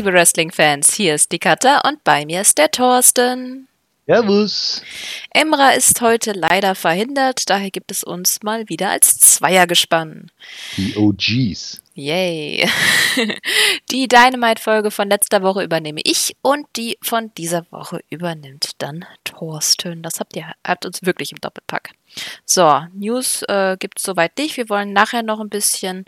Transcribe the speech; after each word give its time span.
liebe 0.00 0.14
Wrestling-Fans, 0.14 0.94
hier 0.94 1.14
ist 1.14 1.30
die 1.30 1.38
Katha 1.38 1.82
und 1.86 2.02
bei 2.04 2.24
mir 2.24 2.40
ist 2.40 2.56
der 2.56 2.70
Thorsten. 2.70 3.68
Servus. 4.06 4.82
Emra 5.28 5.72
ist 5.72 6.00
heute 6.00 6.32
leider 6.32 6.74
verhindert, 6.74 7.50
daher 7.50 7.70
gibt 7.70 7.90
es 7.90 8.02
uns 8.02 8.42
mal 8.42 8.66
wieder 8.70 8.88
als 8.88 9.18
Zweiergespann. 9.18 10.30
Die 10.78 10.96
OGs. 10.96 11.82
Yay. 11.92 12.66
Die 13.90 14.08
Dynamite-Folge 14.08 14.90
von 14.90 15.10
letzter 15.10 15.42
Woche 15.42 15.62
übernehme 15.62 16.00
ich 16.02 16.34
und 16.40 16.66
die 16.76 16.96
von 17.02 17.30
dieser 17.36 17.66
Woche 17.70 18.00
übernimmt 18.08 18.70
dann 18.78 19.04
Thorsten. 19.24 20.02
Das 20.02 20.18
habt 20.18 20.34
ihr 20.34 20.46
habt 20.66 20.86
uns 20.86 21.02
wirklich 21.02 21.32
im 21.32 21.42
Doppelpack. 21.42 21.90
So, 22.46 22.86
News 22.94 23.42
äh, 23.48 23.76
gibt 23.78 23.98
es 23.98 24.04
soweit 24.04 24.38
nicht. 24.38 24.56
Wir 24.56 24.70
wollen 24.70 24.94
nachher 24.94 25.22
noch 25.22 25.40
ein 25.40 25.50
bisschen 25.50 26.06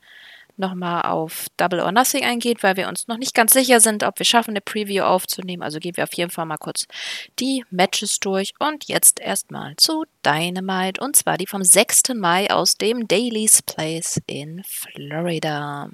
nochmal 0.56 1.02
auf 1.02 1.47
Double 1.56 1.80
or 1.80 1.92
Nothing 1.92 2.24
eingeht, 2.24 2.62
weil 2.62 2.77
wir 2.77 2.88
uns 2.88 3.09
noch 3.09 3.19
nicht 3.19 3.34
ganz 3.34 3.52
sicher 3.52 3.80
sind, 3.80 4.05
ob 4.05 4.19
wir 4.19 4.27
schaffen, 4.27 4.51
eine 4.51 4.60
Preview 4.60 5.05
aufzunehmen. 5.05 5.62
Also 5.62 5.79
gehen 5.79 5.97
wir 5.97 6.05
auf 6.05 6.15
jeden 6.15 6.30
Fall 6.30 6.47
mal 6.47 6.59
kurz 6.59 6.87
die 7.38 7.65
Matches 7.70 8.20
durch. 8.20 8.52
Und 8.59 8.84
jetzt 8.84 9.20
erstmal 9.20 9.77
zu 9.77 10.05
Dynamite. 10.24 11.01
Und 11.01 11.16
zwar 11.16 11.38
die 11.38 11.46
vom 11.46 11.65
6. 11.65 12.15
Mai 12.15 12.51
aus 12.51 12.77
dem 12.77 13.09
Daily's 13.09 13.62
Place 13.62 14.21
in 14.27 14.62
Florida. 14.65 15.90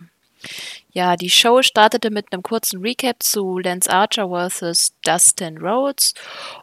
Ja, 0.92 1.16
die 1.16 1.30
Show 1.30 1.62
startete 1.62 2.10
mit 2.10 2.32
einem 2.32 2.42
kurzen 2.42 2.80
Recap 2.80 3.22
zu 3.22 3.58
Lance 3.58 3.90
Archer 3.90 4.28
vs. 4.28 4.94
Dustin 5.02 5.58
Rhodes 5.58 6.14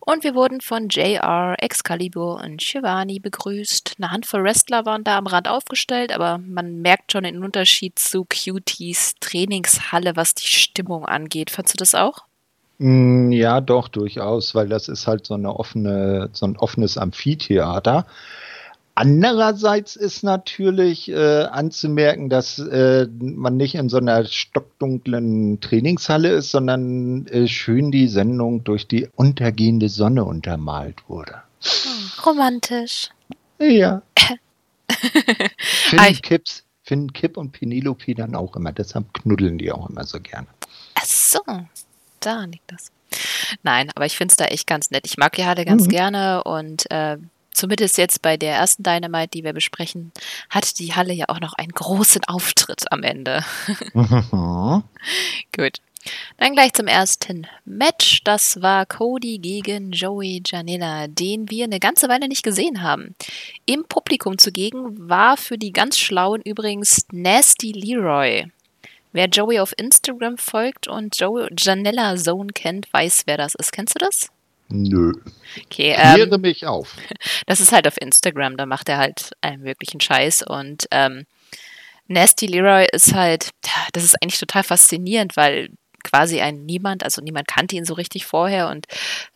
und 0.01 0.23
wir 0.23 0.35
wurden 0.35 0.61
von 0.61 0.89
JR, 0.89 1.55
Excalibur 1.59 2.41
und 2.43 2.61
Shivani 2.61 3.19
begrüßt. 3.19 3.95
Eine 3.97 4.11
Handvoll 4.11 4.43
Wrestler 4.43 4.85
waren 4.85 5.03
da 5.03 5.17
am 5.17 5.27
Rand 5.27 5.47
aufgestellt, 5.47 6.11
aber 6.11 6.37
man 6.39 6.81
merkt 6.81 7.11
schon 7.11 7.23
den 7.23 7.43
Unterschied 7.43 7.97
zu 7.99 8.25
QTs 8.25 9.15
Trainingshalle, 9.19 10.15
was 10.15 10.35
die 10.35 10.47
Stimmung 10.47 11.05
angeht. 11.05 11.49
Fandest 11.49 11.75
du 11.75 11.77
das 11.77 11.95
auch? 11.95 12.25
Mm, 12.77 13.31
ja, 13.31 13.61
doch, 13.61 13.87
durchaus, 13.87 14.53
weil 14.53 14.67
das 14.67 14.89
ist 14.89 15.07
halt 15.07 15.25
so 15.25 15.35
eine 15.35 15.55
offene, 15.55 16.29
so 16.33 16.45
ein 16.45 16.57
offenes 16.57 16.97
Amphitheater. 16.97 18.05
Andererseits 18.97 19.97
ist 19.97 20.23
natürlich 20.23 21.09
äh, 21.09 21.43
anzumerken, 21.43 22.29
dass 22.29 22.59
äh, 22.59 23.07
man 23.19 23.57
nicht 23.57 23.75
in 23.75 23.89
so 23.89 23.97
einer 23.97 24.23
stockdunklen 24.23 25.59
Trainingshalle 25.59 26.29
ist, 26.29 26.51
sondern 26.51 27.27
äh, 27.27 27.47
schön 27.49 27.91
die 27.91 28.07
Sendung 28.07 28.63
durch 28.63 28.87
die 28.87 29.09
untergehende 29.13 29.89
Sonne 29.89 30.23
untermalt 30.23 31.03
wurde. 31.09 31.41
Hm, 31.61 32.23
romantisch. 32.25 33.09
Ja. 33.59 34.01
finden, 35.67 36.21
Kips, 36.21 36.63
finden 36.83 37.11
Kip 37.11 37.35
und 37.35 37.51
Penelope 37.51 38.15
dann 38.15 38.33
auch 38.33 38.55
immer, 38.55 38.71
deshalb 38.71 39.13
knuddeln 39.13 39.57
die 39.57 39.73
auch 39.73 39.89
immer 39.89 40.05
so 40.05 40.21
gerne. 40.21 40.47
Ach 40.93 41.05
so, 41.05 41.41
da 42.21 42.45
liegt 42.45 42.71
das. 42.71 42.91
Nein, 43.63 43.91
aber 43.93 44.05
ich 44.05 44.15
finde 44.15 44.31
es 44.31 44.37
da 44.37 44.45
echt 44.45 44.67
ganz 44.67 44.89
nett. 44.89 45.05
Ich 45.05 45.17
mag 45.17 45.33
die 45.33 45.45
Halle 45.45 45.65
ganz 45.65 45.85
mhm. 45.85 45.89
gerne 45.89 46.43
und 46.45 46.89
äh, 46.91 47.17
zumindest 47.55 47.97
jetzt 47.97 48.21
bei 48.21 48.37
der 48.37 48.55
ersten 48.55 48.83
Dynamite, 48.83 49.29
die 49.29 49.43
wir 49.43 49.53
besprechen, 49.53 50.11
hat 50.49 50.79
die 50.79 50.93
Halle 50.93 51.13
ja 51.13 51.25
auch 51.29 51.39
noch 51.39 51.53
einen 51.53 51.71
großen 51.71 52.23
Auftritt 52.25 52.91
am 52.91 53.03
Ende. 53.03 53.43
Gut. 55.55 55.79
Dann 56.37 56.53
gleich 56.53 56.73
zum 56.73 56.87
ersten 56.87 57.47
Match. 57.65 58.23
Das 58.23 58.61
war 58.61 58.85
Cody 58.85 59.39
gegen 59.39 59.91
Joey 59.91 60.43
Janela, 60.45 61.07
den 61.07 61.49
wir 61.49 61.63
eine 61.63 61.79
ganze 61.79 62.09
Weile 62.09 62.27
nicht 62.27 62.43
gesehen 62.43 62.83
haben. 62.83 63.15
Im 63.65 63.85
Publikum 63.85 64.37
zugegen 64.37 65.09
war 65.09 65.35
für 65.37 65.57
die 65.57 65.71
ganz 65.71 65.97
Schlauen 65.97 66.41
übrigens 66.41 67.07
Nasty 67.11 67.71
Leroy. 67.71 68.45
Wer 69.13 69.27
Joey 69.27 69.59
auf 69.59 69.73
Instagram 69.77 70.37
folgt 70.37 70.87
und 70.87 71.17
Joey 71.17 71.47
Janella 71.57 72.15
Zone 72.17 72.51
kennt, 72.53 72.91
weiß, 72.93 73.23
wer 73.25 73.37
das 73.37 73.55
ist. 73.55 73.71
Kennst 73.71 73.95
du 73.95 73.99
das? 73.99 74.29
Nö. 74.67 75.13
Okay, 75.65 75.95
ähm, 75.97 76.15
Kläre 76.15 76.39
mich 76.39 76.65
auf. 76.65 76.95
Das 77.47 77.59
ist 77.59 77.71
halt 77.71 77.87
auf 77.87 77.99
Instagram, 78.01 78.57
da 78.57 78.65
macht 78.65 78.89
er 78.89 78.97
halt 78.97 79.31
einen 79.41 79.63
wirklichen 79.63 80.01
Scheiß 80.01 80.43
und 80.43 80.87
ähm, 80.91 81.25
Nasty 82.07 82.45
Leroy 82.45 82.87
ist 82.91 83.13
halt, 83.13 83.51
das 83.93 84.03
ist 84.03 84.15
eigentlich 84.21 84.39
total 84.39 84.63
faszinierend, 84.63 85.37
weil 85.37 85.69
quasi 86.03 86.39
ein 86.39 86.65
Niemand, 86.65 87.03
also 87.03 87.21
niemand 87.21 87.47
kannte 87.47 87.75
ihn 87.75 87.85
so 87.85 87.95
richtig 87.95 88.25
vorher 88.25 88.69
und 88.69 88.85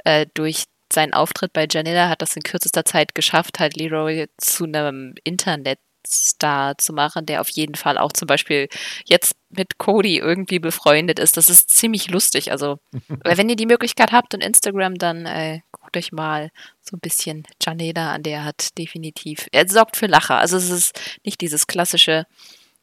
äh, 0.06 0.28
durch 0.34 0.66
seinen 0.91 1.13
Auftritt 1.13 1.53
bei 1.53 1.68
Janilla 1.69 2.09
hat 2.09 2.22
das 2.22 2.35
in 2.35 2.44
kürzester 2.44 2.85
Zeit 2.85 3.13
geschafft, 3.16 3.59
halt 3.59 3.75
Leroy 3.75 4.28
zu 4.38 4.66
einem 4.66 5.13
Internet 5.23 5.79
Star 6.08 6.78
zu 6.78 6.94
machen, 6.94 7.26
der 7.26 7.42
auf 7.42 7.50
jeden 7.50 7.76
Fall 7.76 7.98
auch 7.98 8.14
zum 8.14 8.28
Beispiel 8.28 8.68
jetzt 9.06 9.36
mit 9.50 9.78
Cody 9.78 10.18
irgendwie 10.18 10.60
befreundet 10.60 11.20
ist. 11.20 11.38
Das 11.38 11.50
ist 11.50 11.70
ziemlich 11.70 12.10
lustig. 12.10 12.52
Also, 12.52 12.80
wenn 13.24 13.50
ihr 13.50 13.56
die 13.56 13.66
Möglichkeit 13.66 14.12
habt 14.12 14.34
und 14.34 14.44
Instagram, 14.44 14.96
dann 14.96 15.26
äh, 15.26 15.62
guckt 15.72 15.98
euch 15.98 16.12
mal 16.12 16.50
so 16.82 16.96
ein 16.98 17.00
bisschen 17.00 17.46
Janeda 17.62 18.14
an. 18.14 18.24
Der 18.24 18.44
hat 18.44 18.78
definitiv, 18.78 19.48
er 19.52 19.68
sorgt 19.68 19.98
für 19.98 20.08
Lacher. 20.08 20.38
Also, 20.38 20.58
es 20.58 20.70
ist 20.70 21.00
nicht 21.24 21.42
dieses 21.42 21.68
klassische, 21.68 22.26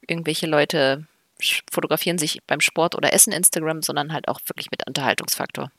irgendwelche 0.07 0.47
Leute 0.47 1.07
fotografieren 1.71 2.19
sich 2.19 2.41
beim 2.47 2.61
Sport 2.61 2.95
oder 2.95 3.13
Essen 3.13 3.33
Instagram, 3.33 3.83
sondern 3.83 4.13
halt 4.13 4.29
auch 4.29 4.41
wirklich 4.47 4.71
mit 4.71 4.87
Unterhaltungsfaktor. 4.87 5.71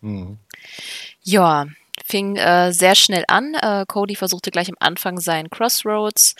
Mhm. 0.00 0.38
Ja, 1.22 1.66
fing 2.04 2.36
äh, 2.36 2.72
sehr 2.72 2.94
schnell 2.94 3.24
an. 3.28 3.54
Äh, 3.54 3.84
Cody 3.86 4.16
versuchte 4.16 4.50
gleich 4.50 4.68
am 4.68 4.76
Anfang 4.80 5.18
seinen 5.20 5.50
Crossroads 5.50 6.34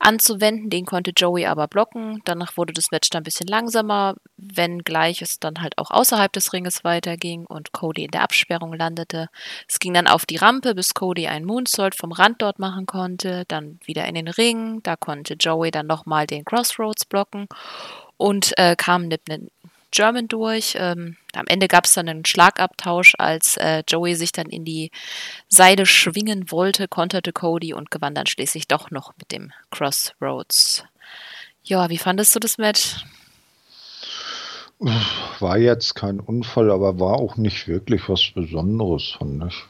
anzuwenden, 0.00 0.70
den 0.70 0.84
konnte 0.86 1.12
Joey 1.16 1.46
aber 1.46 1.68
blocken. 1.68 2.20
Danach 2.24 2.56
wurde 2.56 2.72
das 2.72 2.90
Match 2.90 3.10
dann 3.10 3.20
ein 3.20 3.24
bisschen 3.24 3.46
langsamer, 3.46 4.14
wenngleich 4.36 5.22
es 5.22 5.38
dann 5.38 5.60
halt 5.60 5.78
auch 5.78 5.90
außerhalb 5.90 6.32
des 6.32 6.52
Ringes 6.52 6.84
weiterging 6.84 7.46
und 7.46 7.72
Cody 7.72 8.04
in 8.04 8.10
der 8.10 8.22
Absperrung 8.22 8.74
landete. 8.74 9.28
Es 9.68 9.78
ging 9.78 9.94
dann 9.94 10.06
auf 10.06 10.26
die 10.26 10.36
Rampe, 10.36 10.74
bis 10.74 10.94
Cody 10.94 11.26
einen 11.26 11.44
Moonsault 11.44 11.94
vom 11.94 12.12
Rand 12.12 12.42
dort 12.42 12.58
machen 12.58 12.86
konnte, 12.86 13.44
dann 13.48 13.78
wieder 13.84 14.06
in 14.06 14.14
den 14.14 14.28
Ring, 14.28 14.82
da 14.82 14.96
konnte 14.96 15.34
Joey 15.34 15.70
dann 15.70 15.86
nochmal 15.86 16.26
den 16.26 16.44
Crossroads 16.44 17.04
blocken 17.04 17.46
und 18.16 18.52
äh, 18.58 18.76
kam 18.76 19.08
mit 19.08 19.22
German 19.94 20.26
durch. 20.26 20.76
Ähm, 20.78 21.16
am 21.34 21.46
Ende 21.46 21.68
gab 21.68 21.84
es 21.84 21.94
dann 21.94 22.08
einen 22.08 22.24
Schlagabtausch, 22.24 23.14
als 23.18 23.56
äh, 23.56 23.84
Joey 23.86 24.16
sich 24.16 24.32
dann 24.32 24.46
in 24.46 24.64
die 24.64 24.90
Seile 25.48 25.86
schwingen 25.86 26.50
wollte, 26.50 26.88
konterte 26.88 27.32
Cody 27.32 27.72
und 27.72 27.90
gewann 27.90 28.14
dann 28.14 28.26
schließlich 28.26 28.66
doch 28.66 28.90
noch 28.90 29.12
mit 29.16 29.30
dem 29.30 29.52
Crossroads. 29.70 30.84
Ja, 31.62 31.88
wie 31.90 31.98
fandest 31.98 32.34
du 32.34 32.40
das 32.40 32.58
Match? 32.58 33.04
War 35.38 35.56
jetzt 35.56 35.94
kein 35.94 36.18
Unfall, 36.18 36.70
aber 36.70 36.98
war 36.98 37.14
auch 37.14 37.36
nicht 37.36 37.68
wirklich 37.68 38.08
was 38.08 38.32
Besonderes, 38.34 39.12
fand 39.18 39.44
ich. 39.44 39.64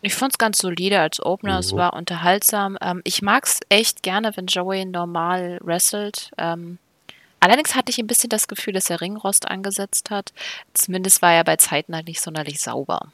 Ich 0.00 0.14
fand 0.14 0.34
es 0.34 0.38
ganz 0.38 0.58
solide 0.58 1.00
als 1.00 1.20
Opener, 1.20 1.54
ja. 1.54 1.58
es 1.58 1.74
war 1.74 1.94
unterhaltsam. 1.94 2.78
Ähm, 2.80 3.00
ich 3.02 3.22
mag 3.22 3.44
es 3.44 3.58
echt 3.68 4.04
gerne, 4.04 4.36
wenn 4.36 4.46
Joey 4.46 4.84
normal 4.84 5.58
wrestelt. 5.62 6.30
Ähm, 6.38 6.78
Allerdings 7.40 7.74
hatte 7.74 7.90
ich 7.90 7.98
ein 7.98 8.06
bisschen 8.06 8.30
das 8.30 8.48
Gefühl, 8.48 8.72
dass 8.72 8.90
er 8.90 9.00
Ringrost 9.00 9.48
angesetzt 9.48 10.10
hat. 10.10 10.32
Zumindest 10.74 11.22
war 11.22 11.32
er 11.32 11.44
bei 11.44 11.56
Zeiten 11.56 11.94
halt 11.94 12.06
nicht 12.06 12.20
sonderlich 12.20 12.60
sauber. 12.60 13.12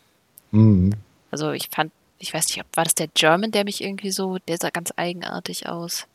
Mhm. 0.50 0.92
Also 1.30 1.52
ich 1.52 1.68
fand, 1.70 1.92
ich 2.18 2.32
weiß 2.32 2.46
nicht, 2.48 2.64
war 2.74 2.84
das 2.84 2.94
der 2.94 3.08
German, 3.08 3.50
der 3.50 3.64
mich 3.64 3.82
irgendwie 3.82 4.10
so, 4.10 4.38
der 4.48 4.56
sah 4.58 4.70
ganz 4.70 4.93
eigenartig 4.96 5.69
aus. 5.69 6.06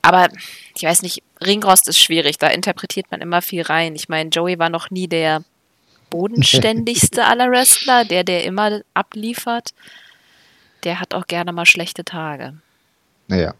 Aber 0.00 0.28
ich 0.76 0.82
weiß 0.82 1.02
nicht, 1.02 1.22
Ringrost 1.40 1.88
ist 1.88 2.00
schwierig, 2.00 2.38
da 2.38 2.48
interpretiert 2.48 3.10
man 3.10 3.20
immer 3.20 3.42
viel 3.42 3.62
rein. 3.62 3.94
Ich 3.94 4.08
meine, 4.08 4.30
Joey 4.30 4.58
war 4.58 4.68
noch 4.68 4.90
nie 4.90 5.08
der 5.08 5.44
bodenständigste 6.10 7.24
aller 7.26 7.50
Wrestler, 7.50 8.04
der, 8.04 8.24
der 8.24 8.44
immer 8.44 8.82
abliefert. 8.94 9.74
Der 10.84 11.00
hat 11.00 11.14
auch 11.14 11.26
gerne 11.26 11.52
mal 11.52 11.66
schlechte 11.66 12.04
Tage. 12.04 12.54
Naja. 13.28 13.54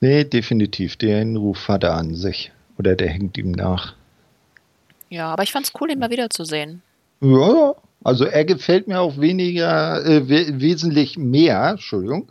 Nee, 0.00 0.24
definitiv. 0.24 0.96
Den 0.96 1.36
Ruf 1.36 1.68
hat 1.68 1.84
er 1.84 1.94
an 1.94 2.14
sich. 2.14 2.52
Oder 2.78 2.96
der 2.96 3.08
hängt 3.08 3.38
ihm 3.38 3.52
nach. 3.52 3.94
Ja, 5.08 5.28
aber 5.28 5.42
ich 5.42 5.52
fand 5.52 5.66
es 5.66 5.72
cool, 5.80 5.90
ihn 5.90 5.98
mal 5.98 6.10
wiederzusehen. 6.10 6.82
Ja, 7.20 7.74
also 8.02 8.24
er 8.24 8.44
gefällt 8.44 8.88
mir 8.88 9.00
auch 9.00 9.18
weniger, 9.18 10.04
äh, 10.04 10.28
we 10.28 10.60
wesentlich 10.60 11.16
mehr, 11.16 11.70
Entschuldigung, 11.70 12.30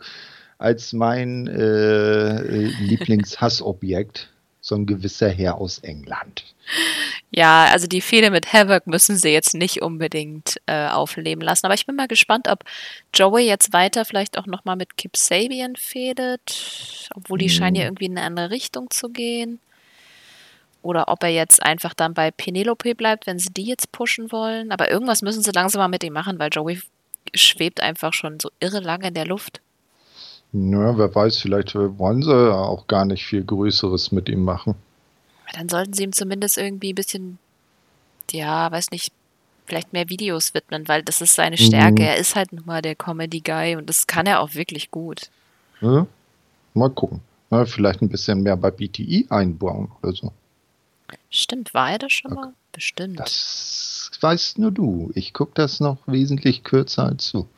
als 0.58 0.92
mein 0.92 1.46
äh, 1.48 2.42
Lieblingshassobjekt, 2.80 4.28
so 4.60 4.76
ein 4.76 4.86
gewisser 4.86 5.30
Herr 5.30 5.56
aus 5.56 5.78
England. 5.78 6.44
Ja, 7.30 7.66
also 7.66 7.86
die 7.86 8.00
Fehde 8.00 8.30
mit 8.30 8.52
Havoc 8.52 8.86
müssen 8.86 9.16
sie 9.16 9.30
jetzt 9.30 9.54
nicht 9.54 9.82
unbedingt 9.82 10.60
äh, 10.66 10.86
aufleben 10.86 11.42
lassen. 11.42 11.66
Aber 11.66 11.74
ich 11.74 11.86
bin 11.86 11.96
mal 11.96 12.06
gespannt, 12.06 12.48
ob 12.48 12.64
Joey 13.12 13.46
jetzt 13.46 13.72
weiter 13.72 14.04
vielleicht 14.04 14.38
auch 14.38 14.46
nochmal 14.46 14.76
mit 14.76 14.96
Kip 14.96 15.16
Sabian 15.16 15.74
fädet, 15.76 17.10
obwohl 17.14 17.38
die 17.38 17.48
hm. 17.48 17.52
scheinen 17.52 17.76
ja 17.76 17.84
irgendwie 17.84 18.06
in 18.06 18.16
eine 18.16 18.26
andere 18.26 18.50
Richtung 18.50 18.90
zu 18.90 19.08
gehen 19.08 19.58
oder 20.84 21.08
ob 21.08 21.22
er 21.22 21.30
jetzt 21.30 21.62
einfach 21.62 21.94
dann 21.94 22.14
bei 22.14 22.30
Penelope 22.30 22.94
bleibt, 22.94 23.26
wenn 23.26 23.38
sie 23.38 23.50
die 23.50 23.64
jetzt 23.64 23.92
pushen 23.92 24.30
wollen. 24.30 24.70
Aber 24.70 24.90
irgendwas 24.90 25.22
müssen 25.22 25.42
sie 25.42 25.50
langsam 25.52 25.80
mal 25.80 25.88
mit 25.88 26.04
ihm 26.04 26.12
machen, 26.12 26.38
weil 26.38 26.50
Joey 26.52 26.80
schwebt 27.34 27.80
einfach 27.80 28.12
schon 28.12 28.38
so 28.40 28.50
irre 28.60 28.80
lange 28.80 29.08
in 29.08 29.14
der 29.14 29.26
Luft. 29.26 29.60
Ja, 30.52 30.96
wer 30.96 31.12
weiß, 31.12 31.38
vielleicht 31.38 31.74
wollen 31.74 32.22
sie 32.22 32.54
auch 32.54 32.86
gar 32.86 33.04
nicht 33.04 33.24
viel 33.24 33.42
Größeres 33.42 34.12
mit 34.12 34.28
ihm 34.28 34.44
machen. 34.44 34.76
Dann 35.52 35.68
sollten 35.68 35.92
sie 35.92 36.04
ihm 36.04 36.12
zumindest 36.12 36.58
irgendwie 36.58 36.92
ein 36.92 36.96
bisschen 36.96 37.38
ja, 38.32 38.70
weiß 38.70 38.90
nicht, 38.90 39.12
vielleicht 39.66 39.92
mehr 39.92 40.08
Videos 40.08 40.54
widmen, 40.54 40.88
weil 40.88 41.02
das 41.02 41.20
ist 41.20 41.34
seine 41.34 41.56
Stärke. 41.56 42.02
Mhm. 42.02 42.08
Er 42.08 42.16
ist 42.16 42.36
halt 42.36 42.52
nun 42.52 42.64
mal 42.66 42.82
der 42.82 42.94
Comedy-Guy 42.94 43.76
und 43.76 43.88
das 43.88 44.06
kann 44.06 44.26
er 44.26 44.40
auch 44.40 44.54
wirklich 44.54 44.90
gut. 44.90 45.30
Ja, 45.80 46.06
mal 46.74 46.90
gucken. 46.90 47.20
Ja, 47.50 47.64
vielleicht 47.64 48.02
ein 48.02 48.08
bisschen 48.08 48.42
mehr 48.42 48.56
bei 48.56 48.70
BTI 48.70 49.26
einbauen 49.30 49.90
oder 50.02 50.12
so. 50.12 50.32
Stimmt, 51.36 51.74
war 51.74 51.90
er 51.90 51.98
das 51.98 52.12
schon 52.12 52.32
mal? 52.32 52.52
Bestimmt. 52.70 53.18
Das 53.18 54.10
weißt 54.20 54.58
nur 54.58 54.70
du. 54.70 55.10
Ich 55.16 55.32
gucke 55.32 55.50
das 55.54 55.80
noch 55.80 55.98
wesentlich 56.06 56.62
kürzer 56.62 57.06
als 57.06 57.32
du. 57.32 57.48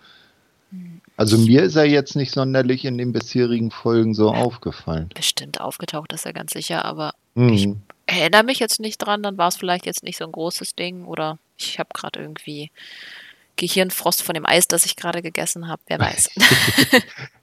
Hm. 0.70 1.02
Also 1.19 1.37
mir 1.37 1.62
ist 1.62 1.76
er 1.76 1.84
jetzt 1.84 2.17
nicht 2.17 2.32
sonderlich 2.32 2.87
in 2.87 2.96
den 2.96 3.12
bisherigen 3.12 3.70
Folgen 3.70 4.14
so 4.14 4.31
aufgefallen. 4.31 5.11
Bestimmt 5.14 5.61
aufgetaucht 5.61 6.12
ist 6.14 6.25
er 6.25 6.32
ganz 6.32 6.52
sicher, 6.52 6.87
aber 6.87 7.12
Mhm. 7.34 7.82
erinnere 8.06 8.44
mich 8.44 8.61
jetzt 8.61 8.81
nicht 8.81 8.96
dran, 8.99 9.23
dann 9.23 9.37
war 9.37 9.49
es 9.49 9.56
vielleicht 9.56 9.84
jetzt 9.84 10.02
nicht 10.02 10.17
so 10.17 10.25
ein 10.25 10.32
großes 10.32 10.75
Ding 10.75 11.05
oder 11.05 11.38
ich 11.58 11.78
habe 11.78 11.90
gerade 11.93 12.20
irgendwie 12.20 12.70
Gehirnfrost 13.56 14.23
von 14.23 14.35
dem 14.35 14.47
Eis, 14.47 14.69
das 14.69 14.85
ich 14.85 14.97
gerade 14.97 15.23
gegessen 15.23 15.69
habe, 15.69 15.82
wer 15.87 15.99
weiß. 15.99 16.31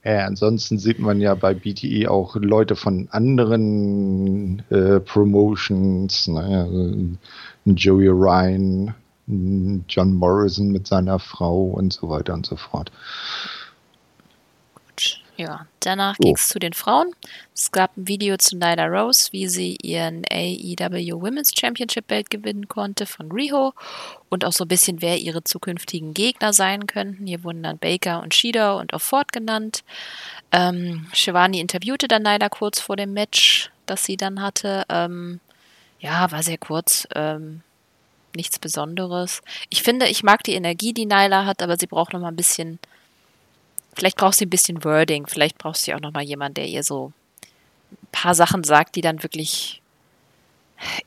Ja, 0.06 0.26
ansonsten 0.26 0.78
sieht 0.78 0.98
man 0.98 1.22
ja 1.22 1.34
bei 1.34 1.54
BTE 1.54 2.10
auch 2.10 2.36
Leute 2.36 2.76
von 2.76 3.08
anderen 3.10 4.62
äh, 4.68 5.00
Promotions, 5.00 6.28
ne? 6.28 6.68
also 6.70 6.94
Joey 7.64 8.08
Ryan, 8.08 8.94
John 9.88 10.12
Morrison 10.12 10.70
mit 10.70 10.86
seiner 10.86 11.18
Frau 11.18 11.64
und 11.64 11.94
so 11.94 12.10
weiter 12.10 12.34
und 12.34 12.44
so 12.44 12.56
fort. 12.56 12.92
Ja, 15.36 15.66
danach 15.80 16.14
So. 16.16 16.22
ging 16.22 16.34
es 16.36 16.48
zu 16.48 16.58
den 16.58 16.72
Frauen. 16.74 17.10
Es 17.54 17.72
gab 17.72 17.96
ein 17.96 18.06
Video 18.06 18.36
zu 18.36 18.56
Nyla 18.56 18.86
Rose, 18.86 19.32
wie 19.32 19.48
sie 19.48 19.76
ihren 19.82 20.22
AEW 20.30 21.20
Women's 21.20 21.52
Championship 21.58 22.06
Belt 22.06 22.30
gewinnen 22.30 22.68
konnte 22.68 23.04
von 23.06 23.32
Riho 23.32 23.72
und 24.28 24.44
auch 24.44 24.52
so 24.52 24.64
ein 24.64 24.68
bisschen, 24.68 25.02
wer 25.02 25.18
ihre 25.18 25.42
zukünftigen 25.42 26.14
Gegner 26.14 26.52
sein 26.52 26.86
könnten. 26.86 27.26
Hier 27.26 27.42
wurden 27.42 27.64
dann 27.64 27.78
Baker 27.78 28.22
und 28.22 28.32
Shida 28.34 28.74
und 28.74 28.94
auch 28.94 29.00
Ford 29.00 29.32
genannt. 29.32 29.82
Ähm, 30.52 31.08
Shivani 31.12 31.58
interviewte 31.60 32.06
dann 32.06 32.22
Nyla 32.22 32.48
kurz 32.48 32.78
vor 32.78 32.96
dem 32.96 33.12
Match, 33.12 33.70
das 33.86 34.04
sie 34.04 34.16
dann 34.16 34.40
hatte. 34.40 34.84
Ähm, 34.88 35.40
ja, 35.98 36.30
war 36.30 36.44
sehr 36.44 36.58
kurz. 36.58 37.08
Ähm, 37.14 37.62
nichts 38.36 38.58
Besonderes. 38.58 39.42
Ich 39.70 39.82
finde, 39.82 40.06
ich 40.08 40.22
mag 40.22 40.44
die 40.44 40.54
Energie, 40.54 40.92
die 40.92 41.06
Nyla 41.06 41.44
hat, 41.44 41.62
aber 41.62 41.76
sie 41.76 41.86
braucht 41.86 42.12
noch 42.12 42.20
mal 42.20 42.28
ein 42.28 42.36
bisschen 42.36 42.78
Vielleicht 43.96 44.16
braucht 44.16 44.36
sie 44.36 44.46
ein 44.46 44.50
bisschen 44.50 44.84
Wording, 44.84 45.26
vielleicht 45.26 45.58
braucht 45.58 45.76
sie 45.78 45.94
auch 45.94 46.00
noch 46.00 46.12
mal 46.12 46.22
jemand, 46.22 46.56
der 46.56 46.66
ihr 46.66 46.82
so 46.82 47.12
ein 47.92 48.08
paar 48.12 48.34
Sachen 48.34 48.64
sagt, 48.64 48.96
die 48.96 49.00
dann 49.00 49.22
wirklich 49.22 49.80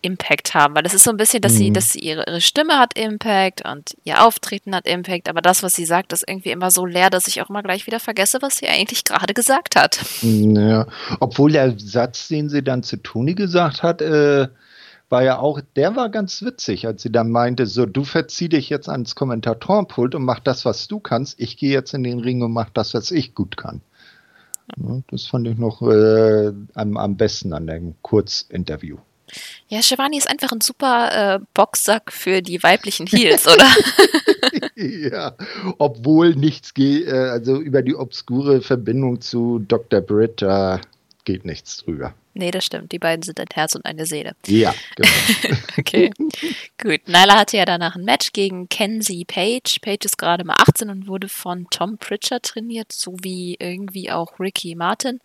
Impact 0.01 0.54
haben. 0.56 0.75
Weil 0.75 0.86
es 0.86 0.94
ist 0.94 1.04
so 1.04 1.12
ein 1.12 1.18
bisschen, 1.18 1.42
dass 1.42 1.54
sie, 1.56 1.69
Mhm. 1.69 1.74
dass 1.74 1.92
sie 1.92 2.00
ihre, 2.00 2.24
ihre 2.28 2.42
Stimme 2.42 2.80
hat 2.80 2.98
Impact 2.98 3.68
und 3.68 3.95
ihr 4.06 4.24
Auftreten 4.25 4.74
hat 4.74 4.88
Impact, 4.88 5.30
aber 5.30 5.42
das, 5.42 5.62
was 5.62 5.74
sie 5.74 5.86
sagt, 5.86 6.13
ist 6.13 6.24
irgendwie 6.28 6.51
immer 6.51 6.72
so 6.72 6.86
leer, 6.86 7.10
dass 7.10 7.28
ich 7.28 7.42
auch 7.42 7.50
mal 7.50 7.62
gleich 7.62 7.86
wieder 7.86 8.00
vergesse, 8.00 8.42
was 8.42 8.57
sie 8.57 8.68
eigentlich 8.68 9.04
gerade 9.04 9.34
gesagt 9.34 9.75
hat. 9.75 10.00
Ja, 10.22 10.88
obwohl 11.19 11.51
der 11.51 11.78
Satz, 11.78 12.30
den 12.30 12.50
sie 12.50 12.63
dann 12.63 12.81
zu 12.84 12.98
Toni 12.98 13.36
gesagt 13.36 13.84
hat, 13.84 14.01
äh, 14.01 14.48
war 15.09 15.24
ja 15.24 15.39
auch, 15.39 15.62
der 15.75 15.95
war 15.95 16.09
ganz 16.09 16.42
witzig, 16.42 16.86
als 16.86 17.01
sie 17.01 17.12
dann 17.12 17.31
meinte, 17.31 17.65
so, 17.65 17.86
du 17.86 18.04
verzieh 18.04 18.50
dich 18.50 18.69
jetzt 18.69 18.89
ans 18.89 19.15
Kommentatorenpult 19.15 20.15
und 20.15 20.24
mach 20.24 20.39
das, 20.39 20.65
was 20.65 20.88
du 20.88 21.00
kannst. 21.00 21.39
Ich 21.39 21.57
gehe 21.57 21.71
jetzt 21.71 21.94
in 21.94 22.04
den 22.04 22.19
Ring 22.19 22.42
und 22.42 22.51
mach 22.51 22.69
das, 22.69 22.94
was 22.94 23.12
ich 23.12 23.33
gut 23.33 23.57
kann. 23.57 23.81
Ja, 24.75 25.00
das 25.09 25.25
fand 25.27 25.48
ich 25.48 25.57
noch 25.57 25.81
äh, 25.81 26.51
am, 26.74 26.98
am 26.98 27.15
besten 27.15 27.54
an 27.54 27.68
dem 27.68 27.95
Kurzinterview. 28.01 28.98
Ja, 29.69 29.81
Shivani 29.81 30.18
ist 30.18 30.30
einfach 30.30 30.51
ein 30.51 30.62
super 30.62 31.36
äh, 31.36 31.39
Boxsack 31.53 32.12
für 32.12 32.42
die 32.42 32.63
weiblichen 32.63 33.07
Heels, 33.07 33.45
oder? 33.48 33.65
ja, 34.75 35.36
obwohl 35.77 36.36
nichts 36.36 36.74
geht, 36.74 37.07
äh, 37.07 37.12
also 37.12 37.60
über 37.60 37.81
die 37.81 37.95
obskure 37.95 38.62
Verbindung 38.62 39.21
zu 39.21 39.60
Dr. 39.60 40.01
Britt, 40.01 40.42
da 40.42 40.80
geht 41.27 41.44
nichts 41.44 41.75
drüber. 41.75 42.13
nee, 42.33 42.51
das 42.51 42.63
stimmt. 42.63 42.94
Die 42.94 43.00
beiden 43.00 43.21
sind 43.21 43.38
ein 43.41 43.47
Herz 43.53 43.75
und 43.75 43.85
eine 43.85 44.06
Seele. 44.06 44.33
Ja, 44.47 44.74
genau. 44.95 45.09
Okay. 45.77 46.12
Gut. 46.81 47.07
Nyla 47.07 47.38
hatte 47.38 47.57
ja 47.57 47.65
danach 47.65 47.95
ein 47.95 48.03
Match 48.06 48.31
gegen 48.31 48.69
Kenzie 48.69 49.25
Page. 49.25 49.79
Page 49.81 50.06
ist 50.06 50.18
gerade 50.18 50.45
mal 50.45 50.56
18 50.57 50.89
und 50.89 51.07
wurde 51.07 51.27
von 51.27 51.68
Tom 51.69 51.97
Pritchard 51.97 52.44
trainiert, 52.44 52.91
sowie 52.94 53.57
irgendwie 53.59 54.09
auch 54.09 54.39
Ricky 54.39 54.75
Martin. 54.75 55.19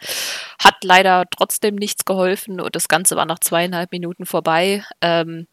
Hat 0.58 0.82
leider 0.82 1.24
trotzdem 1.30 1.76
nichts 1.76 2.04
geholfen 2.04 2.60
und 2.60 2.74
das 2.74 2.88
Ganze 2.88 3.14
war 3.14 3.24
nach 3.24 3.38
zweieinhalb 3.38 3.92
Minuten 3.92 4.26
vorbei. 4.26 4.84
Ähm, 5.00 5.46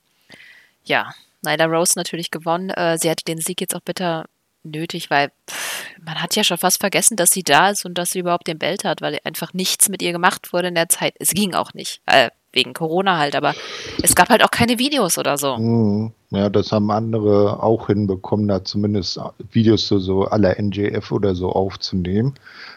ja, 0.84 1.14
Nyla 1.44 1.66
Rose 1.66 1.94
natürlich 1.96 2.32
gewonnen. 2.32 2.72
Äh, 2.72 2.98
sie 2.98 3.10
hatte 3.10 3.24
den 3.24 3.40
Sieg 3.40 3.62
jetzt 3.62 3.76
auch 3.76 3.82
bitter 3.82 4.26
nötig, 4.64 5.10
weil 5.10 5.32
pff, 5.50 5.86
man 6.04 6.22
hat 6.22 6.36
ja 6.36 6.44
schon 6.44 6.58
fast 6.58 6.80
vergessen, 6.80 7.18
dass 7.18 7.32
sie 7.32 7.44
da 7.44 7.70
ist 7.70 7.86
und 7.86 7.98
dass 7.98 8.12
sie 8.12 8.20
überhaupt 8.20 8.48
den 8.48 8.60
Belt 8.60 8.84
hat, 8.84 9.02
weil 9.02 9.20
einfach 9.24 9.54
nichts 9.54 9.90
mit 9.90 10.02
ihr 10.02 10.12
gemacht 10.12 10.54
wurde 10.54 10.70
in 10.70 10.76
der 10.76 10.90
Zeit. 10.90 11.16
Es 11.20 11.32
ging 11.32 11.54
auch 11.54 11.74
nicht, 11.74 12.02
äh, 12.06 12.30
wegen 12.52 12.74
Corona 12.74 13.18
halt, 13.18 13.36
aber 13.36 13.54
es 14.02 14.16
gab 14.16 14.30
halt 14.30 14.44
auch 14.44 14.52
keine 14.52 14.80
Videos 14.80 15.18
oder 15.18 15.38
so. 15.38 15.58
Mhm. 15.58 16.14
Ja, 16.32 16.50
das 16.50 16.72
haben 16.72 16.92
andere 16.92 17.64
auch 17.64 17.88
hinbekommen, 17.88 18.48
da 18.48 18.64
zumindest 18.64 19.20
Videos 19.52 19.88
so, 19.88 19.98
so 19.98 20.26
aller 20.26 20.60
NJF 20.60 21.12
oder 21.12 21.34
so 21.34 21.52
aufzunehmen. 21.52 22.36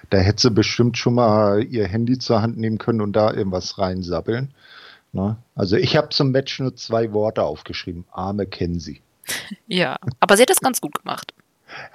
Da 0.08 0.18
hätte 0.18 0.42
sie 0.42 0.50
bestimmt 0.50 0.96
schon 0.96 1.14
mal 1.14 1.62
ihr 1.62 1.86
Handy 1.86 2.18
zur 2.18 2.40
Hand 2.40 2.56
nehmen 2.56 2.78
können 2.78 3.02
und 3.02 3.12
da 3.12 3.32
irgendwas 3.32 3.78
reinsabbeln. 3.78 4.54
Ne? 5.12 5.36
Also 5.54 5.76
ich 5.76 5.96
habe 5.96 6.08
zum 6.08 6.30
Match 6.30 6.58
nur 6.60 6.74
zwei 6.76 7.12
Worte 7.12 7.42
aufgeschrieben. 7.42 8.04
Arme 8.10 8.46
Kenzie. 8.46 9.00
Ja, 9.66 9.96
aber 10.20 10.36
sie 10.36 10.42
hat 10.42 10.50
das 10.50 10.60
ganz 10.60 10.80
gut 10.80 10.94
gemacht. 10.98 11.32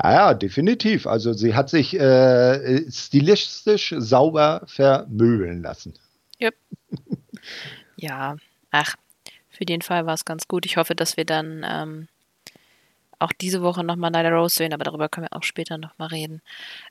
Ja, 0.03 0.13
ja, 0.13 0.33
definitiv. 0.33 1.07
Also 1.07 1.33
sie 1.33 1.55
hat 1.55 1.69
sich 1.69 1.99
äh, 1.99 2.89
stilistisch 2.91 3.93
sauber 3.97 4.63
vermöbeln 4.67 5.61
lassen. 5.61 5.93
Ja, 7.99 8.37
ach, 8.71 8.95
für 9.49 9.65
den 9.65 9.81
Fall 9.81 10.05
war 10.05 10.13
es 10.13 10.25
ganz 10.25 10.47
gut. 10.47 10.65
Ich 10.65 10.77
hoffe, 10.77 10.95
dass 10.95 11.17
wir 11.17 11.25
dann 11.25 11.65
ähm, 11.67 12.07
auch 13.19 13.31
diese 13.33 13.61
Woche 13.61 13.83
nochmal 13.83 14.11
Nyla 14.11 14.29
Rose 14.29 14.55
sehen, 14.55 14.73
aber 14.73 14.83
darüber 14.83 15.09
können 15.09 15.27
wir 15.29 15.35
auch 15.35 15.43
später 15.43 15.77
nochmal 15.77 16.09
reden. 16.09 16.41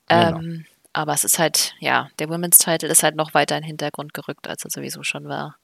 Genau. 0.07 0.39
Ähm, 0.39 0.65
aber 0.93 1.13
es 1.13 1.23
ist 1.23 1.39
halt, 1.39 1.75
ja, 1.79 2.09
der 2.19 2.29
Women's 2.29 2.57
Title 2.57 2.89
ist 2.89 3.03
halt 3.03 3.15
noch 3.15 3.33
weiter 3.33 3.55
in 3.55 3.61
den 3.61 3.67
Hintergrund 3.67 4.13
gerückt, 4.13 4.47
als 4.47 4.65
er 4.65 4.71
sowieso 4.71 5.03
schon 5.03 5.27
war. 5.27 5.55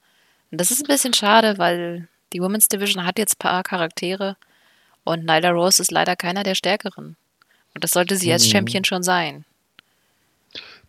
Und 0.50 0.60
das 0.60 0.70
ist 0.70 0.82
ein 0.84 0.88
bisschen 0.88 1.12
schade, 1.12 1.58
weil 1.58 2.08
die 2.32 2.40
Women's 2.40 2.68
Division 2.68 3.04
hat 3.04 3.18
jetzt 3.18 3.34
ein 3.34 3.38
paar 3.38 3.62
Charaktere 3.64 4.36
und 5.04 5.24
Nyla 5.24 5.50
Rose 5.50 5.82
ist 5.82 5.90
leider 5.92 6.16
keiner 6.16 6.42
der 6.42 6.54
Stärkeren. 6.54 7.16
Und 7.74 7.84
das 7.84 7.92
sollte 7.92 8.16
sie 8.16 8.32
als 8.32 8.46
Mhm. 8.46 8.50
Champion 8.50 8.84
schon 8.84 9.02
sein. 9.02 9.44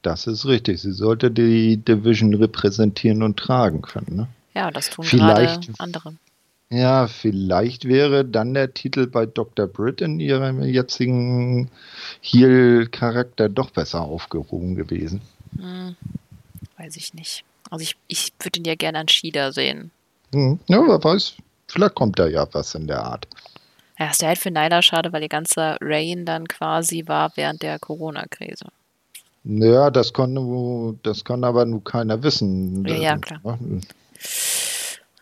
Das 0.01 0.27
ist 0.27 0.45
richtig. 0.45 0.81
Sie 0.81 0.91
sollte 0.91 1.31
die 1.31 1.77
Division 1.77 2.33
repräsentieren 2.35 3.23
und 3.23 3.37
tragen 3.37 3.81
können. 3.81 4.15
Ne? 4.15 4.27
Ja, 4.53 4.69
das 4.71 4.89
tun 4.91 5.03
Vielleicht- 5.05 5.63
gerade 5.67 5.73
andere. 5.79 6.15
Ja, 6.69 7.07
vielleicht 7.07 7.85
wäre 7.85 8.25
dann 8.25 8.53
der 8.53 8.73
Titel 8.73 9.05
bei 9.07 9.25
Dr. 9.25 9.67
Britt 9.67 10.01
in 10.01 10.19
ihrem 10.19 10.63
jetzigen 10.63 11.69
Heel-Charakter 12.21 13.49
doch 13.49 13.69
besser 13.69 14.01
aufgehoben 14.01 14.75
gewesen. 14.75 15.21
Hm, 15.57 15.95
weiß 16.77 16.97
ich 16.97 17.13
nicht. 17.13 17.43
Also 17.69 17.83
ich, 17.83 17.95
ich 18.07 18.33
würde 18.41 18.59
ihn 18.59 18.65
ja 18.65 18.75
gerne 18.75 18.99
an 18.99 19.07
Shida 19.07 19.51
sehen. 19.51 19.91
Hm. 20.33 20.59
Ja, 20.67 20.79
wer 20.87 21.03
weiß. 21.03 21.33
Vielleicht 21.67 21.95
kommt 21.95 22.19
da 22.19 22.27
ja 22.27 22.47
was 22.51 22.75
in 22.75 22.87
der 22.87 23.03
Art. 23.03 23.27
Ja, 23.97 24.09
ist 24.11 24.21
ja 24.21 24.27
halt 24.29 24.39
für 24.39 24.51
Nyla 24.51 24.81
schade, 24.81 25.13
weil 25.13 25.21
ihr 25.23 25.29
ganzer 25.29 25.77
Reign 25.81 26.25
dann 26.25 26.47
quasi 26.47 27.03
war 27.07 27.31
während 27.35 27.61
der 27.61 27.79
Corona-Krise. 27.79 28.65
Ja, 29.45 29.89
das 29.91 30.11
kann, 30.11 30.33
nur- 30.33 30.95
das 31.03 31.23
kann 31.23 31.43
aber 31.43 31.65
nur 31.65 31.83
keiner 31.83 32.21
wissen. 32.23 32.83
Ja, 32.85 32.95
ja, 32.95 33.17
klar. 33.17 33.39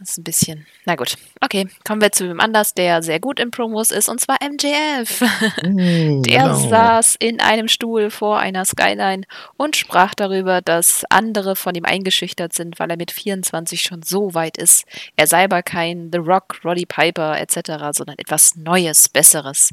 Das 0.04 0.10
ist 0.12 0.18
ein 0.18 0.24
bisschen. 0.26 0.68
Na 0.84 0.96
gut. 0.96 1.16
Okay, 1.40 1.66
kommen 1.88 2.02
wir 2.02 2.12
zu 2.12 2.28
wem 2.28 2.42
anders, 2.42 2.74
der 2.74 3.02
sehr 3.02 3.22
gut 3.22 3.40
in 3.40 3.52
Promos 3.52 3.90
ist, 3.90 4.10
und 4.10 4.20
zwar 4.20 4.38
MJF. 4.44 5.22
Hm, 5.62 6.24
Der 6.24 6.42
genau. 6.44 6.56
saß 6.56 7.16
in 7.20 7.40
einem 7.40 7.70
Stuhl 7.70 8.10
vor 8.10 8.38
einer 8.38 8.66
Skyline 8.66 9.24
und 9.56 9.78
sprach 9.78 10.14
darüber, 10.14 10.62
dass 10.62 11.06
andere 11.10 11.56
von 11.56 11.74
ihm 11.74 11.86
eingeschüchtert 11.86 12.52
sind, 12.52 12.80
weil 12.80 12.90
er 12.92 12.98
mit 12.98 13.12
24 13.12 13.82
schon 13.82 14.04
so 14.04 14.34
weit 14.34 14.58
ist. 14.58 14.84
Er 15.16 15.28
sei 15.28 15.46
aber 15.46 15.64
kein 15.64 16.10
The 16.12 16.18
Rock, 16.20 16.60
Roddy 16.66 16.86
Piper 16.86 17.40
etc., 17.40 17.92
sondern 17.92 18.18
etwas 18.18 18.58
Neues, 18.58 19.08
Besseres. 19.08 19.70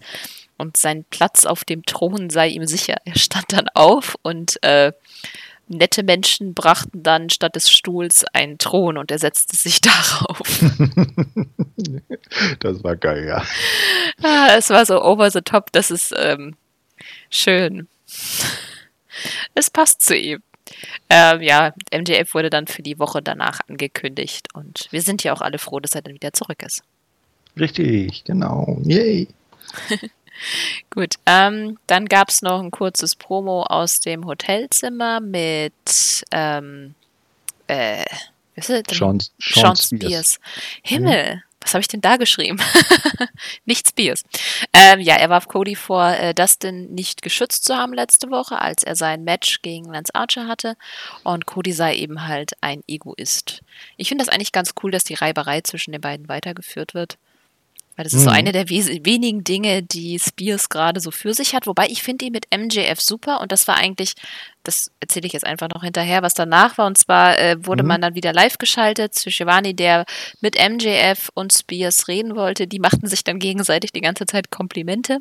Und 0.58 0.76
sein 0.76 1.04
Platz 1.10 1.44
auf 1.44 1.64
dem 1.64 1.84
Thron 1.84 2.30
sei 2.30 2.49
ihm 2.49 2.66
sicher. 2.66 2.96
Er 3.04 3.18
stand 3.18 3.52
dann 3.52 3.68
auf 3.75 4.14
und 4.22 4.62
äh, 4.62 4.92
nette 5.70 6.02
Menschen 6.02 6.52
brachten 6.52 7.02
dann 7.02 7.30
statt 7.30 7.54
des 7.54 7.70
Stuhls 7.70 8.24
einen 8.32 8.58
Thron 8.58 8.98
und 8.98 9.10
er 9.10 9.18
setzte 9.18 9.56
sich 9.56 9.80
darauf. 9.80 10.40
Das 12.58 12.84
war 12.84 12.96
geil, 12.96 13.26
ja. 13.26 13.42
Ah, 14.22 14.54
es 14.56 14.70
war 14.70 14.84
so 14.84 15.02
over 15.02 15.30
the 15.30 15.40
top, 15.40 15.72
das 15.72 15.90
ist 15.90 16.12
ähm, 16.16 16.56
schön. 17.30 17.88
es 19.54 19.70
passt 19.70 20.02
zu 20.02 20.16
ihm. 20.16 20.42
Ähm, 21.08 21.42
ja, 21.42 21.72
MJF 21.92 22.34
wurde 22.34 22.50
dann 22.50 22.66
für 22.66 22.82
die 22.82 22.98
Woche 22.98 23.22
danach 23.22 23.60
angekündigt 23.68 24.48
und 24.54 24.88
wir 24.90 25.02
sind 25.02 25.24
ja 25.24 25.32
auch 25.32 25.40
alle 25.40 25.58
froh, 25.58 25.80
dass 25.80 25.94
er 25.94 26.02
dann 26.02 26.14
wieder 26.14 26.32
zurück 26.32 26.62
ist. 26.62 26.82
Richtig, 27.58 28.24
genau. 28.24 28.78
Yay. 28.84 29.28
Gut, 30.90 31.14
ähm, 31.26 31.78
dann 31.87 32.06
gab 32.06 32.28
es 32.28 32.42
noch 32.42 32.61
ein 32.61 32.70
kurzes 32.70 33.14
Promo 33.14 33.62
aus 33.62 34.00
dem 34.00 34.26
Hotelzimmer 34.26 35.20
mit 35.20 36.25
ähm, 36.32 36.94
äh, 37.66 38.04
was 38.56 38.68
ist 38.68 38.90
Sean, 38.90 39.20
Sean, 39.20 39.30
Sean 39.38 39.76
Spears. 39.76 40.35
Spears. 40.35 40.40
Himmel, 40.82 41.37
mhm. 41.37 41.42
was 41.61 41.75
habe 41.75 41.80
ich 41.80 41.88
denn 41.88 42.00
da 42.00 42.16
geschrieben? 42.16 42.59
nicht 43.64 43.88
Spears. 43.88 44.23
Ähm, 44.73 45.00
ja, 45.00 45.14
er 45.14 45.30
warf 45.30 45.49
Cody 45.49 45.76
vor, 45.76 46.09
äh, 46.09 46.35
Dustin 46.35 46.92
nicht 46.92 47.23
geschützt 47.23 47.64
zu 47.64 47.76
haben 47.76 47.94
letzte 47.94 48.30
Woche, 48.30 48.61
als 48.61 48.82
er 48.82 48.97
sein 48.97 49.25
Match 49.25 49.62
gegen 49.62 49.87
Lance 49.87 50.14
Archer 50.14 50.47
hatte. 50.47 50.76
Und 51.23 51.47
Cody 51.47 51.73
sei 51.73 51.94
eben 51.97 52.26
halt 52.26 52.52
ein 52.61 52.82
Egoist. 52.87 53.62
Ich 53.97 54.09
finde 54.09 54.25
das 54.25 54.32
eigentlich 54.32 54.52
ganz 54.52 54.75
cool, 54.82 54.90
dass 54.90 55.04
die 55.04 55.14
Reiberei 55.14 55.61
zwischen 55.62 55.92
den 55.92 56.00
beiden 56.00 56.28
weitergeführt 56.28 56.94
wird. 56.94 57.18
Weil 57.97 58.04
das 58.04 58.14
ist 58.14 58.20
mhm. 58.20 58.25
so 58.25 58.30
eine 58.30 58.52
der 58.52 58.70
wenigen 58.70 59.44
Dinge, 59.44 59.82
die 59.82 60.18
Spears 60.18 60.68
gerade 60.68 61.00
so 61.00 61.11
für 61.11 61.35
sich 61.35 61.54
hat. 61.54 61.66
Wobei 61.66 61.87
ich 61.88 62.02
finde 62.02 62.25
ihn 62.25 62.32
mit 62.32 62.47
MJF 62.56 63.00
super 63.00 63.40
und 63.40 63.52
das 63.52 63.68
war 63.68 63.76
eigentlich, 63.76 64.14
das 64.62 64.90
erzähle 65.00 65.26
ich 65.26 65.32
jetzt 65.32 65.47
einfach 65.47 65.68
noch 65.68 65.82
hinterher, 65.82 66.23
was 66.23 66.35
danach 66.35 66.78
war. 66.78 66.87
Und 66.87 66.97
zwar 66.97 67.38
äh, 67.38 67.56
wurde 67.61 67.82
mhm. 67.82 67.88
man 67.88 68.00
dann 68.00 68.14
wieder 68.14 68.32
live 68.32 68.59
geschaltet 68.59 69.14
zu 69.14 69.30
Shivani, 69.30 69.75
der 69.75 70.06
mit 70.40 70.56
MJF 70.56 71.28
und 71.35 71.52
Spears 71.52 72.09
reden 72.09 72.37
wollte. 72.37 72.66
Die 72.66 72.78
machten 72.78 73.06
sich 73.06 73.25
dann 73.25 73.38
gegenseitig 73.38 73.92
die 73.92 74.00
ganze 74.00 74.25
Zeit 74.25 74.50
Komplimente 74.50 75.18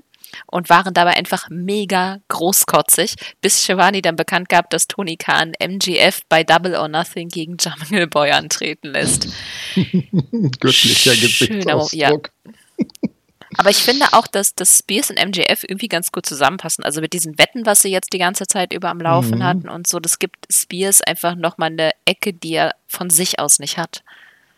und 0.48 0.70
waren 0.70 0.94
dabei 0.94 1.18
einfach 1.18 1.48
mega 1.50 2.20
großkotzig, 2.28 3.16
bis 3.42 3.66
Shivani 3.66 4.02
dann 4.02 4.16
bekannt 4.16 4.50
gab, 4.50 4.70
dass 4.70 4.88
Tony 4.88 5.18
Khan 5.18 5.54
MGF 5.60 6.22
bei 6.30 6.44
Double 6.44 6.76
or 6.76 6.88
Nothing 6.88 7.30
gegen 7.30 7.58
Jungle 7.58 8.08
Boy 8.08 8.32
antreten 8.32 8.92
lässt. 8.92 9.28
Göttlicher 10.60 11.16
Gesichtsausdruck. 11.16 12.32
Ja. 12.46 12.52
Aber 13.58 13.70
ich 13.70 13.78
finde 13.78 14.06
auch, 14.12 14.28
dass, 14.28 14.54
dass 14.54 14.78
Spears 14.78 15.10
und 15.10 15.20
MJF 15.24 15.64
irgendwie 15.64 15.88
ganz 15.88 16.12
gut 16.12 16.26
zusammenpassen. 16.26 16.84
Also 16.84 17.02
mit 17.02 17.14
diesen 17.14 17.38
Wetten, 17.38 17.66
was 17.66 17.82
sie 17.82 17.90
jetzt 17.90 18.14
die 18.14 18.20
ganze 18.20 18.46
Zeit 18.46 18.74
über 18.74 18.90
am 18.90 19.02
Laufen 19.02 19.40
mhm. 19.40 19.44
hatten 19.44 19.70
und 19.70 19.88
so, 19.88 20.00
das 20.00 20.20
gibt 20.20 20.48
Spears 20.52 21.02
einfach 21.02 21.36
nochmal 21.36 21.72
eine 21.72 21.92
Ecke, 22.06 22.34
die 22.34 22.54
er 22.54 22.76
von 22.88 23.10
sich 23.10 23.40
aus 23.40 23.60
nicht 23.60 23.78
hat. 23.78 24.04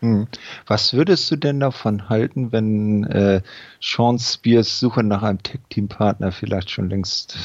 Mhm. 0.01 0.27
Was 0.67 0.93
würdest 0.93 1.29
du 1.31 1.35
denn 1.37 1.59
davon 1.59 2.09
halten, 2.09 2.51
wenn 2.51 3.03
äh, 3.05 3.41
Sean 3.79 4.19
Spears 4.19 4.79
Suche 4.79 5.03
nach 5.03 5.23
einem 5.23 5.41
Tech-Team-Partner 5.41 6.31
vielleicht 6.31 6.69
schon 6.69 6.89
längst 6.89 7.37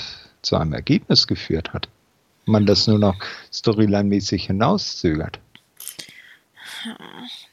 zu 0.42 0.56
einem 0.56 0.72
Ergebnis 0.72 1.26
geführt 1.26 1.72
hat? 1.72 1.88
Man 2.46 2.64
das 2.64 2.86
nur 2.86 2.98
noch 2.98 3.16
storyline-mäßig 3.52 4.46
hinauszögert? 4.46 5.38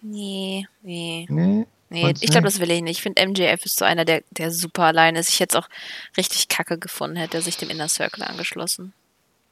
Nee, 0.01 0.67
nee. 0.83 1.25
Nee? 1.29 1.65
Nee, 1.93 2.12
ich 2.21 2.31
glaube, 2.31 2.45
das 2.45 2.59
will 2.59 2.71
ich 2.71 2.81
nicht. 2.81 2.97
Ich 2.97 3.03
finde, 3.03 3.23
MJF 3.23 3.65
ist 3.65 3.77
so 3.77 3.85
einer, 3.85 4.03
der, 4.03 4.23
der 4.31 4.50
super 4.50 4.85
allein 4.85 5.15
ist. 5.15 5.29
Ich 5.29 5.39
hätte 5.39 5.59
es 5.59 5.63
auch 5.63 5.69
richtig 6.17 6.47
kacke 6.47 6.79
gefunden, 6.79 7.17
hätte 7.17 7.38
er 7.38 7.43
sich 7.43 7.55
dem 7.55 7.69
Inner 7.69 7.88
Circle 7.88 8.23
angeschlossen. 8.23 8.93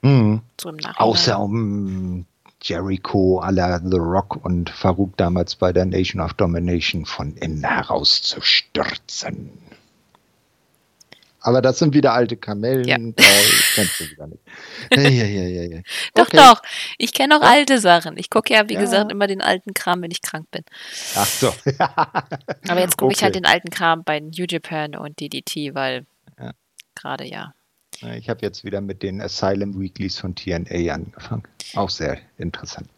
Mhm. 0.01 0.41
So 0.59 0.73
Außer 0.95 1.39
um 1.39 2.25
Jericho 2.63 3.39
à 3.41 3.51
la 3.51 3.77
The 3.77 3.97
Rock 3.97 4.43
und 4.43 4.71
Farouk 4.71 5.15
damals 5.17 5.53
bei 5.53 5.71
der 5.71 5.85
Nation 5.85 6.19
of 6.19 6.33
Domination 6.33 7.05
von 7.05 7.35
innen 7.37 7.63
heraus 7.63 8.23
zu 8.23 8.41
stürzen. 8.41 9.51
Aber 11.41 11.61
das 11.61 11.79
sind 11.79 11.93
wieder 11.93 12.13
alte 12.13 12.37
Kamellen, 12.37 12.85
ja. 12.85 12.97
da 12.97 13.23
kennst 13.73 13.99
du 13.99 14.09
wieder 14.09 14.27
nicht. 14.27 14.41
Ja, 14.95 15.01
ja, 15.01 15.25
ja, 15.25 15.63
ja. 15.63 15.81
Doch, 16.13 16.27
okay. 16.27 16.37
doch. 16.37 16.61
Ich 16.97 17.13
kenne 17.13 17.37
auch 17.37 17.41
alte 17.41 17.79
Sachen. 17.79 18.15
Ich 18.17 18.29
gucke 18.29 18.53
ja, 18.53 18.69
wie 18.69 18.75
ja. 18.75 18.81
gesagt, 18.81 19.11
immer 19.11 19.27
den 19.27 19.41
alten 19.41 19.73
Kram, 19.73 20.01
wenn 20.01 20.11
ich 20.11 20.21
krank 20.21 20.49
bin. 20.51 20.63
Ach 21.15 21.25
so. 21.25 21.53
Aber 21.77 22.79
jetzt 22.79 22.97
gucke 22.97 23.07
okay. 23.07 23.15
ich 23.17 23.23
halt 23.23 23.35
den 23.35 23.45
alten 23.45 23.69
Kram 23.69 24.03
bei 24.03 24.19
New 24.19 24.45
Japan 24.47 24.95
und 24.95 25.19
DDT, 25.19 25.73
weil 25.73 26.05
gerade 26.95 27.25
ja. 27.25 27.53
Ich 28.17 28.29
habe 28.29 28.41
jetzt 28.41 28.63
wieder 28.63 28.81
mit 28.81 29.03
den 29.03 29.21
Asylum 29.21 29.79
Weeklies 29.79 30.17
von 30.17 30.35
TNA 30.35 30.93
angefangen. 30.93 31.43
Auch 31.75 31.89
sehr 31.89 32.17
interessant. 32.37 32.89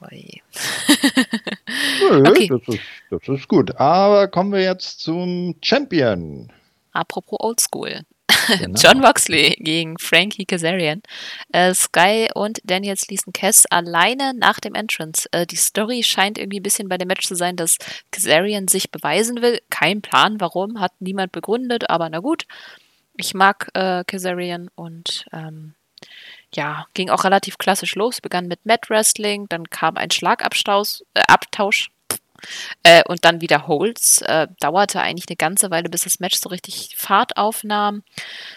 okay. 0.02 0.40
das, 2.48 2.62
ist, 2.66 2.80
das 3.10 3.28
ist 3.28 3.48
gut. 3.48 3.76
Aber 3.76 4.28
kommen 4.28 4.52
wir 4.52 4.62
jetzt 4.62 5.00
zum 5.00 5.56
Champion. 5.62 6.50
Apropos 6.92 7.38
Oldschool. 7.40 8.02
Genau. 8.58 8.78
John 8.80 9.00
Moxley 9.00 9.56
gegen 9.60 9.98
Frankie 9.98 10.44
Kazarian. 10.44 11.02
Äh, 11.52 11.74
Sky 11.74 12.28
und 12.34 12.60
Daniel 12.64 12.96
Leeson 13.08 13.32
Cass 13.32 13.66
alleine 13.66 14.34
nach 14.34 14.60
dem 14.60 14.74
Entrance. 14.74 15.28
Äh, 15.32 15.46
die 15.46 15.56
Story 15.56 16.02
scheint 16.02 16.38
irgendwie 16.38 16.60
ein 16.60 16.62
bisschen 16.62 16.88
bei 16.88 16.98
dem 16.98 17.08
Match 17.08 17.26
zu 17.26 17.34
sein, 17.34 17.56
dass 17.56 17.76
Kazarian 18.10 18.68
sich 18.68 18.90
beweisen 18.90 19.42
will. 19.42 19.60
Kein 19.70 20.00
Plan, 20.00 20.40
warum, 20.40 20.80
hat 20.80 20.92
niemand 21.00 21.32
begründet, 21.32 21.90
aber 21.90 22.08
na 22.08 22.18
gut. 22.20 22.46
Ich 23.16 23.34
mag 23.34 23.68
äh, 23.74 24.04
Kazarian 24.04 24.70
und 24.74 25.26
ähm, 25.32 25.74
ja, 26.54 26.86
ging 26.94 27.10
auch 27.10 27.24
relativ 27.24 27.58
klassisch 27.58 27.94
los. 27.94 28.20
Begann 28.20 28.46
mit 28.46 28.64
Mat 28.64 28.88
Wrestling, 28.90 29.46
dann 29.48 29.68
kam 29.70 29.96
ein 29.96 30.10
Schlagabtausch, 30.10 31.02
äh, 31.14 31.22
Abtausch 31.28 31.90
äh, 32.82 33.02
und 33.06 33.24
dann 33.24 33.40
wieder 33.40 33.66
Holds. 33.66 34.22
Äh, 34.22 34.48
dauerte 34.60 35.00
eigentlich 35.00 35.28
eine 35.28 35.36
ganze 35.36 35.70
Weile, 35.70 35.88
bis 35.88 36.02
das 36.02 36.20
Match 36.20 36.38
so 36.38 36.48
richtig 36.48 36.94
Fahrt 36.96 37.36
aufnahm. 37.36 38.02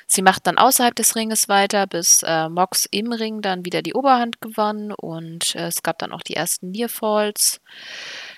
Sie 0.07 0.21
macht 0.21 0.47
dann 0.47 0.57
außerhalb 0.57 0.95
des 0.95 1.15
Ringes 1.15 1.49
weiter, 1.49 1.87
bis 1.87 2.23
äh, 2.23 2.49
Mox 2.49 2.87
im 2.91 3.11
Ring 3.11 3.41
dann 3.41 3.65
wieder 3.65 3.81
die 3.81 3.93
Oberhand 3.93 4.41
gewann 4.41 4.91
und 4.91 5.55
äh, 5.55 5.67
es 5.67 5.83
gab 5.83 5.99
dann 5.99 6.11
auch 6.11 6.21
die 6.21 6.35
ersten 6.35 6.71
Nearfalls. 6.71 7.61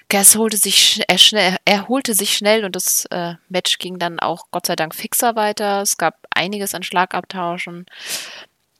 Cass 0.07 0.35
holte 0.35 0.57
sich, 0.57 1.01
er, 1.07 1.17
schnell, 1.17 1.57
er 1.65 1.87
holte 1.87 2.13
sich 2.13 2.37
schnell 2.37 2.63
und 2.63 2.75
das 2.75 3.05
äh, 3.09 3.35
Match 3.49 3.79
ging 3.79 3.97
dann 3.97 4.19
auch 4.19 4.45
Gott 4.51 4.67
sei 4.67 4.75
Dank 4.75 4.93
fixer 4.93 5.35
weiter. 5.35 5.81
Es 5.81 5.97
gab 5.97 6.19
einiges 6.29 6.75
an 6.75 6.83
Schlagabtauschen. 6.83 7.85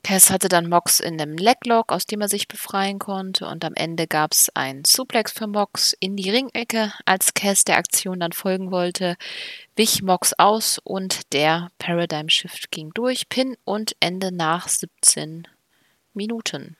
Cass 0.06 0.30
hatte 0.30 0.48
dann 0.48 0.68
Mox 0.68 1.00
in 1.00 1.20
einem 1.20 1.36
Leglock, 1.36 1.90
aus 1.90 2.06
dem 2.06 2.20
er 2.20 2.28
sich 2.28 2.46
befreien 2.46 3.00
konnte, 3.00 3.48
und 3.48 3.64
am 3.64 3.74
Ende 3.74 4.06
gab 4.06 4.30
es 4.30 4.54
einen 4.54 4.84
Suplex 4.84 5.32
für 5.32 5.48
Mox 5.48 5.96
in 5.98 6.14
die 6.14 6.30
Ringecke. 6.30 6.92
Als 7.06 7.34
Cass 7.34 7.64
der 7.64 7.76
Aktion 7.76 8.20
dann 8.20 8.30
folgen 8.30 8.70
wollte, 8.70 9.16
wich 9.74 10.04
Mox 10.04 10.32
aus 10.38 10.78
und 10.84 11.32
der 11.32 11.72
Paradigm 11.78 12.28
Shift 12.28 12.70
ging 12.70 12.92
durch. 12.94 13.28
Pin 13.28 13.56
und 13.64 13.96
Ende 13.98 14.30
nach 14.30 14.68
17 14.68 15.48
Minuten. 16.14 16.76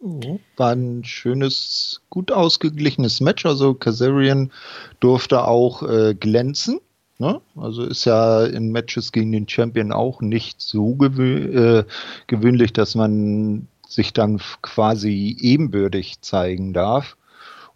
War 0.00 0.72
ein 0.72 1.04
schönes, 1.04 2.02
gut 2.10 2.32
ausgeglichenes 2.32 3.20
Match. 3.20 3.46
Also 3.46 3.74
Kazarian 3.74 4.50
durfte 4.98 5.44
auch 5.44 5.84
äh, 5.84 6.16
glänzen. 6.18 6.80
Ne? 7.18 7.40
Also 7.56 7.84
ist 7.84 8.04
ja 8.04 8.44
in 8.44 8.72
Matches 8.72 9.10
gegen 9.10 9.32
den 9.32 9.48
Champion 9.48 9.92
auch 9.92 10.20
nicht 10.20 10.60
so 10.60 10.94
gewö 10.94 11.80
äh, 11.80 11.84
gewöhnlich, 12.26 12.72
dass 12.72 12.94
man 12.94 13.68
sich 13.88 14.12
dann 14.12 14.40
quasi 14.62 15.36
ebenbürtig 15.40 16.20
zeigen 16.20 16.74
darf 16.74 17.16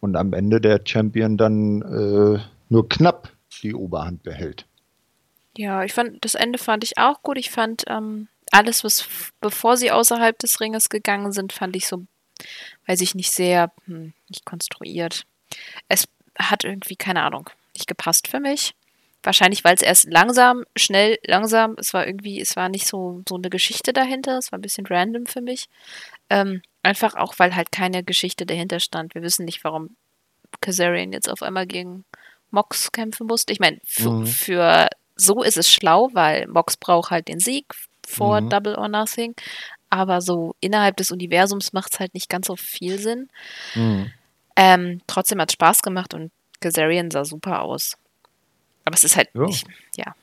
und 0.00 0.16
am 0.16 0.32
Ende 0.32 0.60
der 0.60 0.80
Champion 0.84 1.36
dann 1.38 1.82
äh, 1.82 2.40
nur 2.68 2.88
knapp 2.88 3.30
die 3.62 3.74
Oberhand 3.74 4.22
behält. 4.22 4.66
Ja, 5.56 5.84
ich 5.84 5.92
fand 5.92 6.24
das 6.24 6.34
Ende 6.34 6.58
fand 6.58 6.84
ich 6.84 6.98
auch 6.98 7.22
gut. 7.22 7.38
Ich 7.38 7.50
fand 7.50 7.84
ähm, 7.88 8.28
alles, 8.50 8.84
was 8.84 9.06
bevor 9.40 9.76
sie 9.76 9.90
außerhalb 9.90 10.38
des 10.38 10.60
Ringes 10.60 10.88
gegangen 10.88 11.32
sind, 11.32 11.52
fand 11.52 11.76
ich 11.76 11.86
so, 11.86 12.04
weiß 12.86 13.00
ich 13.00 13.14
nicht 13.14 13.30
sehr, 13.30 13.72
hm, 13.86 14.12
nicht 14.28 14.44
konstruiert. 14.44 15.26
Es 15.88 16.06
hat 16.38 16.64
irgendwie 16.64 16.96
keine 16.96 17.22
Ahnung, 17.22 17.50
nicht 17.74 17.86
gepasst 17.86 18.28
für 18.28 18.40
mich. 18.40 18.74
Wahrscheinlich, 19.22 19.64
weil 19.64 19.74
es 19.74 19.82
erst 19.82 20.10
langsam, 20.10 20.64
schnell, 20.76 21.18
langsam, 21.24 21.76
es 21.78 21.92
war 21.92 22.06
irgendwie, 22.06 22.40
es 22.40 22.56
war 22.56 22.68
nicht 22.68 22.86
so, 22.86 23.22
so 23.28 23.36
eine 23.36 23.50
Geschichte 23.50 23.92
dahinter, 23.92 24.38
es 24.38 24.50
war 24.50 24.58
ein 24.58 24.62
bisschen 24.62 24.86
random 24.86 25.26
für 25.26 25.42
mich. 25.42 25.68
Ähm, 26.30 26.62
einfach 26.82 27.14
auch, 27.14 27.34
weil 27.38 27.54
halt 27.54 27.70
keine 27.70 28.02
Geschichte 28.02 28.46
dahinter 28.46 28.80
stand. 28.80 29.14
Wir 29.14 29.22
wissen 29.22 29.44
nicht, 29.44 29.62
warum 29.62 29.96
Kazarian 30.60 31.12
jetzt 31.12 31.28
auf 31.28 31.42
einmal 31.42 31.66
gegen 31.66 32.04
Mox 32.50 32.92
kämpfen 32.92 33.26
musste. 33.26 33.52
Ich 33.52 33.60
meine, 33.60 33.78
mhm. 33.98 34.26
für 34.26 34.88
so 35.16 35.42
ist 35.42 35.58
es 35.58 35.70
schlau, 35.70 36.08
weil 36.12 36.46
Mox 36.48 36.76
braucht 36.76 37.10
halt 37.10 37.28
den 37.28 37.40
Sieg 37.40 37.66
vor 38.06 38.40
mhm. 38.40 38.48
Double 38.48 38.74
or 38.76 38.88
Nothing. 38.88 39.34
Aber 39.90 40.20
so 40.20 40.54
innerhalb 40.60 40.96
des 40.96 41.10
Universums 41.10 41.72
macht 41.72 41.92
es 41.92 42.00
halt 42.00 42.14
nicht 42.14 42.28
ganz 42.28 42.46
so 42.46 42.56
viel 42.56 42.98
Sinn. 42.98 43.28
Mhm. 43.74 44.12
Ähm, 44.56 45.02
trotzdem 45.06 45.40
hat 45.40 45.50
es 45.50 45.54
Spaß 45.54 45.82
gemacht 45.82 46.14
und 46.14 46.30
Kazarian 46.60 47.10
sah 47.10 47.24
super 47.24 47.62
aus. 47.62 47.96
Aber 48.90 48.96
es 48.96 49.04
ist 49.04 49.14
halt 49.14 49.28
ja. 49.34 49.46
nicht, 49.46 49.68
ja. 49.96 50.16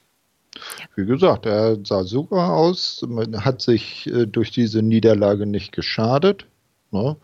Wie 0.97 1.05
gesagt, 1.05 1.45
er 1.45 1.77
sah 1.85 2.03
super 2.03 2.51
aus, 2.51 3.01
man 3.07 3.45
hat 3.45 3.61
sich 3.61 4.07
äh, 4.07 4.25
durch 4.25 4.51
diese 4.51 4.81
Niederlage 4.81 5.45
nicht 5.45 5.71
geschadet. 5.71 6.47
Ne? 6.91 7.15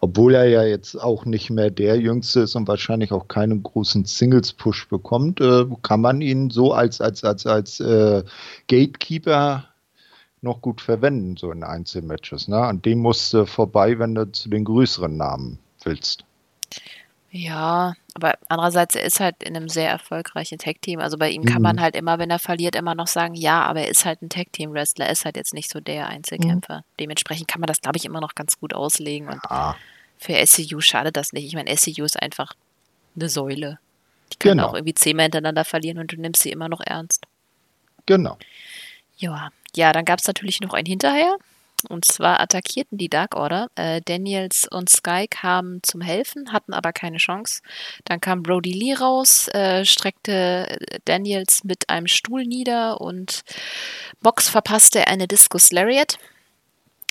Obwohl 0.00 0.36
er 0.36 0.44
ja 0.44 0.62
jetzt 0.62 0.94
auch 0.94 1.24
nicht 1.24 1.50
mehr 1.50 1.70
der 1.70 1.98
Jüngste 1.98 2.40
ist 2.40 2.54
und 2.54 2.68
wahrscheinlich 2.68 3.10
auch 3.10 3.26
keinen 3.26 3.64
großen 3.64 4.04
Singles-Push 4.04 4.88
bekommt, 4.88 5.40
äh, 5.40 5.66
kann 5.82 6.00
man 6.00 6.20
ihn 6.20 6.50
so 6.50 6.72
als, 6.72 7.00
als, 7.00 7.24
als, 7.24 7.44
als 7.44 7.80
äh, 7.80 8.22
Gatekeeper 8.68 9.64
noch 10.42 10.60
gut 10.60 10.80
verwenden, 10.80 11.36
so 11.36 11.50
in 11.50 11.64
Einzelmatches. 11.64 12.46
Ne? 12.46 12.58
An 12.58 12.82
dem 12.82 13.00
musst 13.00 13.34
du 13.34 13.46
vorbei, 13.46 13.98
wenn 13.98 14.14
du 14.14 14.30
zu 14.30 14.48
den 14.48 14.64
größeren 14.64 15.16
Namen 15.16 15.58
willst. 15.82 16.24
Ja, 17.36 17.94
aber 18.14 18.38
andererseits, 18.48 18.94
er 18.94 19.02
ist 19.02 19.18
halt 19.18 19.42
in 19.42 19.56
einem 19.56 19.68
sehr 19.68 19.90
erfolgreichen 19.90 20.56
Tag-Team. 20.58 21.00
Also 21.00 21.18
bei 21.18 21.30
ihm 21.30 21.44
kann 21.44 21.62
man 21.62 21.76
Mhm. 21.76 21.80
halt 21.80 21.96
immer, 21.96 22.20
wenn 22.20 22.30
er 22.30 22.38
verliert, 22.38 22.76
immer 22.76 22.94
noch 22.94 23.08
sagen, 23.08 23.34
ja, 23.34 23.60
aber 23.62 23.80
er 23.80 23.88
ist 23.88 24.04
halt 24.04 24.22
ein 24.22 24.28
Tag-Team-Wrestler, 24.28 25.06
er 25.06 25.10
ist 25.12 25.24
halt 25.24 25.36
jetzt 25.36 25.52
nicht 25.52 25.68
so 25.68 25.80
der 25.80 26.06
Einzelkämpfer. 26.06 26.84
Dementsprechend 27.00 27.48
kann 27.48 27.60
man 27.60 27.66
das, 27.66 27.80
glaube 27.80 27.96
ich, 27.96 28.04
immer 28.04 28.20
noch 28.20 28.36
ganz 28.36 28.60
gut 28.60 28.72
auslegen. 28.72 29.28
Und 29.28 29.40
Ah, 29.50 29.74
für 30.16 30.34
SCU 30.46 30.80
schadet 30.80 31.16
das 31.16 31.32
nicht. 31.32 31.44
Ich 31.44 31.54
meine, 31.54 31.70
SCU 31.76 32.04
ist 32.04 32.22
einfach 32.22 32.54
eine 33.16 33.28
Säule. 33.28 33.80
Die 34.32 34.38
können 34.38 34.58
Genau. 34.58 34.68
auch 34.68 34.74
irgendwie 34.74 34.94
zehnmal 34.94 35.24
hintereinander 35.24 35.64
verlieren 35.64 35.98
und 35.98 36.12
du 36.12 36.16
nimmst 36.20 36.40
sie 36.42 36.50
immer 36.52 36.68
noch 36.68 36.80
ernst. 36.86 37.26
genau. 38.06 38.38
Ja, 39.16 39.48
ja, 39.74 39.92
dann 39.92 40.04
gab 40.04 40.20
es 40.20 40.26
natürlich 40.28 40.60
noch 40.60 40.72
ein 40.74 40.86
Hinterher. 40.86 41.36
Und 41.86 42.04
zwar 42.04 42.40
attackierten 42.40 42.98
die 42.98 43.08
Dark 43.08 43.34
Order. 43.34 43.68
Äh, 43.74 44.00
Daniels 44.04 44.66
und 44.70 44.88
Sky 44.90 45.26
kamen 45.28 45.82
zum 45.82 46.00
Helfen, 46.00 46.52
hatten 46.52 46.72
aber 46.72 46.92
keine 46.92 47.18
Chance. 47.18 47.62
Dann 48.04 48.20
kam 48.20 48.42
Brody 48.42 48.72
Lee 48.72 48.94
raus, 48.94 49.48
äh, 49.48 49.84
streckte 49.84 50.68
äh, 50.68 50.98
Daniels 51.04 51.64
mit 51.64 51.90
einem 51.90 52.06
Stuhl 52.06 52.44
nieder 52.44 53.00
und 53.00 53.42
Mox 54.20 54.48
verpasste 54.48 55.06
eine 55.06 55.28
Discus 55.28 55.72
Lariat, 55.72 56.18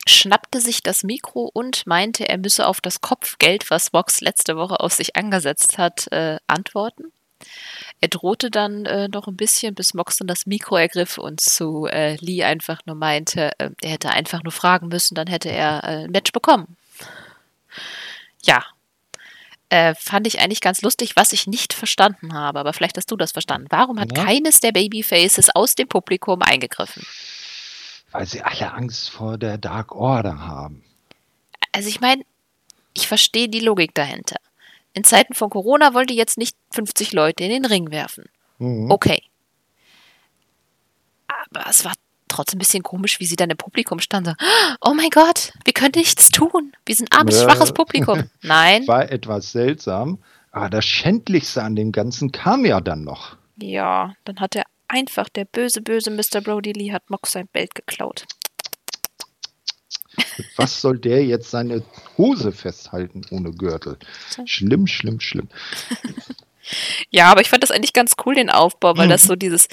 schnappte 0.07 0.59
sich 0.59 0.83
das 0.83 1.03
Mikro 1.03 1.49
und 1.53 1.87
meinte, 1.87 2.27
er 2.27 2.37
müsse 2.37 2.67
auf 2.67 2.81
das 2.81 3.01
Kopfgeld, 3.01 3.69
was 3.69 3.93
Mox 3.93 4.21
letzte 4.21 4.57
Woche 4.57 4.79
auf 4.79 4.93
sich 4.93 5.15
angesetzt 5.15 5.77
hat, 5.77 6.11
äh, 6.11 6.37
antworten. 6.47 7.11
Er 8.03 8.09
drohte 8.09 8.51
dann 8.51 8.85
äh, 8.85 9.07
noch 9.07 9.29
ein 9.29 9.37
bisschen, 9.37 9.75
bis 9.75 9.93
Mox 9.93 10.17
dann 10.17 10.27
das 10.27 10.45
Mikro 10.45 10.75
ergriff 10.75 11.17
und 11.17 11.39
zu 11.39 11.85
äh, 11.85 12.17
Lee 12.17 12.43
einfach 12.43 12.81
nur 12.85 12.97
meinte, 12.97 13.57
äh, 13.59 13.69
er 13.81 13.91
hätte 13.91 14.09
einfach 14.09 14.43
nur 14.43 14.51
fragen 14.51 14.89
müssen, 14.89 15.15
dann 15.15 15.27
hätte 15.27 15.47
er 15.49 15.85
äh, 15.85 16.03
ein 16.03 16.11
Match 16.11 16.33
bekommen. 16.33 16.75
Ja. 18.43 18.65
Äh, 19.69 19.95
fand 19.95 20.27
ich 20.27 20.41
eigentlich 20.41 20.59
ganz 20.59 20.81
lustig, 20.81 21.15
was 21.15 21.31
ich 21.31 21.47
nicht 21.47 21.71
verstanden 21.71 22.33
habe, 22.33 22.59
aber 22.59 22.73
vielleicht 22.73 22.97
hast 22.97 23.09
du 23.09 23.15
das 23.15 23.31
verstanden. 23.31 23.67
Warum 23.69 23.97
hat 23.97 24.17
Ja. 24.17 24.25
keines 24.25 24.59
der 24.59 24.73
Babyfaces 24.73 25.55
aus 25.55 25.75
dem 25.75 25.87
Publikum 25.87 26.41
eingegriffen? 26.41 27.07
Weil 28.11 28.25
sie 28.25 28.41
alle 28.41 28.73
Angst 28.73 29.11
vor 29.11 29.37
der 29.37 29.57
Dark 29.57 29.95
Order 29.95 30.39
haben. 30.45 30.83
Also 31.71 31.87
ich 31.87 32.01
meine, 32.01 32.25
ich 32.93 33.07
verstehe 33.07 33.47
die 33.47 33.61
Logik 33.61 33.95
dahinter. 33.95 34.41
In 34.93 35.03
Zeiten 35.03 35.33
von 35.33 35.49
Corona 35.49 35.93
wollte 35.93 36.13
jetzt 36.13 36.37
nicht 36.37 36.55
50 36.71 37.13
Leute 37.13 37.43
in 37.43 37.49
den 37.49 37.65
Ring 37.65 37.91
werfen. 37.91 38.25
Mhm. 38.59 38.91
Okay. 38.91 39.21
Aber 41.27 41.67
es 41.69 41.83
war 41.83 41.93
trotzdem 42.27 42.57
ein 42.57 42.59
bisschen 42.59 42.83
komisch, 42.83 43.19
wie 43.19 43.25
sie 43.25 43.35
dann 43.35 43.49
im 43.49 43.57
Publikum 43.57 43.99
stand. 43.99 44.27
So, 44.27 44.33
oh 44.81 44.93
mein 44.93 45.09
Gott, 45.09 45.53
wir 45.65 45.73
können 45.73 45.93
nichts 45.95 46.29
tun. 46.29 46.73
Wir 46.85 46.95
sind 46.95 47.15
armes, 47.15 47.41
Ja. 47.41 47.49
schwaches 47.49 47.73
Publikum. 47.73 48.29
Nein. 48.41 48.87
War 48.87 49.11
etwas 49.11 49.51
seltsam. 49.51 50.19
Aber 50.51 50.69
das 50.69 50.85
Schändlichste 50.85 51.63
an 51.63 51.75
dem 51.75 51.91
Ganzen 51.91 52.31
kam 52.31 52.65
ja 52.65 52.79
dann 52.79 53.03
noch. 53.03 53.37
Ja, 53.57 54.13
dann 54.25 54.39
hat 54.39 54.55
er 54.55 54.63
einfach, 54.87 55.29
der 55.29 55.45
böse, 55.45 55.81
böse 55.81 56.11
Mr. 56.11 56.41
Brody 56.41 56.73
Lee 56.73 56.91
hat 56.91 57.09
Mox 57.09 57.31
sein 57.31 57.47
Belt 57.51 57.73
geklaut. 57.73 58.25
Was 60.55 60.79
soll 60.81 60.97
der 60.99 61.25
jetzt 61.25 61.49
seine 61.51 61.83
Hose 62.17 62.51
festhalten 62.51 63.21
ohne 63.31 63.51
Gürtel? 63.51 63.97
Schlimm, 64.45 64.87
schlimm, 64.87 65.19
schlimm. 65.19 65.49
Ja, 67.09 67.29
aber 67.29 67.41
ich 67.41 67.49
fand 67.49 67.61
das 67.61 67.71
eigentlich 67.71 67.91
ganz 67.91 68.13
cool, 68.25 68.35
den 68.35 68.49
Aufbau, 68.49 68.95
weil 68.95 69.07
Mhm. 69.07 69.11
das 69.11 69.23
so 69.23 69.35
dieses, 69.35 69.67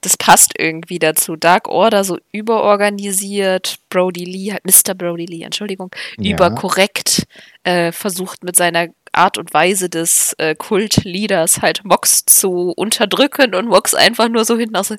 das 0.00 0.16
passt 0.16 0.54
irgendwie 0.58 0.98
dazu. 0.98 1.36
Dark 1.36 1.68
Order 1.68 2.02
so 2.02 2.18
überorganisiert, 2.32 3.76
Brody 3.90 4.24
Lee, 4.24 4.56
Mr. 4.64 4.94
Brody 4.94 5.26
Lee, 5.26 5.42
Entschuldigung, 5.42 5.90
Ja. 6.18 6.32
überkorrekt, 6.34 7.26
äh, 7.64 7.92
versucht 7.92 8.42
mit 8.42 8.56
seiner 8.56 8.88
Art 9.16 9.38
und 9.38 9.52
Weise 9.54 9.88
des 9.88 10.34
äh, 10.38 10.54
Kultleaders 10.54 11.62
halt 11.62 11.84
Mox 11.84 12.24
zu 12.26 12.72
unterdrücken 12.76 13.54
und 13.54 13.68
Mox 13.68 13.94
einfach 13.94 14.28
nur 14.28 14.44
so 14.44 14.56
hinten 14.56 14.76
aus. 14.76 14.94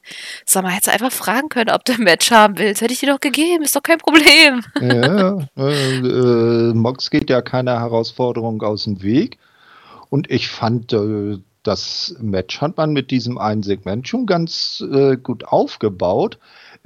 Sag 0.46 0.64
mal, 0.64 0.72
hättest 0.72 0.88
du 0.88 0.92
einfach 0.94 1.12
fragen 1.12 1.50
können, 1.50 1.70
ob 1.70 1.86
du 1.86 1.94
ein 1.94 2.04
Match 2.04 2.32
haben 2.32 2.58
willst. 2.58 2.82
Hätte 2.82 2.94
ich 2.94 3.00
dir 3.00 3.12
doch 3.12 3.20
gegeben, 3.20 3.64
ist 3.64 3.76
doch 3.76 3.84
kein 3.84 4.00
Problem. 4.00 4.64
Ja, 4.82 5.38
äh, 5.58 5.98
äh, 5.98 6.74
Mox 6.74 7.10
geht 7.10 7.30
ja 7.30 7.42
keiner 7.42 7.80
Herausforderung 7.80 8.62
aus 8.62 8.86
dem 8.86 9.02
Weg. 9.02 9.38
Und 10.10 10.32
ich 10.32 10.48
fand, 10.48 10.94
äh, 10.94 11.38
das 11.64 12.16
Match 12.20 12.62
hat 12.62 12.78
man 12.78 12.94
mit 12.94 13.12
diesem 13.12 13.38
einen 13.38 13.64
Segment 13.64 14.08
schon 14.08 14.26
ganz 14.26 14.84
äh, 14.92 15.18
gut 15.18 15.46
aufgebaut. 15.46 16.40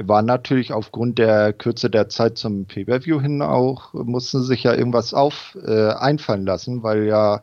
War 0.08 0.22
natürlich 0.22 0.74
aufgrund 0.74 1.18
der 1.20 1.54
Kürze 1.54 1.90
der 1.90 2.10
Zeit 2.10 2.38
zum 2.38 2.66
Pay-Per-View 2.66 3.22
hin 3.22 3.42
auch, 3.42 3.94
mussten 3.94 4.44
sich 4.44 4.64
ja 4.64 4.74
irgendwas 4.74 5.14
auf 5.14 5.58
äh, 5.66 5.90
einfallen 5.92 6.46
lassen, 6.46 6.84
weil 6.84 7.06
ja 7.06 7.42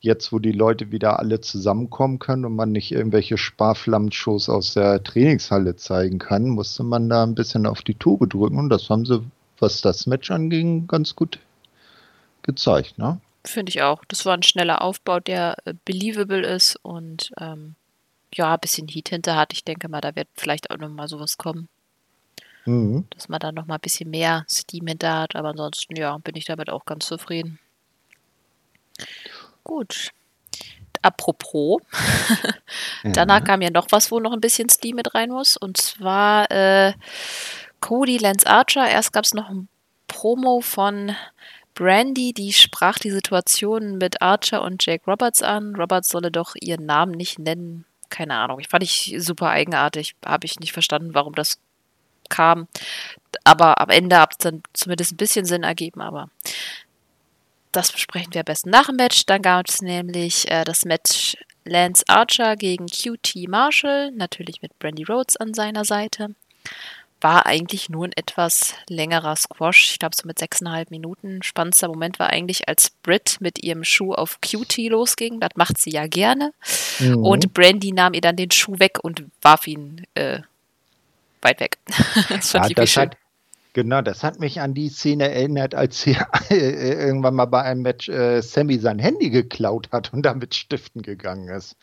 jetzt, 0.00 0.32
wo 0.32 0.38
die 0.40 0.52
Leute 0.52 0.90
wieder 0.90 1.20
alle 1.20 1.40
zusammenkommen 1.40 2.18
können 2.18 2.44
und 2.44 2.56
man 2.56 2.72
nicht 2.72 2.90
irgendwelche 2.92 3.38
Sparflammenshows 3.38 4.48
aus 4.48 4.74
der 4.74 5.02
Trainingshalle 5.02 5.76
zeigen 5.76 6.18
kann, 6.18 6.48
musste 6.48 6.82
man 6.82 7.08
da 7.08 7.22
ein 7.22 7.36
bisschen 7.36 7.66
auf 7.66 7.82
die 7.82 7.94
Tube 7.94 8.28
drücken 8.28 8.58
und 8.58 8.68
das 8.68 8.90
haben 8.90 9.06
sie, 9.06 9.24
was 9.58 9.80
das 9.80 10.06
Match 10.06 10.30
anging, 10.30 10.88
ganz 10.88 11.14
gut 11.14 11.38
gezeigt, 12.42 12.98
ne? 12.98 13.20
Finde 13.44 13.70
ich 13.70 13.82
auch. 13.82 14.04
Das 14.06 14.24
war 14.24 14.34
ein 14.34 14.44
schneller 14.44 14.82
Aufbau, 14.82 15.18
der 15.18 15.56
äh, 15.64 15.74
believable 15.84 16.46
ist 16.46 16.76
und 16.82 17.32
ähm, 17.40 17.74
ja, 18.34 18.54
ein 18.54 18.60
bisschen 18.60 18.88
Heat 18.88 19.08
hinter 19.08 19.36
hat. 19.36 19.52
Ich 19.52 19.64
denke 19.64 19.88
mal, 19.88 20.00
da 20.00 20.14
wird 20.14 20.28
vielleicht 20.34 20.70
auch 20.70 20.78
nochmal 20.78 21.08
sowas 21.08 21.36
kommen, 21.38 21.68
Mhm. 22.64 23.06
dass 23.10 23.28
man 23.28 23.40
da 23.40 23.50
nochmal 23.52 23.78
ein 23.78 23.82
bisschen 23.82 24.10
mehr 24.10 24.44
Steam 24.48 24.86
hinter 24.86 25.20
hat. 25.20 25.36
Aber 25.36 25.48
ansonsten, 25.50 25.96
ja, 25.96 26.16
bin 26.18 26.36
ich 26.36 26.44
damit 26.44 26.70
auch 26.70 26.84
ganz 26.84 27.06
zufrieden. 27.06 27.58
Gut. 29.64 30.10
Apropos, 31.04 31.80
danach 33.02 33.40
Ja. 33.40 33.44
kam 33.44 33.62
ja 33.62 33.70
noch 33.70 33.88
was, 33.90 34.12
wo 34.12 34.20
noch 34.20 34.32
ein 34.32 34.40
bisschen 34.40 34.68
Steam 34.68 34.96
mit 34.96 35.14
rein 35.14 35.30
muss. 35.30 35.56
Und 35.56 35.76
zwar 35.76 36.48
äh, 36.50 36.92
Cody 37.80 38.18
Lance 38.18 38.46
Archer. 38.46 38.88
Erst 38.88 39.12
gab 39.12 39.24
es 39.24 39.34
noch 39.34 39.50
ein 39.50 39.68
Promo 40.06 40.60
von 40.60 41.16
Brandy, 41.74 42.32
die 42.34 42.52
sprach 42.52 42.98
die 42.98 43.10
Situation 43.10 43.98
mit 43.98 44.22
Archer 44.22 44.62
und 44.62 44.84
Jake 44.86 45.04
Roberts 45.10 45.42
an. 45.42 45.74
Roberts 45.74 46.08
solle 46.10 46.30
doch 46.30 46.54
ihren 46.60 46.86
Namen 46.86 47.12
nicht 47.12 47.38
nennen. 47.40 47.84
Keine 48.08 48.34
Ahnung. 48.36 48.60
Ich 48.60 48.68
fand 48.68 48.84
ich 48.84 49.14
super 49.18 49.48
eigenartig. 49.48 50.14
Habe 50.24 50.44
ich 50.44 50.60
nicht 50.60 50.72
verstanden, 50.72 51.14
warum 51.14 51.34
das 51.34 51.58
kam. 52.28 52.68
Aber 53.44 53.80
am 53.80 53.88
Ende 53.88 54.18
hat 54.18 54.32
es 54.32 54.38
dann 54.38 54.62
zumindest 54.72 55.12
ein 55.12 55.16
bisschen 55.16 55.44
Sinn 55.44 55.62
ergeben. 55.62 56.00
Aber 56.00 56.28
das 57.72 57.92
besprechen 57.92 58.34
wir 58.34 58.40
am 58.40 58.46
besten 58.46 58.70
nach 58.70 58.86
dem 58.86 58.96
Match. 58.96 59.26
Dann 59.26 59.42
gab 59.42 59.68
es 59.68 59.82
nämlich 59.82 60.50
äh, 60.50 60.64
das 60.64 60.84
Match 60.84 61.36
Lance 61.64 62.04
Archer 62.08 62.56
gegen 62.56 62.86
QT 62.86 63.48
Marshall. 63.48 64.10
Natürlich 64.12 64.62
mit 64.62 64.78
Brandy 64.78 65.04
Rhodes 65.04 65.36
an 65.36 65.54
seiner 65.54 65.84
Seite 65.84 66.34
war 67.22 67.46
eigentlich 67.46 67.88
nur 67.88 68.04
ein 68.06 68.12
etwas 68.16 68.74
längerer 68.88 69.36
Squash. 69.36 69.92
Ich 69.92 69.98
glaube, 69.98 70.16
so 70.16 70.26
mit 70.26 70.38
sechseinhalb 70.38 70.90
Minuten. 70.90 71.42
Spannendster 71.42 71.88
Moment 71.88 72.18
war 72.18 72.30
eigentlich, 72.30 72.68
als 72.68 72.90
Britt 72.90 73.36
mit 73.40 73.62
ihrem 73.62 73.84
Schuh 73.84 74.12
auf 74.12 74.40
QT 74.40 74.76
losging. 74.88 75.40
Das 75.40 75.50
macht 75.54 75.78
sie 75.78 75.90
ja 75.90 76.06
gerne. 76.06 76.52
Mhm. 76.98 77.24
Und 77.24 77.54
Brandy 77.54 77.92
nahm 77.92 78.14
ihr 78.14 78.20
dann 78.20 78.36
den 78.36 78.50
Schuh 78.50 78.78
weg 78.78 78.98
und 79.02 79.24
warf 79.40 79.66
ihn 79.66 80.04
äh, 80.14 80.40
weit 81.42 81.60
weg. 81.60 81.78
das 82.28 82.52
Ja, 82.52 82.68
das 82.68 82.90
schön. 82.90 83.02
hat, 83.02 83.16
genau, 83.72 84.02
das 84.02 84.22
hat 84.22 84.40
mich 84.40 84.60
an 84.60 84.74
die 84.74 84.88
Szene 84.88 85.30
erinnert, 85.30 85.74
als 85.74 86.02
sie 86.02 86.16
äh, 86.50 87.06
irgendwann 87.06 87.34
mal 87.34 87.46
bei 87.46 87.62
einem 87.62 87.82
Match 87.82 88.08
äh, 88.08 88.40
Sammy 88.40 88.78
sein 88.78 88.98
Handy 88.98 89.30
geklaut 89.30 89.88
hat 89.92 90.12
und 90.12 90.22
damit 90.22 90.54
stiften 90.54 91.02
gegangen 91.02 91.48
ist. 91.48 91.76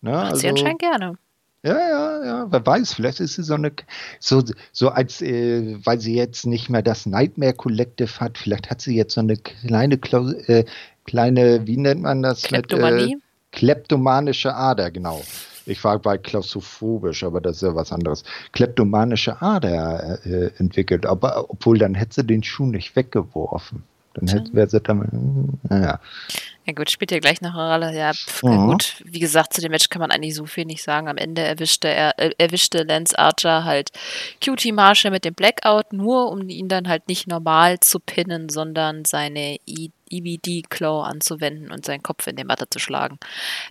Ne? 0.00 0.12
Macht 0.12 0.36
sie 0.36 0.48
anscheinend 0.48 0.80
gerne. 0.80 1.18
Ja, 1.64 1.78
ja, 1.78 2.24
ja, 2.24 2.46
wer 2.50 2.66
weiß, 2.66 2.94
vielleicht 2.94 3.20
ist 3.20 3.34
sie 3.34 3.44
so 3.44 3.54
eine, 3.54 3.70
so, 4.18 4.42
so 4.72 4.88
als, 4.88 5.22
äh, 5.22 5.76
weil 5.84 6.00
sie 6.00 6.16
jetzt 6.16 6.44
nicht 6.44 6.68
mehr 6.68 6.82
das 6.82 7.06
Nightmare 7.06 7.52
Collective 7.52 8.18
hat, 8.18 8.36
vielleicht 8.36 8.68
hat 8.68 8.80
sie 8.80 8.96
jetzt 8.96 9.14
so 9.14 9.20
eine 9.20 9.36
kleine, 9.36 9.94
äh, 9.94 10.64
kleine, 11.04 11.64
wie 11.64 11.76
nennt 11.76 12.02
man 12.02 12.22
das? 12.22 12.42
Kleptomanie? 12.42 13.14
Mit, 13.14 13.22
äh, 13.22 13.26
kleptomanische 13.52 14.52
Ader, 14.54 14.90
genau. 14.90 15.22
Ich 15.66 15.82
war 15.84 15.98
bei 15.98 16.18
klaustrophobisch, 16.18 17.22
aber 17.24 17.40
das 17.40 17.56
ist 17.56 17.62
ja 17.62 17.74
was 17.74 17.92
anderes. 17.92 18.24
Kleptomanische 18.52 19.40
Ader 19.40 20.18
äh, 20.26 20.50
entwickelt, 20.58 21.06
aber 21.06 21.46
obwohl 21.50 21.78
dann 21.78 21.94
hätte 21.94 22.14
sie 22.16 22.24
den 22.24 22.42
Schuh 22.42 22.66
nicht 22.66 22.96
weggeworfen. 22.96 23.84
Dann 24.14 24.28
hätte, 24.28 24.52
wäre 24.52 24.68
sie 24.68 24.80
dann, 24.80 25.58
naja. 25.70 25.98
Ja 26.66 26.72
gut, 26.74 26.90
spielt 26.90 27.10
ja 27.12 27.18
gleich 27.18 27.40
noch 27.40 27.54
eine 27.54 27.72
Rolle. 27.72 27.96
Ja, 27.98 28.12
pf, 28.12 28.42
Mhm. 28.42 28.66
gut. 28.66 29.02
Wie 29.06 29.20
gesagt, 29.20 29.54
zu 29.54 29.62
dem 29.62 29.70
Match 29.70 29.88
kann 29.88 30.00
man 30.00 30.10
eigentlich 30.10 30.34
so 30.34 30.44
viel 30.44 30.66
nicht 30.66 30.82
sagen. 30.82 31.08
Am 31.08 31.16
Ende 31.16 31.40
erwischte 31.40 31.88
er, 31.88 32.18
äh, 32.18 32.30
erwischte 32.36 32.82
Lance 32.82 33.18
Archer 33.18 33.64
halt 33.64 33.90
Cutie 34.44 34.72
Marshall 34.72 35.12
mit 35.12 35.24
dem 35.24 35.32
Blackout, 35.34 35.94
nur 35.94 36.30
um 36.30 36.46
ihn 36.48 36.68
dann 36.68 36.88
halt 36.88 37.08
nicht 37.08 37.26
normal 37.26 37.80
zu 37.80 38.00
pinnen, 38.00 38.50
sondern 38.50 39.06
seine 39.06 39.56
E- 40.12 40.22
EBD-Claw 40.22 41.02
anzuwenden 41.02 41.70
und 41.70 41.84
seinen 41.84 42.02
Kopf 42.02 42.26
in 42.26 42.36
die 42.36 42.44
Matte 42.44 42.68
zu 42.68 42.78
schlagen. 42.78 43.18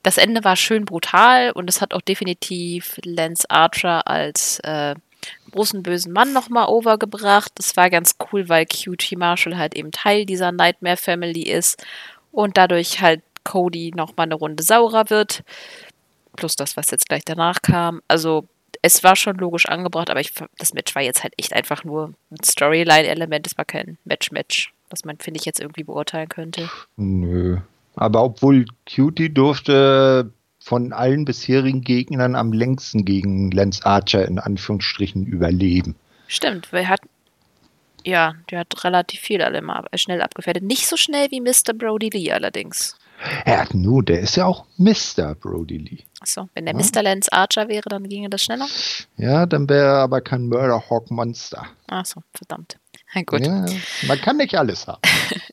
Das 0.04 0.18
Ende 0.18 0.44
war 0.44 0.56
schön 0.56 0.86
brutal 0.86 1.52
und 1.52 1.70
es 1.70 1.82
hat 1.82 1.94
auch 1.94 2.02
definitiv 2.02 3.00
Lance 3.04 3.50
Archer 3.50 4.08
als 4.08 4.60
äh, 4.60 4.96
großen 5.52 5.84
bösen 5.84 6.14
Mann 6.14 6.34
nochmal 6.34 6.68
overgebracht. 6.68 7.52
Das 7.56 7.78
war 7.78 7.90
ganz 7.90 8.16
cool, 8.32 8.50
weil 8.50 8.66
QT 8.66 9.18
Marshall 9.18 9.58
halt 9.58 9.76
eben 9.76 9.92
Teil 9.92 10.26
dieser 10.26 10.52
Nightmare 10.52 10.98
Family 10.98 11.44
ist 11.44 11.84
und 12.32 12.58
dadurch 12.58 13.02
halt 13.02 13.22
Cody 13.44 13.92
nochmal 13.96 14.26
eine 14.26 14.36
Runde 14.36 14.64
saurer 14.64 15.10
wird. 15.10 15.44
Plus 16.36 16.56
das, 16.56 16.78
was 16.78 16.92
jetzt 16.92 17.10
gleich 17.10 17.26
danach 17.26 17.62
kam. 17.62 18.02
Also 18.08 18.48
es 18.82 19.04
war 19.04 19.16
schon 19.16 19.38
logisch 19.38 19.68
angebracht, 19.68 20.10
aber 20.10 20.22
ich, 20.22 20.34
das 20.58 20.74
Match 20.74 20.96
war 20.96 21.02
jetzt 21.02 21.24
halt 21.24 21.34
echt 21.38 21.54
einfach 21.54 21.84
nur 21.84 22.14
ein 22.32 22.44
Storyline-Element. 22.44 23.48
Es 23.48 23.58
war 23.58 23.66
kein 23.66 23.98
Match-Match, 24.06 24.74
was 24.92 25.06
man, 25.06 25.18
finde 25.18 25.40
ich, 25.40 25.46
jetzt 25.46 25.60
irgendwie 25.60 25.84
beurteilen 25.84 26.30
könnte. 26.30 26.70
Nö. 26.98 27.58
Aber 27.96 28.24
obwohl 28.24 28.66
Cutie 28.88 29.34
durfte 29.34 30.32
von 30.60 30.94
allen 30.94 31.26
bisherigen 31.26 31.82
Gegnern 31.82 32.36
am 32.36 32.54
längsten 32.54 33.04
gegen 33.04 33.52
Lance 33.52 33.86
Archer 33.86 34.28
in 34.28 34.40
Anführungsstrichen 34.40 35.26
überleben. 35.26 35.96
Stimmt, 36.28 36.72
weil 36.72 36.84
er 36.84 36.90
hat 36.90 37.02
ja, 38.04 38.34
der 38.50 38.60
hat 38.60 38.84
relativ 38.84 39.20
viel 39.20 39.42
alle 39.42 39.62
mal 39.62 39.86
schnell 39.96 40.22
abgefertigt. 40.22 40.66
Nicht 40.66 40.88
so 40.88 40.98
schnell 40.98 41.30
wie 41.32 41.42
Mr. 41.42 41.74
Brody 41.74 42.10
Lee 42.10 42.32
allerdings. 42.32 42.96
Ja, 43.46 43.68
nur, 43.74 44.04
der 44.04 44.22
ist 44.22 44.36
ja 44.36 44.46
auch 44.46 44.66
Mr. 44.78 45.36
Brody 45.36 45.78
Lee. 45.78 46.00
Achso, 46.20 46.50
wenn 46.56 46.66
der 46.66 46.76
ja. 46.76 46.82
Mr. 46.82 47.04
Lance 47.04 47.32
Archer 47.32 47.68
wäre, 47.68 47.88
dann 47.88 48.10
ginge 48.10 48.30
das 48.30 48.42
schneller? 48.42 48.68
Ja, 49.18 49.46
dann 49.46 49.70
wäre 49.70 49.86
er 49.86 49.98
aber 50.00 50.22
kein 50.22 50.48
Murderhawk 50.48 51.12
Monster. 51.12 51.68
Achso, 51.88 52.24
verdammt. 52.34 52.78
Na 53.14 53.22
gut. 53.24 53.46
Ja, 53.46 53.66
man 54.08 54.22
kann 54.22 54.38
nicht 54.38 54.56
alles 54.56 54.88
haben. 54.88 55.02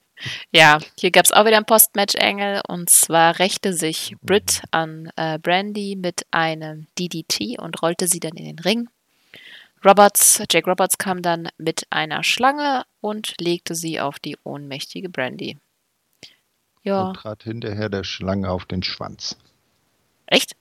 ja, 0.52 0.78
hier 0.98 1.10
gab 1.10 1.24
es 1.24 1.32
auch 1.32 1.44
wieder 1.44 1.56
ein 1.56 1.64
Postmatch-Engel 1.64 2.62
und 2.68 2.90
zwar 2.90 3.38
rächte 3.38 3.72
sich 3.72 4.14
Britt 4.22 4.62
an 4.70 5.10
äh, 5.16 5.38
Brandy 5.38 5.96
mit 5.96 6.26
einem 6.30 6.86
DDT 6.98 7.58
und 7.58 7.82
rollte 7.82 8.06
sie 8.06 8.20
dann 8.20 8.36
in 8.36 8.44
den 8.44 8.58
Ring. 8.58 8.88
Roberts, 9.84 10.42
Jake 10.50 10.68
Roberts 10.68 10.98
kam 10.98 11.22
dann 11.22 11.48
mit 11.56 11.86
einer 11.90 12.24
Schlange 12.24 12.84
und 13.00 13.34
legte 13.40 13.74
sie 13.74 14.00
auf 14.00 14.18
die 14.18 14.36
ohnmächtige 14.42 15.08
Brandy. 15.08 15.56
Ja. 16.82 17.08
Und 17.08 17.14
trat 17.14 17.42
hinterher 17.44 17.88
der 17.88 18.04
Schlange 18.04 18.50
auf 18.50 18.64
den 18.64 18.82
Schwanz. 18.82 19.36
Echt? 20.26 20.56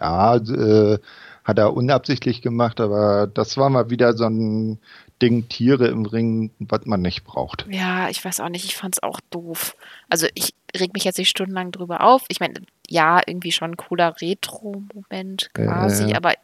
Ja, 0.00 0.36
äh, 0.36 0.98
hat 1.44 1.58
er 1.58 1.74
unabsichtlich 1.74 2.42
gemacht, 2.42 2.80
aber 2.80 3.26
das 3.26 3.56
war 3.56 3.70
mal 3.70 3.90
wieder 3.90 4.14
so 4.14 4.24
ein 4.24 4.78
Ding, 5.22 5.48
Tiere 5.48 5.88
im 5.88 6.04
Ring, 6.04 6.50
was 6.58 6.84
man 6.84 7.00
nicht 7.00 7.24
braucht. 7.24 7.66
Ja, 7.70 8.08
ich 8.08 8.24
weiß 8.24 8.40
auch 8.40 8.48
nicht, 8.48 8.64
ich 8.64 8.76
fand 8.76 8.96
es 8.96 9.02
auch 9.02 9.20
doof. 9.30 9.76
Also 10.08 10.26
ich 10.34 10.54
reg 10.76 10.92
mich 10.92 11.04
jetzt 11.04 11.18
nicht 11.18 11.30
stundenlang 11.30 11.72
drüber 11.72 12.02
auf. 12.02 12.24
Ich 12.28 12.40
meine, 12.40 12.54
ja, 12.88 13.20
irgendwie 13.26 13.52
schon 13.52 13.72
ein 13.72 13.76
cooler 13.76 14.20
Retro-Moment 14.20 15.50
quasi, 15.54 16.10
äh, 16.10 16.14
aber 16.14 16.34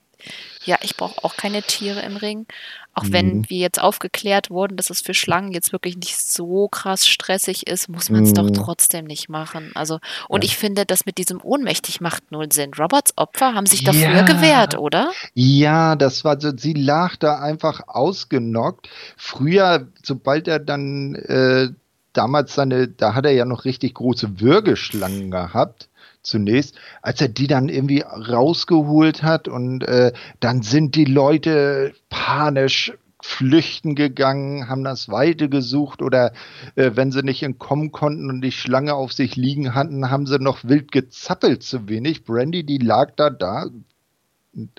ja, 0.65 0.77
ich 0.83 0.97
brauche 0.97 1.25
auch 1.25 1.37
keine 1.37 1.63
Tiere 1.63 2.01
im 2.01 2.17
Ring. 2.17 2.47
Auch 2.95 3.05
mhm. 3.05 3.13
wenn 3.13 3.51
wir 3.51 3.59
jetzt 3.59 3.81
aufgeklärt 3.81 4.51
wurden, 4.51 4.77
dass 4.77 4.91
es 4.91 5.01
für 5.01 5.15
Schlangen 5.15 5.53
jetzt 5.53 5.73
wirklich 5.73 5.97
nicht 5.97 6.21
so 6.21 6.69
krass 6.69 7.07
stressig 7.07 7.67
ist, 7.67 7.89
muss 7.89 8.11
man 8.11 8.25
es 8.25 8.31
mhm. 8.31 8.35
doch 8.35 8.51
trotzdem 8.51 9.07
nicht 9.07 9.29
machen. 9.29 9.71
Also, 9.75 9.99
und 10.29 10.45
ja. 10.45 10.49
ich 10.49 10.57
finde, 10.57 10.85
das 10.85 11.07
mit 11.07 11.19
diesem 11.19 11.41
ohnmächtig 11.43 12.01
macht 12.01 12.31
null 12.31 12.53
Sinn. 12.53 12.73
Roberts 12.75 13.13
Opfer 13.17 13.55
haben 13.55 13.67
sich 13.67 13.83
dafür 13.83 14.15
ja. 14.15 14.23
gewehrt, 14.23 14.77
oder? 14.77 15.11
Ja, 15.35 15.97
das 15.97 16.25
war 16.25 16.41
so, 16.41 16.57
sie 16.57 16.75
lag 16.75 17.17
da 17.17 17.39
einfach 17.39 17.83
ausgenockt. 17.87 18.89
Früher, 19.17 19.89
sobald 20.03 20.47
er 20.49 20.59
dann 20.59 21.15
äh, 21.15 21.69
damals 22.13 22.55
seine, 22.55 22.89
da 22.89 23.15
hat 23.15 23.25
er 23.25 23.33
ja 23.33 23.47
noch 23.47 23.65
richtig 23.65 23.95
große 23.95 24.41
Würgeschlangen 24.41 25.31
gehabt 25.31 25.89
zunächst, 26.23 26.77
als 27.03 27.21
er 27.21 27.29
die 27.29 27.47
dann 27.47 27.69
irgendwie 27.69 28.01
rausgeholt 28.03 29.23
hat 29.23 29.49
und 29.49 29.83
äh, 29.83 30.13
dann 30.41 30.63
sind 30.63 30.95
die 30.95 31.05
Leute 31.05 31.95
panisch 32.11 32.93
flüchten 33.23 33.95
gegangen, 33.95 34.69
haben 34.69 34.83
das 34.83 35.09
Weite 35.09 35.49
gesucht 35.49 36.03
oder 36.03 36.33
äh, 36.75 36.91
wenn 36.95 37.13
sie 37.13 37.23
nicht 37.23 37.43
entkommen 37.43 37.93
konnten 37.93 38.29
und 38.29 38.41
die 38.41 38.53
Schlange 38.53 38.95
auf 38.95 39.13
sich 39.13 39.37
liegen 39.37 39.75
hatten, 39.75 40.11
haben 40.11 40.27
sie 40.27 40.39
noch 40.39 40.65
wild 40.65 40.91
gezappelt 40.91 41.63
zu 41.63 41.89
wenig. 41.89 42.25
Brandy, 42.25 42.65
die 42.65 42.79
lag 42.79 43.13
da 43.17 43.31
da, 43.31 43.67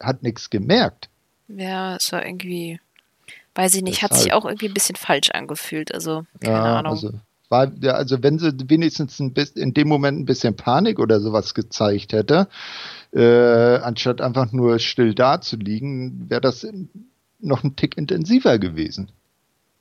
hat 0.02 0.24
nichts 0.24 0.50
gemerkt. 0.50 1.10
Ja, 1.48 1.96
es 1.96 2.12
war 2.12 2.26
irgendwie, 2.26 2.80
weiß 3.56 3.76
ich 3.76 3.82
nicht, 3.82 3.98
Deshalb. 3.98 4.12
hat 4.12 4.20
sich 4.20 4.34
auch 4.34 4.46
irgendwie 4.46 4.68
ein 4.68 4.74
bisschen 4.74 4.98
falsch 4.98 5.32
angefühlt. 5.32 5.94
Also, 5.94 6.26
keine 6.42 6.56
ja, 6.56 6.80
Ahnung. 6.80 6.92
Also 6.92 7.12
war, 7.54 7.72
also 7.94 8.24
wenn 8.24 8.40
sie 8.40 8.52
wenigstens 8.68 9.20
bisschen, 9.34 9.62
in 9.62 9.74
dem 9.74 9.88
Moment 9.88 10.20
ein 10.20 10.26
bisschen 10.26 10.56
Panik 10.56 11.00
oder 11.00 11.20
sowas 11.20 11.54
gezeigt 11.54 12.12
hätte, 12.12 12.48
äh, 13.14 13.78
anstatt 13.78 14.22
einfach 14.22 14.52
nur 14.52 14.80
still 14.80 15.14
da 15.14 15.40
zu 15.40 15.56
liegen, 15.56 16.30
wäre 16.30 16.42
das 16.42 16.68
noch 17.40 17.64
ein 17.64 17.76
Tick 17.76 17.96
intensiver 17.96 18.58
gewesen. 18.58 19.12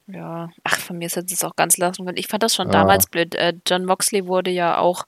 Ja, 0.06 0.50
ach, 0.64 0.78
von 0.78 0.98
mir 0.98 1.06
ist 1.06 1.16
es 1.16 1.44
auch 1.44 1.56
ganz 1.56 1.78
lassen 1.78 2.06
Ich 2.16 2.28
fand 2.28 2.42
das 2.42 2.54
schon 2.54 2.66
ja. 2.66 2.72
damals 2.72 3.06
blöd. 3.06 3.34
Äh, 3.34 3.54
John 3.66 3.86
Moxley 3.86 4.26
wurde 4.26 4.50
ja 4.50 4.78
auch 4.78 5.06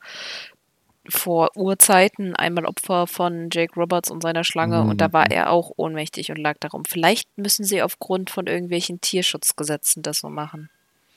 vor 1.09 1.51
Urzeiten 1.55 2.35
einmal 2.35 2.65
Opfer 2.65 3.07
von 3.07 3.49
Jake 3.53 3.75
Roberts 3.79 4.11
und 4.11 4.23
seiner 4.23 4.45
Schlange 4.45 4.83
mhm. 4.83 4.91
und 4.91 5.01
da 5.01 5.13
war 5.13 5.27
mhm. 5.27 5.33
er 5.33 5.51
auch 5.51 5.73
ohnmächtig 5.77 6.31
und 6.31 6.39
lag 6.39 6.57
darum. 6.61 6.85
Vielleicht 6.87 7.29
müssen 7.37 7.65
sie 7.65 7.83
aufgrund 7.83 8.31
von 8.31 8.47
irgendwelchen 8.47 9.01
Tierschutzgesetzen 9.01 10.03
das 10.03 10.21
so 10.21 10.31
machen. 10.31 10.71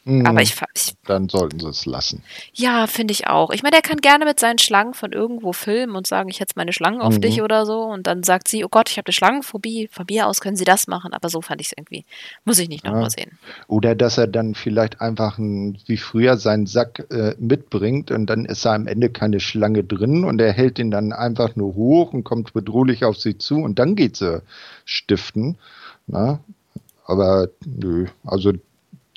Aber 0.08 0.42
ich, 0.42 0.56
ich, 0.74 0.94
Dann 1.06 1.28
sollten 1.28 1.60
sie 1.60 1.68
es 1.68 1.86
lassen. 1.86 2.24
Ja, 2.54 2.88
finde 2.88 3.12
ich 3.12 3.28
auch. 3.28 3.52
Ich 3.52 3.62
meine, 3.62 3.74
der 3.74 3.82
kann 3.82 3.98
gerne 3.98 4.24
mit 4.24 4.40
seinen 4.40 4.58
Schlangen 4.58 4.94
von 4.94 5.12
irgendwo 5.12 5.52
filmen 5.52 5.98
und 5.98 6.08
sagen, 6.08 6.30
ich 6.30 6.40
hätte 6.40 6.54
meine 6.56 6.72
Schlangen 6.72 7.02
auf 7.02 7.16
mhm. 7.16 7.22
dich 7.22 7.42
oder 7.42 7.66
so. 7.66 7.82
Und 7.82 8.08
dann 8.08 8.24
sagt 8.24 8.48
sie, 8.48 8.64
oh 8.64 8.70
Gott, 8.70 8.90
ich 8.90 8.98
habe 8.98 9.08
eine 9.08 9.14
Schlangenphobie. 9.14 9.90
Von 9.92 10.06
mir 10.10 10.28
aus 10.28 10.40
können 10.40 10.56
sie 10.56 10.64
das 10.64 10.88
machen. 10.88 11.14
Aber 11.14 11.28
so 11.28 11.42
fand 11.42 11.60
ich 11.60 11.68
es 11.68 11.74
irgendwie. 11.78 12.06
Muss 12.46 12.58
ich 12.58 12.70
nicht 12.70 12.86
nochmal 12.86 13.04
ja. 13.04 13.10
sehen. 13.10 13.38
Oder 13.68 13.96
dass 13.96 14.18
er 14.18 14.28
dann 14.28 14.56
vielleicht 14.56 15.02
einfach 15.02 15.38
ein, 15.38 15.78
wie 15.88 15.98
früher 15.98 16.38
seinen 16.38 16.68
Sack 16.68 17.06
äh, 17.12 17.36
mitbringt 17.38 18.10
und 18.12 18.28
dann 18.28 18.46
ist 18.46 18.64
da 18.64 18.76
am 18.76 18.88
Ende 18.88 19.10
keine 19.10 19.42
Schlange 19.42 19.84
drin 19.84 20.24
und 20.24 20.40
er 20.40 20.54
hält 20.54 20.80
ihn 20.80 20.92
dann 20.92 21.12
einfach 21.12 21.56
nur 21.58 21.76
hoch 21.76 22.14
und 22.14 22.24
kommt 22.24 22.54
bedrohlich 22.54 23.04
auf 23.04 23.18
sie 23.18 23.38
zu 23.38 23.58
und 23.58 23.78
dann 23.78 23.96
geht 23.96 24.16
sie 24.16 24.42
stiften. 24.86 25.58
Na? 26.08 26.40
Aber 27.06 27.50
nö, 27.66 28.08
also 28.26 28.54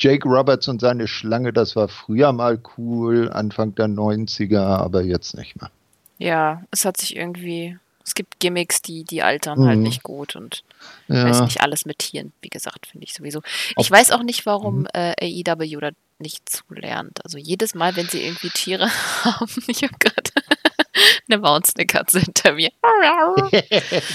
Jake 0.01 0.27
Roberts 0.27 0.67
und 0.67 0.81
seine 0.81 1.07
Schlange, 1.07 1.53
das 1.53 1.77
war 1.77 1.89
früher 1.89 2.33
mal 2.33 2.59
cool, 2.79 3.31
Anfang 3.31 3.75
der 3.75 3.87
90er, 3.87 4.59
aber 4.59 5.03
jetzt 5.03 5.37
nicht 5.37 5.61
mehr. 5.61 5.71
Ja, 6.17 6.63
es 6.71 6.87
hat 6.87 6.97
sich 6.97 7.15
irgendwie, 7.15 7.79
es 8.05 8.15
gibt 8.15 8.41
Gimmicks, 8.41 8.81
die, 8.81 9.05
die 9.05 9.23
altern 9.23 9.59
halt 9.59 9.61
mhm. 9.61 9.69
halt 9.69 9.79
nicht 9.81 10.03
gut 10.03 10.37
und 10.37 10.65
ja. 11.09 11.29
weiß 11.29 11.43
nicht, 11.43 11.61
alles 11.61 11.85
mit 11.85 11.99
Tieren, 11.99 12.33
wie 12.41 12.49
gesagt, 12.49 12.87
finde 12.87 13.05
ich 13.05 13.13
sowieso. 13.13 13.43
Ich 13.71 13.77
Auf 13.77 13.91
weiß 13.91 14.11
auch 14.13 14.23
nicht, 14.23 14.47
warum 14.47 14.81
mhm. 14.81 14.89
äh, 14.95 15.45
AEW 15.47 15.81
da 15.81 15.91
nicht 16.19 16.49
zulernt. 16.49 17.23
Also 17.25 17.37
jedes 17.37 17.75
Mal, 17.75 17.95
wenn 17.97 18.09
sie 18.09 18.23
irgendwie 18.25 18.51
Tiere 18.51 18.89
haben, 19.25 19.63
ich 19.67 19.83
habe 19.83 19.95
gerade 19.99 20.31
eine 21.29 21.39
Maunsnickertze 21.39 22.21
hinter 22.21 22.53
mir. 22.53 22.71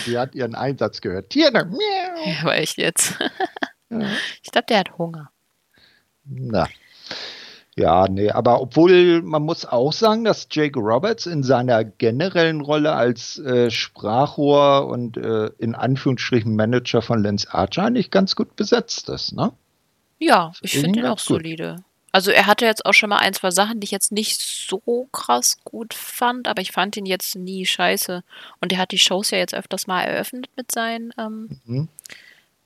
die 0.07 0.17
hat 0.17 0.33
ihren 0.33 0.55
Einsatz 0.55 0.99
gehört. 0.99 1.29
Tiere. 1.29 1.69
Ja, 2.25 2.43
war 2.43 2.57
ich 2.57 2.75
jetzt. 2.75 3.19
Ich 4.43 4.51
glaube, 4.51 4.65
der 4.67 4.79
hat 4.79 4.97
Hunger. 4.97 5.31
Na. 6.25 6.67
Ja, 7.77 8.07
nee, 8.07 8.29
aber 8.29 8.61
obwohl 8.61 9.21
man 9.21 9.43
muss 9.43 9.65
auch 9.65 9.91
sagen, 9.91 10.23
dass 10.23 10.47
Jake 10.49 10.79
Roberts 10.79 11.25
in 11.25 11.43
seiner 11.43 11.83
generellen 11.83 12.61
Rolle 12.61 12.93
als 12.93 13.37
äh, 13.39 13.69
Sprachrohr 13.69 14.87
und 14.87 15.17
äh, 15.17 15.47
in 15.57 15.75
Anführungsstrichen 15.75 16.55
Manager 16.55 17.01
von 17.01 17.21
Lance 17.21 17.53
Archer 17.53 17.89
nicht 17.89 18.11
ganz 18.11 18.37
gut 18.37 18.55
besetzt 18.55 19.09
ist, 19.09 19.33
ne? 19.33 19.51
Ja, 20.19 20.53
ich 20.61 20.79
finde 20.79 20.99
ihn 20.99 21.05
auch 21.05 21.17
gut. 21.17 21.19
solide. 21.19 21.83
Also 22.13 22.31
er 22.31 22.45
hatte 22.45 22.63
jetzt 22.63 22.85
auch 22.85 22.93
schon 22.93 23.09
mal 23.09 23.17
ein, 23.17 23.33
zwei 23.33 23.51
Sachen, 23.51 23.81
die 23.81 23.85
ich 23.85 23.91
jetzt 23.91 24.13
nicht 24.13 24.39
so 24.39 25.09
krass 25.11 25.57
gut 25.65 25.93
fand, 25.93 26.47
aber 26.47 26.61
ich 26.61 26.71
fand 26.71 26.95
ihn 26.95 27.05
jetzt 27.05 27.35
nie 27.35 27.65
scheiße. 27.65 28.23
Und 28.61 28.71
er 28.71 28.77
hat 28.77 28.93
die 28.93 28.97
Shows 28.97 29.31
ja 29.31 29.37
jetzt 29.37 29.53
öfters 29.53 29.85
mal 29.85 30.03
eröffnet 30.03 30.47
mit 30.55 30.71
seinen 30.71 31.11
ähm, 31.17 31.59
mhm 31.65 31.89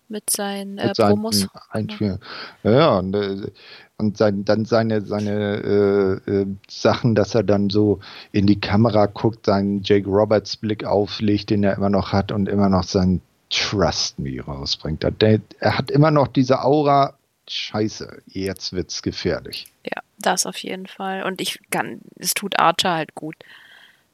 mit 0.09 0.29
seinen 0.29 0.77
äh, 0.77 0.87
mit 0.87 0.97
Promos. 0.97 1.47
Einführen. 1.69 2.19
Ja, 2.63 2.97
und, 2.97 3.15
äh, 3.15 3.51
und 3.97 4.17
sein, 4.17 4.45
dann 4.45 4.65
seine, 4.65 5.01
seine 5.01 6.21
äh, 6.27 6.31
äh, 6.31 6.47
Sachen, 6.69 7.15
dass 7.15 7.35
er 7.35 7.43
dann 7.43 7.69
so 7.69 7.99
in 8.31 8.47
die 8.47 8.59
Kamera 8.59 9.07
guckt, 9.07 9.45
seinen 9.45 9.83
Jake 9.83 10.09
Roberts 10.09 10.57
Blick 10.57 10.85
auflegt, 10.85 11.49
den 11.49 11.63
er 11.63 11.75
immer 11.75 11.89
noch 11.89 12.13
hat 12.13 12.31
und 12.31 12.47
immer 12.47 12.69
noch 12.69 12.83
sein 12.83 13.21
Trust 13.49 14.19
Me 14.19 14.41
rausbringt. 14.41 15.03
Der, 15.21 15.39
er 15.59 15.77
hat 15.77 15.91
immer 15.91 16.11
noch 16.11 16.27
diese 16.27 16.63
Aura, 16.63 17.15
scheiße, 17.47 18.21
jetzt 18.27 18.73
wird's 18.73 19.01
gefährlich. 19.01 19.67
Ja, 19.83 20.01
das 20.19 20.45
auf 20.45 20.57
jeden 20.57 20.87
Fall. 20.87 21.23
Und 21.23 21.41
ich 21.41 21.59
kann, 21.71 22.01
es 22.15 22.33
tut 22.33 22.59
Archer 22.59 22.93
halt 22.93 23.15
gut. 23.15 23.35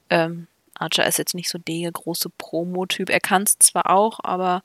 Ähm, 0.09 0.47
Archer 0.75 1.05
ist 1.05 1.17
jetzt 1.17 1.35
nicht 1.35 1.49
so 1.49 1.57
der 1.57 1.91
große 1.91 2.29
Promo-Typ. 2.37 3.09
Er 3.09 3.19
kann 3.19 3.43
es 3.43 3.57
zwar 3.59 3.89
auch, 3.89 4.19
aber 4.23 4.63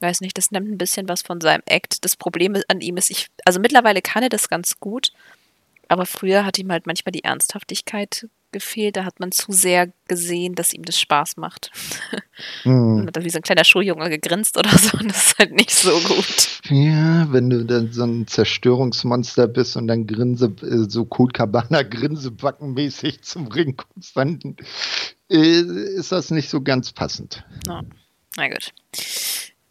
weiß 0.00 0.20
nicht, 0.20 0.36
das 0.38 0.50
nimmt 0.50 0.70
ein 0.70 0.78
bisschen 0.78 1.08
was 1.08 1.22
von 1.22 1.40
seinem 1.40 1.62
Act. 1.66 2.04
Das 2.04 2.16
Problem 2.16 2.56
an 2.68 2.80
ihm 2.80 2.96
ist, 2.96 3.10
ich, 3.10 3.28
also 3.44 3.60
mittlerweile 3.60 4.02
kann 4.02 4.22
er 4.22 4.28
das 4.28 4.48
ganz 4.48 4.78
gut, 4.78 5.12
aber 5.88 6.06
früher 6.06 6.44
hat 6.44 6.58
ihm 6.58 6.70
halt 6.70 6.86
manchmal 6.86 7.12
die 7.12 7.24
Ernsthaftigkeit 7.24 8.28
gefehlt. 8.52 8.96
Da 8.96 9.04
hat 9.04 9.20
man 9.20 9.32
zu 9.32 9.52
sehr 9.52 9.92
gesehen, 10.06 10.54
dass 10.54 10.72
ihm 10.72 10.84
das 10.84 11.00
Spaß 11.00 11.36
macht. 11.36 11.70
Mhm. 12.64 13.04
hat 13.04 13.16
dann 13.16 13.24
wie 13.24 13.30
so 13.30 13.38
ein 13.38 13.42
kleiner 13.42 13.64
Schuljunge 13.64 14.08
gegrinst 14.10 14.56
oder 14.56 14.70
so. 14.70 14.96
Und 14.96 15.10
das 15.10 15.26
ist 15.26 15.38
halt 15.40 15.52
nicht 15.52 15.72
so 15.72 15.90
gut. 15.98 16.60
Ja, 16.68 17.26
wenn 17.32 17.50
du 17.50 17.64
dann 17.64 17.90
so 17.90 18.04
ein 18.04 18.28
Zerstörungsmonster 18.28 19.48
bist 19.48 19.76
und 19.76 19.88
dann 19.88 20.06
Grinse, 20.06 20.54
äh, 20.62 20.88
so 20.88 21.08
Cool 21.18 21.32
Cabana 21.32 21.82
Grinsebackenmäßig 21.82 23.22
zum 23.22 23.48
Ring 23.48 23.76
kommst, 23.76 24.16
dann 24.16 24.56
äh, 25.28 25.60
ist 25.96 26.12
das 26.12 26.30
nicht 26.30 26.48
so 26.48 26.60
ganz 26.60 26.92
passend. 26.92 27.44
No. 27.66 27.82
Na 28.36 28.48
gut. 28.48 28.72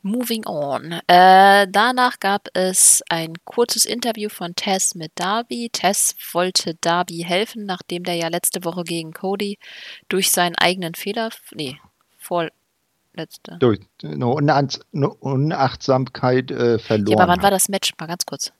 Moving 0.08 0.46
on. 0.46 0.94
Äh, 1.08 1.68
danach 1.70 2.20
gab 2.20 2.48
es 2.54 3.04
ein 3.10 3.34
kurzes 3.44 3.86
Interview 3.86 4.30
von 4.30 4.56
Tess 4.56 4.96
mit 4.96 5.12
Darby. 5.16 5.70
Tess 5.72 6.16
wollte 6.32 6.76
Darby 6.76 7.26
helfen, 7.28 7.66
nachdem 7.66 8.04
der 8.04 8.16
ja 8.16 8.30
letzte 8.30 8.64
Woche 8.64 8.84
gegen 8.84 9.12
Cody 9.12 9.60
durch 10.08 10.32
seinen 10.32 10.56
eigenen 10.56 10.96
Fehler, 10.96 11.30
nee, 11.54 11.78
vorletzte. 12.18 13.58
Durch 13.60 13.82
eine, 14.02 14.28
Unachtsamkeit 14.28 16.52
äh, 16.52 16.80
verloren. 16.80 17.18
Ja, 17.18 17.24
aber 17.24 17.34
wann 17.34 17.44
war 17.44 17.52
das 17.52 17.68
Match? 17.68 17.92
Mal 18.00 18.08
ganz 18.08 18.26
kurz. 18.26 18.54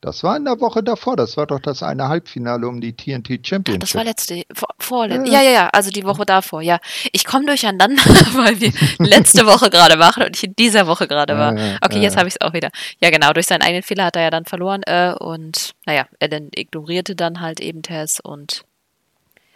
Das 0.00 0.22
war 0.22 0.36
in 0.36 0.44
der 0.44 0.60
Woche 0.60 0.82
davor. 0.82 1.16
Das 1.16 1.36
war 1.36 1.46
doch 1.46 1.58
das 1.58 1.82
eine 1.82 2.08
Halbfinale 2.08 2.68
um 2.68 2.80
die 2.80 2.96
TNT 2.96 3.44
Championship. 3.44 3.74
Ach, 3.74 3.78
das 3.78 3.94
war 3.96 4.04
letzte, 4.04 4.44
vor, 4.54 4.68
vorletzte. 4.78 5.28
Ja. 5.28 5.42
ja, 5.42 5.50
ja, 5.50 5.68
also 5.72 5.90
die 5.90 6.04
Woche 6.04 6.24
davor. 6.24 6.62
Ja, 6.62 6.78
ich 7.12 7.24
komme 7.24 7.46
durcheinander, 7.46 8.00
weil 8.34 8.60
wir 8.60 8.72
letzte 8.98 9.44
Woche 9.44 9.70
gerade 9.70 9.96
machen 9.96 10.22
und 10.22 10.36
ich 10.36 10.44
in 10.44 10.54
dieser 10.54 10.86
Woche 10.86 11.08
gerade 11.08 11.36
war. 11.36 11.58
Ja, 11.58 11.78
okay, 11.82 12.00
jetzt 12.00 12.16
habe 12.16 12.28
ich 12.28 12.34
es 12.34 12.40
auch 12.40 12.52
wieder. 12.52 12.70
Ja, 13.00 13.10
genau. 13.10 13.32
Durch 13.32 13.46
seinen 13.46 13.62
eigenen 13.62 13.82
Fehler 13.82 14.04
hat 14.04 14.16
er 14.16 14.22
ja 14.22 14.30
dann 14.30 14.44
verloren 14.44 14.82
äh, 14.84 15.14
und 15.18 15.72
naja, 15.84 16.06
er 16.20 16.28
dann 16.28 16.48
ignorierte 16.54 17.16
dann 17.16 17.40
halt 17.40 17.60
eben 17.60 17.82
Tess 17.82 18.20
und. 18.20 18.64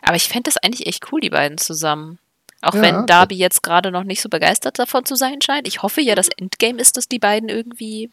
Aber 0.05 0.17
ich 0.17 0.29
fände 0.29 0.51
das 0.51 0.57
eigentlich 0.57 0.89
echt 0.89 1.13
cool, 1.13 1.21
die 1.21 1.31
beiden 1.31 1.59
zusammen. 1.59 2.19
Auch 2.61 2.75
wenn 2.75 3.07
Darby 3.07 3.35
jetzt 3.35 3.65
gerade 3.65 3.91
noch 3.91 4.05
nicht 4.05 4.23
so 4.23 4.29
begeistert 4.29 4.79
davon 4.79 5.05
zu 5.05 5.17
sein 5.17 5.41
scheint. 5.43 5.67
Ich 5.67 5.83
hoffe 5.83 6.01
ja, 6.01 6.15
das 6.15 6.29
Endgame 6.29 6.81
ist, 6.81 6.97
dass 6.97 7.09
die 7.09 7.19
beiden 7.19 7.49
irgendwie? 7.49 8.09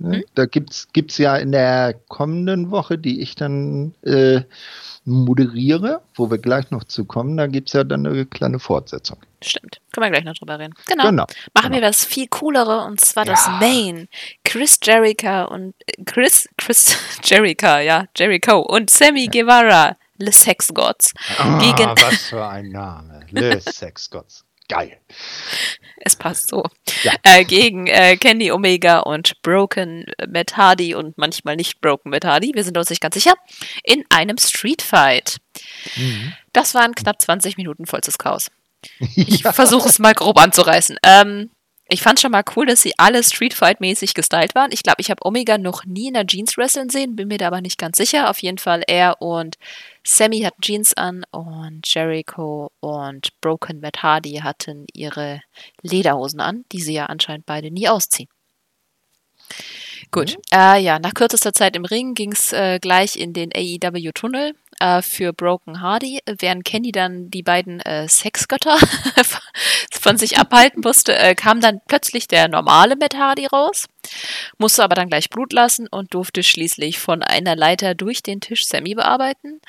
Hm? 0.00 0.24
Da 0.34 0.46
gibt 0.46 0.70
es 0.72 1.18
ja 1.18 1.36
in 1.36 1.52
der 1.52 1.94
kommenden 2.08 2.70
Woche, 2.70 2.98
die 2.98 3.20
ich 3.20 3.34
dann 3.34 3.94
äh, 4.02 4.42
moderiere, 5.08 6.02
wo 6.14 6.30
wir 6.30 6.38
gleich 6.38 6.70
noch 6.70 6.84
zu 6.84 7.04
kommen, 7.04 7.36
da 7.36 7.46
gibt 7.46 7.68
es 7.68 7.72
ja 7.72 7.82
dann 7.82 8.06
eine 8.06 8.26
kleine 8.26 8.58
Fortsetzung. 8.58 9.18
Stimmt. 9.42 9.80
Können 9.92 10.06
wir 10.06 10.10
gleich 10.10 10.24
noch 10.24 10.34
drüber 10.34 10.58
reden. 10.58 10.74
Genau. 10.86 11.04
genau. 11.04 11.26
Machen 11.54 11.70
genau. 11.70 11.76
wir 11.76 11.88
was 11.88 12.04
viel 12.04 12.28
coolere 12.28 12.84
und 12.84 13.00
zwar 13.00 13.26
ja. 13.26 13.32
das 13.32 13.48
Main. 13.60 14.08
Chris 14.44 14.78
Jericho 14.82 15.48
und 15.48 15.74
Chris, 16.04 16.48
Chris 16.58 16.96
Jericho, 17.24 17.78
ja, 17.78 18.04
Jericho 18.16 18.60
und 18.60 18.90
Sammy 18.90 19.24
ja. 19.24 19.42
Guevara, 19.42 19.96
Le 20.18 20.32
Sex 20.32 20.68
Gods. 20.74 21.14
Ah, 21.38 21.58
gegen 21.58 21.88
was 21.88 22.26
für 22.26 22.46
ein 22.46 22.70
Name. 22.70 23.20
Le 23.30 23.60
Sex 23.60 24.10
Gods. 24.10 24.44
Geil. 24.68 25.00
Es 26.00 26.14
passt 26.14 26.48
so. 26.48 26.62
Ja. 27.02 27.14
Äh, 27.22 27.44
gegen 27.44 27.86
äh, 27.86 28.16
Candy 28.16 28.52
Omega 28.52 29.00
und 29.00 29.40
Broken 29.42 30.06
Matt 30.28 30.56
Hardy 30.56 30.94
und 30.94 31.16
manchmal 31.16 31.56
nicht 31.56 31.80
Broken 31.80 32.10
Matt 32.10 32.24
Hardy, 32.24 32.52
wir 32.54 32.64
sind 32.64 32.76
uns 32.76 32.90
nicht 32.90 33.00
ganz 33.00 33.14
sicher, 33.14 33.34
in 33.82 34.04
einem 34.10 34.36
Street 34.36 34.82
Fight. 34.82 35.38
Mhm. 35.96 36.34
Das 36.52 36.74
waren 36.74 36.94
knapp 36.94 37.20
20 37.20 37.56
Minuten 37.56 37.86
vollstes 37.86 38.18
Chaos. 38.18 38.50
Ich 39.16 39.40
ja. 39.40 39.52
versuche 39.52 39.88
es 39.88 39.98
mal 39.98 40.14
grob 40.14 40.38
anzureißen. 40.40 40.98
Ähm, 41.02 41.50
ich 41.90 42.02
fand 42.02 42.20
schon 42.20 42.32
mal 42.32 42.44
cool, 42.54 42.66
dass 42.66 42.82
sie 42.82 42.92
alle 42.98 43.24
Street 43.24 43.54
Fight-mäßig 43.54 44.12
gestylt 44.12 44.54
waren. 44.54 44.72
Ich 44.72 44.82
glaube, 44.82 45.00
ich 45.00 45.10
habe 45.10 45.24
Omega 45.24 45.56
noch 45.56 45.84
nie 45.86 46.08
in 46.08 46.14
der 46.14 46.26
Jeans 46.26 46.58
wresteln 46.58 46.90
sehen, 46.90 47.16
bin 47.16 47.28
mir 47.28 47.38
da 47.38 47.46
aber 47.46 47.62
nicht 47.62 47.78
ganz 47.78 47.96
sicher. 47.96 48.28
Auf 48.28 48.42
jeden 48.42 48.58
Fall 48.58 48.82
er 48.86 49.22
und 49.22 49.56
Sammy 50.04 50.40
hatten 50.40 50.60
Jeans 50.60 50.94
an 50.94 51.24
und 51.30 51.82
Jericho 51.84 52.70
und 52.80 53.40
Broken 53.40 53.80
Matt 53.80 54.02
Hardy 54.02 54.40
hatten 54.42 54.86
ihre 54.92 55.40
Lederhosen 55.82 56.40
an, 56.40 56.64
die 56.72 56.80
sie 56.80 56.94
ja 56.94 57.06
anscheinend 57.06 57.46
beide 57.46 57.70
nie 57.70 57.88
ausziehen. 57.88 58.28
Gut, 60.10 60.36
mhm. 60.36 60.42
äh, 60.58 60.80
ja, 60.80 60.98
nach 60.98 61.14
kürzester 61.14 61.54
Zeit 61.54 61.74
im 61.74 61.86
Ring 61.86 62.14
ging 62.14 62.32
es 62.32 62.52
äh, 62.52 62.78
gleich 62.80 63.16
in 63.16 63.32
den 63.32 63.50
AEW-Tunnel 63.54 64.54
äh, 64.80 65.02
für 65.02 65.32
Broken 65.32 65.80
Hardy, 65.80 66.20
während 66.38 66.64
Kenny 66.64 66.92
dann 66.92 67.30
die 67.30 67.42
beiden 67.42 67.80
äh, 67.80 68.08
Sexgötter 68.08 68.76
von 69.90 70.16
sich 70.16 70.38
abhalten 70.38 70.82
musste, 70.82 71.16
äh, 71.16 71.34
kam 71.34 71.60
dann 71.60 71.80
plötzlich 71.86 72.28
der 72.28 72.48
normale 72.48 72.96
Matt 72.96 73.16
Hardy 73.16 73.46
raus, 73.46 73.86
musste 74.58 74.84
aber 74.84 74.94
dann 74.94 75.08
gleich 75.08 75.30
Blut 75.30 75.52
lassen 75.52 75.88
und 75.88 76.14
durfte 76.14 76.42
schließlich 76.42 76.98
von 76.98 77.22
einer 77.22 77.56
Leiter 77.56 77.94
durch 77.94 78.22
den 78.22 78.40
Tisch 78.40 78.66
Sammy 78.66 78.94
bearbeiten. 78.94 79.60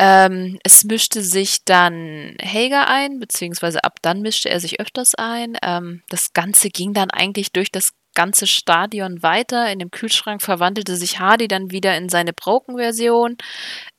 Ähm, 0.00 0.60
es 0.62 0.84
mischte 0.84 1.22
sich 1.22 1.64
dann 1.64 2.36
Hager 2.40 2.86
ein, 2.86 3.18
beziehungsweise 3.18 3.82
ab 3.82 3.96
dann 4.00 4.20
mischte 4.20 4.48
er 4.48 4.60
sich 4.60 4.78
öfters 4.78 5.16
ein. 5.16 5.58
Ähm, 5.60 6.04
das 6.08 6.32
Ganze 6.32 6.70
ging 6.70 6.94
dann 6.94 7.10
eigentlich 7.10 7.50
durch 7.50 7.72
das 7.72 7.94
ganze 8.18 8.48
Stadion 8.48 9.22
weiter. 9.22 9.70
In 9.70 9.78
dem 9.78 9.92
Kühlschrank 9.92 10.42
verwandelte 10.42 10.96
sich 10.96 11.20
Hardy 11.20 11.46
dann 11.46 11.70
wieder 11.70 11.96
in 11.96 12.08
seine 12.08 12.32
Broken-Version. 12.32 13.36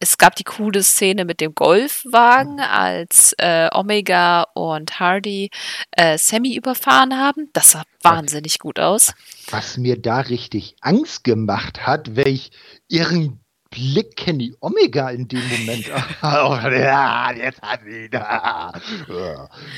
Es 0.01 0.17
gab 0.17 0.35
die 0.35 0.43
coole 0.43 0.83
Szene 0.83 1.23
mit 1.23 1.39
dem 1.39 1.55
Golfwagen, 1.55 2.59
als 2.59 3.33
äh, 3.37 3.69
Omega 3.71 4.43
und 4.55 4.99
Hardy 4.99 5.51
äh, 5.91 6.17
Sammy 6.17 6.53
überfahren 6.53 7.17
haben. 7.17 7.49
Das 7.53 7.71
sah 7.71 7.83
wahnsinnig 8.03 8.59
gut 8.59 8.77
aus. 8.77 9.13
Was 9.51 9.77
mir 9.77 9.97
da 9.97 10.19
richtig 10.19 10.75
Angst 10.81 11.23
gemacht 11.23 11.87
hat, 11.87 12.17
welch 12.17 12.51
ihren 12.89 13.39
Blick 13.69 14.17
Kenny 14.17 14.53
Omega 14.59 15.11
in 15.11 15.29
dem 15.29 15.47
Moment. 15.47 15.87
ja, 16.21 17.31
jetzt 17.31 17.61
hat 17.61 17.79
sie 17.85 18.09
da. 18.09 18.73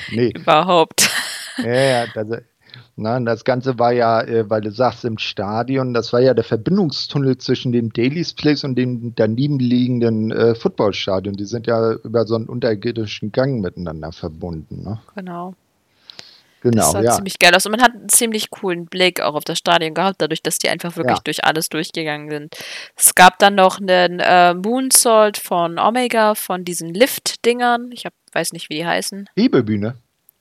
Nee. 0.10 0.32
Überhaupt. 0.34 1.12
Ja, 1.58 1.73
ja, 1.73 2.06
also 2.15 2.38
na, 3.01 3.19
das 3.19 3.43
Ganze 3.43 3.79
war 3.79 3.91
ja, 3.91 4.21
äh, 4.21 4.49
weil 4.49 4.61
du 4.61 4.71
sagst, 4.71 5.03
im 5.05 5.17
Stadion, 5.17 5.93
das 5.93 6.13
war 6.13 6.19
ja 6.19 6.33
der 6.33 6.43
Verbindungstunnel 6.43 7.37
zwischen 7.37 7.71
dem 7.71 7.91
Daily's 7.91 8.33
Place 8.33 8.63
und 8.63 8.75
dem 8.75 9.13
daneben 9.15 9.59
liegenden 9.59 10.31
äh, 10.31 10.53
Footballstadion. 10.55 11.35
Die 11.35 11.45
sind 11.45 11.67
ja 11.67 11.93
über 11.93 12.25
so 12.25 12.35
einen 12.35 12.47
unterirdischen 12.47 13.31
Gang 13.31 13.61
miteinander 13.61 14.11
verbunden. 14.11 14.83
Ne? 14.83 14.99
Genau. 15.15 15.55
Genau, 16.61 16.75
das 16.75 16.91
sah 16.91 17.01
ja. 17.01 17.15
ziemlich 17.15 17.39
geil 17.39 17.55
aus. 17.55 17.65
Und 17.65 17.71
man 17.71 17.81
hat 17.81 17.93
einen 17.93 18.09
ziemlich 18.09 18.51
coolen 18.51 18.85
Blick 18.85 19.19
auch 19.19 19.33
auf 19.33 19.43
das 19.43 19.57
Stadion 19.57 19.95
gehabt, 19.95 20.21
dadurch, 20.21 20.43
dass 20.43 20.59
die 20.59 20.69
einfach 20.69 20.95
wirklich 20.95 21.17
ja. 21.17 21.23
durch 21.23 21.43
alles 21.43 21.69
durchgegangen 21.69 22.29
sind. 22.29 22.55
Es 22.95 23.15
gab 23.15 23.39
dann 23.39 23.55
noch 23.55 23.79
einen 23.79 24.19
äh, 24.19 24.53
Moonsault 24.53 25.37
von 25.37 25.79
Omega, 25.79 26.35
von 26.35 26.63
diesen 26.63 26.93
Lift-Dingern. 26.93 27.91
Ich 27.91 28.05
hab, 28.05 28.13
weiß 28.33 28.53
nicht, 28.53 28.69
wie 28.69 28.75
die 28.75 28.85
heißen. 28.85 29.27
Hebebühne. 29.35 29.95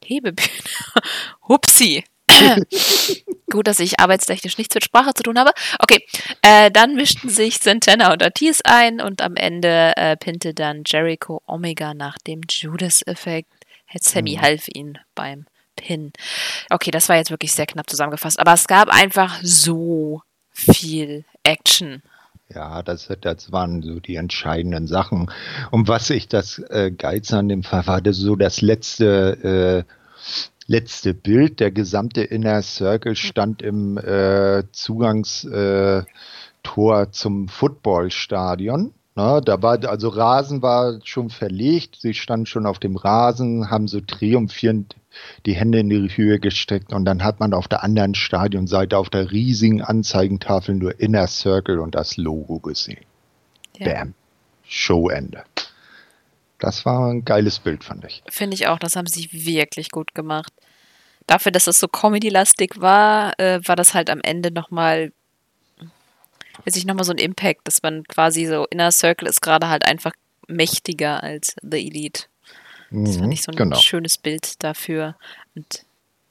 Hebebühne. 0.05 0.49
Hupsi. 1.49 2.05
Gut, 3.51 3.67
dass 3.67 3.81
ich 3.81 3.99
arbeitstechnisch 3.99 4.59
nichts 4.59 4.75
mit 4.75 4.85
Sprache 4.85 5.13
zu 5.15 5.23
tun 5.23 5.39
habe. 5.39 5.53
Okay, 5.81 6.05
äh, 6.43 6.71
dann 6.71 6.95
mischten 6.95 7.29
sich 7.29 7.59
Santana 7.59 8.13
und 8.13 8.23
Ortiz 8.23 8.61
ein 8.65 9.01
und 9.01 9.23
am 9.23 9.37
Ende 9.37 9.93
äh, 9.97 10.17
pinte 10.17 10.55
dann 10.55 10.83
Jericho 10.87 11.43
Omega 11.47 11.95
nach 11.95 12.19
dem 12.19 12.43
Judas-Effekt. 12.49 13.51
Sammy 14.01 14.37
mhm. 14.37 14.43
half 14.43 14.69
ihn 14.69 14.99
beim 15.15 15.47
Pin. 15.77 16.13
Okay, 16.71 16.91
das 16.91 17.09
war 17.09 17.17
jetzt 17.17 17.31
wirklich 17.31 17.53
sehr 17.53 17.67
knapp 17.67 17.91
zusammengefasst, 17.91 18.39
aber 18.39 18.53
es 18.53 18.67
gab 18.67 18.89
einfach 18.89 19.41
so 19.43 20.23
viel 20.51 21.25
Action. 21.43 22.03
Ja, 22.53 22.83
das, 22.83 23.09
das 23.21 23.53
waren 23.53 23.83
so 23.83 24.01
die 24.01 24.17
entscheidenden 24.17 24.89
Sachen. 24.89 25.31
Und 25.71 25.87
was 25.87 26.11
ich 26.11 26.27
das 26.29 26.59
äh, 26.59 26.91
Geiz 26.91 27.33
an 27.33 27.49
dem 27.49 27.63
Fall 27.63 27.87
war, 27.87 28.01
das 28.01 28.17
so 28.17 28.35
das 28.35 28.61
letzte 28.61 29.87
äh, 29.87 29.93
letzte 30.71 31.15
Bild. 31.15 31.61
Der 31.61 31.73
gesamte 31.73 32.23
Inner 32.23 32.63
Circle 32.63 33.17
stand 33.17 33.61
im 33.61 33.99
äh, 33.99 34.63
Zugangstor 34.71 36.07
äh, 37.03 37.11
zum 37.11 37.49
Footballstadion. 37.49 38.95
Ne, 39.17 39.43
da 39.45 39.61
war 39.61 39.85
also 39.85 40.09
Rasen 40.09 40.63
war 40.63 41.01
schon 41.03 41.31
verlegt, 41.31 41.97
sie 42.01 42.15
standen 42.15 42.47
schon 42.47 42.65
auf 42.65 42.79
dem 42.79 42.95
Rasen, 42.95 43.69
haben 43.69 43.89
so 43.89 44.01
triumphierend 44.01 44.95
die 45.47 45.55
Hände 45.55 45.81
in 45.81 45.89
die 45.89 46.17
Höhe 46.17 46.39
gesteckt 46.39 46.93
und 46.93 47.05
dann 47.05 47.25
hat 47.25 47.41
man 47.41 47.53
auf 47.53 47.67
der 47.67 47.83
anderen 47.83 48.15
Stadionseite 48.15 48.97
auf 48.97 49.11
der 49.11 49.33
riesigen 49.33 49.83
Anzeigentafel 49.83 50.77
nur 50.77 51.01
Inner 51.01 51.27
Circle 51.27 51.81
und 51.81 51.97
das 51.97 52.17
Logo 52.17 52.61
gesehen. 52.61 53.05
Ja. 53.79 53.87
Bam. 53.93 54.15
Showende. 54.63 55.43
Das 56.61 56.85
war 56.85 57.11
ein 57.11 57.25
geiles 57.25 57.59
Bild, 57.59 57.85
fand 57.85 58.05
ich. 58.05 58.23
Finde 58.29 58.55
ich 58.55 58.67
auch, 58.67 58.79
das 58.79 58.97
haben 58.97 59.07
sie 59.07 59.29
wirklich 59.33 59.91
gut 59.91 60.15
gemacht. 60.15 60.53
Dafür, 61.27 61.53
dass 61.53 61.67
es 61.67 61.79
so 61.79 61.89
Comedy-lastig 61.89 62.81
war, 62.81 63.39
äh, 63.39 63.61
war 63.65 63.77
das 63.77 63.95
halt 63.95 64.11
am 64.11 64.21
Ende 64.23 64.51
nochmal, 64.51 65.13
weiß 66.65 66.77
ich, 66.77 66.85
nochmal 66.85 67.05
so 67.05 67.13
ein 67.13 67.19
Impact, 67.19 67.61
dass 67.65 67.83
man 67.83 68.05
quasi 68.05 68.47
so, 68.47 68.67
Inner 68.71 68.93
Circle 68.93 69.29
ist 69.29 69.41
gerade 69.41 69.69
halt 69.69 69.87
einfach 69.87 70.13
mächtiger 70.49 71.23
als 71.23 71.57
The 71.63 71.87
Elite. 71.87 72.25
Das 72.91 73.17
fand 73.17 73.27
mhm, 73.27 73.33
ich 73.33 73.43
so 73.43 73.53
ein 73.53 73.57
genau. 73.57 73.77
schönes 73.77 74.19
Bild 74.19 74.63
dafür. 74.65 75.17
Und 75.55 75.85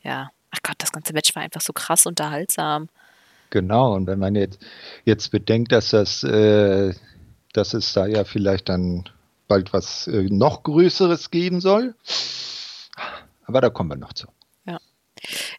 ja, 0.03 0.29
ach 0.51 0.59
Gott, 0.61 0.75
das 0.79 0.91
ganze 0.91 1.13
Match 1.13 1.33
war 1.35 1.43
einfach 1.43 1.61
so 1.61 1.71
krass 1.73 2.05
unterhaltsam. 2.05 2.89
Genau, 3.49 3.95
und 3.95 4.05
wenn 4.05 4.19
man 4.19 4.35
jetzt, 4.35 4.59
jetzt 5.05 5.31
bedenkt, 5.31 5.71
dass 5.71 5.89
das 5.89 6.23
äh, 6.23 6.93
dass 7.53 7.73
es 7.73 7.93
da 7.93 8.05
ja 8.05 8.23
vielleicht 8.23 8.69
dann 8.69 9.09
bald 9.49 9.73
was 9.73 10.07
äh, 10.07 10.27
noch 10.29 10.63
Größeres 10.63 11.31
geben 11.31 11.59
soll. 11.59 11.95
Aber 13.45 13.59
da 13.59 13.69
kommen 13.69 13.89
wir 13.89 13.97
noch 13.97 14.13
zu. 14.13 14.27
Ja. 14.65 14.79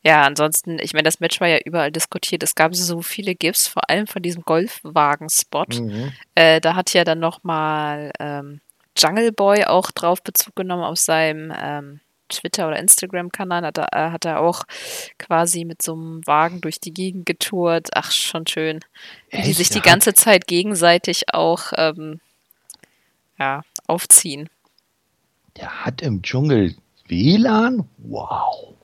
Ja, 0.02 0.22
ansonsten, 0.22 0.78
ich 0.78 0.94
meine, 0.94 1.02
das 1.02 1.20
Match 1.20 1.40
war 1.40 1.48
ja 1.48 1.58
überall 1.64 1.92
diskutiert. 1.92 2.42
Es 2.42 2.54
gab 2.54 2.74
so 2.74 3.02
viele 3.02 3.34
GIFs, 3.34 3.66
vor 3.66 3.90
allem 3.90 4.06
von 4.06 4.22
diesem 4.22 4.42
Golfwagen-Spot. 4.42 5.66
Mhm. 5.68 6.12
Äh, 6.34 6.62
da 6.62 6.74
hat 6.74 6.94
ja 6.94 7.04
dann 7.04 7.18
nochmal 7.18 8.12
ähm, 8.18 8.60
Jungle 8.96 9.32
Boy 9.32 9.64
auch 9.64 9.90
drauf 9.90 10.22
Bezug 10.22 10.56
genommen 10.56 10.84
auf 10.84 10.98
seinem 10.98 11.52
ähm, 11.54 12.00
Twitter- 12.28 12.68
oder 12.68 12.78
Instagram-Kanal. 12.78 13.62
Hat, 13.62 13.78
er, 13.78 13.92
äh, 13.92 14.10
hat 14.12 14.24
er 14.24 14.40
auch 14.40 14.64
quasi 15.18 15.64
mit 15.64 15.82
so 15.82 15.94
einem 15.94 16.26
Wagen 16.26 16.60
durch 16.60 16.80
die 16.80 16.94
Gegend 16.94 17.26
getourt. 17.26 17.88
Ach, 17.94 18.12
schon 18.12 18.46
schön. 18.46 18.80
Wie 19.30 19.42
die 19.42 19.52
sich 19.52 19.68
die 19.68 19.82
ganze 19.82 20.14
Zeit 20.14 20.46
gegenseitig 20.46 21.34
auch 21.34 21.72
ähm, 21.76 22.20
ja, 23.40 23.62
aufziehen. 23.90 24.48
Der 25.56 25.84
hat 25.84 26.00
im 26.00 26.22
Dschungel 26.22 26.74
WLAN? 27.08 27.88
Wow. 27.98 28.74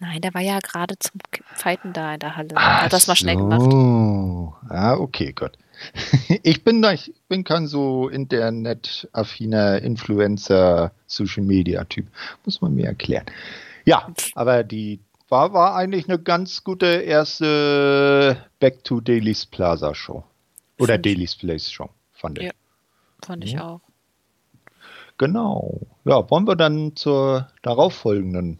Nein, 0.00 0.20
der 0.20 0.34
war 0.34 0.40
ja 0.40 0.58
gerade 0.58 0.98
zum 0.98 1.20
Fighten 1.54 1.92
da 1.92 2.14
in 2.14 2.20
der 2.20 2.36
Halle. 2.36 2.50
Ach 2.54 2.82
hat 2.82 2.92
das 2.92 3.06
mal 3.06 3.16
schnell 3.16 3.38
so. 3.38 3.48
gemacht. 3.48 4.70
Ah, 4.70 4.94
okay, 4.94 5.32
gut. 5.32 5.52
Ich 6.42 6.62
bin, 6.62 6.84
ich 6.84 7.12
bin 7.28 7.44
kein 7.44 7.66
so 7.66 8.08
internetaffiner 8.08 9.82
Influencer, 9.82 10.92
Social 11.06 11.42
Media 11.42 11.84
Typ. 11.84 12.06
Muss 12.44 12.60
man 12.60 12.74
mir 12.74 12.86
erklären. 12.86 13.26
Ja, 13.84 14.08
aber 14.34 14.62
die 14.62 15.00
war, 15.28 15.52
war 15.52 15.74
eigentlich 15.74 16.08
eine 16.08 16.18
ganz 16.18 16.64
gute 16.64 16.86
erste 16.86 18.36
Back 18.60 18.84
to 18.84 19.00
Daily's 19.00 19.46
Plaza 19.46 19.94
Show. 19.94 20.22
Oder 20.78 20.98
Daily's 20.98 21.34
Place 21.34 21.70
Show, 21.70 21.88
fand 22.12 22.38
ich. 22.38 22.44
Ja. 22.46 22.52
Fand 23.26 23.44
ich 23.44 23.52
ja. 23.52 23.68
auch. 23.68 23.80
Genau. 25.18 25.80
Ja, 26.04 26.28
wollen 26.30 26.46
wir 26.46 26.56
dann 26.56 26.96
zur 26.96 27.48
darauffolgenden 27.62 28.58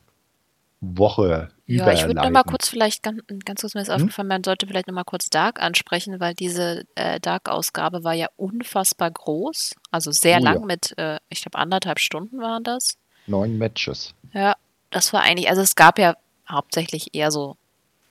Woche 0.80 1.50
ja, 1.66 1.90
ich 1.92 2.02
würde 2.02 2.20
noch 2.20 2.30
mal 2.30 2.42
kurz 2.42 2.68
vielleicht 2.68 3.02
ganz, 3.02 3.22
ganz 3.44 3.62
kurz 3.62 3.74
mir 3.74 3.80
ist 3.80 3.88
hm? 3.88 3.94
aufgefallen, 3.94 4.28
man 4.28 4.44
sollte 4.44 4.66
vielleicht 4.66 4.86
noch 4.86 4.94
mal 4.94 5.04
kurz 5.04 5.30
Dark 5.30 5.62
ansprechen, 5.62 6.20
weil 6.20 6.34
diese 6.34 6.84
äh, 6.94 7.18
Dark-Ausgabe 7.20 8.04
war 8.04 8.12
ja 8.12 8.28
unfassbar 8.36 9.10
groß, 9.10 9.74
also 9.90 10.12
sehr 10.12 10.40
oh, 10.40 10.44
lang 10.44 10.60
ja. 10.60 10.66
mit, 10.66 10.98
äh, 10.98 11.18
ich 11.30 11.40
glaube 11.40 11.58
anderthalb 11.58 12.00
Stunden 12.00 12.38
waren 12.38 12.64
das. 12.64 12.98
Neun 13.26 13.56
Matches. 13.56 14.14
Ja, 14.34 14.56
das 14.90 15.14
war 15.14 15.22
eigentlich, 15.22 15.48
also 15.48 15.62
es 15.62 15.74
gab 15.74 15.98
ja 15.98 16.16
hauptsächlich 16.46 17.14
eher 17.14 17.30
so 17.30 17.56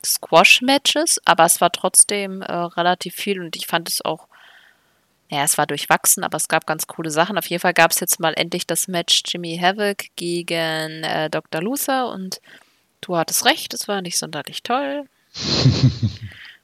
Squash-Matches, 0.03 1.21
aber 1.23 1.45
es 1.45 1.61
war 1.61 1.71
trotzdem 1.71 2.41
äh, 2.41 2.51
relativ 2.51 3.13
viel 3.13 3.39
und 3.39 3.55
ich 3.55 3.67
fand 3.67 3.87
es 3.87 4.03
auch 4.03 4.27
ja, 5.29 5.43
es 5.43 5.57
war 5.57 5.65
durchwachsen, 5.65 6.23
aber 6.23 6.37
es 6.37 6.47
gab 6.47 6.67
ganz 6.67 6.87
coole 6.87 7.09
Sachen. 7.09 7.37
Auf 7.37 7.47
jeden 7.47 7.61
Fall 7.61 7.73
gab 7.73 7.91
es 7.91 7.99
jetzt 7.99 8.19
mal 8.19 8.33
endlich 8.35 8.67
das 8.67 8.87
Match 8.87 9.23
Jimmy 9.27 9.57
Havoc 9.57 10.05
gegen 10.15 11.03
äh, 11.03 11.29
Dr. 11.29 11.61
Luther 11.61 12.09
und 12.11 12.39
du 13.01 13.17
hattest 13.17 13.45
recht, 13.45 13.73
es 13.73 13.87
war 13.87 14.01
nicht 14.01 14.17
sonderlich 14.17 14.63
toll. 14.63 15.05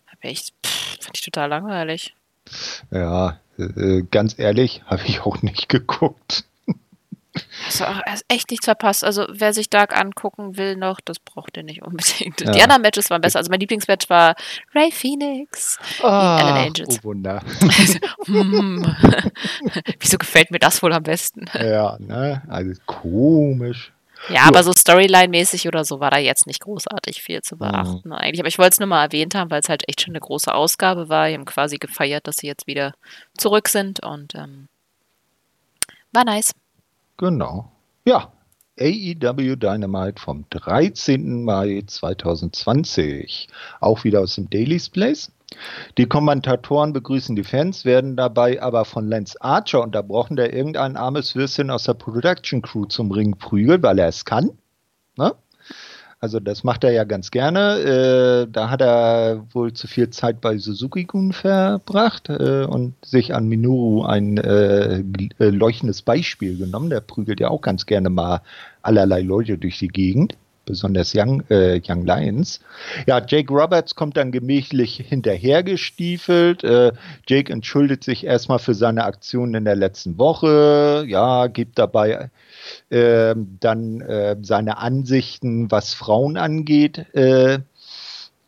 Hab 0.07 0.23
ich, 0.23 0.53
pff, 0.65 0.97
fand 1.01 1.17
ich 1.17 1.21
total 1.21 1.49
langweilig. 1.49 2.13
Ja, 2.91 3.39
äh, 3.57 4.03
ganz 4.09 4.37
ehrlich, 4.37 4.83
habe 4.85 5.03
ich 5.05 5.21
auch 5.21 5.41
nicht 5.41 5.69
geguckt. 5.69 6.45
Also 7.65 8.23
echt 8.27 8.49
nichts 8.49 8.65
verpasst. 8.65 9.03
Also 9.03 9.27
wer 9.29 9.53
sich 9.53 9.69
Dark 9.69 9.95
angucken 9.95 10.57
will 10.57 10.75
noch, 10.75 10.99
das 10.99 11.19
braucht 11.19 11.57
ihr 11.57 11.63
nicht 11.63 11.83
unbedingt. 11.83 12.41
Ja. 12.41 12.51
Die 12.51 12.61
anderen 12.61 12.81
Matches 12.81 13.09
waren 13.09 13.21
besser. 13.21 13.39
Also 13.39 13.51
mein 13.51 13.59
Lieblingsmatch 13.59 14.09
war 14.09 14.35
Ray 14.73 14.91
Phoenix 14.91 15.77
ah, 16.01 16.37
Alan 16.37 16.67
Angels. 16.67 16.99
Oh 16.99 17.03
Wunder. 17.03 17.41
Also, 17.61 17.99
hm. 18.25 18.95
Wieso 19.99 20.17
gefällt 20.17 20.51
mir 20.51 20.59
das 20.59 20.81
wohl 20.81 20.93
am 20.93 21.03
besten? 21.03 21.45
Ja, 21.53 21.97
ne? 21.99 22.41
Also 22.47 22.73
komisch. 22.85 23.91
Ja, 24.27 24.43
aber 24.43 24.63
so 24.63 24.71
Storyline-mäßig 24.71 25.67
oder 25.67 25.85
so 25.85 25.99
war 26.01 26.11
da 26.11 26.17
jetzt 26.17 26.45
nicht 26.45 26.59
großartig 26.59 27.21
viel 27.21 27.41
zu 27.41 27.57
beachten 27.57 28.09
mhm. 28.09 28.13
eigentlich. 28.13 28.41
Aber 28.41 28.49
ich 28.49 28.57
wollte 28.57 28.71
es 28.71 28.79
nur 28.79 28.87
mal 28.87 29.03
erwähnt 29.03 29.33
haben, 29.33 29.49
weil 29.49 29.61
es 29.61 29.69
halt 29.69 29.87
echt 29.87 30.01
schon 30.01 30.11
eine 30.11 30.19
große 30.19 30.53
Ausgabe 30.53 31.07
war. 31.07 31.29
Die 31.29 31.35
haben 31.35 31.45
quasi 31.45 31.77
gefeiert, 31.77 32.27
dass 32.27 32.37
sie 32.37 32.47
jetzt 32.47 32.67
wieder 32.67 32.93
zurück 33.37 33.69
sind 33.69 34.03
und 34.03 34.35
ähm, 34.35 34.67
war 36.11 36.25
nice. 36.25 36.53
Genau. 37.19 37.69
Ja, 38.05 38.31
AEW 38.79 39.57
Dynamite 39.57 40.21
vom 40.21 40.45
13. 40.51 41.43
Mai 41.43 41.83
2020. 41.85 43.49
Auch 43.81 44.05
wieder 44.05 44.21
aus 44.21 44.35
dem 44.35 44.49
Daily's 44.49 44.89
Place. 44.89 45.29
Die 45.97 46.05
Kommentatoren 46.05 46.93
begrüßen 46.93 47.35
die 47.35 47.43
Fans, 47.43 47.83
werden 47.83 48.15
dabei 48.15 48.61
aber 48.61 48.85
von 48.85 49.09
Lance 49.09 49.35
Archer 49.41 49.83
unterbrochen, 49.83 50.37
der 50.37 50.53
irgendein 50.53 50.95
armes 50.95 51.35
Würstchen 51.35 51.71
aus 51.71 51.83
der 51.83 51.95
Production 51.95 52.61
Crew 52.61 52.85
zum 52.85 53.11
Ring 53.11 53.35
prügelt, 53.37 53.83
weil 53.83 53.99
er 53.99 54.07
es 54.07 54.23
kann. 54.23 54.51
Ne? 55.17 55.35
Also 56.21 56.41
das 56.41 56.65
macht 56.65 56.83
er 56.83 56.91
ja 56.91 57.05
ganz 57.05 57.31
gerne. 57.31 57.79
Äh, 57.79 58.51
da 58.51 58.69
hat 58.69 58.81
er 58.81 59.45
wohl 59.53 59.71
zu 59.71 59.87
viel 59.87 60.09
Zeit 60.09 60.41
bei 60.41 60.57
Suzuki-Gun 60.57 61.31
verbracht 61.31 62.29
äh, 62.29 62.65
und 62.65 62.93
sich 63.05 63.33
an 63.33 63.47
Minoru 63.47 64.03
ein 64.03 64.37
äh, 64.37 64.99
äh, 65.39 65.49
leuchtendes 65.49 66.01
Beispiel 66.01 66.57
genommen. 66.57 66.89
Der 66.89 66.99
prügelt 66.99 67.39
ja 67.39 67.47
auch 67.47 67.61
ganz 67.61 67.85
gerne 67.85 68.09
mal 68.09 68.41
allerlei 68.81 69.21
Leute 69.21 69.57
durch 69.57 69.79
die 69.79 69.87
Gegend 69.87 70.35
besonders 70.69 71.15
Young, 71.15 71.41
äh, 71.49 71.81
Young 71.83 72.05
Lions. 72.05 72.59
Ja, 73.07 73.19
Jake 73.25 73.51
Roberts 73.51 73.95
kommt 73.95 74.17
dann 74.17 74.31
gemächlich 74.31 74.97
hinterhergestiefelt. 74.97 76.63
Äh, 76.63 76.91
Jake 77.27 77.51
entschuldigt 77.51 78.03
sich 78.03 78.23
erstmal 78.23 78.59
für 78.59 78.75
seine 78.75 79.05
Aktion 79.05 79.55
in 79.55 79.65
der 79.65 79.75
letzten 79.75 80.19
Woche. 80.19 81.05
Ja, 81.07 81.47
gibt 81.47 81.79
dabei 81.79 82.29
äh, 82.89 83.35
dann 83.59 84.01
äh, 84.01 84.37
seine 84.41 84.77
Ansichten, 84.77 85.71
was 85.71 85.93
Frauen 85.93 86.37
angeht. 86.37 87.13
Äh, 87.13 87.59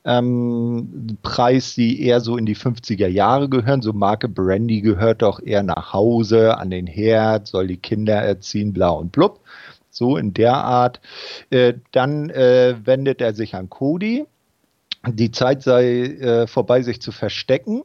ähm, 0.04 1.18
Preis, 1.22 1.76
die 1.76 2.02
eher 2.04 2.22
so 2.22 2.38
in 2.38 2.46
die 2.46 2.56
50er 2.56 3.08
Jahre 3.08 3.50
gehören. 3.50 3.82
So 3.82 3.94
Marke 3.94 4.28
Brandy 4.28 4.82
gehört 4.82 5.22
doch 5.22 5.40
eher 5.40 5.64
nach 5.64 5.94
Hause, 5.94 6.58
an 6.58 6.70
den 6.70 6.88
Herd, 6.88 7.48
soll 7.48 7.68
die 7.68 7.78
Kinder 7.78 8.16
erziehen, 8.16 8.74
bla 8.74 8.90
und 8.90 9.12
blub. 9.12 9.42
So 9.90 10.18
in 10.18 10.34
der 10.34 10.56
Art. 10.56 11.02
Äh, 11.50 11.74
dann 11.92 12.30
äh, 12.30 12.76
wendet 12.84 13.22
er 13.22 13.34
sich 13.34 13.56
an 13.56 13.70
Cody. 13.70 14.26
Die 15.08 15.32
Zeit 15.32 15.64
sei 15.64 16.04
äh, 16.04 16.48
vorbei, 16.48 16.82
sich 16.82 17.02
zu 17.02 17.12
verstecken. 17.12 17.84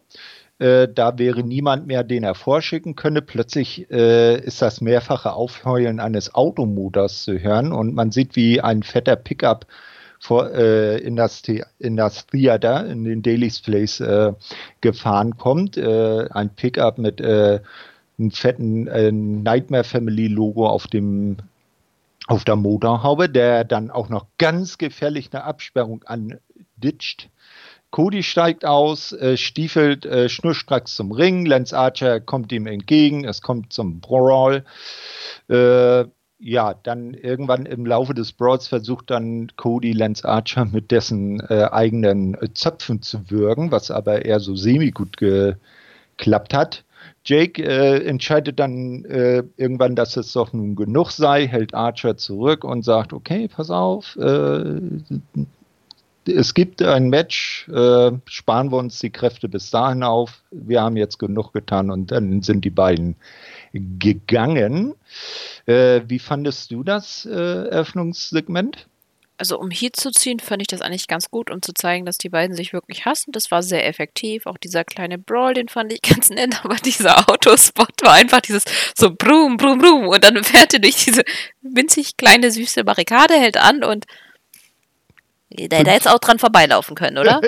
Äh, 0.59 0.89
da 0.89 1.19
wäre 1.19 1.43
niemand 1.43 1.87
mehr, 1.87 2.03
den 2.03 2.25
er 2.25 2.35
vorschicken 2.35 2.97
könne. 2.97 3.21
Plötzlich 3.21 3.91
äh, 3.91 4.41
ist 4.41 4.63
das 4.63 4.81
mehrfache 4.81 5.33
Aufheulen 5.33 6.01
eines 6.01 6.35
Automotors 6.35 7.25
zu 7.25 7.39
hören 7.39 7.73
und 7.73 7.95
man 7.95 8.11
sieht, 8.11 8.37
wie 8.37 8.61
ein 8.61 8.83
fetter 8.83 9.17
Pickup 9.17 9.67
vor, 10.19 10.51
äh, 10.53 10.99
in, 10.99 11.17
das 11.17 11.43
in 11.79 11.97
das 11.97 12.27
Theater, 12.27 12.87
in 12.87 13.05
den 13.05 13.23
Daily's 13.23 13.61
Place 13.61 14.01
äh, 14.01 14.33
gefahren 14.81 15.37
kommt. 15.37 15.77
Äh, 15.77 16.29
ein 16.31 16.51
Pickup 16.51 16.99
mit 16.99 17.21
einem 17.23 18.31
fetten 18.31 19.43
Nightmare 19.43 19.85
Family 19.85 20.29
Logo 20.29 20.67
auf 20.67 20.87
dem 20.87 21.37
auf 22.27 22.45
der 22.45 22.57
Motorhaube, 22.57 23.29
der 23.29 23.63
dann 23.65 23.91
auch 23.91 24.09
noch 24.09 24.27
ganz 24.39 24.79
gefährlich 24.79 25.29
eine 25.33 25.45
Absperrung 25.45 26.03
anditscht. 26.05 27.29
Cody 27.91 28.23
steigt 28.23 28.65
aus, 28.65 29.13
äh, 29.13 29.37
stiefelt 29.37 30.05
äh, 30.05 30.29
schnurstracks 30.29 30.97
zum 30.97 31.13
Ring. 31.13 31.47
Lance 31.47 31.77
Archer 31.77 32.21
kommt 32.21 32.53
ihm 32.53 32.67
entgegen. 32.67 33.25
Es 33.25 33.43
kommt 33.43 33.73
zum 33.73 34.01
Brawl. 34.01 34.65
Äh, 35.49 36.05
ja, 36.39 36.75
dann 36.75 37.15
irgendwann 37.15 37.65
im 37.65 37.87
Laufe 37.87 38.13
des 38.13 38.33
Brawls 38.33 38.69
versucht 38.69 39.11
dann 39.11 39.49
Cody 39.57 39.93
Lance 39.93 40.29
Archer 40.29 40.67
mit 40.67 40.91
dessen 40.91 41.41
äh, 41.49 41.69
eigenen 41.71 42.37
Zöpfen 42.55 43.01
zu 43.01 43.31
würgen, 43.31 43.71
was 43.71 43.91
aber 43.91 44.25
eher 44.25 44.41
so 44.41 44.55
semi-gut 44.55 45.17
geklappt 45.17 46.53
hat. 46.53 46.85
Jake 47.25 47.63
äh, 47.63 48.05
entscheidet 48.07 48.59
dann 48.61 49.05
äh, 49.07 49.43
irgendwann, 49.57 49.97
dass 49.97 50.17
es 50.17 50.33
doch 50.33 50.53
nun 50.53 50.77
genug 50.77 51.11
sei, 51.11 51.47
hält 51.47 51.75
Archer 51.75 52.17
zurück 52.17 52.65
und 52.65 52.85
sagt, 52.85 53.13
okay, 53.13 53.49
pass 53.49 53.71
auf, 53.71 54.17
äh, 54.17 54.81
es 56.29 56.55
gibt 56.55 56.83
ein 56.83 57.09
Match, 57.09 57.69
äh, 57.69 58.13
sparen 58.27 58.71
wir 58.71 58.79
uns 58.79 58.99
die 59.01 59.11
Kräfte 59.11 59.49
bis 59.49 59.71
dahin 59.71 60.03
auf, 60.03 60.43
wir 60.51 60.83
haben 60.83 60.97
jetzt 60.97 61.19
genug 61.19 61.53
getan 61.53 61.91
und 61.91 62.11
dann 62.11 62.43
sind 62.43 62.65
die 62.65 62.71
beiden 62.71 63.17
gegangen. 63.73 64.95
Äh, 65.67 66.03
wie 66.07 66.19
fandest 66.19 66.71
du 66.71 66.83
das 66.83 67.27
äh, 67.27 67.69
Eröffnungssegment? 67.69 68.87
also 69.39 69.59
um 69.59 69.71
Heat 69.71 69.97
zu 69.97 70.11
ziehen, 70.11 70.41
fand 70.41 70.63
ich 70.63 70.69
das 70.69 70.81
eigentlich 70.81 71.09
ganz 71.09 71.31
gut, 71.31 71.51
um 71.51 71.63
zu 71.63 71.73
zeigen, 71.73 72.07
dass 72.07 72.19
die 72.19 72.29
beiden 72.29 72.57
sich 72.57 72.73
wirklich 72.73 73.05
hassen. 73.05 73.33
Das 73.33 73.51
war 73.51 73.63
sehr 73.63 73.87
effektiv. 73.87 74.47
Auch 74.47 74.59
dieser 74.59 74.85
kleine 74.85 75.19
Brawl, 75.19 75.55
den 75.55 75.69
fand 75.69 75.93
ich 75.93 76.03
ganz 76.15 76.31
nett, 76.31 76.65
aber 76.65 76.77
dieser 76.77 77.29
Autospot 77.29 77.93
war 78.03 78.15
einfach 78.15 78.41
dieses 78.41 78.65
so 78.97 79.11
brum, 79.15 79.57
brum, 79.57 79.79
brum 79.79 80.09
und 80.09 80.25
dann 80.25 80.43
fährt 80.45 80.75
er 80.75 80.81
durch 80.81 81.05
diese 81.05 81.23
winzig 81.63 82.17
kleine 82.17 82.51
süße 82.51 82.85
Barrikade, 82.85 83.35
hält 83.35 83.57
an 83.57 83.85
und 83.85 84.07
Der 85.51 85.79
hätte 85.79 85.91
jetzt 85.91 86.09
auch 86.09 86.19
dran 86.19 86.39
vorbeilaufen 86.39 86.97
können, 86.97 87.19
oder? 87.19 87.41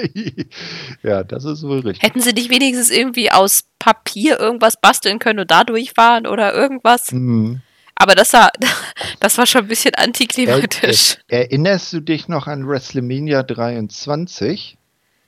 ja, 1.03 1.25
das 1.25 1.45
ist 1.45 1.65
wohl 1.65 1.81
richtig. 1.81 2.03
Hätten 2.03 2.21
sie 2.21 2.33
nicht 2.33 2.51
wenigstens 2.51 2.91
irgendwie 2.91 3.31
aus 3.33 3.65
Papier 3.79 4.39
irgendwas 4.39 4.81
basteln 4.81 5.19
können 5.19 5.41
und 5.41 5.51
da 5.51 5.65
durchfahren 5.65 6.27
oder 6.27 6.55
irgendwas? 6.55 7.11
Mhm. 7.11 7.61
Aber 7.97 8.15
das 8.15 8.33
war, 8.33 8.51
das 9.21 9.37
war 9.37 9.47
schon 9.47 9.63
ein 9.63 9.69
bisschen 9.69 9.95
antiklimatisch. 9.97 11.17
Er, 11.27 11.39
er, 11.39 11.45
erinnerst 11.47 11.93
du 11.93 12.01
dich 12.01 12.29
noch 12.29 12.47
an 12.47 12.67
WrestleMania 12.69 13.43
23? 13.43 14.78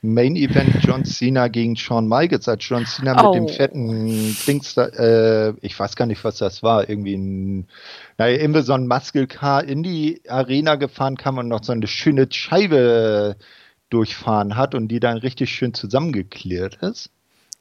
Main 0.03 0.35
Event 0.35 0.83
John 0.83 1.05
Cena 1.05 1.49
gegen 1.49 1.77
Shawn 1.77 2.09
Michaels, 2.09 2.49
als 2.49 2.67
John 2.67 2.87
Cena 2.87 3.23
oh. 3.23 3.35
mit 3.35 3.35
dem 3.35 3.45
oh. 3.45 3.49
fetten 3.49 4.37
Dings, 4.47 4.77
äh, 4.77 5.53
ich 5.61 5.79
weiß 5.79 5.95
gar 5.95 6.07
nicht, 6.07 6.25
was 6.25 6.39
das 6.39 6.63
war, 6.63 6.89
irgendwie 6.89 7.15
ein, 7.15 7.69
naja, 8.17 8.39
irgendwie 8.39 8.63
so 8.63 8.73
ein 8.73 8.87
Muscle 8.87 9.27
Car 9.27 9.65
in 9.65 9.83
die 9.83 10.23
Arena 10.27 10.77
gefahren 10.77 11.17
kam 11.17 11.37
und 11.37 11.49
noch 11.49 11.63
so 11.63 11.73
eine 11.73 11.87
schöne 11.87 12.29
Scheibe 12.31 13.37
durchfahren 13.91 14.57
hat 14.57 14.75
und 14.75 14.89
die 14.89 15.01
dann 15.01 15.19
richtig 15.19 15.51
schön 15.51 15.75
zusammengeklärt 15.75 16.77
ist. 16.77 17.11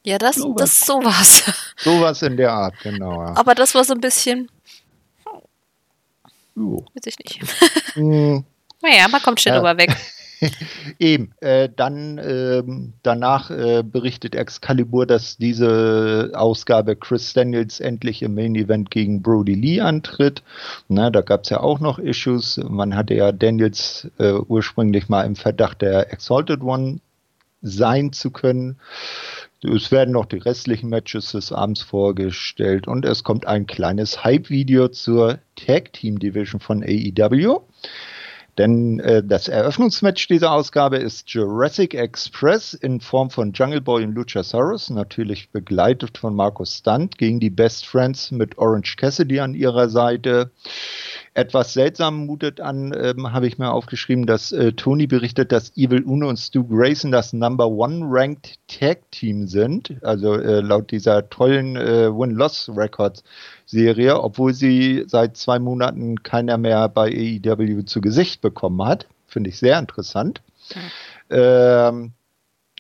Ja, 0.06 0.18
das, 0.18 0.38
so 0.38 0.54
das 0.54 0.80
sowas. 0.80 1.44
Sowas 1.78 2.22
in 2.22 2.38
der 2.38 2.54
Art, 2.54 2.76
genau. 2.82 3.22
Ja. 3.22 3.36
Aber 3.36 3.54
das 3.54 3.76
war 3.76 3.84
so 3.84 3.94
ein 3.94 4.00
bisschen. 4.00 4.50
Oh. 6.56 6.86
Weiß 6.94 7.06
ich 7.06 7.18
nicht. 7.20 7.42
Mm. 7.96 8.40
naja, 8.82 9.08
man 9.10 9.22
kommt 9.22 9.42
schnell 9.42 9.56
ja. 9.56 9.60
drüber 9.60 9.78
weg. 9.78 9.96
Eben, 11.00 11.32
äh, 11.42 11.70
dann 11.74 12.20
ähm, 12.24 12.94
danach 13.04 13.50
äh, 13.50 13.84
berichtet 13.84 14.36
Excalibur, 14.36 15.06
dass 15.06 15.38
diese 15.38 16.32
Ausgabe 16.34 16.96
Chris 16.96 17.34
Daniels 17.34 17.80
endlich 17.80 18.22
im 18.22 18.36
Main 18.36 18.56
Event 18.56 18.92
gegen 18.92 19.22
Brody 19.22 19.56
Lee 19.56 19.82
antritt. 19.82 20.44
Na, 20.88 21.10
da 21.10 21.22
gab 21.22 21.44
es 21.44 21.50
ja 21.50 21.60
auch 21.60 21.80
noch 21.80 22.00
Issues. 22.00 22.60
Man 22.70 22.96
hatte 22.96 23.16
ja 23.16 23.32
Daniels 23.32 24.10
äh, 24.18 24.34
ursprünglich 24.34 25.10
mal 25.10 25.24
im 25.24 25.36
Verdacht, 25.36 25.82
der 25.82 26.12
Exalted 26.14 26.62
One 26.62 27.00
sein 27.62 28.14
zu 28.14 28.32
können. 28.32 28.78
Es 29.62 29.92
werden 29.92 30.14
noch 30.14 30.26
die 30.26 30.38
restlichen 30.38 30.90
Matches 30.90 31.34
des 31.34 31.52
Abends 31.52 31.82
vorgestellt 31.82 32.88
und 32.88 33.04
es 33.04 33.26
kommt 33.26 33.46
ein 33.46 33.68
kleines 33.68 34.24
Hype-Video 34.24 34.88
zur 34.88 35.40
Tag 35.58 35.92
Team 35.92 36.18
Division 36.18 36.62
von 36.62 36.82
AEW. 36.82 37.60
Denn 38.60 39.00
äh, 39.00 39.24
das 39.24 39.48
Eröffnungsmatch 39.48 40.28
dieser 40.28 40.52
Ausgabe 40.52 40.98
ist 40.98 41.30
Jurassic 41.30 41.94
Express 41.94 42.74
in 42.74 43.00
Form 43.00 43.30
von 43.30 43.54
Jungle 43.54 43.80
Boy 43.80 44.04
und 44.04 44.14
Luchasaurus, 44.14 44.90
natürlich 44.90 45.50
begleitet 45.50 46.18
von 46.18 46.36
Markus 46.36 46.80
Stunt 46.80 47.18
gegen 47.18 47.40
die 47.40 47.52
Best 47.52 47.86
Friends 47.86 48.32
mit 48.32 48.58
Orange 48.58 48.98
Cassidy 48.98 49.40
an 49.40 49.54
ihrer 49.54 49.88
Seite. 49.88 50.52
Etwas 51.40 51.74
seltsam 51.74 52.26
mutet 52.26 52.60
an, 52.60 52.94
ähm, 52.94 53.32
habe 53.32 53.48
ich 53.48 53.58
mir 53.58 53.72
aufgeschrieben, 53.72 54.26
dass 54.26 54.52
äh, 54.52 54.74
Tony 54.74 55.08
berichtet, 55.08 55.52
dass 55.52 55.76
Evil 55.78 56.04
Uno 56.04 56.28
und 56.28 56.38
Stu 56.38 56.66
Grayson 56.68 57.12
das 57.12 57.32
Number 57.32 57.68
One 57.68 58.02
Ranked 58.04 58.60
Tag 58.68 59.10
Team 59.12 59.48
sind. 59.48 59.96
Also 60.04 60.36
äh, 60.36 60.60
laut 60.60 60.92
dieser 60.92 61.30
tollen 61.30 61.78
äh, 61.78 62.10
Win-Loss-Records 62.12 63.24
Serie, 63.66 64.22
obwohl 64.22 64.54
sie 64.54 65.06
seit 65.08 65.38
zwei 65.38 65.60
Monaten 65.60 66.24
keiner 66.24 66.58
mehr 66.58 66.90
bei 66.90 67.08
AEW 67.08 67.84
zu 67.84 68.02
Gesicht 68.02 68.42
bekommen 68.42 68.84
hat. 68.84 69.08
Finde 69.28 69.50
ich 69.50 69.60
sehr 69.60 69.80
interessant. 69.80 70.42
Mhm. 70.76 70.82
Ähm, 71.30 72.12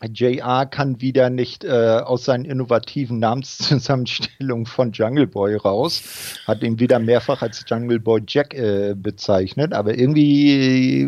JR 0.08 0.66
kann 0.66 1.02
wieder 1.02 1.30
nicht 1.30 1.66
äh, 1.66 2.00
aus 2.04 2.24
seinen 2.24 2.46
innovativen 2.46 3.20
Namenszusammenstellungen 3.20 4.66
von 4.66 4.94
Jungle 4.94 5.28
Boy 5.28 5.56
raus. 5.56 6.40
Hat 6.48 6.64
ihn 6.64 6.80
wieder 6.80 7.00
mehrfach 7.00 7.42
als 7.42 7.66
Jungle 7.68 8.00
Boy 8.00 8.22
Jack 8.26 8.54
äh, 8.54 8.94
bezeichnet, 8.96 9.74
aber 9.74 9.98
irgendwie 9.98 11.02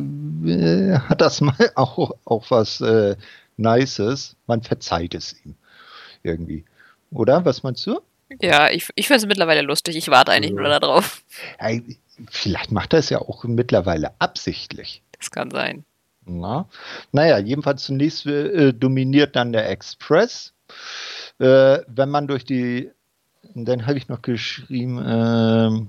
äh, 0.46 0.98
hat 1.00 1.22
das 1.22 1.40
mal 1.40 1.56
auch, 1.76 2.12
auch 2.26 2.52
was 2.52 2.82
äh, 2.82 3.16
Nices. 3.56 4.36
Man 4.48 4.62
verzeiht 4.62 5.16
es 5.16 5.36
ihm 5.46 5.56
irgendwie. 6.24 6.66
Oder? 7.12 7.46
Was 7.46 7.64
meinst 7.64 7.86
du? 7.88 8.02
Ja, 8.42 8.70
ich, 8.70 8.90
ich 8.96 9.08
finde 9.08 9.20
es 9.20 9.26
mittlerweile 9.26 9.62
lustig. 9.62 9.96
Ich 9.96 10.08
warte 10.10 10.32
eigentlich 10.32 10.54
nur 10.54 10.68
darauf. 10.68 11.22
Ja, 11.62 11.80
vielleicht 12.30 12.72
macht 12.72 12.94
er 12.94 13.00
es 13.00 13.10
ja 13.10 13.20
auch 13.20 13.44
mittlerweile 13.44 14.12
absichtlich. 14.20 15.02
Das 15.18 15.32
kann 15.32 15.52
sein. 15.52 15.86
Na, 16.40 16.68
naja, 17.12 17.38
jedenfalls 17.38 17.84
zunächst 17.84 18.26
äh, 18.26 18.74
dominiert 18.74 19.36
dann 19.36 19.52
der 19.52 19.70
Express. 19.70 20.54
Äh, 21.40 21.80
wenn 21.88 22.10
man 22.10 22.28
durch 22.28 22.46
die, 22.46 22.92
dann 23.54 23.86
habe 23.86 23.98
ich 23.98 24.08
noch 24.08 24.22
geschrieben, 24.22 25.04
ähm, 25.06 25.88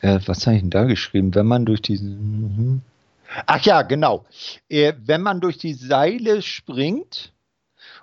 äh, 0.00 0.20
was 0.26 0.46
habe 0.46 0.56
ich 0.56 0.62
denn 0.62 0.70
da 0.70 0.84
geschrieben? 0.84 1.34
Wenn 1.34 1.46
man 1.46 1.66
durch 1.66 1.82
die, 1.82 1.98
mhm. 1.98 2.82
ach 3.46 3.64
ja, 3.64 3.82
genau, 3.82 4.24
äh, 4.68 4.94
wenn 5.04 5.22
man 5.22 5.40
durch 5.40 5.58
die 5.58 5.74
Seile 5.74 6.42
springt, 6.42 7.32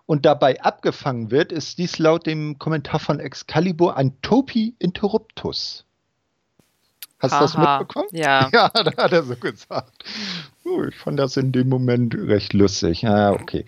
und 0.06 0.26
dabei 0.26 0.62
abgefangen 0.62 1.32
wird, 1.32 1.52
ist 1.52 1.78
dies 1.78 1.98
laut 2.00 2.26
dem 2.26 2.60
Kommentar 2.60 3.00
von 3.00 3.20
Excalibur 3.20 3.98
ein 3.98 4.20
Topi 4.22 4.76
Interruptus. 4.80 5.85
Hast 7.32 7.56
du 7.56 7.60
das 7.60 7.80
mitbekommen? 7.80 8.08
Ja. 8.12 8.50
Ja, 8.54 8.70
da 8.70 9.04
hat 9.04 9.12
er 9.12 9.24
so 9.24 9.36
gesagt. 9.36 10.04
Ich 10.88 10.96
fand 10.96 11.20
das 11.20 11.38
in 11.38 11.52
dem 11.52 11.70
Moment 11.70 12.16
recht 12.16 12.54
lustig. 12.54 13.02
Ja, 13.02 13.32
okay. 13.32 13.66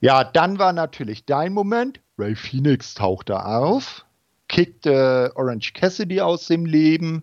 Ja, 0.00 0.24
dann 0.24 0.58
war 0.58 0.72
natürlich 0.72 1.24
dein 1.26 1.52
Moment. 1.52 2.00
Ray 2.18 2.34
Phoenix 2.34 2.94
tauchte 2.94 3.44
auf, 3.44 4.04
kickte 4.48 5.32
Orange 5.36 5.72
Cassidy 5.74 6.20
aus 6.20 6.46
dem 6.46 6.64
Leben 6.64 7.22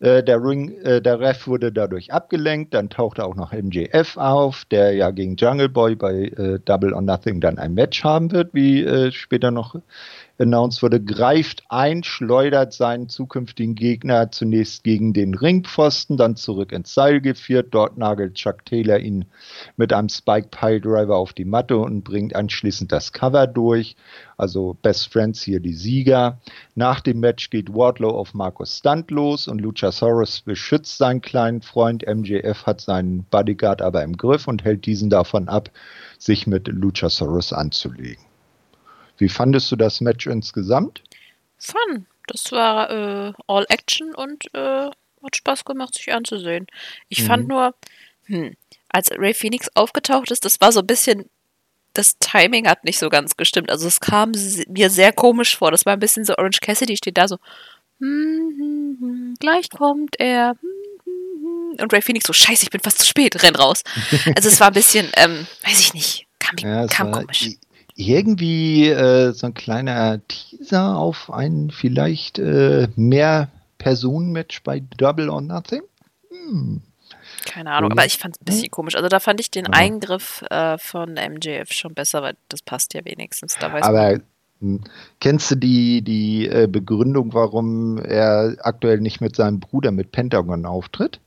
äh, 0.00 0.22
der, 0.22 0.42
Ring, 0.42 0.78
äh, 0.82 1.02
der 1.02 1.18
Ref 1.18 1.46
wurde 1.48 1.72
dadurch 1.72 2.12
abgelenkt. 2.12 2.74
Dann 2.74 2.88
tauchte 2.88 3.24
auch 3.24 3.34
noch 3.34 3.52
MJF 3.52 4.16
auf, 4.16 4.64
der 4.66 4.94
ja 4.94 5.10
gegen 5.10 5.36
Jungle 5.36 5.68
Boy 5.68 5.96
bei 5.96 6.26
äh, 6.36 6.60
Double 6.64 6.92
or 6.92 7.02
Nothing 7.02 7.40
dann 7.40 7.58
ein 7.58 7.74
Match 7.74 8.04
haben 8.04 8.30
wird, 8.30 8.54
wie 8.54 9.10
später 9.12 9.50
noch 9.50 9.76
announced 10.40 10.82
wurde, 10.82 11.02
greift 11.02 11.62
ein, 11.68 12.04
schleudert 12.04 12.72
seinen 12.72 13.08
zukünftigen 13.08 13.74
Gegner 13.74 14.30
zunächst 14.30 14.84
gegen 14.84 15.12
den 15.12 15.34
Ringpfosten, 15.34 16.16
dann 16.16 16.36
zurück 16.36 16.72
ins 16.72 16.94
Seil 16.94 17.20
geführt. 17.20 17.68
Dort 17.72 17.98
nagelt 17.98 18.34
Chuck 18.34 18.64
Taylor 18.64 18.98
ihn 18.98 19.26
mit 19.76 19.92
einem 19.92 20.08
Spike 20.08 20.48
Pile 20.50 20.80
Driver 20.80 21.16
auf 21.16 21.32
die 21.32 21.44
Matte 21.44 21.78
und 21.78 22.04
bringt 22.04 22.36
anschließend 22.36 22.92
das 22.92 23.12
Cover 23.12 23.46
durch. 23.46 23.96
Also 24.36 24.76
Best 24.82 25.12
Friends 25.12 25.42
hier 25.42 25.60
die 25.60 25.74
Sieger. 25.74 26.38
Nach 26.74 27.00
dem 27.00 27.20
Match 27.20 27.50
geht 27.50 27.74
Wardlow 27.74 28.10
auf 28.10 28.34
Markus 28.34 28.78
Stunt 28.78 29.10
los 29.10 29.48
und 29.48 29.60
Luchasaurus 29.60 30.42
beschützt 30.42 30.98
seinen 30.98 31.20
kleinen 31.20 31.62
Freund. 31.62 32.04
MJF 32.06 32.64
hat 32.66 32.80
seinen 32.80 33.24
Bodyguard 33.24 33.82
aber 33.82 34.02
im 34.04 34.16
Griff 34.16 34.46
und 34.46 34.64
hält 34.64 34.86
diesen 34.86 35.10
davon 35.10 35.48
ab, 35.48 35.70
sich 36.18 36.46
mit 36.46 36.68
Luchasaurus 36.68 37.52
anzulegen. 37.52 38.27
Wie 39.18 39.28
fandest 39.28 39.70
du 39.70 39.76
das 39.76 40.00
Match 40.00 40.26
insgesamt? 40.26 41.02
Fun. 41.58 42.06
Das 42.26 42.52
war 42.52 42.90
äh, 42.90 43.32
All 43.46 43.66
Action 43.68 44.14
und 44.14 44.54
äh, 44.54 44.90
hat 45.22 45.36
Spaß 45.36 45.64
gemacht, 45.64 45.94
sich 45.94 46.12
anzusehen. 46.12 46.66
Ich 47.08 47.22
mhm. 47.22 47.26
fand 47.26 47.48
nur, 47.48 47.74
hm, 48.24 48.54
als 48.88 49.10
Ray 49.10 49.34
Phoenix 49.34 49.68
aufgetaucht 49.74 50.30
ist, 50.30 50.44
das 50.44 50.60
war 50.60 50.72
so 50.72 50.80
ein 50.80 50.86
bisschen, 50.86 51.28
das 51.94 52.18
Timing 52.18 52.68
hat 52.68 52.84
nicht 52.84 52.98
so 52.98 53.08
ganz 53.08 53.36
gestimmt. 53.36 53.70
Also 53.70 53.88
es 53.88 54.00
kam 54.00 54.32
mir 54.68 54.90
sehr 54.90 55.12
komisch 55.12 55.56
vor. 55.56 55.70
Das 55.70 55.86
war 55.86 55.94
ein 55.94 56.00
bisschen 56.00 56.24
so, 56.24 56.36
Orange 56.36 56.60
Cassidy 56.60 56.96
steht 56.96 57.18
da 57.18 57.28
so, 57.28 57.38
hm, 57.98 58.54
hm, 58.58 58.96
hm, 59.00 59.34
gleich 59.40 59.70
kommt 59.70 60.16
er. 60.20 60.54
Hm, 61.04 61.76
und 61.80 61.92
Ray 61.92 62.02
Phoenix 62.02 62.26
so, 62.26 62.32
scheiße, 62.32 62.64
ich 62.64 62.70
bin 62.70 62.80
fast 62.80 62.98
zu 62.98 63.06
spät, 63.06 63.42
renn 63.42 63.56
raus. 63.56 63.82
Also 64.36 64.48
es 64.48 64.60
war 64.60 64.68
ein 64.68 64.74
bisschen, 64.74 65.10
ähm, 65.16 65.46
weiß 65.64 65.80
ich 65.80 65.94
nicht, 65.94 66.26
kam, 66.38 66.56
ja, 66.58 66.86
kam 66.86 67.10
komisch 67.10 67.56
irgendwie 67.98 68.88
äh, 68.88 69.32
so 69.32 69.48
ein 69.48 69.54
kleiner 69.54 70.20
Teaser 70.28 70.96
auf 70.96 71.32
ein 71.32 71.70
vielleicht 71.72 72.38
äh, 72.38 72.86
mehr 72.94 73.48
Personen-Match 73.78 74.62
bei 74.62 74.80
Double 74.96 75.28
or 75.28 75.40
Nothing? 75.40 75.82
Hm. 76.30 76.82
Keine 77.44 77.72
Ahnung, 77.72 77.90
aber 77.90 78.06
ich 78.06 78.18
fand 78.18 78.36
es 78.36 78.42
ein 78.42 78.44
bisschen 78.44 78.70
komisch. 78.70 78.94
Also 78.94 79.08
da 79.08 79.18
fand 79.18 79.40
ich 79.40 79.50
den 79.50 79.64
ja. 79.64 79.72
Eingriff 79.72 80.42
äh, 80.48 80.78
von 80.78 81.14
MJF 81.14 81.72
schon 81.72 81.94
besser, 81.94 82.22
weil 82.22 82.36
das 82.48 82.62
passt 82.62 82.94
ja 82.94 83.04
wenigstens. 83.04 83.56
Da 83.58 83.72
weiß 83.72 83.82
aber 83.82 84.12
man. 84.12 84.22
Hm, 84.60 84.80
kennst 85.20 85.50
du 85.50 85.56
die, 85.56 86.02
die 86.02 86.48
äh, 86.48 86.68
Begründung, 86.70 87.34
warum 87.34 87.98
er 87.98 88.56
aktuell 88.60 89.00
nicht 89.00 89.20
mit 89.20 89.34
seinem 89.34 89.58
Bruder 89.58 89.90
mit 89.90 90.12
Pentagon 90.12 90.66
auftritt? 90.66 91.20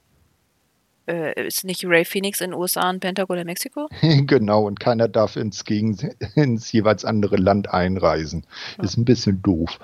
Äh, 1.08 1.48
ist 1.48 1.64
nicht 1.64 1.86
Ray 1.86 2.06
Phoenix 2.06 2.42
in 2.42 2.52
den 2.52 2.60
USA 2.60 2.90
und 2.90 3.00
Pentagon 3.00 3.38
in 3.38 3.46
Mexiko? 3.46 3.88
genau, 4.26 4.66
und 4.66 4.80
keiner 4.80 5.08
darf 5.08 5.36
ins, 5.36 5.66
gegen, 5.66 5.98
ins 6.36 6.72
jeweils 6.72 7.06
andere 7.06 7.38
Land 7.38 7.74
einreisen. 7.74 8.46
Ja. 8.78 8.84
Ist 8.84 8.98
ein 8.98 9.06
bisschen 9.06 9.42
doof. 9.42 9.80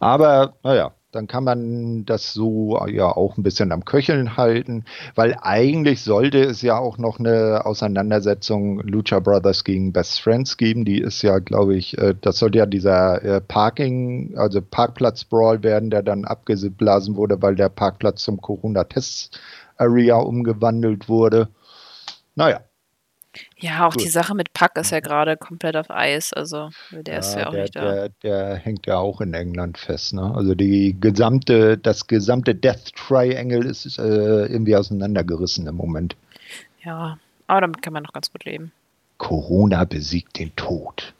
Aber 0.00 0.54
naja, 0.62 0.92
dann 1.12 1.26
kann 1.26 1.44
man 1.44 2.04
das 2.06 2.32
so 2.32 2.84
ja 2.86 3.04
auch 3.04 3.36
ein 3.36 3.42
bisschen 3.42 3.70
am 3.70 3.84
Köcheln 3.84 4.36
halten, 4.36 4.84
weil 5.14 5.36
eigentlich 5.40 6.02
sollte 6.02 6.40
es 6.40 6.62
ja 6.62 6.78
auch 6.78 6.96
noch 6.98 7.18
eine 7.18 7.66
Auseinandersetzung 7.66 8.80
Lucha 8.80 9.20
Brothers 9.20 9.64
gegen 9.64 9.92
Best 9.92 10.20
Friends 10.22 10.56
geben. 10.56 10.84
Die 10.84 10.98
ist 10.98 11.22
ja, 11.22 11.38
glaube 11.38 11.76
ich, 11.76 11.98
äh, 11.98 12.14
das 12.18 12.38
sollte 12.38 12.58
ja 12.58 12.66
dieser 12.66 13.22
äh, 13.22 13.40
Parking, 13.42 14.34
also 14.36 14.62
Parkplatz-Brawl 14.62 15.62
werden, 15.62 15.90
der 15.90 16.02
dann 16.02 16.24
abgeblasen 16.24 17.16
wurde, 17.16 17.40
weil 17.42 17.54
der 17.54 17.68
Parkplatz 17.68 18.22
zum 18.22 18.40
Corona-Test 18.40 19.38
Area 19.76 20.16
umgewandelt 20.16 21.08
wurde. 21.08 21.48
Naja. 22.34 22.60
Ja, 23.58 23.86
auch 23.86 23.94
Gut. 23.94 24.04
die 24.04 24.08
Sache 24.08 24.34
mit 24.34 24.52
Pack 24.52 24.76
ist 24.76 24.90
ja 24.90 25.00
gerade 25.00 25.36
komplett 25.36 25.76
auf 25.76 25.90
Eis. 25.90 26.32
Also 26.32 26.70
der 26.90 27.14
ja, 27.14 27.20
ist 27.20 27.34
ja 27.34 27.46
auch 27.46 27.52
der, 27.52 27.62
nicht 27.62 27.76
da. 27.76 27.92
Der, 27.92 28.08
der, 28.22 28.54
hängt 28.56 28.86
ja 28.86 28.98
auch 28.98 29.20
in 29.20 29.32
England 29.32 29.78
fest. 29.78 30.12
Ne? 30.12 30.32
Also 30.34 30.54
die 30.54 30.96
gesamte, 31.00 31.78
das 31.78 32.06
gesamte 32.06 32.54
Death 32.54 32.92
Triangle 32.94 33.64
ist 33.64 33.98
äh, 33.98 34.46
irgendwie 34.46 34.76
auseinandergerissen 34.76 35.66
im 35.66 35.76
Moment. 35.76 36.14
Ja, 36.84 37.18
aber 37.46 37.62
damit 37.62 37.80
kann 37.80 37.94
man 37.94 38.02
noch 38.02 38.12
ganz 38.12 38.30
gut 38.30 38.44
leben. 38.44 38.72
Corona 39.16 39.84
besiegt 39.84 40.38
den 40.38 40.54
Tod. 40.56 41.14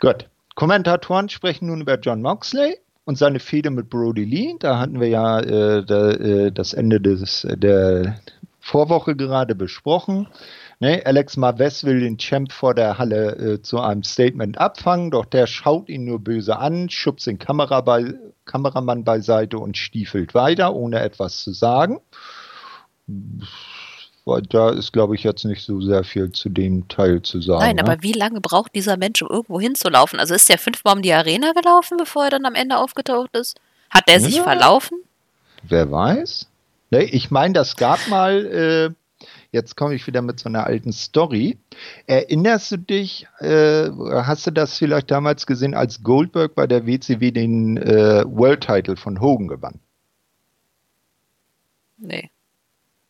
Gut. 0.00 0.28
Kommentatoren 0.56 1.28
sprechen 1.28 1.68
nun 1.68 1.80
über 1.80 1.98
John 1.98 2.20
Moxley 2.20 2.76
und 3.08 3.16
seine 3.16 3.40
Fehde 3.40 3.70
mit 3.70 3.88
Brody 3.88 4.24
Lee. 4.24 4.56
Da 4.58 4.78
hatten 4.78 5.00
wir 5.00 5.08
ja 5.08 5.40
äh, 5.40 5.82
da, 5.82 6.10
äh, 6.10 6.52
das 6.52 6.74
Ende 6.74 7.00
des, 7.00 7.46
der 7.50 8.20
Vorwoche 8.60 9.16
gerade 9.16 9.54
besprochen. 9.54 10.28
Ne, 10.78 11.00
Alex 11.06 11.38
Marves 11.38 11.84
will 11.84 12.00
den 12.00 12.18
Champ 12.18 12.52
vor 12.52 12.74
der 12.74 12.98
Halle 12.98 13.30
äh, 13.36 13.62
zu 13.62 13.80
einem 13.80 14.02
Statement 14.02 14.58
abfangen, 14.58 15.10
doch 15.10 15.24
der 15.24 15.46
schaut 15.46 15.88
ihn 15.88 16.04
nur 16.04 16.18
böse 16.18 16.58
an, 16.58 16.90
schubst 16.90 17.26
den 17.26 17.38
Kamera 17.38 17.80
bei, 17.80 18.12
Kameramann 18.44 19.04
beiseite 19.04 19.58
und 19.58 19.78
stiefelt 19.78 20.34
weiter, 20.34 20.76
ohne 20.76 21.00
etwas 21.00 21.42
zu 21.42 21.52
sagen. 21.52 22.00
Da 24.48 24.70
ist, 24.70 24.92
glaube 24.92 25.14
ich, 25.14 25.22
jetzt 25.22 25.44
nicht 25.44 25.64
so 25.64 25.80
sehr 25.80 26.04
viel 26.04 26.30
zu 26.32 26.48
dem 26.48 26.86
Teil 26.88 27.22
zu 27.22 27.40
sagen. 27.40 27.60
Nein, 27.60 27.76
ne? 27.76 27.82
aber 27.82 28.02
wie 28.02 28.12
lange 28.12 28.40
braucht 28.40 28.74
dieser 28.74 28.96
Mensch, 28.96 29.22
um 29.22 29.28
irgendwo 29.28 29.60
hinzulaufen? 29.60 30.20
Also 30.20 30.34
ist 30.34 30.50
er 30.50 30.58
fünfmal 30.58 30.96
um 30.96 31.02
die 31.02 31.12
Arena 31.12 31.52
gelaufen, 31.52 31.96
bevor 31.96 32.24
er 32.24 32.30
dann 32.30 32.46
am 32.46 32.54
Ende 32.54 32.78
aufgetaucht 32.78 33.34
ist? 33.36 33.58
Hat 33.90 34.04
er 34.06 34.20
sich 34.20 34.36
ja. 34.36 34.42
verlaufen? 34.42 34.98
Wer 35.62 35.90
weiß? 35.90 36.46
Ne, 36.90 37.04
ich 37.04 37.30
meine, 37.30 37.54
das 37.54 37.76
gab 37.76 38.06
mal, 38.08 38.46
äh, 38.46 39.26
jetzt 39.52 39.76
komme 39.76 39.94
ich 39.94 40.06
wieder 40.06 40.22
mit 40.22 40.40
so 40.40 40.48
einer 40.48 40.64
alten 40.64 40.92
Story. 40.92 41.58
Erinnerst 42.06 42.72
du 42.72 42.76
dich, 42.78 43.26
äh, 43.40 43.90
hast 43.90 44.46
du 44.46 44.50
das 44.50 44.78
vielleicht 44.78 45.10
damals 45.10 45.46
gesehen, 45.46 45.74
als 45.74 46.02
Goldberg 46.02 46.54
bei 46.54 46.66
der 46.66 46.86
WCW 46.86 47.30
den 47.30 47.76
äh, 47.76 48.24
World 48.26 48.62
Title 48.62 48.96
von 48.96 49.20
Hogan 49.20 49.48
gewann? 49.48 49.80
Nee. 51.98 52.30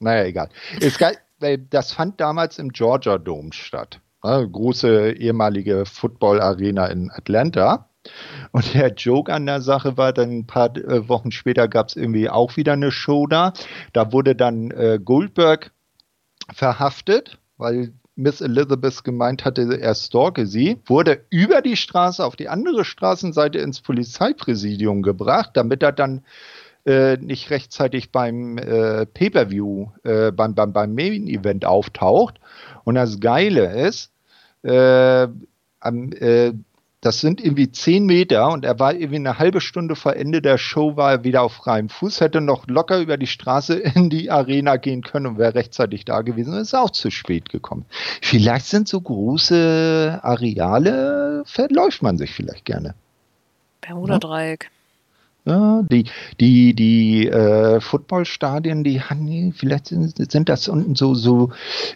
Naja, 0.01 0.25
egal. 0.25 0.49
Es 0.81 0.99
gab, 0.99 1.13
das 1.71 1.93
fand 1.93 2.21
damals 2.21 2.59
im 2.59 2.71
Georgia 2.73 3.19
Dome 3.19 3.53
statt. 3.53 4.01
Ne, 4.25 4.49
große 4.51 5.13
ehemalige 5.13 5.85
Football-Arena 5.87 6.87
in 6.87 7.11
Atlanta. 7.11 7.89
Und 8.53 8.75
der 8.75 8.95
Joke 8.95 9.33
an 9.33 9.47
der 9.47 9.61
Sache 9.61 9.97
war, 9.97 10.13
dann 10.13 10.31
ein 10.31 10.47
paar 10.47 10.77
äh, 10.77 11.09
Wochen 11.09 11.31
später 11.31 11.69
gab 11.69 11.89
es 11.89 11.97
irgendwie 11.97 12.29
auch 12.29 12.57
wieder 12.57 12.73
eine 12.73 12.91
Show 12.91 13.27
da. 13.27 13.53
Da 13.93 14.13
wurde 14.13 14.35
dann 14.35 14.71
äh, 14.71 14.99
Goldberg 15.03 15.73
verhaftet, 16.53 17.39
weil 17.59 17.93
Miss 18.17 18.41
Elizabeth 18.41 19.05
gemeint 19.05 19.45
hatte, 19.45 19.79
er 19.81 19.95
stalke 19.95 20.47
sie, 20.47 20.81
wurde 20.87 21.25
über 21.31 21.63
die 21.63 21.77
Straße 21.77 22.25
auf 22.25 22.35
die 22.35 22.49
andere 22.49 22.85
Straßenseite 22.85 23.59
ins 23.59 23.81
Polizeipräsidium 23.81 25.03
gebracht, 25.03 25.51
damit 25.55 25.83
er 25.85 25.93
dann 25.93 26.25
äh, 26.89 27.19
nicht 27.19 27.51
rechtzeitig 27.51 28.11
beim 28.13 28.57
äh, 28.57 29.05
Pay-per-View, 29.05 29.89
äh, 30.05 30.33
beim, 30.33 30.55
beim, 30.55 30.73
beim 30.73 30.95
Main-Event 30.95 31.67
auftaucht. 31.67 32.41
Und 32.85 32.95
das 32.95 33.21
Geile 33.21 33.87
ist, 33.87 34.11
äh, 34.63 35.29
am, 35.81 36.13
äh, 36.13 36.55
das 37.03 37.21
sind 37.21 37.45
irgendwie 37.45 37.71
zehn 37.71 38.07
Meter 38.07 38.51
und 38.51 38.65
er 38.65 38.79
war 38.81 38.95
irgendwie 38.95 39.17
eine 39.17 39.39
halbe 39.39 39.61
Stunde 39.61 39.97
vor 39.97 40.17
Ende 40.17 40.41
der 40.41 40.57
Show, 40.57 40.97
war 40.97 41.13
er 41.13 41.25
wieder 41.25 41.43
auf 41.43 41.53
freiem 41.53 41.91
Fuß, 41.91 42.23
hätte 42.23 42.41
noch 42.41 42.67
locker 42.67 42.99
über 42.99 43.19
die 43.19 43.27
Straße 43.27 43.75
in 43.95 44.09
die 44.09 44.31
Arena 44.31 44.77
gehen 44.77 45.03
können 45.03 45.27
und 45.27 45.39
wäre 45.39 45.55
rechtzeitig 45.55 46.07
da 46.07 46.23
gewesen 46.23 46.55
und 46.55 46.61
ist 46.61 46.75
auch 46.75 46.91
zu 46.91 47.11
spät 47.11 47.51
gekommen. 47.51 47.85
Vielleicht 48.23 48.65
sind 48.65 48.89
so 48.89 48.99
große 48.99 50.21
Areale, 50.23 51.43
verläuft 51.45 52.03
man 52.03 52.17
sich 52.17 52.33
vielleicht 52.33 52.65
gerne. 52.65 52.95
Bermuda-Dreieck. 53.83 54.71
Ja, 55.49 55.83
die 55.91 56.05
die, 56.41 56.75
die 56.75 57.27
äh, 57.27 57.81
Footballstadien, 57.81 58.85
die 58.85 59.01
haben, 59.01 59.55
vielleicht 59.55 59.87
sind, 59.87 60.31
sind 60.31 60.49
das 60.49 60.69
unten 60.69 60.95
so, 60.95 61.15
so 61.15 61.53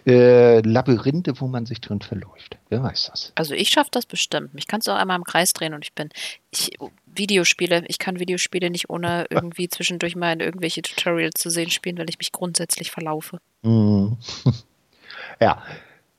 äh, 0.07 0.61
Labyrinthe, 0.61 1.39
wo 1.39 1.47
man 1.47 1.67
sich 1.67 1.79
drin 1.79 2.01
verläuft. 2.01 2.57
Wer 2.69 2.81
weiß 2.81 3.11
das? 3.11 3.31
Also 3.35 3.53
ich 3.53 3.69
schaffe 3.69 3.89
das 3.91 4.07
bestimmt. 4.07 4.55
Mich 4.55 4.65
kannst 4.65 4.87
du 4.87 4.91
auch 4.91 4.97
einmal 4.97 5.17
im 5.17 5.23
Kreis 5.23 5.53
drehen 5.53 5.75
und 5.75 5.85
ich 5.85 5.93
bin. 5.93 6.09
Ich, 6.49 6.71
Videospiele, 7.05 7.83
ich 7.87 7.99
kann 7.99 8.19
Videospiele 8.19 8.71
nicht 8.71 8.89
ohne 8.89 9.27
irgendwie 9.29 9.69
zwischendurch 9.69 10.15
mal 10.15 10.33
in 10.33 10.39
irgendwelche 10.39 10.81
Tutorials 10.81 11.39
zu 11.39 11.51
sehen 11.51 11.69
spielen, 11.69 11.99
weil 11.99 12.09
ich 12.09 12.17
mich 12.17 12.31
grundsätzlich 12.31 12.89
verlaufe. 12.89 13.37
Mhm. 13.61 14.17
ja. 15.39 15.61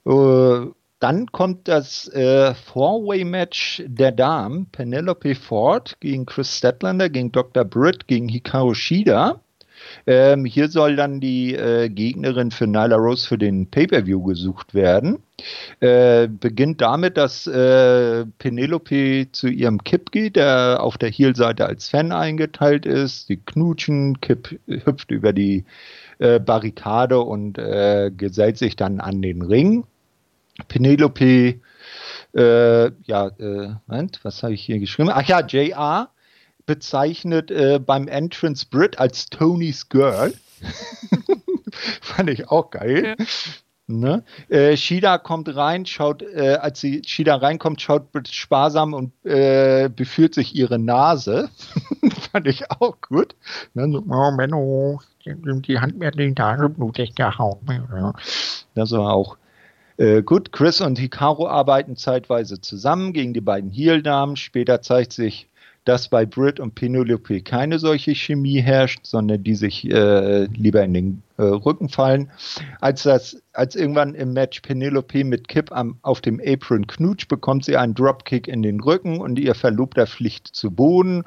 Äh, 0.07 0.71
dann 1.05 1.31
kommt 1.33 1.69
das 1.69 2.09
äh, 2.15 2.55
Four-Way-Match 2.55 3.83
der 3.87 4.11
Damen. 4.11 4.71
Penelope 4.73 5.35
Ford 5.35 5.99
gegen 6.01 6.25
Chris 6.25 6.57
Statlander, 6.57 7.11
gegen 7.11 7.31
Dr. 7.31 7.63
Britt, 7.63 8.07
gegen 8.07 8.27
Hikaru 8.27 8.73
Shida. 8.73 9.39
Ähm, 10.07 10.47
hier 10.47 10.69
soll 10.69 10.97
dann 10.97 11.21
die 11.21 11.55
äh, 11.55 11.91
Gegnerin 11.91 12.51
für 12.51 12.67
Nyla 12.67 12.97
Rose 12.97 13.29
für 13.29 13.37
den 13.37 13.71
Pay-Per-View 13.71 14.23
gesucht 14.23 14.73
werden. 14.73 15.19
Äh, 15.81 16.27
beginnt 16.27 16.81
damit, 16.81 17.19
dass 17.19 17.47
äh, 17.47 18.25
Penelope 18.39 19.29
zu 19.31 19.49
ihrem 19.49 19.85
Kip 19.85 20.11
geht, 20.11 20.37
der 20.37 20.79
auf 20.81 20.97
der 20.97 21.11
Heel-Seite 21.11 21.67
als 21.67 21.87
Fan 21.87 22.13
eingeteilt 22.13 22.87
ist. 22.87 23.29
Die 23.29 23.37
knutschen, 23.37 24.23
Kip 24.23 24.59
hüpft 24.67 25.11
über 25.11 25.35
die 25.35 25.67
äh, 26.19 26.41
Barrikade 26.41 27.21
und 27.21 27.59
äh, 27.59 28.11
gesellt 28.17 28.57
sich 28.57 28.75
dann 28.75 29.01
an 29.01 29.21
den 29.21 29.43
Ring. 29.43 29.85
Penelope, 30.69 31.61
äh, 32.35 32.91
ja, 33.03 33.29
äh, 33.39 33.75
Moment, 33.87 34.21
was 34.23 34.43
habe 34.43 34.55
ich 34.55 34.65
hier 34.65 34.79
geschrieben? 34.79 35.11
Ach 35.13 35.23
ja, 35.23 35.41
JR 35.41 36.11
bezeichnet 36.67 37.51
äh, 37.51 37.79
beim 37.79 38.09
Entrance 38.09 38.67
Brit 38.69 38.99
als 38.99 39.27
Tony's 39.27 39.89
Girl. 39.89 40.33
Fand 42.01 42.31
ich 42.31 42.49
auch 42.49 42.71
geil. 42.71 43.17
Ja. 43.19 43.27
Ne? 43.87 44.25
Äh, 44.49 44.79
Shida 44.79 45.19
kommt 45.19 45.55
rein, 45.55 45.85
schaut, 45.85 46.23
äh, 46.23 46.57
als 46.59 46.81
sie 46.81 47.03
Shida 47.05 47.37
reinkommt, 47.37 47.83
schaut 47.83 48.13
Brit 48.13 48.29
sparsam 48.29 48.95
und 48.95 49.13
äh, 49.27 49.91
befühlt 49.95 50.35
sich 50.35 50.55
ihre 50.57 50.79
Nase. 50.79 51.51
Fand 52.33 52.47
ich 52.47 52.71
auch 52.71 52.99
gut. 53.03 53.37
Ne? 53.75 53.91
So, 53.93 54.03
oh, 54.09 54.31
Menno, 54.31 55.03
die 55.27 55.79
Hand 55.79 55.99
mir 55.99 56.13
den 56.13 56.33
Nase 56.33 56.71
blutig 56.71 57.15
gehauen. 57.15 58.15
Das 58.75 58.91
war 58.93 59.13
auch 59.13 59.37
äh, 59.97 60.23
gut, 60.23 60.53
Chris 60.53 60.81
und 60.81 60.99
Hikaru 60.99 61.47
arbeiten 61.47 61.97
zeitweise 61.97 62.61
zusammen 62.61 63.13
gegen 63.13 63.35
die 63.35 63.41
beiden 63.41 63.71
Heel-Damen. 63.71 64.37
Später 64.37 64.83
zeigt 64.83 65.13
sich, 65.13 65.49
dass 65.85 66.09
bei 66.09 66.25
Britt 66.25 66.61
und 66.61 66.75
Penelope 66.75 67.43
keine 67.43 67.79
solche 67.79 68.15
Chemie 68.15 68.61
herrscht, 68.61 69.01
sondern 69.07 69.43
die 69.45 69.55
sich 69.55 69.85
äh, 69.91 70.45
lieber 70.45 70.83
in 70.83 70.95
den 70.95 71.23
äh, 71.37 71.43
Rücken 71.43 71.91
fallen. 71.91 72.31
Als, 72.81 73.03
das, 73.03 73.43
als 73.53 73.77
irgendwann 73.77 74.15
im 74.15 74.33
Match 74.33 74.61
Penelope 74.61 75.25
mit 75.25 75.49
Kip 75.49 75.73
am, 75.73 75.99
auf 76.03 76.23
dem 76.23 76.41
Apron 76.45 76.87
knutscht, 76.87 77.29
bekommt 77.29 77.67
sie 77.67 77.77
einen 77.77 77.95
Dropkick 77.95 78.49
in 78.49 78.63
den 78.63 78.81
Rücken 78.81 79.21
und 79.21 79.39
ihr 79.39 79.55
Verlobter 79.55 80.07
fliegt 80.07 80.49
zu 80.49 80.71
Boden. 80.71 81.25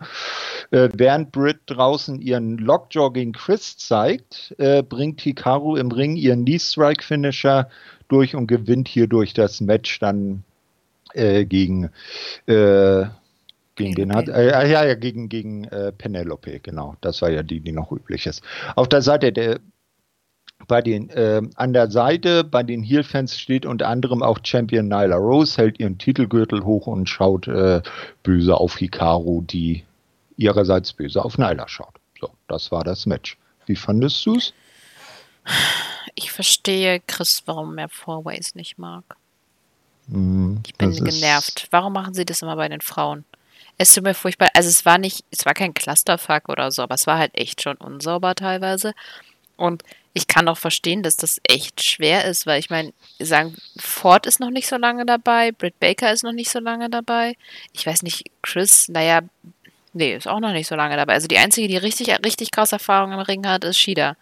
Äh, 0.71 0.89
während 0.93 1.31
Britt 1.31 1.59
draußen 1.67 2.19
ihren 2.19 2.57
Lockjaw 2.57 3.11
gegen 3.11 3.33
Chris 3.33 3.77
zeigt, 3.77 4.55
äh, 4.57 4.81
bringt 4.81 5.21
Hikaru 5.21 5.75
im 5.75 5.91
Ring 5.91 6.15
ihren 6.15 6.45
Knee-Strike-Finisher 6.45 7.69
durch 8.07 8.35
und 8.35 8.47
gewinnt 8.47 8.87
hierdurch 8.87 9.33
das 9.33 9.61
Match 9.61 9.99
dann 9.99 10.43
äh, 11.13 11.45
gegen 11.45 11.89
äh, 12.45 13.05
gegen 13.77 13.95
den 13.95 14.13
hat, 14.13 14.27
äh, 14.27 14.47
ja, 14.47 14.83
ja, 14.83 14.95
gegen, 14.95 15.29
gegen 15.29 15.65
äh, 15.65 15.91
Penelope, 15.91 16.59
genau. 16.59 16.95
Das 17.01 17.21
war 17.21 17.29
ja 17.29 17.43
die, 17.43 17.59
die 17.59 17.71
noch 17.71 17.91
üblich 17.91 18.25
ist. 18.25 18.41
Auf 18.75 18.89
der 18.89 19.03
Seite 19.03 19.31
der, 19.31 19.59
bei 20.67 20.81
den, 20.81 21.09
äh, 21.11 21.41
an 21.55 21.73
der 21.73 21.89
Seite 21.91 22.43
bei 22.43 22.63
den 22.63 22.81
Heel-Fans 22.81 23.39
steht 23.39 23.65
unter 23.65 23.87
anderem 23.87 24.23
auch 24.23 24.39
Champion 24.43 24.87
Nyla 24.87 25.15
Rose, 25.15 25.57
hält 25.57 25.79
ihren 25.79 25.97
Titelgürtel 25.97 26.65
hoch 26.65 26.87
und 26.87 27.07
schaut 27.07 27.47
äh, 27.47 27.81
böse 28.23 28.57
auf 28.57 28.77
Hikaru, 28.77 29.43
die 29.43 29.83
ihrerseits 30.35 30.93
böse 30.93 31.23
auf 31.23 31.37
Nyla 31.37 31.67
schaut. 31.67 31.93
So, 32.19 32.31
das 32.47 32.71
war 32.71 32.83
das 32.83 33.05
Match. 33.05 33.37
Wie 33.67 33.75
fandest 33.75 34.25
du 34.25 34.35
es? 34.35 34.53
Ich 36.15 36.31
verstehe 36.31 37.01
Chris, 37.07 37.43
warum 37.45 37.77
er 37.77 37.89
Four 37.89 38.25
Ways 38.25 38.55
nicht 38.55 38.77
mag. 38.77 39.03
Mm, 40.07 40.57
ich 40.65 40.75
bin 40.75 40.93
genervt. 40.93 41.67
Warum 41.71 41.93
machen 41.93 42.13
sie 42.13 42.25
das 42.25 42.41
immer 42.41 42.55
bei 42.55 42.69
den 42.69 42.81
Frauen? 42.81 43.25
Es 43.77 43.93
tut 43.93 44.03
mir 44.03 44.13
furchtbar. 44.13 44.49
Also 44.53 44.69
es 44.69 44.85
war 44.85 44.97
nicht, 44.97 45.23
es 45.31 45.45
war 45.45 45.53
kein 45.53 45.73
Clusterfuck 45.73 46.49
oder 46.49 46.71
so, 46.71 46.81
aber 46.81 46.95
es 46.95 47.05
war 47.05 47.17
halt 47.17 47.31
echt 47.35 47.61
schon 47.61 47.77
unsauber 47.77 48.33
teilweise. 48.35 48.93
Und 49.55 49.83
ich 50.13 50.27
kann 50.27 50.47
auch 50.47 50.57
verstehen, 50.57 51.03
dass 51.03 51.17
das 51.17 51.39
echt 51.43 51.83
schwer 51.83 52.25
ist, 52.25 52.47
weil 52.47 52.59
ich 52.59 52.71
meine, 52.71 52.93
sagen, 53.19 53.55
Ford 53.77 54.25
ist 54.25 54.39
noch 54.39 54.49
nicht 54.49 54.67
so 54.67 54.77
lange 54.77 55.05
dabei, 55.05 55.51
Britt 55.51 55.79
Baker 55.79 56.11
ist 56.11 56.23
noch 56.23 56.31
nicht 56.31 56.49
so 56.49 56.59
lange 56.59 56.89
dabei. 56.89 57.35
Ich 57.73 57.85
weiß 57.85 58.01
nicht, 58.01 58.31
Chris, 58.41 58.87
naja, 58.89 59.21
nee, 59.93 60.15
ist 60.15 60.27
auch 60.27 60.39
noch 60.39 60.53
nicht 60.53 60.67
so 60.67 60.75
lange 60.75 60.95
dabei. 60.95 61.13
Also 61.13 61.27
die 61.27 61.37
einzige, 61.37 61.67
die 61.67 61.77
richtig, 61.77 62.09
richtig 62.25 62.49
krasse 62.49 62.75
Erfahrung 62.75 63.11
im 63.11 63.19
Ring 63.19 63.45
hat, 63.47 63.63
ist 63.63 63.77
Shida. 63.77 64.15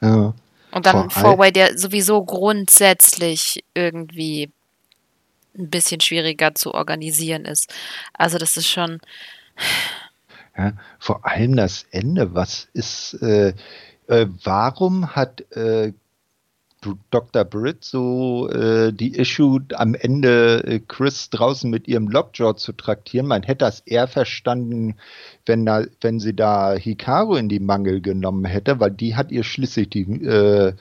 Ja. 0.00 0.34
Und 0.70 0.86
dann 0.86 1.10
Four-Way, 1.10 1.52
der 1.52 1.78
sowieso 1.78 2.24
grundsätzlich 2.24 3.64
irgendwie 3.74 4.50
ein 5.56 5.70
bisschen 5.70 6.00
schwieriger 6.00 6.54
zu 6.54 6.74
organisieren 6.74 7.44
ist. 7.44 7.72
Also 8.12 8.38
das 8.38 8.56
ist 8.56 8.68
schon. 8.68 9.00
Ja, 10.56 10.72
vor 10.98 11.24
allem 11.24 11.56
das 11.56 11.86
Ende. 11.90 12.34
Was 12.34 12.68
ist, 12.72 13.14
äh, 13.22 13.54
äh, 14.08 14.26
warum 14.44 15.14
hat 15.14 15.40
äh, 15.52 15.92
Dr. 17.10 17.44
Britt 17.44 17.84
so 17.84 18.48
äh, 18.50 18.92
die 18.92 19.16
Issue 19.16 19.60
am 19.74 19.94
Ende 19.94 20.62
äh, 20.64 20.80
Chris 20.80 21.28
draußen 21.30 21.68
mit 21.68 21.88
ihrem 21.88 22.08
Lockjaw 22.08 22.54
zu 22.54 22.72
traktieren. 22.72 23.26
Man 23.26 23.42
hätte 23.42 23.64
das 23.64 23.80
eher 23.80 24.06
verstanden, 24.06 24.94
wenn, 25.44 25.66
da, 25.66 25.84
wenn 26.00 26.20
sie 26.20 26.34
da 26.34 26.74
Hikaru 26.74 27.34
in 27.34 27.48
die 27.48 27.58
Mangel 27.60 28.00
genommen 28.00 28.44
hätte, 28.44 28.78
weil 28.78 28.92
die 28.92 29.16
hat 29.16 29.32
ihr 29.32 29.42
schließlich 29.42 29.90
die, 29.90 30.02
äh, 30.24 30.74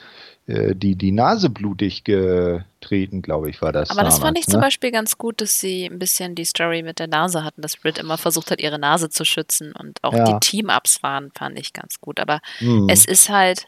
äh 0.45 0.75
die, 0.75 0.95
die 0.95 1.11
Nase 1.11 1.49
blutig 1.49 2.03
getreten, 2.03 3.23
glaube 3.23 3.49
ich, 3.49 3.61
war 3.63 3.71
das. 3.71 3.89
Aber 3.89 3.97
damals, 3.97 4.15
das 4.15 4.23
fand 4.23 4.37
ich 4.37 4.47
ne? 4.47 4.51
zum 4.51 4.61
Beispiel 4.61 4.91
ganz 4.91 5.17
gut, 5.17 5.41
dass 5.41 5.59
sie 5.59 5.85
ein 5.85 5.97
bisschen 5.97 6.35
die 6.35 6.45
Story 6.45 6.83
mit 6.83 6.99
der 6.99 7.07
Nase 7.07 7.43
hatten, 7.43 7.63
dass 7.63 7.75
Britt 7.75 7.97
immer 7.97 8.19
versucht 8.19 8.51
hat, 8.51 8.61
ihre 8.61 8.77
Nase 8.77 9.09
zu 9.09 9.25
schützen 9.25 9.73
und 9.73 10.03
auch 10.03 10.13
ja. 10.13 10.25
die 10.25 10.39
Team-Ups 10.47 11.01
waren, 11.01 11.31
fand 11.33 11.57
ich 11.57 11.73
ganz 11.73 11.99
gut. 11.99 12.19
Aber 12.19 12.39
hm. 12.59 12.87
es 12.87 13.05
ist 13.05 13.29
halt 13.29 13.67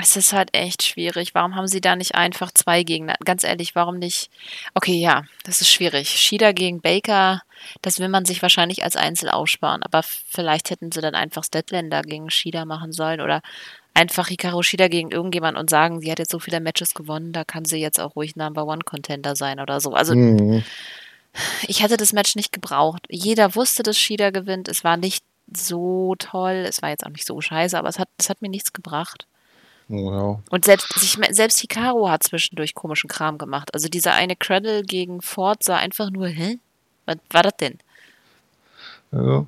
es 0.00 0.16
ist 0.16 0.32
halt 0.32 0.50
echt 0.52 0.84
schwierig. 0.84 1.34
Warum 1.34 1.56
haben 1.56 1.66
sie 1.66 1.80
da 1.80 1.96
nicht 1.96 2.14
einfach 2.14 2.52
zwei 2.52 2.84
Gegner? 2.84 3.16
Ganz 3.24 3.42
ehrlich, 3.42 3.74
warum 3.74 3.98
nicht? 3.98 4.30
Okay, 4.74 4.94
ja, 4.94 5.24
das 5.42 5.60
ist 5.60 5.70
schwierig. 5.70 6.08
Shida 6.10 6.52
gegen 6.52 6.80
Baker, 6.80 7.42
das 7.82 7.98
will 7.98 8.08
man 8.08 8.24
sich 8.24 8.40
wahrscheinlich 8.40 8.84
als 8.84 8.94
Einzel 8.94 9.28
aussparen. 9.28 9.82
Aber 9.82 10.04
vielleicht 10.04 10.70
hätten 10.70 10.92
sie 10.92 11.00
dann 11.00 11.16
einfach 11.16 11.42
Statlander 11.42 12.02
gegen 12.02 12.30
Shida 12.30 12.64
machen 12.64 12.92
sollen 12.92 13.20
oder 13.20 13.42
einfach 13.92 14.28
Hikaru 14.28 14.62
Shida 14.62 14.86
gegen 14.86 15.10
irgendjemand 15.10 15.58
und 15.58 15.68
sagen, 15.68 16.00
sie 16.00 16.12
hat 16.12 16.20
jetzt 16.20 16.30
so 16.30 16.38
viele 16.38 16.60
Matches 16.60 16.94
gewonnen, 16.94 17.32
da 17.32 17.42
kann 17.42 17.64
sie 17.64 17.78
jetzt 17.78 17.98
auch 17.98 18.14
ruhig 18.14 18.36
Number 18.36 18.66
One 18.66 18.82
Contender 18.84 19.34
sein 19.34 19.58
oder 19.58 19.80
so. 19.80 19.94
Also 19.94 20.14
mhm. 20.14 20.62
ich 21.66 21.82
hätte 21.82 21.96
das 21.96 22.12
Match 22.12 22.36
nicht 22.36 22.52
gebraucht. 22.52 23.04
Jeder 23.10 23.56
wusste, 23.56 23.82
dass 23.82 23.98
Shida 23.98 24.30
gewinnt. 24.30 24.68
Es 24.68 24.84
war 24.84 24.96
nicht 24.96 25.24
so 25.52 26.14
toll. 26.20 26.66
Es 26.68 26.82
war 26.82 26.90
jetzt 26.90 27.04
auch 27.04 27.10
nicht 27.10 27.26
so 27.26 27.40
scheiße, 27.40 27.76
aber 27.76 27.88
es 27.88 27.98
hat, 27.98 28.08
es 28.16 28.30
hat 28.30 28.42
mir 28.42 28.48
nichts 28.48 28.72
gebracht. 28.72 29.26
Wow. 29.88 30.40
Und 30.50 30.64
selbst, 30.66 30.98
sich, 30.98 31.18
selbst 31.30 31.60
Hikaru 31.60 32.08
hat 32.08 32.22
zwischendurch 32.22 32.74
komischen 32.74 33.08
Kram 33.08 33.38
gemacht. 33.38 33.70
Also 33.72 33.88
dieser 33.88 34.12
eine 34.12 34.36
Cradle 34.36 34.82
gegen 34.82 35.22
Ford 35.22 35.62
sah 35.62 35.76
einfach 35.76 36.10
nur, 36.10 36.28
hä? 36.28 36.58
Was 37.06 37.16
war 37.30 37.42
das 37.42 37.56
denn? 37.58 37.78
Ja. 39.12 39.46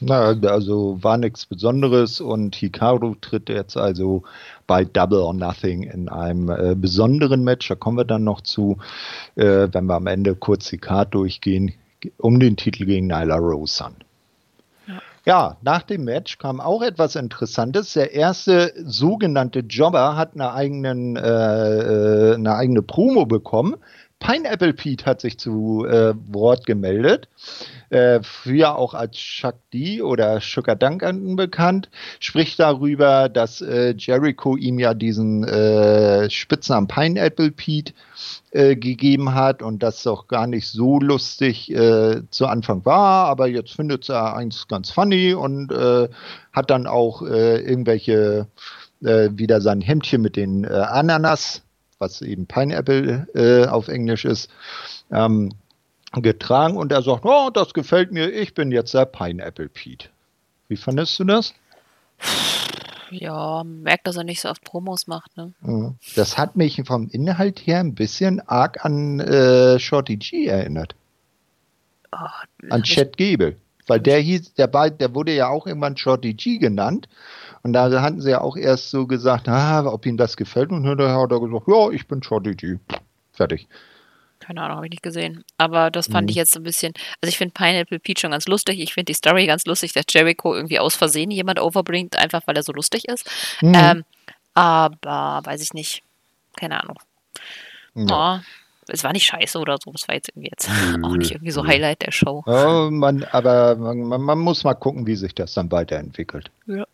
Na, 0.00 0.34
also 0.48 0.98
war 1.02 1.18
nichts 1.18 1.46
Besonderes 1.46 2.20
und 2.20 2.56
Hikaru 2.56 3.14
tritt 3.20 3.48
jetzt 3.48 3.76
also 3.76 4.22
bei 4.66 4.84
Double 4.84 5.20
or 5.20 5.34
Nothing 5.34 5.82
in 5.82 6.08
einem 6.08 6.48
äh, 6.48 6.74
besonderen 6.74 7.44
Match, 7.44 7.68
da 7.68 7.74
kommen 7.74 7.98
wir 7.98 8.04
dann 8.04 8.24
noch 8.24 8.40
zu, 8.40 8.78
äh, 9.36 9.68
wenn 9.70 9.84
wir 9.86 9.94
am 9.94 10.06
Ende 10.06 10.34
kurz 10.34 10.70
die 10.70 10.78
Karte 10.78 11.12
durchgehen, 11.12 11.74
um 12.16 12.40
den 12.40 12.56
Titel 12.56 12.86
gegen 12.86 13.06
Nyla 13.06 13.36
Rose 13.36 13.84
an. 13.84 13.96
Ja, 15.24 15.56
nach 15.62 15.82
dem 15.82 16.04
Match 16.04 16.38
kam 16.38 16.60
auch 16.60 16.82
etwas 16.82 17.14
Interessantes. 17.14 17.92
Der 17.92 18.12
erste 18.12 18.72
sogenannte 18.84 19.60
Jobber 19.60 20.16
hat 20.16 20.34
eine, 20.34 20.52
eigenen, 20.52 21.14
äh, 21.14 22.30
äh, 22.32 22.34
eine 22.34 22.56
eigene 22.56 22.82
Promo 22.82 23.24
bekommen. 23.24 23.76
Pineapple 24.22 24.72
Pete 24.72 25.04
hat 25.04 25.20
sich 25.20 25.36
zu 25.36 25.84
äh, 25.84 26.14
Wort 26.32 26.64
gemeldet. 26.64 27.28
Äh, 27.90 28.20
früher 28.22 28.76
auch 28.76 28.94
als 28.94 29.16
Chuck 29.16 29.56
D 29.74 30.00
oder 30.00 30.40
Sugar 30.40 30.76
Duncan 30.76 31.36
bekannt, 31.36 31.90
spricht 32.20 32.58
darüber, 32.60 33.28
dass 33.28 33.60
äh, 33.60 33.94
Jericho 33.98 34.56
ihm 34.56 34.78
ja 34.78 34.94
diesen 34.94 35.44
äh, 35.44 36.30
Spitznamen 36.30 36.86
Pineapple 36.86 37.50
Pete 37.50 37.92
äh, 38.52 38.76
gegeben 38.76 39.34
hat 39.34 39.60
und 39.60 39.82
das 39.82 40.06
auch 40.06 40.28
gar 40.28 40.46
nicht 40.46 40.68
so 40.68 41.00
lustig 41.00 41.70
äh, 41.72 42.22
zu 42.30 42.46
Anfang 42.46 42.84
war, 42.86 43.26
aber 43.26 43.48
jetzt 43.48 43.74
findet 43.74 44.08
er 44.08 44.36
eins 44.36 44.68
ganz 44.68 44.90
funny 44.90 45.34
und 45.34 45.72
hat 46.52 46.70
dann 46.70 46.86
auch 46.86 47.22
irgendwelche 47.22 48.46
wieder 49.00 49.60
sein 49.60 49.80
Hemdchen 49.80 50.22
mit 50.22 50.36
den 50.36 50.64
Ananas, 50.64 51.62
was 52.02 52.20
eben 52.20 52.46
Pineapple 52.46 53.28
äh, 53.34 53.66
auf 53.68 53.88
Englisch 53.88 54.24
ist, 54.24 54.50
ähm, 55.10 55.54
getragen 56.12 56.76
und 56.76 56.92
er 56.92 57.00
sagt, 57.00 57.24
oh, 57.24 57.48
das 57.48 57.72
gefällt 57.72 58.12
mir, 58.12 58.30
ich 58.30 58.52
bin 58.52 58.72
jetzt 58.72 58.92
der 58.92 59.06
Pineapple 59.06 59.68
Pete. 59.68 60.08
Wie 60.68 60.76
fandest 60.76 61.18
du 61.18 61.24
das? 61.24 61.54
Ja, 63.10 63.62
merkt, 63.64 64.06
dass 64.06 64.16
er 64.16 64.24
nicht 64.24 64.40
so 64.40 64.48
oft 64.48 64.64
Promos 64.64 65.06
macht. 65.06 65.36
Ne? 65.36 65.52
Das 66.16 66.36
hat 66.36 66.56
mich 66.56 66.82
vom 66.84 67.08
Inhalt 67.08 67.60
her 67.66 67.80
ein 67.80 67.94
bisschen 67.94 68.40
arg 68.40 68.84
an 68.84 69.20
äh, 69.20 69.78
Shorty 69.78 70.16
G 70.16 70.46
erinnert. 70.46 70.94
Oh, 72.10 72.68
an 72.70 72.82
Chad 72.82 73.16
Gable. 73.16 73.56
Weil 73.86 74.00
der 74.00 74.18
hieß, 74.18 74.54
der, 74.54 74.68
der 74.68 75.14
wurde 75.14 75.34
ja 75.34 75.48
auch 75.48 75.66
irgendwann 75.66 75.96
Shorty 75.96 76.34
G 76.34 76.58
genannt. 76.58 77.08
Und 77.62 77.72
da 77.74 78.00
hatten 78.00 78.20
sie 78.20 78.30
ja 78.30 78.40
auch 78.40 78.56
erst 78.56 78.90
so 78.90 79.06
gesagt, 79.06 79.48
ah, 79.48 79.84
ob 79.86 80.04
ihm 80.06 80.16
das 80.16 80.36
gefällt. 80.36 80.70
Und 80.70 80.82
dann 80.84 80.98
hat 80.98 81.30
er 81.30 81.40
gesagt, 81.40 81.68
ja, 81.68 81.90
ich 81.90 82.06
bin 82.08 82.22
Shorty 82.22 82.54
G. 82.54 82.78
Fertig. 83.32 83.68
Keine 84.40 84.62
Ahnung, 84.62 84.76
habe 84.76 84.86
ich 84.86 84.90
nicht 84.90 85.02
gesehen. 85.04 85.44
Aber 85.56 85.92
das 85.92 86.08
fand 86.08 86.26
mhm. 86.26 86.30
ich 86.30 86.36
jetzt 86.36 86.56
ein 86.56 86.64
bisschen. 86.64 86.92
Also 87.20 87.28
ich 87.28 87.38
finde 87.38 87.54
Pineapple 87.54 88.00
Pete 88.00 88.20
schon 88.20 88.32
ganz 88.32 88.46
lustig. 88.46 88.80
Ich 88.80 88.94
finde 88.94 89.12
die 89.12 89.14
Story 89.14 89.46
ganz 89.46 89.64
lustig, 89.66 89.92
dass 89.92 90.04
Jericho 90.10 90.54
irgendwie 90.54 90.80
aus 90.80 90.96
Versehen 90.96 91.30
jemand 91.30 91.60
overbringt, 91.60 92.18
einfach 92.18 92.42
weil 92.46 92.56
er 92.56 92.64
so 92.64 92.72
lustig 92.72 93.06
ist. 93.06 93.30
Mhm. 93.60 93.74
Ähm, 93.74 94.04
aber 94.54 95.40
weiß 95.44 95.62
ich 95.62 95.72
nicht. 95.74 96.02
Keine 96.56 96.82
Ahnung. 96.82 96.98
Ja. 97.94 98.40
Oh, 98.40 98.40
es 98.88 99.04
war 99.04 99.12
nicht 99.12 99.26
scheiße 99.26 99.58
oder 99.58 99.78
so. 99.82 99.92
Es 99.94 100.08
war 100.08 100.16
jetzt 100.16 100.30
irgendwie 100.30 100.50
jetzt 100.50 100.68
auch 101.02 101.16
nicht 101.16 101.30
irgendwie 101.30 101.52
so 101.52 101.64
Highlight 101.64 102.02
der 102.02 102.12
Show. 102.12 102.42
Ja, 102.46 102.90
man, 102.90 103.24
aber 103.24 103.76
man, 103.76 104.20
man, 104.20 104.38
muss 104.38 104.64
mal 104.64 104.74
gucken, 104.74 105.06
wie 105.06 105.16
sich 105.16 105.34
das 105.34 105.54
dann 105.54 105.70
weiterentwickelt. 105.70 106.50
Ja. 106.66 106.84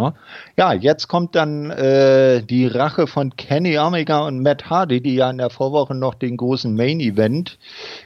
Ne? 0.00 0.14
Ja, 0.56 0.72
jetzt 0.72 1.08
kommt 1.08 1.34
dann 1.34 1.70
äh, 1.70 2.42
die 2.42 2.66
Rache 2.66 3.06
von 3.06 3.36
Kenny 3.36 3.78
Omega 3.78 4.20
und 4.20 4.42
Matt 4.42 4.70
Hardy, 4.70 5.02
die 5.02 5.14
ja 5.14 5.30
in 5.30 5.38
der 5.38 5.50
Vorwoche 5.50 5.94
noch 5.94 6.14
den 6.14 6.38
großen 6.38 6.74
Main 6.74 7.00
Event 7.00 7.58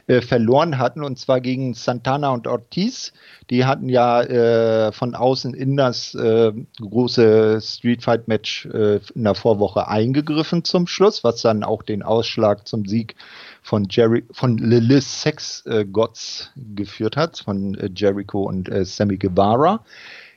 äh, 0.07 0.21
verloren 0.21 0.77
hatten, 0.77 1.03
und 1.03 1.17
zwar 1.17 1.39
gegen 1.39 1.73
Santana 1.73 2.31
und 2.31 2.47
Ortiz. 2.47 3.13
Die 3.49 3.65
hatten 3.65 3.87
ja 3.87 4.21
äh, 4.21 4.91
von 4.91 5.15
außen 5.15 5.53
in 5.53 5.77
das 5.77 6.15
äh, 6.15 6.51
große 6.81 7.59
Street 7.61 8.03
Fight 8.03 8.27
Match 8.27 8.65
äh, 8.65 8.99
in 9.13 9.23
der 9.23 9.35
Vorwoche 9.35 9.87
eingegriffen 9.87 10.63
zum 10.63 10.87
Schluss, 10.87 11.23
was 11.23 11.41
dann 11.41 11.63
auch 11.63 11.83
den 11.83 12.03
Ausschlag 12.03 12.67
zum 12.67 12.85
Sieg 12.85 13.15
von 13.61 13.87
Jerry, 13.89 14.25
von 14.31 14.57
Lilith 14.57 15.03
Sex 15.03 15.65
äh, 15.65 15.85
Gods 15.85 16.51
geführt 16.75 17.15
hat, 17.15 17.37
von 17.39 17.77
Jericho 17.95 18.43
und 18.43 18.69
Sammy 18.83 19.17
Guevara. 19.17 19.83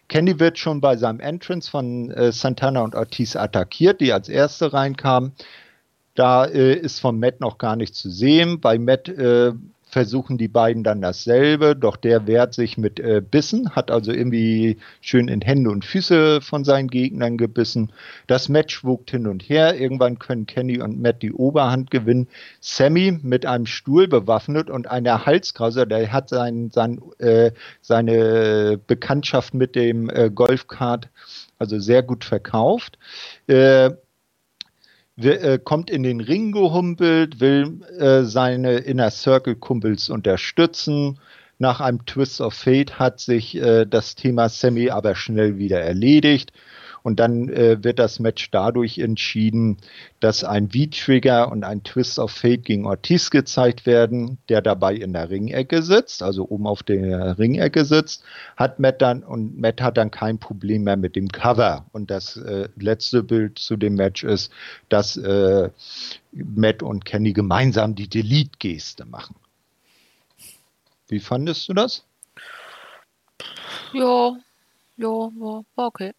Kenny 0.08 0.40
wird 0.40 0.58
schon 0.58 0.80
bei 0.80 0.96
seinem 0.96 1.20
Entrance 1.20 1.70
von 1.70 2.10
äh, 2.10 2.32
Santana 2.32 2.80
und 2.80 2.94
Ortiz 2.94 3.36
attackiert, 3.36 4.00
die 4.00 4.12
als 4.12 4.28
erste 4.28 4.72
reinkamen. 4.72 5.32
Da 6.14 6.46
äh, 6.46 6.74
ist 6.74 7.00
von 7.00 7.20
Matt 7.20 7.40
noch 7.40 7.58
gar 7.58 7.76
nichts 7.76 7.98
zu 7.98 8.10
sehen. 8.10 8.60
Bei 8.60 8.78
Matt 8.78 9.08
äh, 9.08 9.52
versuchen 9.90 10.38
die 10.38 10.48
beiden 10.48 10.84
dann 10.84 11.00
dasselbe, 11.00 11.74
doch 11.74 11.96
der 11.96 12.26
wehrt 12.26 12.54
sich 12.54 12.76
mit 12.76 13.00
äh, 13.00 13.22
Bissen, 13.22 13.70
hat 13.70 13.90
also 13.90 14.12
irgendwie 14.12 14.76
schön 15.00 15.28
in 15.28 15.40
Hände 15.40 15.70
und 15.70 15.84
Füße 15.84 16.40
von 16.40 16.64
seinen 16.64 16.88
Gegnern 16.88 17.38
gebissen. 17.38 17.92
Das 18.26 18.48
Match 18.48 18.84
wogt 18.84 19.10
hin 19.10 19.26
und 19.26 19.42
her. 19.42 19.80
Irgendwann 19.80 20.18
können 20.18 20.46
Kenny 20.46 20.80
und 20.80 21.00
Matt 21.00 21.22
die 21.22 21.32
Oberhand 21.32 21.90
gewinnen. 21.90 22.28
Sammy 22.60 23.18
mit 23.22 23.46
einem 23.46 23.66
Stuhl 23.66 24.08
bewaffnet 24.08 24.68
und 24.68 24.90
einer 24.90 25.24
Halskrause, 25.24 25.86
der 25.86 26.12
hat 26.12 26.28
sein, 26.28 26.70
sein, 26.70 27.00
äh, 27.18 27.52
seine 27.80 28.78
Bekanntschaft 28.86 29.54
mit 29.54 29.74
dem 29.74 30.10
äh, 30.10 30.30
Golfkart 30.30 31.08
also 31.58 31.78
sehr 31.78 32.02
gut 32.02 32.24
verkauft. 32.24 32.98
Äh, 33.46 33.90
äh, 35.18 35.58
kommt 35.62 35.90
in 35.90 36.02
den 36.02 36.20
Ring 36.20 36.52
gehumpelt, 36.52 37.40
will 37.40 37.80
äh, 37.98 38.22
seine 38.22 38.78
Inner 38.78 39.10
Circle 39.10 39.56
Kumpels 39.56 40.10
unterstützen. 40.10 41.18
Nach 41.58 41.80
einem 41.80 42.06
Twist 42.06 42.40
of 42.40 42.54
Fate 42.54 42.98
hat 42.98 43.18
sich 43.18 43.56
äh, 43.56 43.84
das 43.84 44.14
Thema 44.14 44.48
Sammy 44.48 44.90
aber 44.90 45.14
schnell 45.16 45.58
wieder 45.58 45.80
erledigt. 45.80 46.52
Und 47.02 47.20
dann 47.20 47.48
äh, 47.48 47.82
wird 47.82 47.98
das 47.98 48.18
Match 48.18 48.50
dadurch 48.50 48.98
entschieden, 48.98 49.78
dass 50.20 50.44
ein 50.44 50.70
V-Trigger 50.70 51.50
und 51.50 51.64
ein 51.64 51.82
Twist 51.82 52.18
of 52.18 52.30
Fate 52.30 52.64
gegen 52.64 52.86
Ortiz 52.86 53.30
gezeigt 53.30 53.86
werden, 53.86 54.38
der 54.48 54.62
dabei 54.62 54.94
in 54.94 55.12
der 55.12 55.30
Ringecke 55.30 55.82
sitzt, 55.82 56.22
also 56.22 56.48
oben 56.48 56.66
auf 56.66 56.82
der 56.82 57.38
Ringecke 57.38 57.84
sitzt, 57.84 58.24
hat 58.56 58.78
Matt 58.78 59.00
dann 59.02 59.22
und 59.22 59.58
Matt 59.58 59.80
hat 59.80 59.96
dann 59.96 60.10
kein 60.10 60.38
Problem 60.38 60.84
mehr 60.84 60.96
mit 60.96 61.16
dem 61.16 61.28
Cover. 61.28 61.86
Und 61.92 62.10
das 62.10 62.36
äh, 62.36 62.68
letzte 62.76 63.22
Bild 63.22 63.58
zu 63.58 63.76
dem 63.76 63.94
Match 63.94 64.24
ist, 64.24 64.52
dass 64.88 65.16
äh, 65.16 65.70
Matt 66.32 66.82
und 66.82 67.04
Kenny 67.04 67.32
gemeinsam 67.32 67.94
die 67.94 68.08
Delete-Geste 68.08 69.04
machen. 69.04 69.36
Wie 71.08 71.20
fandest 71.20 71.68
du 71.68 71.74
das? 71.74 72.04
Ja, 73.92 74.36
Jo, 74.98 75.32
war, 75.36 75.64
war 75.76 75.86
okay. 75.86 76.12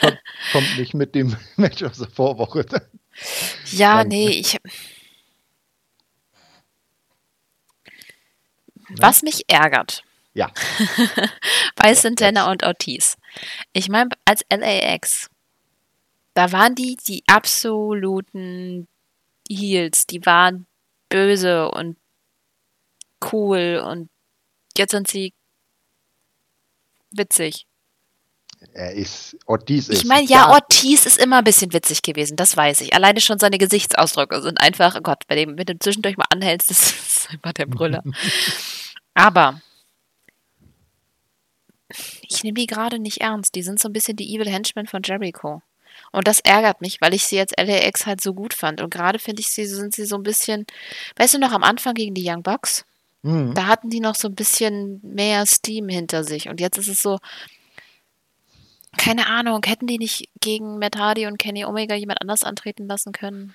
kommt, 0.00 0.18
kommt 0.52 0.78
nicht 0.78 0.92
mit 0.92 1.14
dem 1.14 1.34
Match 1.56 1.82
aus 1.82 1.96
der 1.96 2.10
Vorwoche. 2.10 2.66
Ja, 3.72 4.04
nee, 4.04 4.28
ich. 4.28 4.58
Was 8.90 9.22
mich 9.22 9.44
ärgert. 9.48 10.04
Ja. 10.34 10.52
bei 11.76 11.94
Santana 11.94 12.50
und 12.50 12.64
Ortiz. 12.64 13.16
Ich 13.72 13.88
meine, 13.88 14.10
als 14.26 14.44
LAX, 14.50 15.30
da 16.34 16.52
waren 16.52 16.74
die 16.74 16.96
die 16.96 17.24
absoluten 17.26 18.88
Heels, 19.48 20.06
die 20.06 20.24
waren 20.26 20.66
böse 21.08 21.70
und 21.70 21.96
cool 23.32 23.82
und 23.84 24.10
jetzt 24.76 24.90
sind 24.90 25.08
sie 25.08 25.32
witzig. 27.10 27.67
Er 28.72 28.92
ist, 28.92 29.36
Ortiz 29.46 29.88
ist. 29.88 30.02
Ich 30.02 30.08
meine, 30.08 30.26
ja, 30.26 30.50
Ortiz 30.50 31.06
ist 31.06 31.18
immer 31.18 31.38
ein 31.38 31.44
bisschen 31.44 31.72
witzig 31.72 32.02
gewesen, 32.02 32.36
das 32.36 32.56
weiß 32.56 32.80
ich. 32.80 32.94
Alleine 32.94 33.20
schon 33.20 33.38
seine 33.38 33.58
Gesichtsausdrücke 33.58 34.40
sind 34.42 34.60
einfach, 34.60 34.96
oh 34.96 35.00
Gott, 35.00 35.26
bei 35.28 35.36
dem, 35.36 35.56
wenn 35.56 35.66
du 35.66 35.78
zwischendurch 35.78 36.16
mal 36.16 36.26
anhältst, 36.30 36.70
das 36.70 36.90
ist 36.90 37.28
immer 37.32 37.52
der 37.52 37.66
Brüller. 37.66 38.02
Aber 39.14 39.60
ich 42.22 42.42
nehme 42.42 42.54
die 42.54 42.66
gerade 42.66 42.98
nicht 42.98 43.20
ernst. 43.20 43.54
Die 43.54 43.62
sind 43.62 43.80
so 43.80 43.88
ein 43.88 43.92
bisschen 43.92 44.16
die 44.16 44.34
Evil 44.34 44.48
Henchmen 44.48 44.86
von 44.86 45.02
Jericho. 45.02 45.62
Und 46.12 46.28
das 46.28 46.40
ärgert 46.40 46.80
mich, 46.80 47.00
weil 47.00 47.14
ich 47.14 47.24
sie 47.24 47.36
jetzt 47.36 47.54
LAX 47.58 48.06
halt 48.06 48.20
so 48.20 48.34
gut 48.34 48.54
fand. 48.54 48.80
Und 48.80 48.90
gerade 48.90 49.18
finde 49.18 49.40
ich 49.40 49.48
sie, 49.48 49.66
sind 49.66 49.94
sie 49.94 50.04
so 50.04 50.16
ein 50.16 50.22
bisschen, 50.22 50.66
weißt 51.16 51.34
du 51.34 51.38
noch, 51.38 51.52
am 51.52 51.62
Anfang 51.62 51.94
gegen 51.94 52.14
die 52.14 52.28
Young 52.28 52.42
Bucks, 52.42 52.84
mhm. 53.22 53.54
da 53.54 53.66
hatten 53.66 53.90
die 53.90 54.00
noch 54.00 54.14
so 54.14 54.28
ein 54.28 54.34
bisschen 54.34 55.00
mehr 55.02 55.44
Steam 55.46 55.88
hinter 55.88 56.24
sich. 56.24 56.48
Und 56.48 56.60
jetzt 56.60 56.78
ist 56.78 56.88
es 56.88 57.02
so, 57.02 57.18
keine 58.96 59.26
Ahnung, 59.26 59.60
hätten 59.66 59.86
die 59.86 59.98
nicht 59.98 60.28
gegen 60.40 60.78
Matt 60.78 60.96
Hardy 60.96 61.26
und 61.26 61.38
Kenny 61.38 61.64
Omega 61.64 61.94
jemand 61.94 62.20
anders 62.20 62.42
antreten 62.42 62.86
lassen 62.86 63.12
können? 63.12 63.54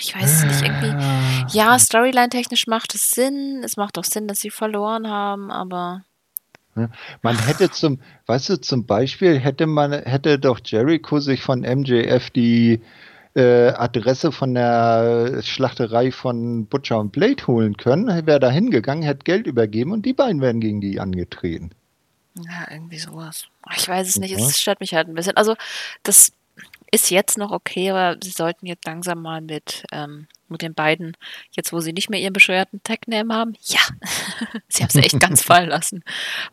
Ich 0.00 0.14
weiß 0.14 0.44
es 0.44 0.44
nicht, 0.44 0.62
irgendwie. 0.62 1.56
Ja, 1.56 1.78
Storyline-technisch 1.78 2.66
macht 2.66 2.94
es 2.94 3.10
Sinn. 3.10 3.62
Es 3.64 3.76
macht 3.76 3.98
auch 3.98 4.04
Sinn, 4.04 4.28
dass 4.28 4.40
sie 4.40 4.50
verloren 4.50 5.08
haben, 5.08 5.50
aber 5.50 6.02
man 7.22 7.38
hätte 7.46 7.70
zum, 7.70 8.00
weißt 8.26 8.50
du, 8.50 8.60
zum 8.60 8.86
Beispiel 8.86 9.38
hätte 9.38 9.66
man, 9.66 9.92
hätte 9.92 10.38
doch 10.38 10.60
Jericho 10.64 11.18
sich 11.18 11.42
von 11.42 11.60
MJF 11.60 12.30
die 12.30 12.80
äh, 13.34 13.68
Adresse 13.70 14.32
von 14.32 14.54
der 14.54 15.42
Schlachterei 15.42 16.12
von 16.12 16.66
Butcher 16.66 16.98
und 16.98 17.12
Blade 17.12 17.46
holen 17.46 17.76
können, 17.76 18.26
wäre 18.26 18.40
da 18.40 18.50
hingegangen, 18.50 19.02
hätte 19.02 19.24
Geld 19.24 19.46
übergeben 19.46 19.92
und 19.92 20.06
die 20.06 20.12
beiden 20.12 20.40
wären 20.40 20.60
gegen 20.60 20.80
die 20.80 21.00
angetreten. 21.00 21.70
Ja, 22.44 22.70
irgendwie 22.70 22.98
sowas. 22.98 23.46
Ich 23.76 23.88
weiß 23.88 24.08
es 24.08 24.16
nicht, 24.16 24.32
es 24.32 24.60
stört 24.60 24.80
mich 24.80 24.94
halt 24.94 25.08
ein 25.08 25.14
bisschen. 25.14 25.36
Also, 25.36 25.56
das 26.02 26.32
ist 26.90 27.10
jetzt 27.10 27.38
noch 27.38 27.50
okay, 27.50 27.90
aber 27.90 28.18
sie 28.22 28.30
sollten 28.30 28.66
jetzt 28.66 28.86
langsam 28.86 29.22
mal 29.22 29.40
mit 29.40 29.84
ähm, 29.92 30.26
mit 30.48 30.62
den 30.62 30.74
beiden, 30.74 31.16
jetzt 31.52 31.72
wo 31.72 31.80
sie 31.80 31.92
nicht 31.92 32.10
mehr 32.10 32.20
ihren 32.20 32.32
bescheuerten 32.32 32.82
Tag-Name 32.82 33.34
haben, 33.34 33.54
ja, 33.62 33.80
sie 34.68 34.82
haben 34.82 34.88
es 34.88 34.94
echt 34.96 35.20
ganz 35.20 35.42
fallen 35.44 35.68
lassen. 35.68 36.02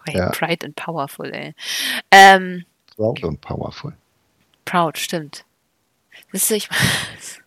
Oh, 0.08 0.12
ja. 0.12 0.30
Pride 0.32 0.66
and 0.66 0.76
Powerful, 0.76 1.34
ey. 1.34 1.56
Ähm, 2.12 2.66
Proud 2.96 3.24
und 3.24 3.42
Powerful. 3.42 3.94
Proud, 4.66 4.98
stimmt. 4.98 5.46
Wisst 6.32 6.50
ihr, 6.52 6.58
ich 6.58 6.70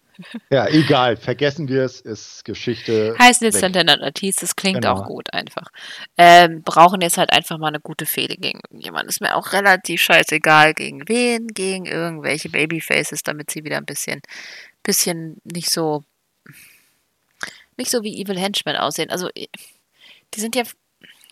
Ja, 0.50 0.66
egal, 0.68 1.16
vergessen 1.16 1.68
wir 1.68 1.84
es, 1.84 2.00
ist 2.00 2.44
Geschichte. 2.44 3.14
Heißen 3.18 3.44
jetzt 3.44 3.60
Santana 3.60 3.94
und 3.94 4.02
Ortiz, 4.02 4.36
das 4.36 4.56
klingt 4.56 4.82
genau. 4.82 4.94
auch 4.94 5.06
gut 5.06 5.32
einfach. 5.32 5.68
Ähm, 6.16 6.62
brauchen 6.62 7.00
jetzt 7.00 7.18
halt 7.18 7.32
einfach 7.32 7.58
mal 7.58 7.68
eine 7.68 7.80
gute 7.80 8.06
Fehde 8.06 8.36
gegen 8.36 8.60
irgendjemanden. 8.68 9.08
Ist 9.08 9.20
mir 9.20 9.36
auch 9.36 9.52
relativ 9.52 10.00
scheißegal, 10.02 10.74
gegen 10.74 11.08
wen, 11.08 11.46
gegen 11.48 11.86
irgendwelche 11.86 12.48
Babyfaces, 12.48 13.22
damit 13.22 13.50
sie 13.50 13.64
wieder 13.64 13.76
ein 13.76 13.86
bisschen, 13.86 14.20
bisschen 14.82 15.40
nicht 15.44 15.70
so 15.70 16.02
nicht 17.78 17.90
so 17.90 18.02
wie 18.02 18.20
Evil 18.20 18.38
Henchmen 18.38 18.76
aussehen. 18.76 19.10
Also, 19.10 19.28
die 19.34 20.40
sind 20.40 20.56
ja 20.56 20.64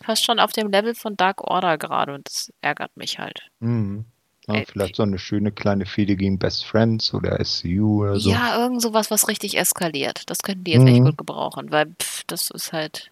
fast 0.03 0.25
schon 0.25 0.39
auf 0.39 0.53
dem 0.53 0.71
Level 0.71 0.95
von 0.95 1.17
Dark 1.17 1.41
Order 1.41 1.77
gerade 1.77 2.13
und 2.13 2.27
das 2.27 2.51
ärgert 2.61 2.95
mich 2.95 3.19
halt. 3.19 3.41
Mhm. 3.59 4.05
Ja, 4.47 4.63
vielleicht 4.65 4.95
so 4.95 5.03
eine 5.03 5.19
schöne 5.19 5.51
kleine 5.51 5.85
Fehde 5.85 6.15
gegen 6.15 6.39
Best 6.39 6.65
Friends 6.65 7.13
oder 7.13 7.43
SCU 7.43 8.03
oder 8.03 8.19
so. 8.19 8.29
Ja, 8.29 8.57
irgend 8.61 8.81
sowas, 8.81 9.11
was 9.11 9.27
richtig 9.27 9.57
eskaliert. 9.57 10.29
Das 10.29 10.39
könnten 10.39 10.63
die 10.63 10.71
jetzt 10.71 10.83
mhm. 10.83 10.87
echt 10.87 11.03
gut 11.03 11.17
gebrauchen, 11.17 11.71
weil 11.71 11.87
pff, 12.01 12.23
das 12.27 12.49
ist 12.51 12.71
halt. 12.71 13.11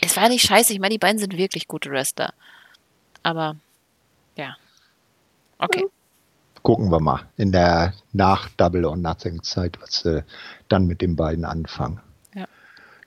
Es 0.00 0.16
war 0.16 0.28
nicht 0.28 0.44
scheiße, 0.44 0.72
ich 0.72 0.80
meine, 0.80 0.94
die 0.94 0.98
beiden 0.98 1.18
sind 1.18 1.36
wirklich 1.36 1.68
gute 1.68 1.90
Wrestler. 1.90 2.32
Aber, 3.22 3.56
ja. 4.36 4.56
Okay. 5.58 5.84
Gucken 6.62 6.90
wir 6.90 7.00
mal 7.00 7.28
in 7.36 7.52
der 7.52 7.92
nach 8.12 8.48
Double 8.56 8.84
or 8.84 8.96
Nothing 8.96 9.42
Zeit, 9.42 9.78
was 9.80 10.00
sie 10.00 10.24
dann 10.68 10.86
mit 10.86 11.00
den 11.00 11.14
beiden 11.14 11.44
anfangen. 11.44 12.00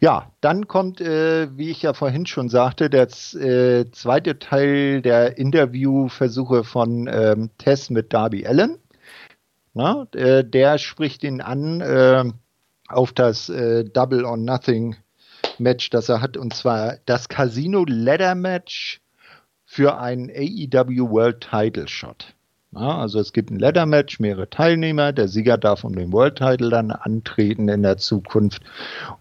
Ja, 0.05 0.31
dann 0.39 0.67
kommt, 0.67 1.01
äh, 1.01 1.47
wie 1.57 1.71
ich 1.71 1.81
ja 1.81 1.95
vorhin 1.95 2.27
schon 2.27 2.47
sagte, 2.47 2.91
der 2.91 3.07
äh, 3.07 3.89
zweite 3.89 4.37
Teil 4.37 5.01
der 5.01 5.39
Interviewversuche 5.39 6.63
von 6.63 7.09
ähm, 7.11 7.49
Tess 7.57 7.89
mit 7.89 8.13
Darby 8.13 8.45
Allen. 8.45 8.77
Na, 9.73 10.05
äh, 10.13 10.43
der 10.43 10.77
spricht 10.77 11.23
ihn 11.23 11.41
an 11.41 11.81
äh, 11.81 12.23
auf 12.87 13.13
das 13.13 13.49
äh, 13.49 13.83
Double 13.83 14.25
or 14.25 14.37
Nothing 14.37 14.95
Match, 15.57 15.89
das 15.89 16.07
er 16.07 16.21
hat, 16.21 16.37
und 16.37 16.53
zwar 16.53 16.97
das 17.07 17.27
Casino 17.27 17.83
Ladder 17.87 18.35
Match 18.35 19.01
für 19.65 19.97
einen 19.97 20.29
AEW 20.29 21.09
World 21.09 21.41
Title 21.41 21.87
Shot. 21.87 22.34
Ja, 22.75 22.97
also 22.97 23.19
es 23.21 23.31
gibt 23.31 23.51
ein 23.51 23.59
Ladder-Match, 23.59 24.19
mehrere 24.19 24.49
Teilnehmer. 24.49 25.13
Der 25.13 25.29
Sieger 25.29 25.57
darf 25.57 25.85
um 25.85 25.95
den 25.95 26.11
World 26.11 26.37
Title 26.37 26.69
dann 26.69 26.91
antreten 26.91 27.69
in 27.69 27.83
der 27.83 27.97
Zukunft. 27.97 28.63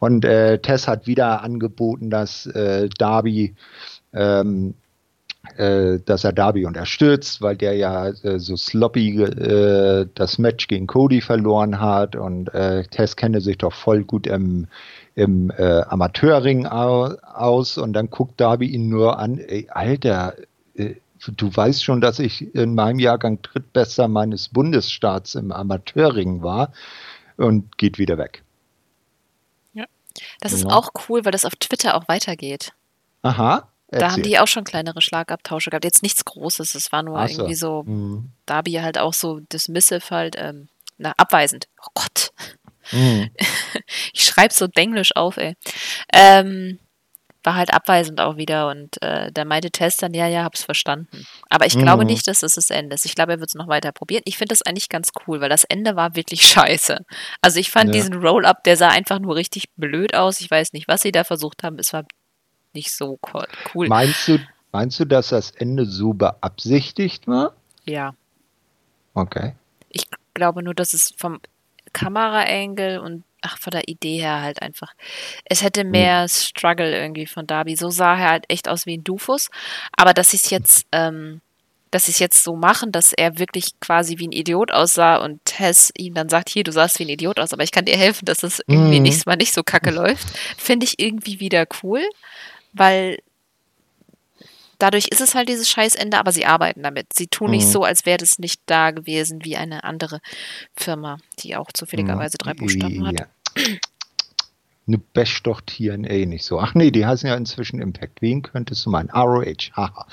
Und 0.01 0.25
äh, 0.25 0.59
Tess 0.59 0.89
hat 0.89 1.07
wieder 1.07 1.43
angeboten, 1.43 2.11
dass 2.11 2.47
äh, 2.47 2.89
Darby 2.99 3.55
ähm, 4.13 4.75
äh, 5.57 6.01
dass 6.05 6.25
er 6.25 6.33
Darby 6.33 6.65
unterstützt, 6.65 7.43
weil 7.43 7.57
der 7.57 7.75
ja 7.75 8.09
äh, 8.09 8.39
so 8.39 8.57
sloppy 8.57 9.23
äh, 9.23 10.09
das 10.15 10.39
Match 10.39 10.67
gegen 10.69 10.87
Cody 10.87 11.21
verloren 11.21 11.81
hat 11.81 12.17
und 12.17 12.53
äh, 12.55 12.83
Tess 12.85 13.15
kenne 13.15 13.41
sich 13.41 13.59
doch 13.59 13.73
voll 13.73 14.05
gut 14.05 14.27
im, 14.27 14.67
im 15.15 15.53
Amateurring 15.53 16.67
aus 16.67 17.79
und 17.79 17.93
dann 17.93 18.11
guckt 18.11 18.41
Darby 18.41 18.67
ihn 18.67 18.89
nur 18.89 19.19
an, 19.21 19.39
ey, 19.39 19.69
Alter, 19.71 20.35
du 21.33 21.55
weißt 21.55 21.85
schon, 21.85 22.01
dass 22.01 22.19
ich 22.19 22.55
in 22.55 22.75
meinem 22.75 22.99
Jahrgang 22.99 23.41
Drittbester 23.43 24.09
meines 24.09 24.49
Bundesstaats 24.49 25.35
im 25.35 25.53
Amateurring 25.53 26.43
war 26.43 26.73
und 27.37 27.79
geht 27.79 27.99
wieder 27.99 28.19
weg. 28.19 28.43
Ja, 29.73 29.85
das 30.41 30.53
ist 30.53 30.65
ja. 30.65 30.71
auch 30.71 30.91
cool, 31.09 31.25
weil 31.25 31.33
das 31.33 31.45
auf 31.45 31.57
Twitter 31.57 31.97
auch 31.97 32.09
weitergeht. 32.09 32.73
Aha. 33.23 33.69
Erzähl. 33.89 34.09
Da 34.09 34.13
haben 34.13 34.23
die 34.23 34.39
auch 34.39 34.49
schon 34.49 34.65
kleinere 34.65 35.01
Schlagabtausche 35.01 35.71
gehabt. 35.71 35.85
Jetzt 35.85 36.03
nichts 36.03 36.25
Großes, 36.25 36.75
es 36.75 36.91
war 36.91 37.03
nur 37.03 37.27
so. 37.29 37.35
irgendwie 37.35 37.55
so, 37.55 37.83
mhm. 37.85 38.31
Darby 38.47 38.73
halt 38.73 38.99
auch 38.99 39.15
so 39.15 39.41
dismissive 39.41 40.11
halt, 40.11 40.37
ähm, 40.39 40.69
na, 40.99 41.13
abweisend. 41.17 41.69
Oh 41.81 41.91
Gott. 41.95 42.33
Mhm. 42.93 43.31
ich 44.13 44.25
schreibe 44.25 44.53
so 44.53 44.67
Denglisch 44.67 45.15
auf, 45.17 45.37
ey. 45.37 45.55
Ähm, 46.13 46.79
war 47.45 47.55
halt 47.55 47.73
abweisend 47.73 48.21
auch 48.21 48.37
wieder 48.37 48.69
und 48.69 49.01
äh, 49.03 49.31
da 49.33 49.45
meinte 49.45 49.71
Tess 49.71 49.97
dann, 49.97 50.15
ja, 50.15 50.27
ja, 50.27 50.45
hab's 50.45 50.65
verstanden. 50.65 51.27
Aber 51.51 51.67
ich 51.67 51.77
glaube 51.79 52.05
mhm. 52.05 52.11
nicht, 52.11 52.27
dass 52.27 52.41
das 52.41 52.55
das 52.55 52.71
Ende 52.71 52.95
ist. 52.95 53.05
Ich 53.05 53.15
glaube, 53.15 53.33
er 53.33 53.41
wird 53.41 53.51
es 53.51 53.55
noch 53.55 53.69
weiter 53.69 53.93
probieren. 53.93 54.23
Ich 54.25 54.39
finde 54.39 54.53
das 54.53 54.63
eigentlich 54.63 54.89
ganz 54.89 55.11
cool, 55.27 55.41
weil 55.41 55.51
das 55.51 55.65
Ende 55.65 55.95
war 55.95 56.17
wirklich 56.17 56.43
scheiße. 56.49 57.05
Also 57.43 57.61
ich 57.61 57.71
fand 57.71 57.95
ja. 57.95 58.01
diesen 58.01 58.15
Roll-Up, 58.15 58.65
der 58.65 58.77
sah 58.77 58.89
einfach 58.89 59.19
nur 59.19 59.37
richtig 59.37 59.71
blöd 59.77 60.15
aus. 60.15 60.41
Ich 60.41 60.51
weiß 60.51 60.73
nicht, 60.73 60.89
was 60.89 61.03
sie 61.03 61.13
da 61.13 61.25
versucht 61.25 61.63
haben. 61.63 61.79
Es 61.79 61.93
war 61.93 62.05
nicht 62.73 62.93
so 62.93 63.19
cool. 63.75 63.89
Meinst 63.89 64.29
du, 64.29 64.39
meinst 64.73 64.99
du, 64.99 65.05
dass 65.05 65.29
das 65.29 65.51
Ende 65.53 65.85
so 65.87 66.15
beabsichtigt 66.15 67.29
war? 67.29 67.55
Ja. 67.85 68.15
Okay. 69.13 69.55
Ich 69.91 70.09
glaube 70.33 70.63
nur, 70.63 70.75
dass 70.75 70.95
es 70.95 71.15
vom 71.17 71.41
Kameraangle 71.93 73.01
und 73.01 73.23
ach, 73.45 73.59
von 73.59 73.71
der 73.71 73.89
Idee 73.89 74.19
her 74.19 74.41
halt 74.41 74.63
einfach. 74.63 74.93
Es 75.45 75.63
hätte 75.63 75.83
hm. 75.83 75.91
mehr 75.91 76.23
mhm. 76.23 76.29
Struggle 76.29 76.97
irgendwie 76.97 77.27
von 77.27 77.47
Darby. 77.47 77.77
So 77.77 77.91
sah 77.91 78.15
er 78.15 78.31
halt 78.31 78.45
echt 78.49 78.69
aus 78.69 78.87
wie 78.87 78.97
ein 78.97 79.05
Dufus. 79.05 79.51
Aber 79.97 80.15
dass 80.15 80.31
sie 80.31 80.39
es 80.39 80.51
jetzt, 80.51 80.87
ähm, 80.93 81.41
dass 81.91 82.07
sie 82.07 82.13
es 82.13 82.19
jetzt 82.19 82.43
so 82.43 82.57
machen, 82.57 82.91
dass 82.91 83.13
er 83.13 83.39
wirklich 83.39 83.79
quasi 83.81 84.19
wie 84.19 84.29
ein 84.29 84.33
Idiot 84.33 84.73
aussah 84.73 85.17
und 85.17 85.45
Tess 85.45 85.93
ihm 85.97 86.15
dann 86.15 86.29
sagt, 86.29 86.49
hier, 86.49 86.65
du 86.65 86.73
sahst 86.73 86.99
wie 86.99 87.05
ein 87.05 87.11
Idiot 87.11 87.39
aus, 87.39 87.53
aber 87.53 87.63
ich 87.63 87.71
kann 87.71 87.85
dir 87.85 87.97
helfen, 87.97 88.25
dass 88.25 88.39
das 88.39 88.61
irgendwie 88.67 88.99
mhm. 88.99 89.05
nicht, 89.05 89.27
mal 89.27 89.37
nicht 89.37 89.53
so 89.53 89.63
kacke 89.63 89.91
läuft, 89.91 90.27
finde 90.57 90.87
ich 90.87 90.99
irgendwie 90.99 91.39
wieder 91.39 91.67
cool, 91.83 92.03
weil 92.73 93.19
dadurch 94.79 95.09
ist 95.09 95.21
es 95.21 95.35
halt 95.35 95.49
dieses 95.49 95.69
Scheißende, 95.71 96.19
aber 96.19 96.33
sie 96.33 96.47
arbeiten 96.47 96.83
damit. 96.83 97.13
Sie 97.13 97.27
tun 97.27 97.49
mhm. 97.49 97.57
nicht 97.57 97.69
so, 97.69 97.85
als 97.85 98.07
wäre 98.07 98.19
das 98.19 98.39
nicht 98.39 98.61
da 98.67 98.91
gewesen 98.91 99.45
wie 99.45 99.57
eine 99.57 99.85
andere 99.85 100.21
Firma, 100.77 101.19
die 101.41 101.57
auch 101.57 101.71
zufälligerweise 101.73 102.39
drei 102.39 102.55
Buchstaben 102.55 103.07
hat. 103.07 103.29
Ne 104.87 104.99
bash 104.99 105.43
doch 105.43 105.63
TNA 105.63 106.27
nicht 106.27 106.45
so. 106.45 106.61
Ach 106.61 106.75
nee, 106.75 106.91
die 106.91 107.07
heißen 107.07 107.29
ja 107.29 107.37
inzwischen 107.37 107.81
Impact. 107.81 108.21
Wen 108.21 108.43
könntest 108.43 108.85
du 108.85 108.91
meinen? 108.91 109.11
ROH. 109.11 109.73
Haha. 109.73 110.07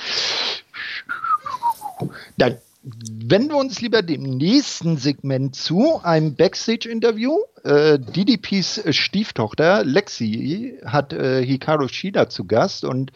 Dann 2.38 2.58
wenden 2.84 3.50
wir 3.50 3.58
uns 3.58 3.82
lieber 3.82 4.02
dem 4.02 4.24
nächsten 4.24 4.98
Segment 4.98 5.56
zu, 5.56 6.00
einem 6.04 6.36
Backstage-Interview. 6.36 7.38
Äh, 7.64 8.00
DDPs 8.00 8.96
Stieftochter 8.96 9.84
Lexi 9.84 10.80
hat 10.84 11.14
äh, 11.14 11.46
Hikaru 11.46 11.88
Shida 11.88 12.30
zu 12.30 12.46
Gast 12.46 12.84
und 12.84 13.12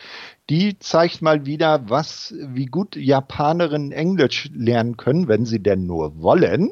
die 0.49 0.77
zeigt 0.77 1.23
mal 1.23 1.47
wieder, 1.47 1.89
was, 1.89 2.35
wie 2.37 2.67
gut 2.67 2.95
Japanerinnen 2.95 3.91
Englisch 3.91 4.49
lernen 4.53 4.97
können, 4.97 5.27
wenn 5.27 5.45
sie 5.45 5.63
denn 5.63 5.87
nur 5.87 6.21
wollen. 6.21 6.71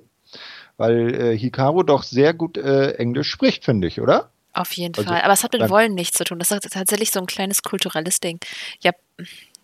Weil 0.77 1.13
äh, 1.13 1.37
Hikaru 1.37 1.83
doch 1.83 2.03
sehr 2.03 2.33
gut 2.33 2.57
äh, 2.57 2.93
Englisch 2.93 3.29
spricht, 3.29 3.63
finde 3.65 3.87
ich, 3.87 4.01
oder? 4.01 4.31
Auf 4.53 4.73
jeden 4.73 4.95
also, 4.95 5.09
Fall. 5.09 5.21
Aber 5.21 5.33
es 5.33 5.43
hat 5.43 5.53
mit 5.53 5.69
Wollen 5.69 5.93
nichts 5.93 6.17
zu 6.17 6.23
tun. 6.23 6.39
Das 6.39 6.51
ist 6.51 6.71
tatsächlich 6.71 7.11
so 7.11 7.19
ein 7.19 7.25
kleines 7.25 7.63
kulturelles 7.63 8.19
Ding. 8.19 8.39
Ja, 8.81 8.91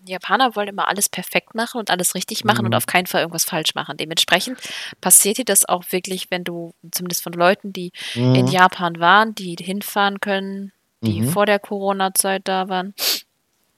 die 0.02 0.14
Japaner 0.14 0.56
wollen 0.56 0.70
immer 0.70 0.88
alles 0.88 1.10
perfekt 1.10 1.56
machen 1.56 1.80
und 1.80 1.92
alles 1.92 2.16
richtig 2.16 2.44
machen 2.44 2.62
mhm. 2.62 2.68
und 2.68 2.76
auf 2.76 2.86
keinen 2.86 3.06
Fall 3.06 3.22
irgendwas 3.22 3.44
falsch 3.44 3.76
machen. 3.76 3.98
Dementsprechend 3.98 4.58
passiert 5.02 5.38
dir 5.38 5.46
das 5.46 5.68
auch 5.68 5.84
wirklich, 5.92 6.32
wenn 6.32 6.44
du, 6.44 6.74
zumindest 6.92 7.24
von 7.24 7.34
Leuten, 7.34 7.74
die 7.74 7.92
mhm. 8.16 8.36
in 8.36 8.48
Japan 8.48 9.00
waren, 9.00 9.36
die 9.36 9.56
hinfahren 9.60 10.20
können, 10.20 10.72
die 11.02 11.22
mhm. 11.22 11.30
vor 11.30 11.46
der 11.46 11.60
Corona-Zeit 11.60 12.48
da 12.48 12.70
waren. 12.70 12.94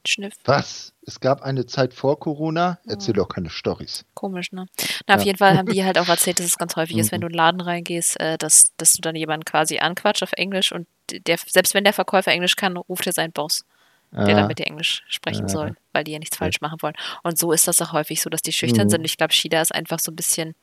Schniff. 0.05 0.33
Was? 0.45 0.90
Es 1.05 1.19
gab 1.19 1.41
eine 1.41 1.65
Zeit 1.65 1.93
vor 1.93 2.19
Corona? 2.19 2.79
Erzähl 2.85 3.15
doch 3.15 3.27
keine 3.27 3.49
Storys. 3.49 4.05
Komisch, 4.13 4.51
ne? 4.51 4.67
Na, 5.07 5.15
auf 5.15 5.21
ja. 5.21 5.27
jeden 5.27 5.37
Fall 5.37 5.57
haben 5.57 5.67
die 5.67 5.83
halt 5.83 5.97
auch 5.97 6.07
erzählt, 6.09 6.39
dass 6.39 6.45
es 6.45 6.57
ganz 6.57 6.75
häufig 6.75 6.97
ist, 6.97 7.11
wenn 7.11 7.19
mhm. 7.19 7.21
du 7.21 7.27
in 7.27 7.33
den 7.33 7.37
Laden 7.37 7.61
reingehst, 7.61 8.19
äh, 8.19 8.37
dass, 8.37 8.71
dass 8.77 8.93
du 8.93 9.01
dann 9.01 9.15
jemanden 9.15 9.45
quasi 9.45 9.79
anquatscht 9.79 10.23
auf 10.23 10.33
Englisch 10.33 10.71
und 10.71 10.87
der, 11.11 11.37
selbst 11.45 11.73
wenn 11.73 11.83
der 11.83 11.93
Verkäufer 11.93 12.31
Englisch 12.31 12.55
kann, 12.55 12.77
ruft 12.77 13.07
er 13.07 13.13
seinen 13.13 13.31
Boss 13.31 13.65
der 14.11 14.35
dann 14.35 14.47
mit 14.47 14.59
dir 14.59 14.67
Englisch 14.67 15.03
sprechen 15.07 15.47
soll, 15.47 15.75
weil 15.93 16.03
die 16.03 16.11
ja 16.11 16.19
nichts 16.19 16.37
falsch 16.37 16.59
machen 16.59 16.81
wollen. 16.81 16.95
Und 17.23 17.37
so 17.37 17.51
ist 17.51 17.67
das 17.67 17.81
auch 17.81 17.93
häufig 17.93 18.21
so, 18.21 18.29
dass 18.29 18.41
die 18.41 18.51
schüchtern 18.51 18.87
mhm. 18.87 18.89
sind. 18.89 19.05
Ich 19.05 19.17
glaube, 19.17 19.33
Shida 19.33 19.61
ist 19.61 19.73
einfach 19.73 19.99
so 19.99 20.11
ein 20.11 20.15
bisschen, 20.15 20.53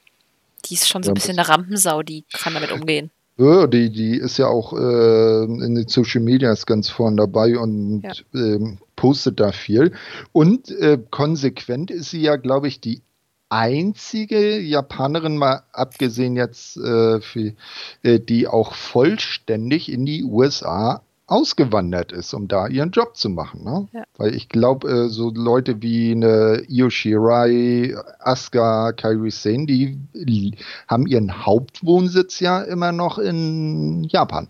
die 0.67 0.75
ist 0.75 0.89
schon 0.89 1.03
so 1.03 1.11
ein 1.11 1.15
bisschen 1.15 1.39
eine 1.39 1.49
Rampensau, 1.49 2.03
die 2.03 2.25
kann 2.31 2.55
damit 2.55 2.73
umgehen. 2.73 3.11
Ja, 3.39 3.69
die, 3.69 3.91
die 3.91 4.17
ist 4.17 4.37
ja 4.37 4.49
auch 4.49 4.73
äh, 4.73 5.45
in 5.45 5.77
den 5.77 5.87
Social 5.87 6.21
Medias 6.21 6.67
ganz 6.67 6.89
vorn 6.89 7.17
dabei 7.17 7.57
und 7.57 8.03
ja. 8.03 8.13
ähm, 8.35 8.79
postet 8.97 9.39
da 9.39 9.53
viel. 9.53 9.93
Und 10.33 10.71
äh, 10.73 10.99
konsequent 11.11 11.93
ist 11.93 12.11
sie 12.11 12.21
ja, 12.21 12.35
glaube 12.35 12.67
ich, 12.67 12.81
die 12.81 13.01
einzige 13.49 14.59
Japanerin, 14.59 15.37
mal 15.37 15.63
abgesehen 15.73 16.35
jetzt, 16.35 16.77
äh, 16.79 17.21
für, 17.21 17.55
äh, 18.03 18.19
die 18.19 18.49
auch 18.49 18.75
vollständig 18.75 19.91
in 19.91 20.05
die 20.05 20.25
USA 20.25 21.03
ausgewandert 21.29 22.11
ist, 22.11 22.33
um 22.33 22.49
da 22.49 22.67
ihren 22.67 22.91
Job 22.91 23.17
zu 23.17 23.29
machen. 23.29 23.63
Ne? 23.63 23.87
Ja. 23.93 24.05
Weil 24.17 24.35
ich 24.35 24.49
glaube, 24.49 24.89
äh, 24.89 25.09
so 25.09 25.31
Leute 25.31 25.81
wie 25.83 26.13
eine 26.13 26.65
Io 26.69 26.91
Shirai, 26.91 27.95
Asuka, 28.19 28.93
Kairi 28.93 29.31
Sane, 29.31 29.67
die 29.67 30.57
haben 30.89 31.07
ihren 31.07 31.45
Hauptwohnsitz 31.47 32.41
ja 32.41 32.63
immer 32.63 32.93
noch 32.93 33.19
in 33.19 34.05
Japan. 34.05 34.49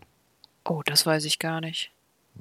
Oh, 0.64 0.82
das 0.86 1.04
weiß 1.04 1.24
ich 1.24 1.38
gar 1.38 1.60
nicht. 1.60 1.90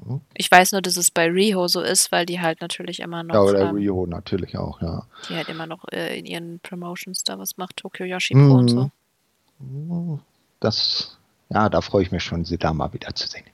Mhm. 0.05 0.21
Ich 0.35 0.51
weiß 0.51 0.71
nur, 0.71 0.81
dass 0.83 0.97
es 0.97 1.09
bei 1.09 1.27
Riho 1.27 1.67
so 1.67 1.81
ist, 1.81 2.11
weil 2.11 2.27
die 2.27 2.39
halt 2.39 2.61
natürlich 2.61 2.99
immer 2.99 3.23
noch. 3.23 3.33
Ja, 3.33 3.41
oder 3.41 3.69
ähm, 3.69 3.75
Riho 3.75 4.05
natürlich 4.05 4.55
auch, 4.55 4.81
ja. 4.81 5.03
Die 5.29 5.35
halt 5.35 5.49
immer 5.49 5.65
noch 5.65 5.83
äh, 5.91 6.17
in 6.17 6.27
ihren 6.27 6.59
Promotions 6.59 7.23
da 7.23 7.39
was 7.39 7.57
macht, 7.57 7.77
Tokyo 7.77 8.05
Yoshi 8.05 8.35
mhm. 8.35 8.51
und 8.51 8.67
so. 8.69 8.91
Das, 10.59 11.17
ja, 11.49 11.69
da 11.69 11.81
freue 11.81 12.03
ich 12.03 12.11
mich 12.11 12.23
schon, 12.23 12.45
sie 12.45 12.59
da 12.59 12.71
mal 12.73 12.93
wieder 12.93 13.15
zu 13.15 13.27
sehen. 13.27 13.45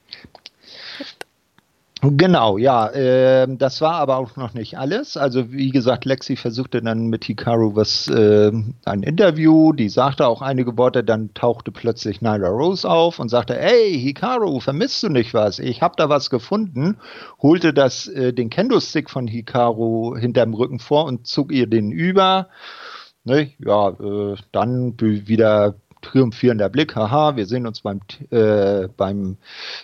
Genau, 2.06 2.58
ja, 2.58 2.90
äh, 2.90 3.48
das 3.58 3.80
war 3.80 3.94
aber 3.94 4.18
auch 4.18 4.36
noch 4.36 4.54
nicht 4.54 4.78
alles. 4.78 5.16
Also 5.16 5.54
wie 5.54 5.70
gesagt, 5.70 6.04
Lexi 6.04 6.36
versuchte 6.36 6.82
dann 6.82 7.08
mit 7.08 7.24
Hikaru 7.24 7.78
was, 7.78 8.10
äh, 8.10 8.52
ein 8.84 9.04
Interview, 9.04 9.72
die 9.72 9.88
sagte 9.88 10.28
auch 10.28 10.42
einige 10.42 10.78
Worte, 10.78 11.06
dann 11.06 11.34
tauchte 11.34 11.72
plötzlich 11.72 12.22
Nyla 12.22 12.50
Rose 12.50 12.90
auf 12.90 13.20
und 13.20 13.30
sagte, 13.30 13.56
hey 13.56 13.98
Hikaru, 13.98 14.60
vermisst 14.60 15.02
du 15.04 15.08
nicht 15.08 15.34
was? 15.34 15.60
Ich 15.60 15.82
habe 15.82 15.94
da 15.96 16.10
was 16.10 16.30
gefunden, 16.30 16.98
holte 17.42 17.74
das, 17.74 18.08
äh, 18.08 18.34
den 18.34 18.50
Kendo-Stick 18.50 19.10
von 19.10 19.26
Hikaru 19.26 20.18
hinterm 20.18 20.54
Rücken 20.54 20.80
vor 20.80 21.06
und 21.06 21.26
zog 21.26 21.54
ihr 21.54 21.68
den 21.68 21.94
über. 21.94 22.50
Ne? 23.26 23.52
Ja, 23.60 23.90
äh, 23.92 24.36
dann 24.52 25.00
wieder 25.00 25.76
triumphierender 26.04 26.70
Blick, 26.70 26.96
haha, 26.96 27.36
wir 27.36 27.48
sehen 27.48 27.66
uns 27.66 27.82
beim, 27.82 28.02
äh, 28.30 28.88
beim 28.96 29.38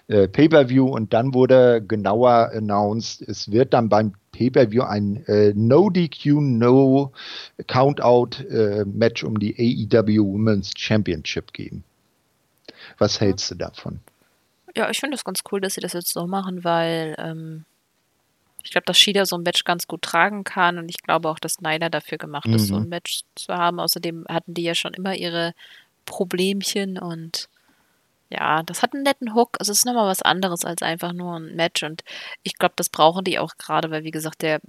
äh, 0.08 0.28
Pay-Per-View 0.28 0.88
und 0.88 1.14
dann 1.14 1.34
wurde 1.34 1.82
genauer 1.82 2.52
announced, 2.54 3.28
es 3.28 3.52
wird 3.52 3.74
dann 3.74 3.90
beim 3.90 4.14
Pay-Per-View 4.34 4.84
ein 4.84 5.26
äh, 5.26 5.52
No-DQ, 5.56 6.42
No-Countout-Match 6.42 9.24
äh, 9.24 9.26
um 9.26 9.40
die 9.40 9.88
AEW 9.92 10.34
Women's 10.34 10.74
Championship 10.78 11.54
geben. 11.54 11.84
Was 13.00 13.20
hältst 13.20 13.50
du 13.50 13.56
davon? 13.56 14.02
Ja, 14.76 14.88
ich 14.90 15.00
finde 15.00 15.16
das 15.16 15.26
ganz 15.26 15.42
cool, 15.52 15.62
dass 15.62 15.74
sie 15.74 15.82
das 15.82 15.94
jetzt 15.94 16.14
so 16.14 16.28
machen, 16.28 16.64
weil 16.64 17.16
ähm, 17.18 17.66
ich 18.64 18.72
glaube, 18.72 18.86
dass 18.86 19.00
Shida 19.00 19.26
so 19.26 19.38
ein 19.38 19.44
Match 19.44 19.64
ganz 19.64 19.88
gut 19.88 20.02
tragen 20.02 20.44
kann 20.44 20.78
und 20.78 20.90
ich 20.90 21.02
glaube 21.02 21.30
auch, 21.30 21.40
dass 21.40 21.62
Nyla 21.62 21.90
dafür 21.90 22.18
gemacht 22.18 22.48
ist, 22.48 22.68
so 22.68 22.76
mhm. 22.76 22.84
ein 22.84 22.90
Match 22.90 23.22
zu 23.36 23.54
haben. 23.54 23.80
Außerdem 23.80 24.26
hatten 24.30 24.54
die 24.54 24.64
ja 24.64 24.76
schon 24.76 24.94
immer 24.94 25.16
ihre 25.16 25.54
Problemchen 26.10 26.98
und 26.98 27.48
ja, 28.30 28.62
das 28.64 28.84
hat 28.84 28.94
einen 28.94 29.04
netten 29.04 29.34
Hook. 29.34 29.58
Es 29.60 29.70
ist 29.70 29.86
nochmal 29.86 30.08
was 30.08 30.22
anderes 30.22 30.66
als 30.66 30.82
einfach 30.82 31.14
nur 31.14 31.38
ein 31.38 31.56
Match 31.56 31.84
und 31.84 32.04
ich 32.44 32.56
glaube, 32.56 32.74
das 32.76 32.90
brauchen 32.90 33.24
die 33.24 33.40
auch 33.40 33.58
gerade, 33.58 33.90
weil 33.92 34.04
wie 34.04 34.12
gesagt, 34.12 34.42
der 34.42 34.60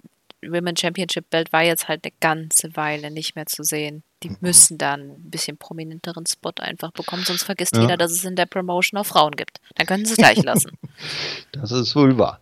Women 0.42 0.76
Championship 0.76 1.28
Belt 1.28 1.52
war 1.52 1.62
jetzt 1.62 1.88
halt 1.88 2.04
eine 2.04 2.12
ganze 2.20 2.74
Weile 2.76 3.10
nicht 3.10 3.36
mehr 3.36 3.46
zu 3.46 3.62
sehen. 3.62 4.02
Die 4.22 4.30
mhm. 4.30 4.36
müssen 4.40 4.78
da 4.78 4.94
ein 4.94 5.30
bisschen 5.30 5.56
prominenteren 5.56 6.26
Spot 6.26 6.52
einfach 6.60 6.92
bekommen, 6.92 7.24
sonst 7.24 7.42
vergisst 7.42 7.76
ja. 7.76 7.82
jeder, 7.82 7.96
dass 7.96 8.12
es 8.12 8.24
in 8.24 8.36
der 8.36 8.46
Promotion 8.46 9.00
auch 9.00 9.06
Frauen 9.06 9.32
gibt. 9.32 9.60
Dann 9.74 9.86
können 9.86 10.04
sie 10.04 10.12
es 10.12 10.18
gleich 10.18 10.42
lassen. 10.42 10.72
Das 11.52 11.72
ist 11.72 11.96
wohl 11.96 12.18
wahr. 12.18 12.40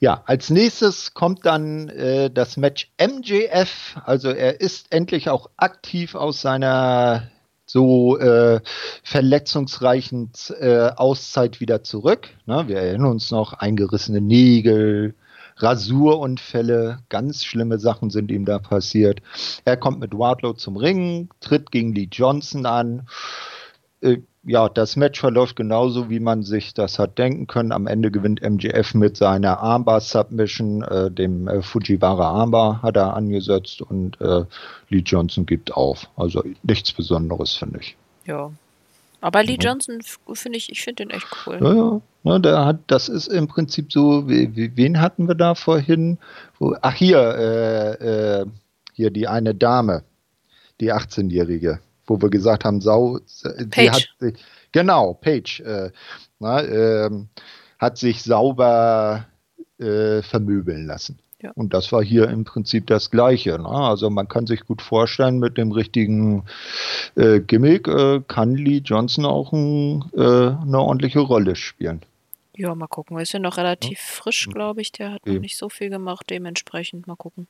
Ja, 0.00 0.22
als 0.24 0.48
nächstes 0.48 1.12
kommt 1.12 1.44
dann 1.44 1.90
äh, 1.90 2.30
das 2.30 2.56
Match 2.56 2.90
MJF. 2.98 3.96
Also 4.04 4.30
er 4.30 4.60
ist 4.60 4.92
endlich 4.92 5.28
auch 5.28 5.50
aktiv 5.56 6.14
aus 6.14 6.40
seiner 6.40 7.30
so 7.68 8.18
äh, 8.18 8.60
verletzungsreichen 9.04 10.32
äh, 10.58 10.88
Auszeit 10.96 11.60
wieder 11.60 11.82
zurück. 11.82 12.30
Ne? 12.46 12.64
Wir 12.66 12.78
erinnern 12.78 13.10
uns 13.10 13.30
noch, 13.30 13.52
eingerissene 13.52 14.22
Nägel, 14.22 15.14
Rasurunfälle, 15.56 17.00
ganz 17.08 17.44
schlimme 17.44 17.78
Sachen 17.78 18.10
sind 18.10 18.30
ihm 18.30 18.44
da 18.46 18.58
passiert. 18.58 19.20
Er 19.64 19.76
kommt 19.76 20.00
mit 20.00 20.16
Wardlow 20.16 20.54
zum 20.54 20.76
Ring, 20.76 21.28
tritt 21.40 21.70
gegen 21.70 21.94
Lee 21.94 22.08
Johnson 22.10 22.64
an. 22.64 23.06
Äh, 24.00 24.18
ja, 24.44 24.68
das 24.68 24.96
Match 24.96 25.20
verläuft 25.20 25.56
genauso, 25.56 26.10
wie 26.10 26.20
man 26.20 26.42
sich 26.42 26.72
das 26.72 26.98
hat 26.98 27.18
denken 27.18 27.46
können. 27.46 27.72
Am 27.72 27.86
Ende 27.86 28.10
gewinnt 28.10 28.40
MJF 28.42 28.94
mit 28.94 29.16
seiner 29.16 29.60
Armbar-Submission, 29.60 30.82
äh, 30.82 31.10
dem 31.10 31.48
äh, 31.48 31.62
Fujiwara 31.62 32.30
Armbar 32.30 32.82
hat 32.82 32.96
er 32.96 33.14
angesetzt 33.14 33.82
und 33.82 34.20
äh, 34.20 34.44
Lee 34.88 35.02
Johnson 35.04 35.44
gibt 35.44 35.72
auf. 35.72 36.08
Also 36.16 36.44
nichts 36.62 36.92
Besonderes, 36.92 37.54
finde 37.54 37.80
ich. 37.80 37.96
Ja. 38.24 38.50
Aber 39.20 39.42
Lee. 39.42 39.58
Johnson 39.60 40.00
finde 40.32 40.58
ich, 40.58 40.70
ich 40.70 40.82
finde 40.82 41.06
den 41.06 41.10
echt 41.10 41.26
cool. 41.46 41.58
Ja, 41.60 41.74
ja. 41.74 42.00
ja 42.22 42.38
der 42.38 42.64
hat, 42.64 42.78
das 42.86 43.08
ist 43.08 43.26
im 43.26 43.48
Prinzip 43.48 43.92
so, 43.92 44.28
wie, 44.28 44.76
wen 44.76 45.00
hatten 45.00 45.26
wir 45.26 45.34
da 45.34 45.56
vorhin? 45.56 46.18
Wo, 46.58 46.76
ach, 46.80 46.94
hier, 46.94 47.18
äh, 47.18 48.40
äh, 48.40 48.46
hier 48.92 49.10
die 49.10 49.26
eine 49.26 49.54
Dame, 49.54 50.04
die 50.80 50.92
18-Jährige 50.92 51.80
wo 52.08 52.20
wir 52.20 52.30
gesagt 52.30 52.64
haben, 52.64 52.80
Sau, 52.80 53.20
die 53.44 53.90
hat 53.90 54.08
sich, 54.18 54.34
genau, 54.72 55.14
Page, 55.14 55.60
äh, 55.60 55.90
na, 56.38 56.62
äh, 56.62 57.10
hat 57.78 57.98
sich 57.98 58.22
sauber 58.22 59.26
äh, 59.78 60.22
vermöbeln 60.22 60.86
lassen. 60.86 61.18
Ja. 61.40 61.52
Und 61.54 61.72
das 61.72 61.92
war 61.92 62.02
hier 62.02 62.28
im 62.28 62.44
Prinzip 62.44 62.88
das 62.88 63.10
Gleiche. 63.10 63.58
Ne? 63.58 63.68
Also 63.68 64.10
man 64.10 64.26
kann 64.26 64.48
sich 64.48 64.62
gut 64.64 64.82
vorstellen, 64.82 65.38
mit 65.38 65.56
dem 65.56 65.70
richtigen 65.70 66.44
äh, 67.14 67.38
Gimmick 67.38 67.86
äh, 67.86 68.20
kann 68.26 68.56
Lee 68.56 68.82
Johnson 68.84 69.24
auch 69.24 69.52
ein, 69.52 70.04
äh, 70.16 70.20
eine 70.20 70.80
ordentliche 70.80 71.20
Rolle 71.20 71.54
spielen. 71.54 72.02
Ja, 72.56 72.74
mal 72.74 72.88
gucken. 72.88 73.16
Er 73.16 73.22
ist 73.22 73.32
ja 73.32 73.38
noch 73.38 73.56
relativ 73.56 73.98
ja. 73.98 74.04
frisch, 74.04 74.48
glaube 74.48 74.80
ich. 74.80 74.90
Der 74.90 75.12
hat 75.12 75.20
Eben. 75.26 75.36
noch 75.36 75.42
nicht 75.42 75.56
so 75.56 75.68
viel 75.68 75.90
gemacht. 75.90 76.26
Dementsprechend 76.28 77.06
mal 77.06 77.14
gucken. 77.14 77.46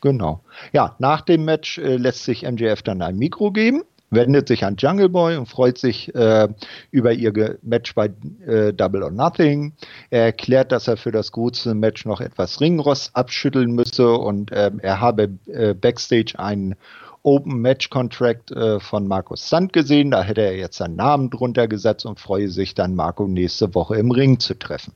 Genau. 0.00 0.40
Ja, 0.72 0.94
nach 1.00 1.22
dem 1.22 1.44
Match 1.44 1.78
äh, 1.78 1.96
lässt 1.96 2.22
sich 2.22 2.42
MJF 2.42 2.82
dann 2.82 3.02
ein 3.02 3.16
Mikro 3.16 3.50
geben 3.50 3.82
wendet 4.12 4.48
sich 4.48 4.64
an 4.64 4.76
Jungle 4.76 5.08
Boy 5.08 5.36
und 5.36 5.46
freut 5.46 5.78
sich 5.78 6.14
äh, 6.14 6.48
über 6.90 7.12
ihr 7.12 7.58
Match 7.62 7.94
bei 7.94 8.10
äh, 8.46 8.72
Double 8.72 9.02
or 9.02 9.10
Nothing. 9.10 9.72
Er 10.10 10.26
erklärt, 10.26 10.70
dass 10.70 10.86
er 10.86 10.96
für 10.96 11.10
das 11.10 11.32
große 11.32 11.74
Match 11.74 12.04
noch 12.04 12.20
etwas 12.20 12.60
Ringrost 12.60 13.16
abschütteln 13.16 13.72
müsse 13.72 14.12
und 14.12 14.52
äh, 14.52 14.70
er 14.78 15.00
habe 15.00 15.30
äh, 15.46 15.74
backstage 15.74 16.38
einen 16.38 16.76
Open 17.24 17.60
Match 17.60 17.88
Contract 17.90 18.50
äh, 18.52 18.80
von 18.80 19.06
Markus 19.06 19.48
Sand 19.48 19.72
gesehen. 19.72 20.10
Da 20.10 20.22
hätte 20.22 20.42
er 20.42 20.56
jetzt 20.56 20.78
seinen 20.78 20.96
Namen 20.96 21.30
drunter 21.30 21.68
gesetzt 21.68 22.04
und 22.04 22.20
freue 22.20 22.48
sich 22.48 22.74
dann, 22.74 22.94
Marco 22.94 23.26
nächste 23.26 23.74
Woche 23.74 23.96
im 23.96 24.10
Ring 24.10 24.40
zu 24.40 24.58
treffen. 24.58 24.92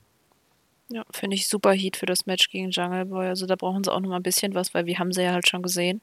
Ja, 0.89 1.05
finde 1.11 1.35
ich 1.35 1.49
super 1.49 1.73
Heat 1.73 1.97
für 1.97 2.07
das 2.07 2.27
Match 2.27 2.49
gegen 2.51 2.71
Jungle 2.71 3.07
Boy. 3.07 3.27
Also 3.27 3.47
da 3.47 3.57
brauchen 3.57 3.83
sie 3.83 3.93
auch 3.93 4.01
noch 4.01 4.09
mal 4.09 4.17
ein 4.17 4.23
bisschen 4.23 4.55
was, 4.55 4.75
weil 4.75 4.87
wir 4.87 4.99
haben 4.99 5.13
sie 5.13 5.23
ja 5.23 5.33
halt 5.33 5.49
schon 5.49 5.63
gesehen. 5.63 6.01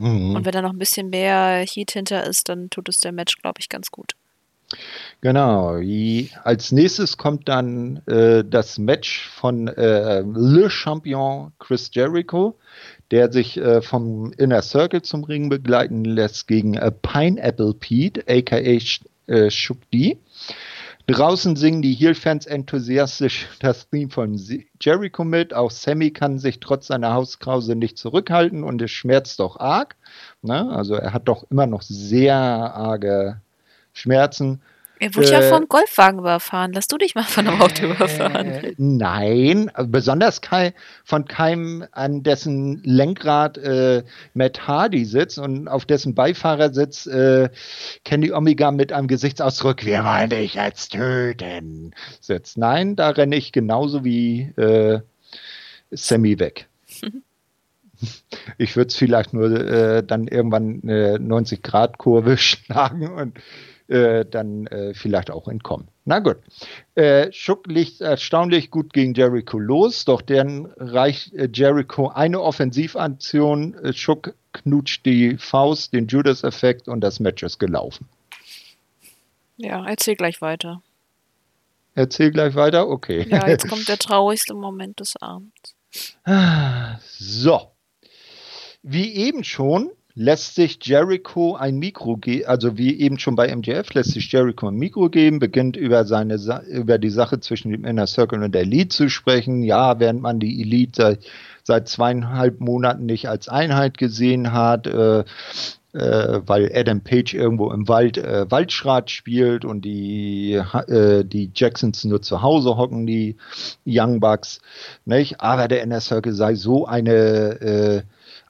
Mhm. 0.00 0.34
Und 0.36 0.44
wenn 0.44 0.52
da 0.52 0.62
noch 0.62 0.72
ein 0.72 0.78
bisschen 0.78 1.10
mehr 1.10 1.64
Heat 1.66 1.92
hinter 1.92 2.26
ist, 2.26 2.48
dann 2.48 2.70
tut 2.70 2.88
es 2.88 3.00
der 3.00 3.12
Match, 3.12 3.36
glaube 3.36 3.60
ich, 3.60 3.68
ganz 3.68 3.90
gut. 3.90 4.14
Genau. 5.20 5.80
Als 6.44 6.72
nächstes 6.72 7.16
kommt 7.16 7.48
dann 7.48 8.02
äh, 8.06 8.44
das 8.44 8.78
Match 8.78 9.28
von 9.28 9.68
äh, 9.68 10.20
Le 10.20 10.70
Champion 10.70 11.52
Chris 11.58 11.90
Jericho, 11.92 12.56
der 13.10 13.32
sich 13.32 13.56
äh, 13.58 13.82
vom 13.82 14.32
Inner 14.38 14.62
Circle 14.62 15.02
zum 15.02 15.24
Ring 15.24 15.48
begleiten 15.48 16.04
lässt 16.04 16.46
gegen 16.46 16.74
äh, 16.74 16.92
Pineapple 16.92 17.74
Pete, 17.74 18.22
aka 18.28 18.56
äh, 18.56 19.50
Shook 19.50 19.90
D. 19.90 20.18
Draußen 21.12 21.56
singen 21.56 21.82
die 21.82 21.94
Heel-Fans 21.94 22.46
enthusiastisch 22.46 23.48
das 23.60 23.88
Theme 23.88 24.10
von 24.10 24.40
Jericho 24.80 25.24
mit. 25.24 25.54
Auch 25.54 25.70
Sammy 25.70 26.10
kann 26.10 26.38
sich 26.38 26.60
trotz 26.60 26.88
seiner 26.88 27.14
Hauskrause 27.14 27.74
nicht 27.74 27.98
zurückhalten 27.98 28.62
und 28.62 28.82
es 28.82 28.90
schmerzt 28.90 29.40
doch 29.40 29.58
arg. 29.58 29.96
Ne? 30.42 30.70
Also 30.70 30.94
er 30.94 31.12
hat 31.12 31.28
doch 31.28 31.50
immer 31.50 31.66
noch 31.66 31.82
sehr 31.82 32.34
arge 32.36 33.40
Schmerzen. 33.92 34.60
Er 35.02 35.14
wurde 35.14 35.28
äh, 35.28 35.32
ja 35.32 35.42
vom 35.42 35.66
Golfwagen 35.66 36.18
überfahren. 36.18 36.72
Lass 36.74 36.86
du 36.86 36.98
dich 36.98 37.14
mal 37.14 37.24
von 37.24 37.48
einem 37.48 37.62
Auto 37.62 37.86
überfahren. 37.86 38.46
Äh, 38.46 38.74
nein, 38.76 39.70
besonders 39.86 40.42
Kai, 40.42 40.74
von 41.04 41.24
keinem, 41.24 41.86
an 41.92 42.22
dessen 42.22 42.82
Lenkrad 42.84 43.56
äh, 43.56 44.04
Matt 44.34 44.68
Hardy 44.68 45.06
sitzt 45.06 45.38
und 45.38 45.68
auf 45.68 45.86
dessen 45.86 46.14
Beifahrersitz 46.14 47.06
äh, 47.06 47.48
Kenny 48.04 48.30
Omega 48.30 48.70
mit 48.72 48.92
einem 48.92 49.08
Gesichtsausdruck, 49.08 49.86
wir 49.86 50.04
wollen 50.04 50.28
dich 50.28 50.54
jetzt 50.54 50.92
töten, 50.92 51.94
sitzt. 52.20 52.58
Nein, 52.58 52.94
da 52.94 53.08
renne 53.08 53.36
ich 53.36 53.52
genauso 53.52 54.04
wie 54.04 54.52
äh, 54.56 55.00
Sammy 55.90 56.38
weg. 56.38 56.68
Ich 58.56 58.76
würde 58.76 58.88
es 58.88 58.96
vielleicht 58.96 59.34
nur 59.34 59.50
äh, 59.50 60.02
dann 60.02 60.26
irgendwann 60.26 60.80
eine 60.82 61.16
90-Grad-Kurve 61.18 62.36
schlagen 62.38 63.10
und 63.10 63.38
äh, 63.90 64.24
dann 64.24 64.68
äh, 64.68 64.94
vielleicht 64.94 65.32
auch 65.32 65.48
entkommen. 65.48 65.88
Na 66.04 66.20
gut. 66.20 66.36
Äh, 66.94 67.32
Schuck 67.32 67.66
liegt 67.66 68.00
erstaunlich 68.00 68.70
gut 68.70 68.92
gegen 68.92 69.14
Jericho 69.14 69.58
los, 69.58 70.04
doch 70.04 70.22
dann 70.22 70.66
reicht 70.76 71.32
äh, 71.34 71.48
Jericho 71.52 72.08
eine 72.08 72.40
Offensivaktion. 72.40 73.74
Äh, 73.74 73.92
Schuck 73.92 74.34
knutscht 74.52 75.04
die 75.04 75.36
Faust, 75.38 75.92
den 75.92 76.06
Judas-Effekt 76.06 76.86
und 76.86 77.00
das 77.00 77.18
Match 77.18 77.42
ist 77.42 77.58
gelaufen. 77.58 78.08
Ja, 79.56 79.84
erzähl 79.84 80.14
gleich 80.14 80.40
weiter. 80.40 80.82
Erzähl 81.96 82.30
gleich 82.30 82.54
weiter? 82.54 82.88
Okay. 82.88 83.26
Ja, 83.28 83.48
jetzt 83.48 83.68
kommt 83.68 83.88
der 83.88 83.98
traurigste 83.98 84.54
Moment 84.54 85.00
des 85.00 85.16
Abends. 85.20 85.74
So. 87.18 87.72
Wie 88.82 89.12
eben 89.14 89.42
schon 89.42 89.90
lässt 90.14 90.54
sich 90.54 90.78
Jericho 90.82 91.54
ein 91.54 91.78
Mikro 91.78 92.16
geben, 92.16 92.46
also 92.46 92.76
wie 92.76 92.98
eben 92.98 93.18
schon 93.18 93.36
bei 93.36 93.54
MJF, 93.54 93.94
lässt 93.94 94.12
sich 94.12 94.30
Jericho 94.32 94.68
ein 94.68 94.74
Mikro 94.74 95.08
geben, 95.08 95.38
beginnt 95.38 95.76
über 95.76 96.04
seine 96.04 96.38
über 96.68 96.98
die 96.98 97.10
Sache 97.10 97.40
zwischen 97.40 97.70
dem 97.70 97.84
Inner 97.84 98.06
Circle 98.06 98.42
und 98.42 98.54
der 98.54 98.62
Elite 98.62 98.88
zu 98.88 99.08
sprechen. 99.08 99.62
Ja, 99.62 100.00
während 100.00 100.20
man 100.20 100.40
die 100.40 100.60
Elite 100.62 100.92
seit, 101.02 101.26
seit 101.62 101.88
zweieinhalb 101.88 102.60
Monaten 102.60 103.06
nicht 103.06 103.28
als 103.28 103.48
Einheit 103.48 103.98
gesehen 103.98 104.52
hat, 104.52 104.86
äh, 104.86 105.24
äh, 105.92 106.40
weil 106.46 106.70
Adam 106.74 107.00
Page 107.00 107.34
irgendwo 107.34 107.70
im 107.72 107.88
Wald 107.88 108.16
äh, 108.18 108.50
Waldschrat 108.50 109.10
spielt 109.10 109.64
und 109.64 109.84
die, 109.84 110.54
äh, 110.54 111.24
die 111.24 111.50
Jacksons 111.54 112.04
nur 112.04 112.22
zu 112.22 112.42
Hause 112.42 112.76
hocken, 112.76 113.06
die 113.06 113.36
Young 113.86 114.20
Bucks. 114.20 114.60
Nicht? 115.04 115.40
Aber 115.40 115.68
der 115.68 115.82
Inner 115.82 116.00
Circle 116.00 116.32
sei 116.32 116.54
so 116.54 116.86
eine 116.86 117.12
äh, 117.12 118.02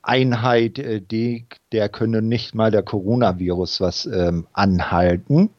Einheit, 0.02 0.78
äh, 0.78 1.00
die, 1.00 1.46
der 1.72 1.88
könne 1.88 2.22
nicht 2.22 2.54
mal 2.54 2.70
der 2.70 2.82
Coronavirus 2.82 3.80
was 3.80 4.06
ähm, 4.06 4.46
anhalten, 4.52 5.50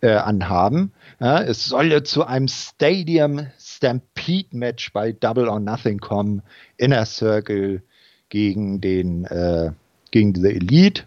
äh, 0.00 0.12
anhaben. 0.12 0.92
Ja, 1.20 1.40
es 1.42 1.66
solle 1.66 2.02
zu 2.02 2.24
einem 2.24 2.48
Stadium 2.48 3.46
Stampede 3.58 4.56
Match 4.56 4.92
bei 4.92 5.12
Double 5.12 5.48
or 5.48 5.60
Nothing 5.60 5.98
kommen, 5.98 6.42
Inner 6.76 7.06
Circle 7.06 7.82
gegen 8.28 8.80
den 8.80 9.24
äh, 9.24 9.70
gegen 10.10 10.34
The 10.34 10.48
Elite. 10.48 11.04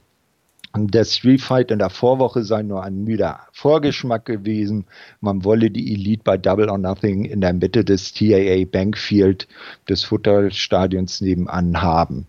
Der 0.78 1.04
Street 1.04 1.42
Fight 1.42 1.72
in 1.72 1.80
der 1.80 1.90
Vorwoche 1.90 2.44
sei 2.44 2.62
nur 2.62 2.84
ein 2.84 3.04
müder 3.04 3.40
Vorgeschmack 3.54 4.26
gewesen. 4.26 4.86
Man 5.20 5.44
wolle 5.44 5.72
die 5.72 5.94
Elite 5.94 6.22
bei 6.24 6.38
Double 6.38 6.70
or 6.70 6.78
Nothing 6.78 7.26
in 7.26 7.42
der 7.42 7.54
Mitte 7.54 7.84
des 7.84 8.14
TAA 8.14 8.66
Bankfield 8.72 9.48
des 9.90 10.04
Futterstadions 10.04 11.22
nebenan 11.22 11.82
haben. 11.82 12.28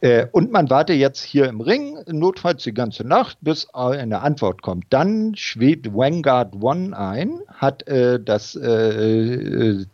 Äh, 0.00 0.26
und 0.32 0.50
man 0.50 0.70
warte 0.70 0.94
jetzt 0.94 1.22
hier 1.22 1.46
im 1.46 1.60
Ring, 1.60 1.98
notfalls 2.06 2.62
die 2.62 2.72
ganze 2.72 3.04
Nacht, 3.06 3.36
bis 3.42 3.68
eine 3.74 4.22
Antwort 4.22 4.62
kommt. 4.62 4.86
Dann 4.88 5.34
schwebt 5.36 5.94
Vanguard 5.94 6.54
One 6.62 6.96
ein, 6.96 7.40
hat 7.48 7.86
äh, 7.86 8.18
das 8.18 8.56
äh, 8.56 9.74
äh 9.74 9.86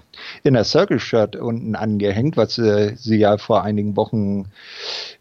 Inner 0.43 0.65
Circle 0.65 1.01
Shirt 1.01 1.35
unten 1.35 1.75
angehängt, 1.75 2.37
was 2.37 2.59
äh, 2.59 2.95
sie 2.95 3.17
ja 3.17 3.39
vor 3.39 3.63
einigen 3.63 3.97
Wochen 3.97 4.51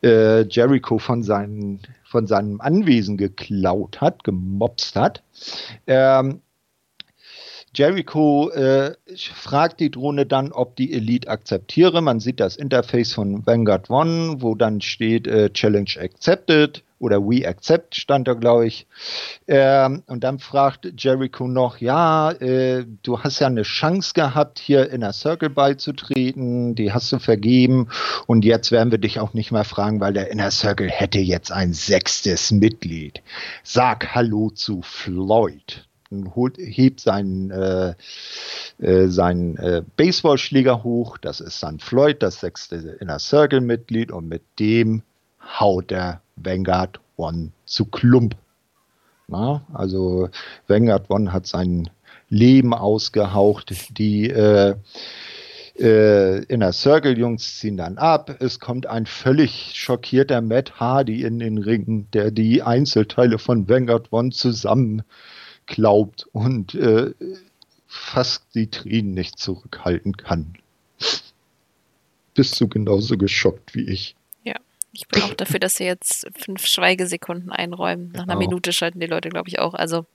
äh, 0.03 0.41
Jericho 0.41 0.97
von 0.97 1.23
seinen 1.23 1.79
von 2.09 2.25
seinem 2.25 2.59
Anwesen 2.59 3.17
geklaut 3.17 4.01
hat, 4.01 4.23
gemobst 4.23 4.95
hat. 4.95 5.23
Ähm, 5.85 6.41
Jericho 7.75 8.49
äh, 8.49 8.95
fragt 9.15 9.79
die 9.79 9.91
Drohne 9.91 10.25
dann, 10.25 10.51
ob 10.51 10.75
die 10.75 10.91
Elite 10.91 11.27
akzeptiere. 11.27 12.01
Man 12.01 12.19
sieht 12.19 12.39
das 12.39 12.55
Interface 12.55 13.13
von 13.13 13.45
Vanguard 13.45 13.91
One, 13.91 14.41
wo 14.41 14.55
dann 14.55 14.81
steht 14.81 15.27
äh, 15.27 15.51
Challenge 15.51 15.91
accepted 15.99 16.83
oder 16.99 17.21
We 17.21 17.47
Accept 17.47 17.95
stand 17.95 18.27
da, 18.27 18.33
glaube 18.33 18.67
ich. 18.67 18.87
Ähm, 19.47 20.03
und 20.07 20.23
dann 20.23 20.39
fragt 20.39 20.87
Jericho 20.97 21.47
noch, 21.47 21.77
ja, 21.79 22.31
äh, 22.31 22.85
du 23.03 23.19
hast 23.19 23.39
ja 23.39 23.47
eine 23.47 23.63
Chance 23.63 24.13
gehabt, 24.13 24.59
hier 24.59 24.91
in 24.91 25.01
der 25.01 25.13
Circle 25.13 25.49
beizutreten, 25.49 26.75
die 26.75 26.93
hast 26.93 27.11
du 27.11 27.19
vergeben 27.19 27.87
und 28.27 28.45
jetzt 28.45 28.71
werden 28.71 28.91
wir 28.91 28.99
dich 28.99 29.19
auch 29.19 29.33
nicht 29.33 29.51
mehr 29.51 29.63
fragen, 29.63 29.99
weil 29.99 30.13
der 30.13 30.31
Inner 30.31 30.51
Circle 30.51 30.89
hätte 30.89 31.19
jetzt 31.19 31.51
ein 31.51 31.73
sechstes 31.73 32.51
Mitglied. 32.51 33.21
Sag 33.63 34.13
Hallo 34.13 34.49
zu 34.49 34.81
Floyd. 34.81 35.85
Holt, 36.33 36.57
hebt 36.57 37.01
seinen, 37.01 37.51
äh, 37.51 37.93
äh, 38.79 39.07
seinen 39.09 39.57
äh, 39.57 39.83
Baseballschläger 39.95 40.83
hoch. 40.83 41.19
Das 41.19 41.39
ist 41.39 41.61
dann 41.61 41.77
Floyd, 41.79 42.23
das 42.23 42.39
sechste 42.39 42.97
Inner 42.99 43.19
Circle-Mitglied. 43.19 44.11
Und 44.11 44.27
mit 44.27 44.41
dem 44.57 45.03
haut 45.59 45.91
er 45.91 46.21
Vanguard 46.43 46.99
One 47.17 47.51
zu 47.65 47.85
Klump. 47.85 48.35
Na, 49.27 49.63
also 49.73 50.29
Vanguard 50.67 51.09
One 51.09 51.31
hat 51.31 51.45
sein 51.47 51.89
Leben 52.29 52.73
ausgehaucht. 52.73 53.97
Die 53.97 54.29
äh, 54.29 54.75
äh, 55.79 56.43
Inner 56.45 56.73
Circle 56.73 57.17
Jungs 57.17 57.57
ziehen 57.59 57.77
dann 57.77 57.97
ab. 57.97 58.35
Es 58.39 58.59
kommt 58.59 58.85
ein 58.85 59.05
völlig 59.05 59.71
schockierter 59.75 60.41
Matt 60.41 60.79
Hardy 60.79 61.23
in 61.23 61.39
den 61.39 61.57
Ring, 61.57 62.07
der 62.13 62.31
die 62.31 62.61
Einzelteile 62.61 63.37
von 63.37 63.69
Vanguard 63.69 64.11
One 64.11 64.31
zusammenklaubt 64.31 66.27
und 66.33 66.75
äh, 66.75 67.13
fast 67.87 68.43
die 68.55 68.67
Tränen 68.67 69.13
nicht 69.13 69.39
zurückhalten 69.39 70.17
kann. 70.17 70.53
Bist 72.33 72.59
du 72.61 72.67
genauso 72.67 73.17
geschockt 73.17 73.73
wie 73.73 73.89
ich? 73.89 74.15
Ich 74.99 75.07
bin 75.07 75.23
auch 75.23 75.33
dafür, 75.33 75.61
dass 75.61 75.75
sie 75.75 75.85
jetzt 75.85 76.27
fünf 76.37 76.65
Schweigesekunden 76.65 77.53
einräumen. 77.53 78.09
Nach 78.09 78.23
einer 78.23 78.33
genau. 78.33 78.49
Minute 78.49 78.73
schalten 78.73 78.99
die 78.99 79.05
Leute, 79.05 79.29
glaube 79.29 79.47
ich, 79.47 79.57
auch. 79.57 79.73
Also. 79.73 80.05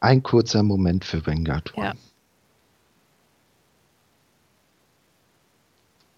Ein 0.00 0.22
kurzer 0.22 0.62
Moment 0.62 1.02
für 1.02 1.26
Vanguard 1.26 1.72
Ja. 1.74 1.94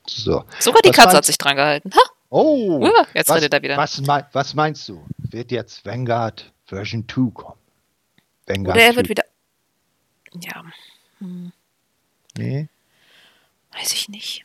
So. 0.08 0.44
Sogar 0.58 0.82
die 0.82 0.88
was 0.88 0.96
Katze 0.96 1.16
hat 1.16 1.24
sich 1.24 1.38
dran 1.38 1.54
gehalten. 1.54 1.92
Ha? 1.94 2.00
Oh, 2.30 2.80
uh, 2.80 3.04
jetzt 3.14 3.28
was, 3.28 3.36
redet 3.36 3.54
er 3.54 3.62
wieder. 3.62 3.76
Was, 3.76 4.04
was, 4.32 4.54
meinst 4.54 4.88
du? 4.88 5.06
Wird 5.18 5.52
jetzt 5.52 5.86
Vanguard 5.86 6.52
Version 6.64 7.04
2 7.08 7.30
kommen? 7.30 7.58
Vanguard 8.46 8.76
Oder 8.76 8.86
er 8.86 8.92
2. 8.92 8.96
wird 8.96 9.08
wieder. 9.08 9.24
Ja. 10.40 10.64
Hm. 11.20 11.52
Nee. 12.36 12.68
Weiß 13.72 13.92
ich 13.92 14.08
nicht. 14.08 14.44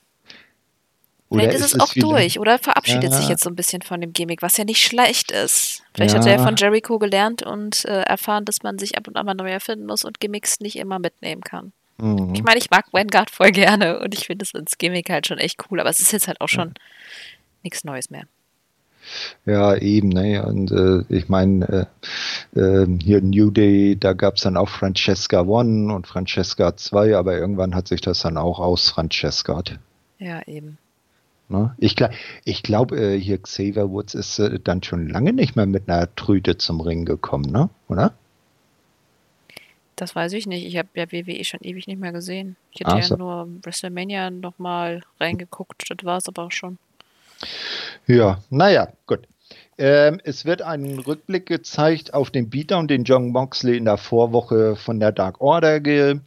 Oder 1.32 1.44
Vielleicht 1.44 1.60
ist, 1.60 1.66
ist 1.68 1.76
es 1.76 1.80
auch 1.80 1.94
durch 1.94 2.40
oder 2.40 2.60
verabschiedet 2.60 3.06
ja. 3.06 3.12
sich 3.12 3.30
jetzt 3.30 3.42
so 3.42 3.50
ein 3.50 3.56
bisschen 3.56 3.82
von 3.82 4.02
dem 4.02 4.12
Gimmick, 4.12 4.42
was 4.42 4.58
ja 4.58 4.66
nicht 4.66 4.84
schlecht 4.84 5.32
ist. 5.32 5.82
Vielleicht 5.96 6.14
ja. 6.14 6.20
hat 6.20 6.28
er 6.28 6.40
von 6.40 6.58
Jericho 6.58 7.00
gelernt 7.00 7.42
und 7.42 7.86
äh, 7.86 8.02
erfahren, 8.02 8.44
dass 8.44 8.64
man 8.64 8.78
sich 8.78 8.98
ab 8.98 9.08
und 9.08 9.16
an 9.16 9.26
mal 9.26 9.34
neu 9.34 9.50
erfinden 9.50 9.86
muss 9.86 10.04
und 10.04 10.20
Gimmicks 10.20 10.60
nicht 10.60 10.76
immer 10.76 11.00
mitnehmen 11.00 11.40
kann. 11.40 11.72
Mhm. 12.00 12.34
Ich 12.36 12.44
meine, 12.44 12.58
ich 12.58 12.70
mag 12.70 12.92
Vanguard 12.92 13.30
voll 13.30 13.52
gerne 13.52 14.02
und 14.02 14.14
ich 14.14 14.26
finde 14.26 14.44
es 14.44 14.54
als 14.54 14.78
Gimmick 14.78 15.10
halt 15.10 15.26
schon 15.26 15.38
echt 15.38 15.58
cool, 15.72 15.80
aber 15.80 15.90
es 15.90 16.02
ist 16.02 16.12
jetzt 16.12 16.28
halt 16.28 16.42
auch 16.42 16.50
schon 16.50 16.68
ja. 16.68 16.74
nichts 17.64 17.86
Neues 17.86 18.10
mehr. 18.10 18.26
Ja, 19.46 19.76
eben, 19.78 20.10
ne? 20.10 20.46
Und 20.46 20.70
äh, 20.72 21.06
ich 21.08 21.30
meine, 21.30 21.88
äh, 22.54 22.60
äh, 22.60 22.88
hier 23.02 23.22
New 23.22 23.52
Day, 23.52 23.96
da 23.98 24.12
gab 24.12 24.36
es 24.36 24.42
dann 24.44 24.58
auch 24.58 24.68
Francesca 24.68 25.44
One 25.44 25.94
und 25.94 26.08
Francesca 26.08 26.76
2, 26.76 27.16
aber 27.16 27.38
irgendwann 27.38 27.74
hat 27.74 27.88
sich 27.88 28.02
das 28.02 28.20
dann 28.20 28.36
auch 28.36 28.60
aus 28.60 28.90
Francesca. 28.90 29.64
Ja, 30.20 30.42
eben. 30.46 30.78
Ne? 31.52 31.76
Ich, 31.78 31.96
ich 32.46 32.64
glaube, 32.64 32.98
äh, 32.98 33.20
hier 33.20 33.38
Xavier 33.38 33.90
Woods 33.90 34.14
ist 34.14 34.40
äh, 34.40 34.60
dann 34.60 34.82
schon 34.82 35.08
lange 35.10 35.34
nicht 35.34 35.56
mehr 35.56 35.66
mit 35.66 35.90
einer 35.90 36.14
Trüte 36.16 36.58
zum 36.58 36.82
Ring 36.82 37.06
gekommen, 37.06 37.52
ne? 37.52 37.70
oder? 37.90 38.14
Das 39.96 40.16
weiß 40.16 40.34
ich 40.34 40.48
nicht. 40.48 40.66
Ich 40.66 40.78
habe 40.78 40.90
ja 40.96 41.12
WWE 41.12 41.44
schon 41.44 41.60
ewig 41.62 41.86
nicht 41.86 42.00
mehr 42.00 42.12
gesehen. 42.12 42.56
Ich 42.72 42.80
hätte 42.80 42.96
ja 42.96 43.04
so. 43.04 43.18
nur 43.18 43.48
WrestleMania 43.62 44.32
nochmal 44.32 45.02
reingeguckt. 45.20 45.84
Das 45.90 46.04
war 46.04 46.18
es 46.18 46.28
aber 46.28 46.46
auch 46.46 46.52
schon. 46.52 46.80
Ja, 48.08 48.42
naja, 48.50 48.88
gut. 49.06 49.28
Ähm, 49.78 50.20
es 50.24 50.46
wird 50.46 50.62
ein 50.62 51.00
Rückblick 51.00 51.46
gezeigt 51.46 52.14
auf 52.14 52.32
den 52.32 52.50
Beatdown, 52.50 52.88
den 52.88 53.04
John 53.04 53.30
Moxley 53.30 53.78
in 53.78 53.86
der 53.86 53.98
Vorwoche 53.98 54.76
von 54.76 55.00
der 55.00 55.12
Dark 55.12 55.40
Order 55.42 55.80
ge 55.80 56.20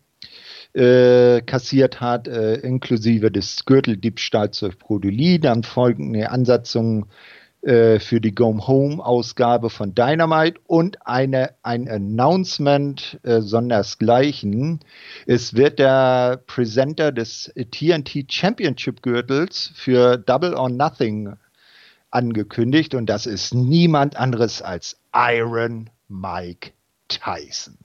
äh, 0.75 1.41
kassiert 1.43 2.01
hat, 2.01 2.29
äh, 2.29 2.55
inklusive 2.57 3.31
des 3.31 3.64
Gürteldiebstahls 3.64 4.61
durch 4.61 4.79
Brodoli. 4.79 5.39
Dann 5.39 5.62
folgen 5.62 6.14
eine 6.14 6.31
Ansatzung 6.31 7.07
äh, 7.62 7.99
für 7.99 8.20
die 8.20 8.35
Go 8.35 8.66
Home 8.66 9.03
Ausgabe 9.03 9.70
von 9.70 9.95
Dynamite 9.95 10.61
und 10.66 11.07
eine, 11.07 11.55
ein 11.62 11.89
Announcement 11.89 13.18
äh, 13.22 13.41
sondersgleichen. 13.41 14.81
Es 15.27 15.55
wird 15.55 15.79
der 15.79 16.43
Presenter 16.47 17.11
des 17.11 17.53
TNT 17.55 18.31
Championship 18.31 19.01
Gürtels 19.01 19.72
für 19.75 20.18
Double 20.18 20.55
or 20.55 20.68
Nothing 20.68 21.37
angekündigt 22.11 22.95
und 22.95 23.07
das 23.07 23.27
ist 23.27 23.55
niemand 23.55 24.16
anderes 24.16 24.61
als 24.61 24.99
Iron 25.14 25.89
Mike 26.09 26.72
Tyson. 27.09 27.79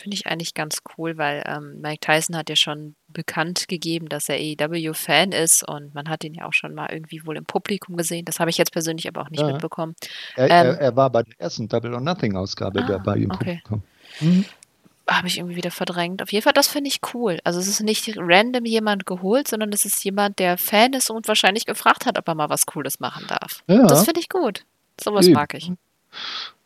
Finde 0.00 0.14
ich 0.14 0.26
eigentlich 0.26 0.54
ganz 0.54 0.78
cool, 0.96 1.18
weil 1.18 1.42
ähm, 1.46 1.80
Mike 1.80 2.00
Tyson 2.00 2.36
hat 2.36 2.48
ja 2.48 2.56
schon 2.56 2.94
bekannt 3.08 3.68
gegeben, 3.68 4.08
dass 4.08 4.28
er 4.28 4.36
AEW-Fan 4.36 5.32
ist 5.32 5.68
und 5.68 5.94
man 5.94 6.08
hat 6.08 6.24
ihn 6.24 6.32
ja 6.32 6.46
auch 6.46 6.54
schon 6.54 6.74
mal 6.74 6.88
irgendwie 6.90 7.26
wohl 7.26 7.36
im 7.36 7.44
Publikum 7.44 7.96
gesehen. 7.96 8.24
Das 8.24 8.40
habe 8.40 8.48
ich 8.50 8.56
jetzt 8.56 8.72
persönlich 8.72 9.06
aber 9.08 9.22
auch 9.22 9.30
nicht 9.30 9.40
ja. 9.40 9.48
mitbekommen. 9.48 9.94
Er, 10.36 10.44
ähm, 10.44 10.50
er, 10.50 10.80
er, 10.80 10.96
war 10.96 11.10
bei 11.10 11.22
der 11.22 11.34
ersten 11.38 11.68
Double 11.68 11.92
or 11.92 12.00
Nothing-Ausgabe 12.00 12.82
ah, 12.82 12.86
dabei 12.86 13.16
im 13.16 13.30
okay. 13.30 13.60
Publikum. 13.62 13.82
Mhm. 14.20 14.44
Habe 15.08 15.26
ich 15.26 15.38
irgendwie 15.38 15.56
wieder 15.56 15.72
verdrängt. 15.72 16.22
Auf 16.22 16.32
jeden 16.32 16.44
Fall, 16.44 16.52
das 16.52 16.68
finde 16.68 16.88
ich 16.88 17.00
cool. 17.12 17.40
Also 17.44 17.58
es 17.58 17.66
ist 17.66 17.80
nicht 17.80 18.14
random 18.16 18.64
jemand 18.64 19.06
geholt, 19.06 19.48
sondern 19.48 19.72
es 19.72 19.84
ist 19.84 20.02
jemand, 20.04 20.38
der 20.38 20.56
Fan 20.56 20.92
ist 20.92 21.10
und 21.10 21.28
wahrscheinlich 21.28 21.66
gefragt 21.66 22.06
hat, 22.06 22.16
ob 22.16 22.26
er 22.28 22.34
mal 22.34 22.48
was 22.48 22.64
Cooles 22.64 23.00
machen 23.00 23.26
darf. 23.28 23.62
Ja. 23.66 23.86
Das 23.86 24.04
finde 24.04 24.20
ich 24.20 24.28
gut. 24.28 24.64
Sowas 25.00 25.28
mag 25.28 25.54
ich. 25.54 25.72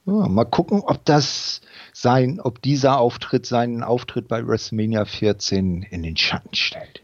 Ja, 0.06 0.28
mal 0.28 0.44
gucken, 0.44 0.82
ob 0.84 1.04
das 1.04 1.62
sein, 1.92 2.40
ob 2.40 2.60
dieser 2.60 2.98
Auftritt 2.98 3.46
seinen 3.46 3.82
Auftritt 3.82 4.28
bei 4.28 4.46
WrestleMania 4.46 5.06
14 5.06 5.82
in 5.82 6.02
den 6.02 6.16
Schatten 6.16 6.54
stellt. 6.54 7.02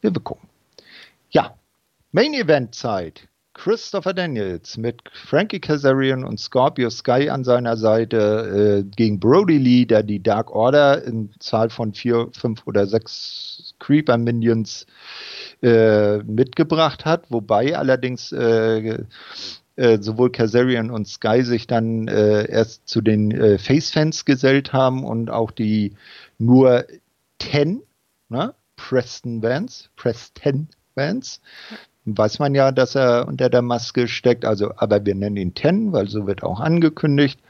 Wir 0.00 0.10
bekommen. 0.10 0.48
Ja, 1.30 1.56
Main 2.10 2.34
Event 2.34 2.74
Zeit. 2.74 3.28
Christopher 3.54 4.14
Daniels 4.14 4.78
mit 4.78 5.02
Frankie 5.12 5.60
Kazarian 5.60 6.24
und 6.24 6.40
Scorpio 6.40 6.88
Sky 6.88 7.28
an 7.28 7.44
seiner 7.44 7.76
Seite 7.76 8.84
äh, 8.86 8.90
gegen 8.96 9.20
Brody 9.20 9.58
Lee, 9.58 9.84
der 9.84 10.02
die 10.02 10.22
Dark 10.22 10.50
Order 10.50 11.04
in 11.04 11.30
Zahl 11.38 11.68
von 11.68 11.92
vier, 11.92 12.28
fünf 12.32 12.66
oder 12.66 12.86
sechs 12.86 13.74
Creeper 13.78 14.16
Minions 14.16 14.86
äh, 15.62 16.18
mitgebracht 16.18 17.04
hat, 17.04 17.30
wobei 17.30 17.76
allerdings 17.76 18.32
äh, 18.32 19.04
äh, 19.76 19.98
sowohl 20.00 20.30
Kazarian 20.30 20.90
und 20.90 21.08
Sky 21.08 21.42
sich 21.42 21.66
dann 21.66 22.08
äh, 22.08 22.50
erst 22.50 22.88
zu 22.88 23.00
den 23.00 23.30
äh, 23.30 23.58
Face-Fans 23.58 24.24
gesellt 24.24 24.72
haben 24.72 25.04
und 25.04 25.30
auch 25.30 25.50
die 25.50 25.94
nur 26.38 26.84
10, 27.40 27.82
ne? 28.28 28.54
Preston 28.76 29.42
Vance, 29.42 29.88
Preston 29.96 30.68
Vance, 30.94 31.40
weiß 32.04 32.38
man 32.38 32.54
ja, 32.54 32.72
dass 32.72 32.94
er 32.94 33.28
unter 33.28 33.48
der 33.48 33.62
Maske 33.62 34.08
steckt, 34.08 34.44
also 34.44 34.72
aber 34.76 35.04
wir 35.06 35.14
nennen 35.14 35.36
ihn 35.36 35.54
Ten, 35.54 35.92
weil 35.92 36.08
so 36.08 36.26
wird 36.26 36.42
auch 36.42 36.60
angekündigt. 36.60 37.40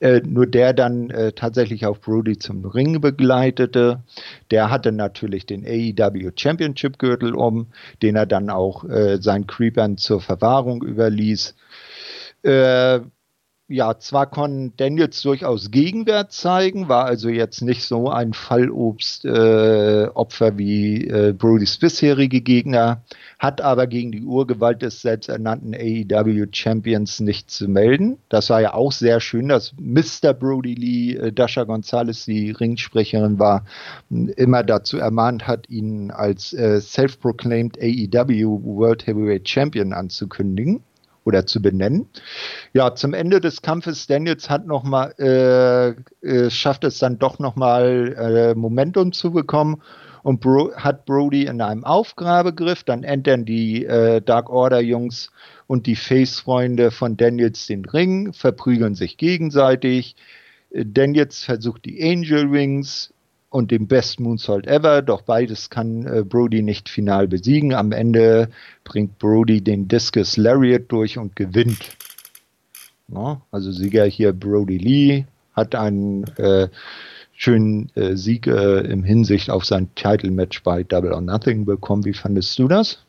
Äh, 0.00 0.22
nur 0.24 0.46
der 0.46 0.72
dann 0.72 1.10
äh, 1.10 1.32
tatsächlich 1.32 1.84
auf 1.84 2.00
Brody 2.00 2.38
zum 2.38 2.64
Ring 2.64 3.02
begleitete. 3.02 4.02
Der 4.50 4.70
hatte 4.70 4.92
natürlich 4.92 5.44
den 5.44 5.64
AEW 5.66 6.32
Championship 6.34 6.98
Gürtel 6.98 7.34
um, 7.34 7.66
den 8.02 8.16
er 8.16 8.24
dann 8.24 8.48
auch 8.48 8.84
äh, 8.84 9.18
seinen 9.20 9.46
Creepern 9.46 9.98
zur 9.98 10.22
Verwahrung 10.22 10.82
überließ. 10.82 11.54
Äh, 12.42 13.00
ja, 13.70 13.98
zwar 13.98 14.28
konnte 14.28 14.72
Daniels 14.76 15.22
durchaus 15.22 15.70
Gegenwert 15.70 16.32
zeigen, 16.32 16.88
war 16.88 17.04
also 17.04 17.28
jetzt 17.28 17.62
nicht 17.62 17.84
so 17.84 18.10
ein 18.10 18.32
Fallobst-Opfer 18.32 20.46
äh, 20.48 20.58
wie 20.58 21.06
äh, 21.06 21.32
Brodys 21.32 21.78
bisherige 21.78 22.40
Gegner, 22.40 23.04
hat 23.38 23.60
aber 23.60 23.86
gegen 23.86 24.10
die 24.10 24.24
Urgewalt 24.24 24.82
des 24.82 25.02
selbsternannten 25.02 25.72
AEW 25.74 26.46
Champions 26.50 27.20
nicht 27.20 27.48
zu 27.48 27.68
melden. 27.68 28.18
Das 28.28 28.50
war 28.50 28.60
ja 28.60 28.74
auch 28.74 28.90
sehr 28.90 29.20
schön, 29.20 29.46
dass 29.46 29.72
Mr. 29.78 30.34
Brody 30.34 30.74
Lee, 30.74 31.14
äh, 31.14 31.32
Dasha 31.32 31.62
Gonzalez, 31.62 32.24
die 32.24 32.50
Ringsprecherin 32.50 33.38
war, 33.38 33.64
immer 34.08 34.64
dazu 34.64 34.98
ermahnt 34.98 35.46
hat, 35.46 35.70
ihn 35.70 36.10
als 36.10 36.52
äh, 36.52 36.80
self-proclaimed 36.80 37.78
AEW 37.80 38.64
World 38.64 39.06
Heavyweight 39.06 39.48
Champion 39.48 39.92
anzukündigen 39.92 40.82
oder 41.30 41.46
zu 41.46 41.62
benennen. 41.62 42.08
Ja, 42.72 42.96
zum 42.96 43.14
Ende 43.14 43.40
des 43.40 43.62
Kampfes 43.62 44.08
Daniels 44.08 44.50
hat 44.50 44.66
noch 44.66 44.82
mal 44.82 45.14
äh, 45.18 45.90
äh, 46.26 46.50
schafft 46.50 46.82
es 46.82 46.98
dann 46.98 47.20
doch 47.20 47.38
noch 47.38 47.54
mal 47.54 48.14
äh, 48.18 48.54
Momentum 48.56 49.12
zu 49.12 49.30
bekommen 49.30 49.80
und 50.24 50.40
Bro 50.40 50.72
hat 50.74 51.06
Brody 51.06 51.46
in 51.46 51.60
einem 51.60 51.84
Aufgrabegriff. 51.84 52.82
Dann 52.82 53.04
entern 53.04 53.44
die 53.44 53.84
äh, 53.84 54.20
Dark 54.20 54.50
Order 54.50 54.80
Jungs 54.80 55.30
und 55.68 55.86
die 55.86 55.96
Face-Freunde 55.96 56.90
von 56.90 57.16
Daniels 57.16 57.66
den 57.68 57.84
Ring, 57.84 58.32
verprügeln 58.32 58.96
sich 58.96 59.16
gegenseitig. 59.16 60.16
Äh, 60.72 60.84
Daniels 60.84 61.44
versucht 61.44 61.84
die 61.84 62.02
Angel 62.02 62.50
Wings 62.50 63.12
und 63.50 63.72
dem 63.72 63.88
Best 63.88 64.20
Moonsault 64.20 64.66
ever, 64.66 65.02
doch 65.02 65.22
beides 65.22 65.70
kann 65.70 66.06
äh, 66.06 66.22
Brody 66.22 66.62
nicht 66.62 66.88
final 66.88 67.28
besiegen. 67.28 67.74
Am 67.74 67.92
Ende 67.92 68.48
bringt 68.84 69.18
Brody 69.18 69.60
den 69.60 69.88
Discus 69.88 70.36
Lariat 70.36 70.84
durch 70.88 71.18
und 71.18 71.36
gewinnt. 71.36 71.96
Ja, 73.08 73.42
also 73.50 73.72
Sieger 73.72 74.04
hier 74.04 74.32
Brody 74.32 74.78
Lee 74.78 75.24
hat 75.52 75.74
einen 75.74 76.24
äh, 76.36 76.68
schönen 77.32 77.90
äh, 77.96 78.16
Sieg 78.16 78.46
äh, 78.46 78.80
im 78.82 79.02
Hinsicht 79.02 79.50
auf 79.50 79.64
sein 79.64 79.92
Title 79.96 80.30
Match 80.30 80.62
bei 80.62 80.84
Double 80.84 81.12
or 81.12 81.20
Nothing 81.20 81.64
bekommen. 81.64 82.04
Wie 82.04 82.14
fandest 82.14 82.56
du 82.58 82.68
das? 82.68 83.04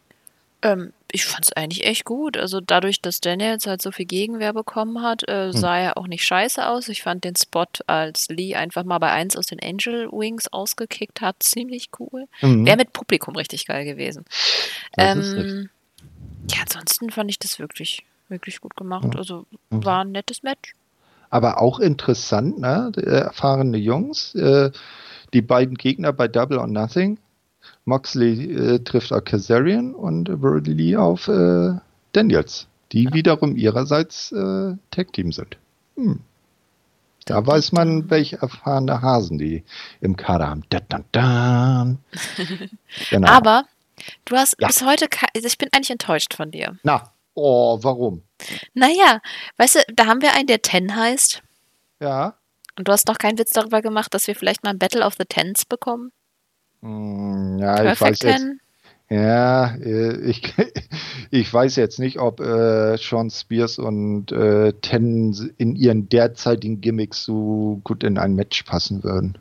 Ähm, 0.63 0.92
ich 1.12 1.25
fand 1.25 1.46
es 1.46 1.54
eigentlich 1.54 1.86
echt 1.86 2.05
gut. 2.05 2.38
Also 2.38 2.62
dadurch, 2.62 3.01
dass 3.01 3.21
Daniels 3.21 3.67
halt 3.67 3.82
so 3.82 3.92
viel 3.92 4.05
Gegenwehr 4.05 4.54
bekommen 4.54 5.01
hat, 5.01 5.28
äh, 5.28 5.51
hm. 5.51 5.54
sah 5.54 5.78
er 5.78 5.97
auch 5.97 6.08
nicht 6.08 6.25
scheiße 6.25 6.67
aus. 6.67 6.89
Ich 6.89 7.04
fand 7.04 7.24
den 7.24 7.36
Spot, 7.36 7.66
als 7.88 8.28
Lee 8.29 8.55
einfach 8.55 8.83
mal 8.83 9.00
bei 9.00 9.12
eins 9.12 9.36
aus 9.36 9.47
den 9.47 9.59
Angel 9.62 10.09
Wings 10.12 10.47
ausgekickt 10.51 11.21
hat, 11.21 11.38
ziemlich 11.43 11.89
cool. 12.00 12.28
Mhm. 12.42 12.66
Wäre 12.66 12.78
mit 12.78 12.93
Publikum 12.93 13.36
richtig 13.36 13.66
geil 13.66 13.86
gewesen. 13.86 14.25
Ähm, 14.97 15.70
ja, 16.50 16.62
ansonsten 16.62 17.09
fand 17.09 17.29
ich 17.29 17.39
das 17.39 17.59
wirklich, 17.59 18.04
wirklich 18.29 18.62
gut 18.62 18.75
gemacht. 18.75 19.16
Also 19.16 19.46
mhm. 19.70 19.86
war 19.86 20.04
ein 20.04 20.12
nettes 20.12 20.43
Match. 20.43 20.74
Aber 21.29 21.62
auch 21.62 21.79
interessant, 21.79 22.59
ne? 22.59 22.92
Erfahrene 22.97 23.78
Jungs, 23.78 24.36
äh, 24.36 24.71
die 25.33 25.42
beiden 25.42 25.75
Gegner 25.75 26.12
bei 26.12 26.28
Double 26.28 26.58
or 26.58 26.67
Nothing 26.67 27.17
Moxley 27.86 28.53
äh, 28.53 28.79
trifft 28.79 29.12
auf 29.12 29.24
Kazarian 29.24 29.93
und 29.93 30.25
Brody 30.39 30.74
Lee 30.74 30.95
auf 30.95 31.28
äh, 31.28 31.74
Daniels, 32.13 32.67
die 32.91 33.05
ja. 33.05 33.13
wiederum 33.13 33.55
ihrerseits 33.55 34.32
äh, 34.32 34.75
Tag-Team 34.91 35.32
sind. 35.32 35.58
Hm. 35.95 36.20
Da 37.25 37.45
weiß 37.45 37.71
man, 37.71 38.09
welche 38.09 38.37
erfahrene 38.37 39.01
Hasen 39.01 39.37
die 39.37 39.63
im 39.99 40.16
Kader 40.16 40.47
haben. 40.47 40.63
Da, 40.70 40.79
da, 40.87 41.03
da. 41.12 41.95
Genau. 43.09 43.28
Aber 43.28 43.66
du 44.25 44.36
hast 44.36 44.55
ja. 44.59 44.67
bis 44.67 44.83
heute, 44.83 45.08
also 45.36 45.47
ich 45.47 45.58
bin 45.58 45.70
eigentlich 45.71 45.91
enttäuscht 45.91 46.33
von 46.33 46.51
dir. 46.51 46.78
Na, 46.83 47.12
oh, 47.36 47.78
warum? 47.82 48.24
Naja, 48.74 49.21
weißt 49.58 49.75
du, 49.75 49.79
da 49.93 50.08
haben 50.08 50.21
wir 50.21 50.33
einen, 50.33 50.47
der 50.47 50.62
Ten 50.62 50.95
heißt. 50.95 51.43
Ja. 51.99 52.36
Und 52.78 52.87
du 52.87 52.91
hast 52.91 53.08
doch 53.08 53.17
keinen 53.17 53.37
Witz 53.37 53.51
darüber 53.51 53.82
gemacht, 53.82 54.13
dass 54.13 54.28
wir 54.28 54.36
vielleicht 54.36 54.63
mal 54.63 54.71
ein 54.71 54.79
Battle 54.79 55.05
of 55.05 55.13
the 55.17 55.25
Tens 55.25 55.66
bekommen? 55.66 56.12
Ja, 56.82 57.75
Perfect 57.75 57.93
ich 57.93 58.01
weiß 58.01 58.20
jetzt, 58.24 58.45
ja, 59.12 59.75
äh, 59.75 60.21
ich, 60.21 60.53
ich 61.32 61.53
weiß 61.53 61.75
jetzt 61.75 61.99
nicht, 61.99 62.17
ob 62.17 62.39
äh, 62.39 62.97
Sean 62.97 63.29
Spears 63.29 63.78
und 63.78 64.32
äh, 64.32 64.71
Ten 64.82 65.53
in 65.58 65.75
ihren 65.75 66.08
derzeitigen 66.08 66.79
Gimmicks 66.79 67.25
so 67.25 67.82
gut 67.83 68.05
in 68.05 68.17
ein 68.17 68.36
Match 68.36 68.63
passen 68.63 69.03
würden. 69.03 69.37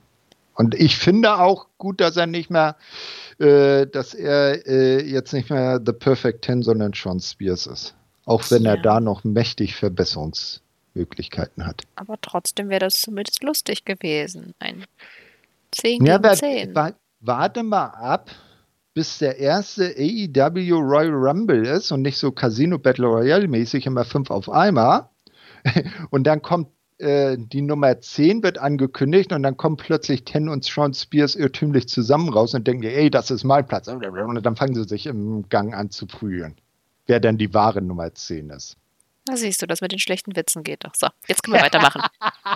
Und 0.54 0.74
ich 0.74 0.98
finde 0.98 1.38
auch 1.38 1.68
gut, 1.78 2.00
dass 2.00 2.16
er 2.16 2.26
nicht 2.26 2.50
mehr, 2.50 2.76
äh, 3.38 3.86
dass 3.86 4.12
er 4.12 4.66
äh, 4.66 5.02
jetzt 5.08 5.32
nicht 5.32 5.50
mehr 5.50 5.80
The 5.86 5.92
Perfect 5.92 6.42
Ten, 6.42 6.64
sondern 6.64 6.92
Sean 6.92 7.20
Spears 7.20 7.68
ist. 7.68 7.94
Auch 8.24 8.50
wenn 8.50 8.64
ja. 8.64 8.72
er 8.72 8.82
da 8.82 9.00
noch 9.00 9.22
mächtig 9.22 9.76
Verbesserungsmöglichkeiten 9.76 11.64
hat. 11.64 11.82
Aber 11.94 12.16
trotzdem 12.20 12.70
wäre 12.70 12.80
das 12.80 12.94
zumindest 12.94 13.44
lustig 13.44 13.84
gewesen. 13.84 14.52
Ein 14.58 14.84
10 15.70 16.00
gegen 16.00 16.06
ja, 16.06 16.20
10 16.20 16.74
warte 17.20 17.62
mal 17.62 17.86
ab, 17.86 18.30
bis 18.94 19.18
der 19.18 19.38
erste 19.38 19.94
AEW 19.96 20.78
Royal 20.78 21.14
Rumble 21.14 21.66
ist 21.66 21.92
und 21.92 22.02
nicht 22.02 22.18
so 22.18 22.32
Casino 22.32 22.78
Battle 22.78 23.06
Royale 23.06 23.46
mäßig 23.46 23.86
immer 23.86 24.04
fünf 24.04 24.30
auf 24.30 24.50
einmal. 24.50 25.08
Und 26.10 26.26
dann 26.26 26.40
kommt 26.40 26.68
äh, 27.00 27.36
die 27.38 27.62
Nummer 27.62 28.00
10 28.00 28.42
wird 28.42 28.58
angekündigt 28.58 29.32
und 29.32 29.42
dann 29.42 29.56
kommen 29.56 29.76
plötzlich 29.76 30.24
Ten 30.24 30.48
und 30.48 30.64
Sean 30.64 30.92
Spears 30.92 31.34
irrtümlich 31.34 31.88
zusammen 31.88 32.28
raus 32.30 32.54
und 32.54 32.66
denken, 32.66 32.84
ey, 32.84 33.10
das 33.10 33.30
ist 33.30 33.44
mein 33.44 33.66
Platz. 33.66 33.88
Und 33.88 34.02
dann 34.44 34.56
fangen 34.56 34.74
sie 34.74 34.84
sich 34.84 35.06
im 35.06 35.48
Gang 35.48 35.74
an 35.74 35.90
zu 35.90 36.06
prügeln. 36.06 36.56
Wer 37.06 37.20
denn 37.20 37.38
die 37.38 37.52
wahre 37.54 37.80
Nummer 37.80 38.14
10 38.14 38.50
ist. 38.50 38.76
Da 39.26 39.36
siehst 39.36 39.60
du, 39.60 39.66
das 39.66 39.80
mit 39.80 39.92
den 39.92 39.98
schlechten 39.98 40.34
Witzen 40.34 40.62
geht 40.62 40.84
doch. 40.84 40.94
So, 40.94 41.08
jetzt 41.28 41.42
können 41.42 41.56
wir 41.56 41.62
weitermachen. 41.62 42.02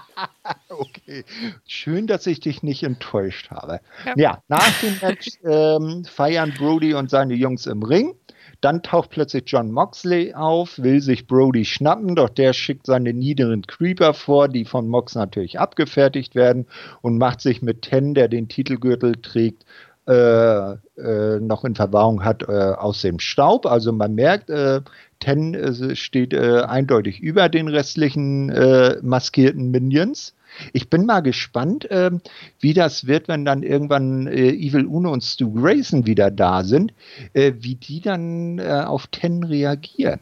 okay. 0.68 1.24
Schön, 1.66 2.06
dass 2.06 2.26
ich 2.26 2.40
dich 2.40 2.62
nicht 2.62 2.82
enttäuscht 2.82 3.50
habe. 3.50 3.80
Ja, 4.06 4.14
ja 4.16 4.42
nach 4.48 4.80
dem 4.80 4.98
Match 5.00 5.28
ähm, 5.44 6.04
feiern 6.04 6.54
Brody 6.56 6.94
und 6.94 7.10
seine 7.10 7.34
Jungs 7.34 7.66
im 7.66 7.82
Ring. 7.82 8.14
Dann 8.60 8.82
taucht 8.82 9.10
plötzlich 9.10 9.44
John 9.46 9.72
Moxley 9.72 10.32
auf, 10.32 10.78
will 10.78 11.02
sich 11.02 11.26
Brody 11.26 11.66
schnappen, 11.66 12.14
doch 12.16 12.30
der 12.30 12.54
schickt 12.54 12.86
seine 12.86 13.12
niederen 13.12 13.66
Creeper 13.66 14.14
vor, 14.14 14.48
die 14.48 14.64
von 14.64 14.88
Mox 14.88 15.14
natürlich 15.14 15.60
abgefertigt 15.60 16.34
werden 16.34 16.66
und 17.02 17.18
macht 17.18 17.42
sich 17.42 17.60
mit 17.60 17.82
Ten, 17.82 18.14
der 18.14 18.28
den 18.28 18.48
Titelgürtel 18.48 19.16
trägt, 19.20 19.66
äh, 20.06 20.72
äh, 20.72 21.40
noch 21.40 21.64
in 21.64 21.74
Verwahrung 21.74 22.24
hat, 22.24 22.42
äh, 22.42 22.52
aus 22.52 23.02
dem 23.02 23.18
Staub. 23.18 23.66
Also 23.66 23.92
man 23.92 24.14
merkt, 24.14 24.50
äh, 24.50 24.80
Ten 25.24 25.54
äh, 25.54 25.96
steht 25.96 26.34
äh, 26.34 26.60
eindeutig 26.66 27.20
über 27.20 27.48
den 27.48 27.68
restlichen 27.68 28.50
äh, 28.50 28.98
maskierten 29.00 29.70
Minions. 29.70 30.34
Ich 30.74 30.90
bin 30.90 31.06
mal 31.06 31.20
gespannt, 31.20 31.90
äh, 31.90 32.10
wie 32.60 32.74
das 32.74 33.06
wird, 33.06 33.26
wenn 33.28 33.46
dann 33.46 33.62
irgendwann 33.62 34.26
äh, 34.26 34.50
Evil 34.50 34.84
Uno 34.84 35.10
und 35.12 35.24
Stu 35.24 35.50
Grayson 35.50 36.04
wieder 36.04 36.30
da 36.30 36.62
sind, 36.62 36.92
äh, 37.32 37.52
wie 37.58 37.74
die 37.74 38.00
dann 38.00 38.60
auf 38.60 39.06
Ten 39.06 39.44
reagieren. 39.44 40.20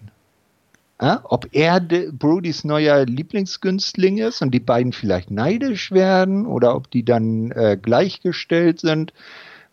ob 0.99 1.49
er 1.51 1.81
Brodys 1.81 2.63
neuer 2.63 3.05
Lieblingsgünstling 3.05 4.19
ist 4.19 4.41
und 4.41 4.53
die 4.53 4.61
beiden 4.61 4.93
vielleicht 4.93 5.33
neidisch 5.33 5.91
werden 5.91 6.47
oder 6.47 6.77
ob 6.77 6.91
die 6.91 7.05
dann 7.05 7.53
gleichgestellt 7.83 8.79
sind 8.79 9.13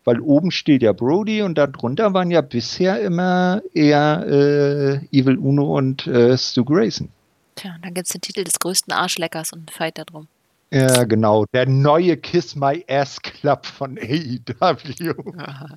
weil 0.09 0.21
oben 0.21 0.49
steht 0.49 0.81
ja 0.81 0.91
Brody 0.91 1.43
und 1.43 1.55
darunter 1.55 2.15
waren 2.15 2.31
ja 2.31 2.41
bisher 2.41 2.99
immer 2.99 3.61
eher 3.75 4.25
äh, 4.27 5.15
Evil 5.15 5.37
Uno 5.37 5.77
und 5.77 6.07
äh, 6.07 6.35
Stu 6.35 6.65
Grayson. 6.65 7.09
Tja, 7.53 7.75
dann 7.83 7.93
gibt 7.93 8.07
es 8.07 8.13
den 8.13 8.21
Titel 8.21 8.43
des 8.43 8.57
größten 8.57 8.91
Arschleckers 8.91 9.53
und 9.53 9.59
einen 9.59 9.67
Fight 9.67 9.99
darum. 9.99 10.27
Ja, 10.71 11.03
genau. 11.03 11.45
Der 11.53 11.67
neue 11.67 12.17
Kiss 12.17 12.55
My 12.55 12.83
Ass 12.89 13.21
Club 13.21 13.67
von 13.67 13.99
AEW. 13.99 15.13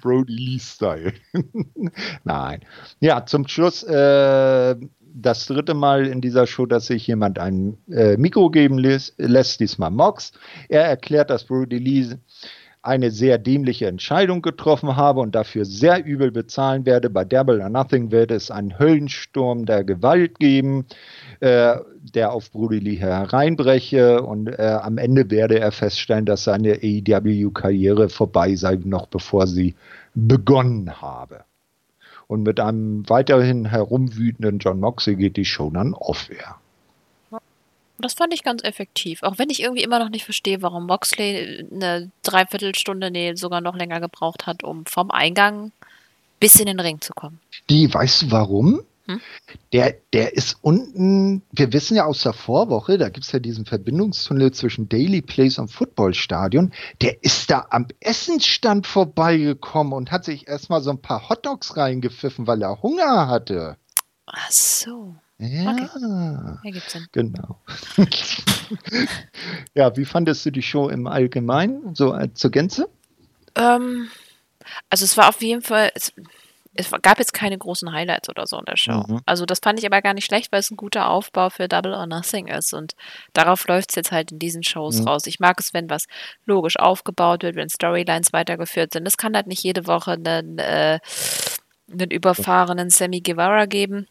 Brody 0.00 0.32
Lee 0.32 0.59
Style. 0.59 1.12
Nein. 2.24 2.60
Ja, 3.00 3.26
zum 3.26 3.46
Schluss 3.46 3.82
äh, 3.82 4.76
das 5.14 5.46
dritte 5.46 5.74
Mal 5.74 6.06
in 6.06 6.22
dieser 6.22 6.46
Show, 6.46 6.64
dass 6.64 6.86
sich 6.86 7.06
jemand 7.06 7.38
ein 7.38 7.76
äh, 7.90 8.16
Mikro 8.16 8.48
geben 8.48 8.78
lässt, 8.78 9.12
lässt, 9.18 9.60
diesmal 9.60 9.90
Mox. 9.90 10.32
Er 10.70 10.84
erklärt, 10.84 11.28
dass 11.28 11.44
Brody 11.44 11.76
Lee 11.76 12.16
eine 12.82 13.12
sehr 13.12 13.38
dämliche 13.38 13.86
Entscheidung 13.86 14.42
getroffen 14.42 14.96
habe 14.96 15.20
und 15.20 15.36
dafür 15.36 15.64
sehr 15.64 16.04
übel 16.04 16.32
bezahlen 16.32 16.84
werde. 16.84 17.10
Bei 17.10 17.24
Double 17.24 17.60
or 17.60 17.68
Nothing 17.68 18.10
wird 18.10 18.32
es 18.32 18.50
einen 18.50 18.76
Höllensturm 18.76 19.66
der 19.66 19.84
Gewalt 19.84 20.40
geben, 20.40 20.86
äh, 21.38 21.76
der 22.02 22.32
auf 22.32 22.50
Brody 22.50 22.80
Lee 22.80 22.96
hereinbreche 22.96 24.22
und 24.22 24.48
äh, 24.48 24.78
am 24.82 24.98
Ende 24.98 25.30
werde 25.30 25.60
er 25.60 25.70
feststellen, 25.70 26.26
dass 26.26 26.42
seine 26.42 26.80
AEW-Karriere 26.82 28.09
vorbei 28.09 28.56
sei, 28.56 28.76
noch 28.84 29.06
bevor 29.06 29.46
sie 29.46 29.76
begonnen 30.14 31.00
habe. 31.00 31.44
Und 32.26 32.42
mit 32.42 32.59
einem 32.59 33.09
weiterhin 33.09 33.66
herumwütenden 33.66 34.59
John 34.59 34.80
Moxley 34.80 35.14
geht 35.14 35.36
die 35.36 35.44
Show 35.44 35.70
dann 35.70 35.94
off-air. 35.94 36.56
Das 38.03 38.15
fand 38.15 38.35
ich 38.35 38.43
ganz 38.43 38.62
effektiv. 38.65 39.23
Auch 39.23 39.39
wenn 39.39 39.51
ich 39.51 39.62
irgendwie 39.62 39.83
immer 39.83 39.99
noch 39.99 40.11
nicht 40.11 40.24
verstehe, 40.24 40.61
warum 40.61 40.87
Moxley 40.87 41.66
eine 41.73 42.11
Dreiviertelstunde, 42.23 43.11
nee, 43.11 43.35
sogar 43.35 43.61
noch 43.61 43.77
länger 43.77 44.01
gebraucht 44.01 44.47
hat, 44.47 44.65
um 44.65 44.85
vom 44.87 45.11
Eingang 45.11 45.73
bis 46.41 46.57
in 46.57 46.66
den 46.66 46.81
Ring 46.81 47.01
zu 47.01 47.12
kommen. 47.15 47.41
Die, 47.70 47.93
weißt 47.93 48.23
du 48.23 48.31
warum? 48.33 48.83
Hm? 49.07 49.20
Der, 49.73 49.97
der 50.12 50.35
ist 50.35 50.59
unten, 50.62 51.43
wir 51.53 51.73
wissen 51.73 51.97
ja 51.97 52.05
aus 52.05 52.23
der 52.23 52.33
Vorwoche, 52.33 52.99
da 52.99 53.09
gibt 53.09 53.27
es 53.27 53.33
ja 53.33 53.39
diesen 53.39 53.65
Verbindungstunnel 53.65 54.53
zwischen 54.53 54.89
Daily 54.89 55.23
Place 55.23 55.59
und 55.59 55.69
Footballstadion, 55.69 56.73
der 57.01 57.23
ist 57.23 57.51
da 57.51 57.66
am 57.70 57.87
Essensstand 58.01 58.87
vorbeigekommen 58.87 59.93
und 59.93 60.12
hat 60.12 60.24
sich 60.24 60.47
erstmal 60.47 60.83
so 60.83 60.91
ein 60.91 61.01
paar 61.01 61.29
Hotdogs 61.29 61.77
reingepfiffen, 61.77 62.47
weil 62.47 62.62
er 62.62 62.83
Hunger 62.83 63.29
hatte. 63.29 63.77
Ach 64.27 64.51
so. 64.51 65.16
Ja, 65.43 66.59
okay. 66.64 66.81
Sinn. 66.86 67.06
genau. 67.10 67.59
ja, 69.74 69.97
wie 69.97 70.05
fandest 70.05 70.47
du 70.47 70.52
die 70.52 70.62
Show 70.62 70.89
im 70.89 71.09
Allgemeinen, 71.09 71.97
so 71.97 72.14
äh, 72.14 72.32
zur 72.32 72.52
Gänze? 72.52 72.89
Ähm, 73.56 74.09
also 74.89 75.05
es 75.05 75.16
war 75.16 75.28
auf 75.28 75.43
jeden 75.43 75.62
Fall, 75.62 75.90
es, 75.97 76.12
es, 76.74 76.93
gab 77.02 77.19
jetzt 77.19 77.35
keine 77.35 77.59
großen 77.59 77.93
Highlights 77.93 78.28
oder 78.28 78.47
so 78.47 78.56
in 78.56 78.66
der 78.66 78.77
Show. 78.77 79.02
Mhm. 79.09 79.20
Also 79.27 79.44
das 79.44 79.59
fand 79.59 79.81
ich 79.81 79.86
aber 79.86 80.01
gar 80.01 80.14
nicht 80.14 80.27
schlecht, 80.27 80.52
weil 80.52 80.60
es 80.60 80.70
ein 80.70 80.77
guter 80.77 81.10
Aufbau 81.10 81.51
für 81.51 81.66
Double 81.66 81.93
or 81.93 82.06
Nothing 82.06 82.47
ist 82.47 82.73
und 82.73 82.94
darauf 83.32 83.66
läuft 83.66 83.90
es 83.90 83.97
jetzt 83.97 84.12
halt 84.12 84.31
in 84.31 84.39
diesen 84.39 84.62
Shows 84.62 85.01
mhm. 85.01 85.09
raus. 85.09 85.27
Ich 85.27 85.40
mag 85.40 85.59
es, 85.59 85.74
wenn 85.74 85.90
was 85.90 86.06
logisch 86.47 86.78
aufgebaut 86.78 87.43
wird, 87.43 87.56
wenn 87.56 87.69
Storylines 87.69 88.32
weitergeführt 88.32 88.93
sind. 88.93 89.09
Es 89.09 89.16
kann 89.16 89.35
halt 89.35 89.48
nicht 89.48 89.64
jede 89.64 89.89
Woche 89.89 90.12
einen, 90.12 90.59
äh, 90.59 91.01
einen 91.90 92.10
überfahrenen 92.12 92.90
Sammy 92.90 93.23
Guevara 93.23 93.66
geben 93.66 94.06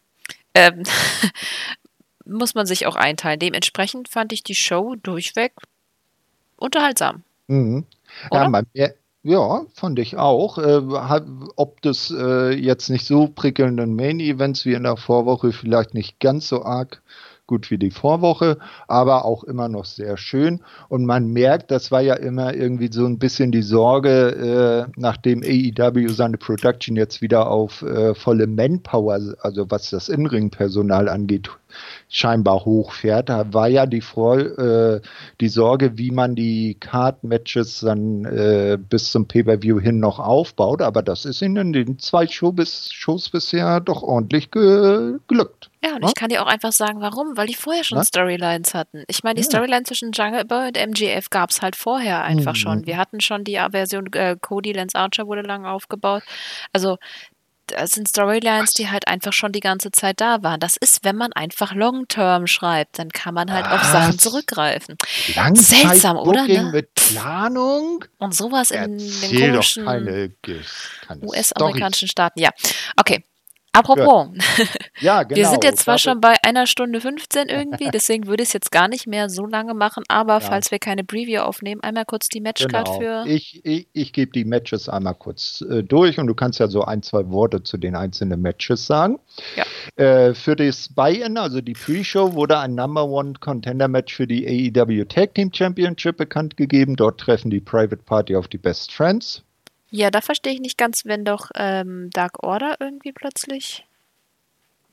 ähm, 0.54 0.84
muss 2.26 2.56
man 2.56 2.66
sich 2.66 2.88
auch 2.88 2.96
einteilen. 2.96 3.40
Dementsprechend 3.40 4.10
fand 4.10 4.34
ich 4.34 4.44
die 4.44 4.56
Show 4.56 4.96
durchweg 4.96 5.54
unterhaltsam. 6.58 7.24
Mhm. 7.48 7.86
Ja, 8.32 8.48
man, 8.50 8.66
ja, 9.24 9.66
fand 9.74 10.00
ich 10.00 10.18
auch. 10.18 10.58
Äh, 10.58 10.82
ob 11.56 11.82
das 11.82 12.14
äh, 12.16 12.54
jetzt 12.54 12.90
nicht 12.90 13.06
so 13.06 13.28
prickelnden 13.28 13.96
Main-Events 13.96 14.66
wie 14.66 14.74
in 14.74 14.84
der 14.84 14.98
Vorwoche 14.98 15.52
vielleicht 15.52 15.94
nicht 15.94 16.20
ganz 16.20 16.48
so 16.48 16.64
arg 16.64 17.02
gut 17.52 17.70
wie 17.70 17.78
die 17.78 17.92
Vorwoche, 17.92 18.58
aber 18.88 19.26
auch 19.26 19.44
immer 19.44 19.68
noch 19.68 19.84
sehr 19.84 20.16
schön. 20.16 20.62
Und 20.88 21.06
man 21.06 21.28
merkt, 21.28 21.70
das 21.70 21.92
war 21.92 22.00
ja 22.00 22.14
immer 22.14 22.54
irgendwie 22.54 22.90
so 22.90 23.06
ein 23.06 23.20
bisschen 23.20 23.52
die 23.52 23.62
Sorge, 23.62 24.88
äh, 24.88 24.92
nachdem 24.96 25.44
AEW 25.44 26.08
seine 26.08 26.38
Production 26.38 26.96
jetzt 26.96 27.22
wieder 27.22 27.52
auf 27.52 27.82
äh, 27.82 28.16
volle 28.16 28.48
Manpower, 28.48 29.20
also 29.42 29.70
was 29.70 29.90
das 29.90 30.08
Inring-Personal 30.08 31.10
angeht, 31.10 31.50
scheinbar 32.10 32.66
hochfährt. 32.66 33.30
Da 33.30 33.54
war 33.54 33.68
ja 33.68 33.86
die, 33.86 34.02
Freude, 34.02 35.02
äh, 35.04 35.08
die 35.40 35.50
Sorge, 35.50 35.98
wie 35.98 36.12
man 36.12 36.36
die 36.36 36.78
Card-Matches 36.80 37.82
dann 37.82 38.26
äh, 38.26 38.78
bis 38.78 39.12
zum 39.12 39.28
Pay-Per-View 39.28 39.80
hin 39.80 40.00
noch 40.00 40.20
aufbaut. 40.20 40.82
Aber 40.82 41.02
das 41.02 41.26
ist 41.26 41.42
ihnen 41.42 41.74
in 41.74 41.74
den 41.74 42.00
zwei 42.00 42.28
Show 42.28 42.52
bis, 42.52 42.92
Shows 42.92 43.30
bisher 43.30 43.80
doch 43.80 44.04
ordentlich 44.04 44.52
ge 44.52 45.18
gelückt. 45.28 45.72
Ja, 45.84 45.96
und 45.96 46.04
ja? 46.04 46.10
ich 46.10 46.16
kann 46.16 46.30
dir 46.30 46.44
auch 46.44 46.48
einfach 46.48 46.72
sagen, 46.72 47.02
warum, 47.02 47.36
weil 47.38 47.48
die 47.48 47.56
vorher 47.56 47.84
schon 47.84 47.98
ja? 47.98 48.04
Storylines 48.04 48.76
hatten. 48.76 49.04
Ich 49.08 49.24
meine, 49.24 49.36
die 49.36 49.42
ja. 49.42 49.50
Storyline 49.50 49.84
zwischen 49.84 50.12
Jungle 50.12 50.46
Boy 50.46 50.68
und 50.68 50.78
MGF 50.78 51.30
gab 51.32 51.50
es 51.50 51.62
halt 51.62 51.76
vorher 51.76 52.24
einfach 52.24 52.54
mhm. 52.54 52.58
schon. 52.58 52.86
Wir 52.86 52.98
hatten 52.98 53.20
schon 53.20 53.44
die 53.44 53.60
Version 53.72 54.08
äh, 54.14 54.38
Cody 54.40 54.74
Lance 54.74 54.96
Archer 54.98 55.26
wurde 55.26 55.42
lang 55.42 55.66
aufgebaut. 55.66 56.22
Also 56.72 56.98
das 57.68 57.92
sind 57.92 58.08
Storylines, 58.08 58.74
die 58.74 58.90
halt 58.90 59.08
einfach 59.08 59.34
schon 59.34 59.52
die 59.52 59.60
ganze 59.60 59.92
Zeit 59.92 60.22
da 60.22 60.44
waren. 60.44 60.60
Das 60.60 60.78
ist, 60.78 61.04
wenn 61.04 61.16
man 61.16 61.34
einfach 61.34 61.74
Long-Term 61.74 62.48
schreibt, 62.48 63.00
dann 63.00 63.10
kann 63.10 63.34
man 63.34 63.52
halt 63.52 63.66
Was? 63.66 63.74
auf 63.74 63.84
Sachen 63.84 64.20
zurückgreifen. 64.20 64.98
Seltsam, 65.54 66.18
oder? 66.18 66.48
Ne? 66.48 66.72
mit 66.72 66.94
Planung? 66.96 68.06
Und 68.18 68.36
sowas 68.36 68.72
in 68.72 68.98
den 68.98 69.52
komischen 69.54 69.88
US-amerikanischen 71.22 72.08
Staaten. 72.08 72.40
Ja, 72.40 72.50
okay. 72.98 73.24
Apropos, 73.74 74.28
ja, 75.00 75.24
genau. 75.24 75.36
wir 75.40 75.48
sind 75.48 75.64
jetzt 75.64 75.84
zwar 75.84 75.98
schon 75.98 76.20
bei 76.20 76.36
einer 76.44 76.68
Stunde 76.68 77.00
15 77.00 77.48
irgendwie, 77.48 77.90
deswegen 77.94 78.28
würde 78.28 78.44
ich 78.44 78.50
es 78.50 78.54
jetzt 78.54 78.72
gar 78.72 78.90
nicht 78.90 79.08
mehr 79.08 79.30
so 79.30 79.46
lange 79.46 79.74
machen, 79.74 80.04
aber 80.10 80.34
ja. 80.34 80.40
falls 80.42 80.72
wir 80.72 80.80
keine 80.80 81.06
Preview 81.06 81.40
aufnehmen, 81.40 81.82
einmal 81.82 82.04
kurz 82.04 82.28
die 82.28 82.42
Matchcard 82.42 82.86
genau. 82.86 83.00
für. 83.00 83.26
Ich, 83.28 83.64
ich, 83.64 83.88
ich 83.94 84.12
gebe 84.12 84.32
die 84.34 84.44
Matches 84.44 84.90
einmal 84.90 85.16
kurz 85.16 85.62
äh, 85.62 85.84
durch 85.84 86.20
und 86.20 86.28
du 86.28 86.36
kannst 86.36 86.60
ja 86.60 86.68
so 86.68 86.84
ein, 86.84 87.02
zwei 87.02 87.30
Worte 87.30 87.64
zu 87.64 87.78
den 87.78 87.96
einzelnen 87.96 88.42
Matches 88.42 88.86
sagen. 88.86 89.20
Ja. 89.56 89.64
Äh, 90.04 90.34
für 90.34 90.58
das 90.58 90.90
Buy-In, 90.90 91.38
also 91.38 91.62
die 91.62 91.74
Pre-Show, 91.74 92.34
wurde 92.34 92.60
ein 92.60 92.76
Number 92.76 93.06
One 93.08 93.34
Contender 93.40 93.88
Match 93.88 94.14
für 94.14 94.28
die 94.28 94.74
AEW 94.76 95.06
Tag 95.06 95.34
Team 95.36 95.50
Championship 95.54 96.18
bekannt 96.18 96.58
gegeben. 96.58 96.98
Dort 96.98 97.22
treffen 97.22 97.50
die 97.50 97.62
Private 97.62 98.04
Party 98.04 98.36
auf 98.36 98.50
die 98.50 98.58
Best 98.58 98.92
Friends. 98.92 99.44
Ja, 99.92 100.10
da 100.10 100.22
verstehe 100.22 100.54
ich 100.54 100.62
nicht 100.62 100.78
ganz, 100.78 101.06
wenn 101.06 101.24
doch 101.26 101.52
ähm, 101.56 102.10
Dark 102.12 102.44
Order 102.44 102.78
irgendwie 102.80 103.12
plötzlich. 103.12 103.86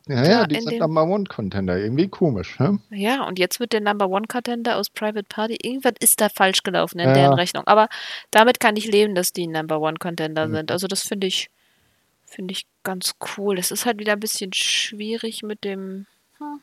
Ja, 0.07 0.25
ja, 0.25 0.47
die 0.47 0.61
sind 0.61 0.79
Number 0.79 1.05
One 1.05 1.25
Contender. 1.25 1.79
Irgendwie 1.79 2.09
komisch, 2.09 2.59
ne? 2.59 2.79
Ja, 2.91 3.25
und 3.25 3.39
jetzt 3.39 3.61
wird 3.61 3.73
der 3.73 3.81
Number 3.81 4.09
One 4.09 4.27
Contender 4.27 4.77
aus 4.77 4.91
Private 4.91 5.27
Party. 5.29 5.59
Irgendwas 5.63 5.95
ist 6.01 6.21
da 6.21 6.29
falsch 6.29 6.63
gelaufen 6.63 6.99
in 6.99 7.09
ja. 7.09 7.15
deren 7.15 7.35
Rechnung. 7.35 7.67
Aber 7.67 7.89
damit 8.31 8.59
kann 8.59 8.77
ich 8.77 8.87
leben, 8.87 9.15
dass 9.15 9.33
die 9.33 9.47
Number 9.47 9.81
One 9.81 9.99
Contender 9.99 10.49
mhm. 10.49 10.55
sind. 10.55 10.73
Also, 10.73 10.87
das 10.87 11.03
finde 11.03 11.27
ich, 11.27 11.51
Finde 12.29 12.53
ich 12.53 12.67
ganz 12.83 13.15
cool. 13.39 13.59
Es 13.59 13.71
ist 13.71 13.87
halt 13.87 13.99
wieder 13.99 14.13
ein 14.13 14.21
bisschen 14.21 14.53
schwierig 14.53 15.43
mit 15.43 15.65
dem. 15.65 16.07
Hm. 16.37 16.61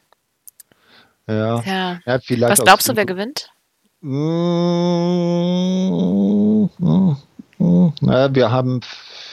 Ja. 1.28 1.64
Ja. 1.66 2.00
ja 2.06 2.20
Was 2.50 2.64
glaubst 2.64 2.88
du, 2.88 2.96
wer 2.96 3.08
gewinnt? 3.08 3.50
Mm, 4.02 4.12
mm, 6.78 7.18
mm. 7.58 7.88
Na, 8.02 8.34
wir 8.34 8.52
haben 8.52 8.82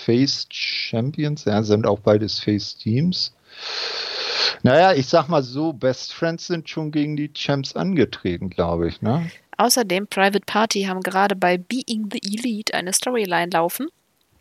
Face 0.05 0.47
Champions, 0.51 1.45
ja, 1.45 1.63
sind 1.63 1.87
auch 1.87 2.01
beides 2.01 2.41
Face 2.41 2.77
Teams. 2.77 3.33
Naja, 4.63 4.93
ich 4.95 5.07
sag 5.07 5.29
mal 5.29 5.43
so, 5.43 5.73
Best 5.73 6.13
Friends 6.13 6.47
sind 6.47 6.69
schon 6.69 6.91
gegen 6.93 7.17
die 7.17 7.33
Champs 7.33 7.75
angetreten, 7.77 8.51
glaube 8.51 8.89
ich, 8.89 9.03
ne? 9.03 9.31
Außerdem, 9.59 10.07
Private 10.09 10.43
Party 10.47 10.85
haben 10.85 11.01
gerade 11.01 11.37
bei 11.37 11.59
Being 11.59 12.09
the 12.11 12.21
Elite 12.25 12.75
eine 12.75 12.93
Storyline 12.93 13.51
laufen, 13.53 13.89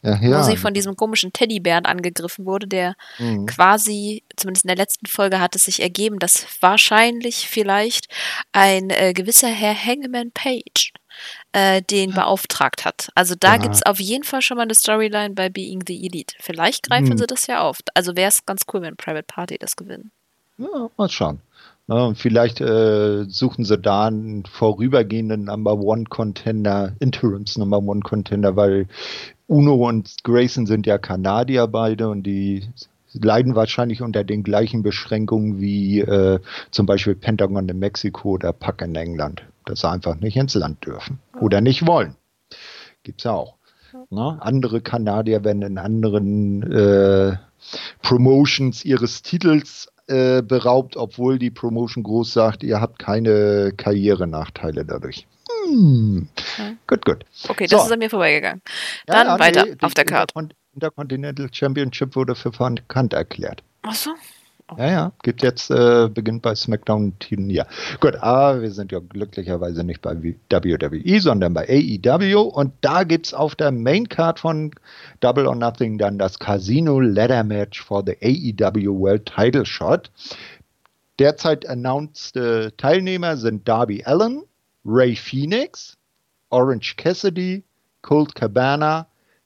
Ja, 0.04 0.20
wo 0.22 0.26
ja. 0.26 0.44
sie 0.44 0.58
von 0.58 0.74
diesem 0.74 0.96
komischen 0.96 1.34
Teddybären 1.34 1.86
angegriffen 1.86 2.46
wurde, 2.46 2.68
der 2.68 2.96
Mhm. 3.20 3.46
quasi, 3.46 4.24
zumindest 4.36 4.66
in 4.66 4.70
der 4.70 4.78
letzten 4.78 5.06
Folge 5.06 5.40
hat 5.40 5.56
es 5.56 5.64
sich 5.66 5.82
ergeben, 5.82 6.18
dass 6.18 6.48
wahrscheinlich 6.62 7.48
vielleicht 7.48 8.08
ein 8.52 8.90
äh, 8.90 9.14
gewisser 9.14 9.50
Herr 9.50 9.76
Hangman 9.76 10.32
Page 10.32 10.91
äh, 11.54 11.82
den 11.82 12.12
beauftragt 12.14 12.86
hat. 12.86 13.10
Also 13.16 13.36
da 13.40 13.54
Ja. 13.56 13.58
gibt 13.58 13.76
es 13.76 13.84
auf 13.86 14.00
jeden 14.00 14.24
Fall 14.24 14.42
schon 14.42 14.58
mal 14.58 14.64
eine 14.64 14.76
Storyline 14.76 15.34
bei 15.36 15.50
Being 15.50 15.84
the 15.88 16.06
Elite. 16.06 16.36
Vielleicht 16.40 16.88
greifen 16.90 17.12
Hm. 17.12 17.18
sie 17.18 17.28
das 17.28 17.48
ja 17.48 17.62
auf. 17.62 17.78
Also 17.94 18.16
wäre 18.16 18.30
es 18.30 18.46
ganz 18.46 18.62
cool, 18.74 18.82
wenn 18.82 18.96
Private 18.96 19.26
Party 19.28 19.58
das 19.60 19.76
gewinnen. 19.76 20.12
Ja, 20.58 20.90
mal 20.98 21.10
schauen. 21.10 21.40
Ja, 21.88 22.06
und 22.06 22.18
vielleicht 22.18 22.62
äh, 22.62 23.26
suchen 23.26 23.66
sie 23.66 23.78
da 23.78 24.06
einen 24.08 24.46
vorübergehenden 24.46 25.46
Number 25.46 25.74
One 25.78 26.06
Contender, 26.06 26.94
Interims 27.00 27.58
Number 27.58 27.80
One 27.80 28.00
Contender, 28.02 28.56
weil 28.56 28.88
Uno 29.48 29.76
und 29.90 30.24
Grayson 30.24 30.66
sind 30.68 30.86
ja 30.86 30.98
Kanadier 30.98 31.68
beide 31.68 32.08
und 32.10 32.24
die 32.24 32.64
leiden 33.14 33.56
wahrscheinlich 33.56 34.02
unter 34.02 34.24
den 34.24 34.44
gleichen 34.44 34.84
Beschränkungen 34.84 35.60
wie 35.60 36.00
äh, 36.00 36.40
zum 36.70 36.86
Beispiel 36.86 37.16
Pentagon 37.16 37.68
in 37.68 37.80
Mexiko 37.80 38.30
oder 38.32 38.54
Pack 38.54 38.82
in 38.84 38.96
England, 38.96 39.44
dass 39.66 39.82
sie 39.82 39.90
einfach 39.90 40.16
nicht 40.16 40.36
ins 40.38 40.56
Land 40.56 40.86
dürfen 40.86 41.20
oder 41.40 41.62
nicht 41.62 41.86
wollen. 41.88 42.16
Gibt's 43.04 43.24
ja 43.24 43.32
auch. 43.34 43.56
Ne? 44.10 44.38
Andere 44.42 44.82
Kanadier 44.82 45.44
werden 45.44 45.62
in 45.64 45.78
anderen 45.78 46.64
äh, 46.72 47.36
Promotions 48.02 48.86
ihres 48.86 49.22
Titels 49.22 49.92
äh, 50.08 50.42
beraubt, 50.42 50.98
obwohl 50.98 51.38
die 51.40 51.52
Promotion 51.52 52.04
groß 52.04 52.34
sagt, 52.34 52.64
ihr 52.64 52.80
habt 52.82 53.00
keine 53.00 53.72
Karrierenachteile 53.76 54.86
dadurch. 54.86 55.28
Hm. 55.68 56.28
Ja. 56.58 56.72
Gut, 56.88 57.06
gut. 57.06 57.26
Okay, 57.48 57.68
das 57.68 57.82
So. 57.82 57.86
ist 57.86 57.92
an 57.92 58.00
mir 58.00 58.10
vorbeigegangen. 58.10 58.62
Ja, 59.08 59.14
Dann 59.16 59.28
ja, 59.28 59.40
weiter 59.40 59.66
nee, 59.66 59.76
auf 59.82 59.94
der 59.94 60.06
die. 60.06 60.32
Intercon- 60.34 60.52
Intercontinental 60.74 61.50
Championship 61.52 62.16
wurde 62.16 62.34
für 62.36 62.52
verkannt 62.52 63.14
erklärt. 63.14 63.62
Achso. 63.82 64.12
Ja, 64.78 64.90
ja, 64.90 65.12
gibt 65.24 65.44
jetzt, 65.44 65.70
äh, 65.70 66.08
beginnt 66.08 66.44
bei 66.44 66.56
SmackDown 66.56 67.20
Turnier. 67.20 67.68
Gut, 68.00 68.16
aber 68.16 68.62
wir 68.62 68.72
sind 68.72 68.92
ja 68.94 69.00
glücklicherweise 69.00 69.84
nicht 69.84 70.02
bei 70.02 70.16
WWE, 70.24 71.20
sondern 71.20 71.54
bei 71.54 71.68
AEW 71.68 72.40
und 72.42 72.74
da 72.80 73.04
gibt's 73.04 73.34
auf 73.34 73.56
der 73.56 73.72
Main 73.72 74.08
Card 74.08 74.40
von 74.40 74.72
Double 75.20 75.46
or 75.46 75.56
Nothing 75.56 75.98
dann 75.98 76.18
das 76.18 76.40
Casino 76.40 77.02
Ladder 77.02 77.44
Match 77.44 77.84
for 77.84 78.02
the 78.06 78.16
AEW 78.22 78.98
World 78.98 79.26
Title 79.26 79.66
Shot. 79.66 80.10
Derzeit 81.20 81.68
announced 81.68 82.38
äh, 82.38 82.72
Teilnehmer 82.78 83.36
sind 83.36 83.68
Darby 83.68 84.04
Allen, 84.06 84.44
Ray 84.86 85.16
Phoenix, 85.18 85.98
Orange 86.50 86.96
Cassidy, 86.96 87.64
Colt 88.02 88.34
Cabana, 88.36 89.06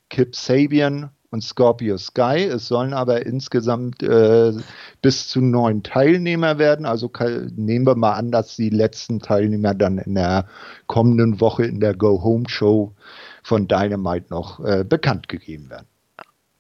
Kip 0.10 0.36
Sabian 0.36 1.10
und 1.32 1.44
Scorpio 1.44 1.98
Sky. 1.98 2.44
Es 2.46 2.68
sollen 2.68 2.94
aber 2.94 3.26
insgesamt 3.26 4.04
äh, 4.04 4.54
bis 5.02 5.28
zu 5.30 5.42
neun 5.42 5.84
Teilnehmer 5.84 6.58
werden. 6.58 6.86
Also 6.86 7.12
nehmen 7.56 7.86
wir 7.86 7.96
mal 7.96 8.14
an, 8.14 8.32
dass 8.32 8.56
die 8.56 8.70
letzten 8.70 9.20
Teilnehmer 9.20 9.74
dann 9.74 9.98
in 9.98 10.16
der 10.16 10.48
kommenden 10.88 11.40
Woche 11.42 11.66
in 11.66 11.80
der 11.80 11.96
Go-Home-Show 11.96 12.94
von 13.44 13.68
Dynamite 13.68 14.28
noch 14.30 14.60
äh, 14.64 14.84
bekannt 14.84 15.28
gegeben 15.28 15.70
werden. 15.70 15.88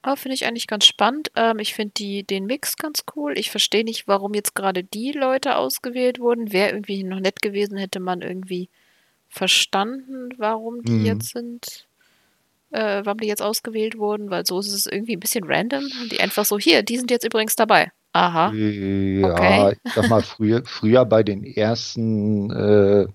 Oh, 0.08 0.16
finde 0.16 0.36
ich 0.36 0.46
eigentlich 0.46 0.68
ganz 0.68 0.86
spannend. 0.86 1.32
Ähm, 1.36 1.58
ich 1.60 1.74
finde 1.74 1.94
die, 1.98 2.24
den 2.24 2.46
Mix 2.46 2.78
ganz 2.78 3.04
cool. 3.16 3.38
Ich 3.38 3.50
verstehe 3.50 3.84
nicht, 3.84 4.08
warum 4.08 4.36
jetzt 4.36 4.54
gerade 4.54 4.84
die 4.84 5.12
Leute 5.12 5.58
ausgewählt 5.58 6.20
wurden. 6.20 6.54
Wäre 6.54 6.70
irgendwie 6.72 7.04
noch 7.04 7.20
nett 7.20 7.42
gewesen, 7.42 7.78
hätte 7.78 8.00
man 8.00 8.22
irgendwie 8.22 8.70
verstanden, 9.30 10.30
warum 10.38 10.84
die 10.84 11.00
Mhm. 11.00 11.06
jetzt 11.06 11.32
sind. 11.32 11.85
Äh, 12.72 13.02
warum 13.06 13.20
die 13.20 13.28
jetzt 13.28 13.42
ausgewählt 13.42 13.98
wurden, 13.98 14.30
weil 14.30 14.46
so 14.46 14.60
ist 14.60 14.74
es 14.74 14.86
irgendwie 14.86 15.16
ein 15.16 15.20
bisschen 15.20 15.44
random. 15.46 15.84
Und 16.02 16.12
die 16.12 16.20
einfach 16.20 16.46
so, 16.46 16.58
hier, 16.60 16.84
die 16.84 16.98
sind 16.98 17.12
jetzt 17.12 17.26
übrigens 17.26 17.56
dabei. 17.56 17.92
Aha. 18.12 18.52
Ja, 18.54 19.34
Okay. 19.34 19.78
ich 19.84 19.94
sag 19.94 20.10
mal, 20.10 20.22
früher, 20.22 20.62
früher 20.66 21.06
bei 21.06 21.24
den 21.24 21.44
ersten 21.44 22.50
äh, 22.52 23.08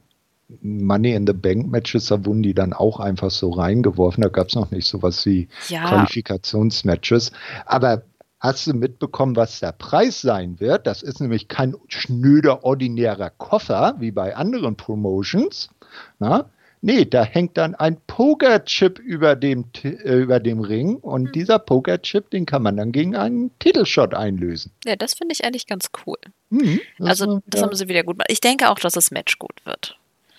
Money 0.62 1.14
in 1.14 1.26
the 1.26 1.32
Bank 1.32 1.70
Matches, 1.70 2.06
da 2.06 2.24
wurden 2.24 2.42
die 2.42 2.54
dann 2.54 2.72
auch 2.72 3.00
einfach 3.00 3.30
so 3.30 3.50
reingeworfen. 3.50 4.22
Da 4.22 4.28
gab 4.28 4.48
es 4.48 4.54
noch 4.54 4.70
nicht 4.70 4.86
sowas 4.88 5.24
wie 5.26 5.48
Ja, 5.68 5.86
Qualifikationsmatches. 5.88 7.32
Aber 7.66 8.02
hast 8.40 8.66
du 8.66 8.74
mitbekommen, 8.74 9.36
was 9.36 9.60
der 9.60 9.72
Preis 9.72 10.20
sein 10.20 10.60
wird? 10.60 10.86
Das 10.86 11.02
ist 11.02 11.20
nämlich 11.20 11.48
kein 11.48 11.74
schnöder, 11.88 12.64
ordinärer 12.64 13.30
Koffer 13.30 13.94
wie 13.98 14.10
bei 14.10 14.36
anderen 14.36 14.76
Promotions. 14.76 15.70
Na? 16.18 16.50
Nee, 16.82 17.04
da 17.04 17.24
hängt 17.24 17.58
dann 17.58 17.74
ein 17.74 18.00
Pokerchip 18.06 18.98
über 18.98 19.36
dem, 19.36 19.66
äh, 19.84 20.14
über 20.16 20.40
dem 20.40 20.60
Ring 20.60 20.96
und 20.96 21.26
Hm. 21.26 21.32
dieser 21.32 21.58
Pokerchip, 21.58 22.30
den 22.30 22.46
kann 22.46 22.62
man 22.62 22.76
dann 22.78 22.90
gegen 22.92 23.14
einen 23.16 23.50
Titelshot 23.58 24.14
einlösen. 24.14 24.72
ja, 24.86 24.96
das 24.96 25.14
finde 25.14 25.34
ich 25.34 25.44
eigentlich 25.44 25.66
ganz 25.66 25.90
cool. 26.06 26.16
Mhm, 26.48 26.80
das 26.98 27.08
Also, 27.20 27.42
das 27.46 27.62
haben 27.62 27.74
sie 27.74 27.88
wieder 27.88 28.02
gut 28.02 28.14
gemacht. 28.14 28.30
Ich 28.30 28.40
denke 28.40 28.70
auch, 28.70 28.78
dass 28.78 28.94
das 28.94 29.10
Match 29.10 29.38
gut 29.38 29.54
wird. 29.64 29.98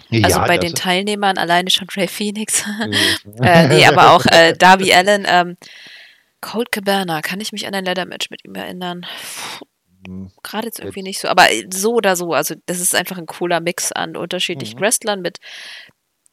Ja, 0.09 0.25
Also 0.25 0.39
bei 0.41 0.57
das 0.57 0.65
den 0.65 0.75
Teilnehmern 0.75 1.37
alleine 1.37 1.69
schon 1.69 1.87
Ray 1.95 2.07
Phoenix. 2.07 2.65
Mhm. 2.65 2.93
äh, 3.43 3.67
nee, 3.67 3.85
aber 3.85 4.11
auch 4.13 4.25
äh, 4.25 4.53
Darby 4.57 4.91
Allen. 4.93 5.25
Ähm, 5.27 5.57
Colt 6.41 6.71
Cabana, 6.71 7.21
kann 7.21 7.39
ich 7.39 7.51
mich 7.51 7.67
an 7.67 7.75
ein 7.75 7.85
Leather-Match 7.85 8.31
mit 8.31 8.43
ihm 8.43 8.55
erinnern? 8.55 9.05
Mhm. 10.07 10.31
Gerade 10.41 10.65
jetzt 10.65 10.79
irgendwie 10.79 11.03
nicht 11.03 11.19
so, 11.19 11.27
aber 11.27 11.51
äh, 11.51 11.67
so 11.71 11.93
oder 11.93 12.15
so. 12.15 12.33
Also, 12.33 12.55
das 12.65 12.79
ist 12.79 12.95
einfach 12.95 13.19
ein 13.19 13.27
cooler 13.27 13.59
Mix 13.59 13.91
an 13.91 14.15
unterschiedlichen 14.17 14.79
Mhm. 14.79 14.81
Wrestlern 14.81 15.21
mit 15.21 15.37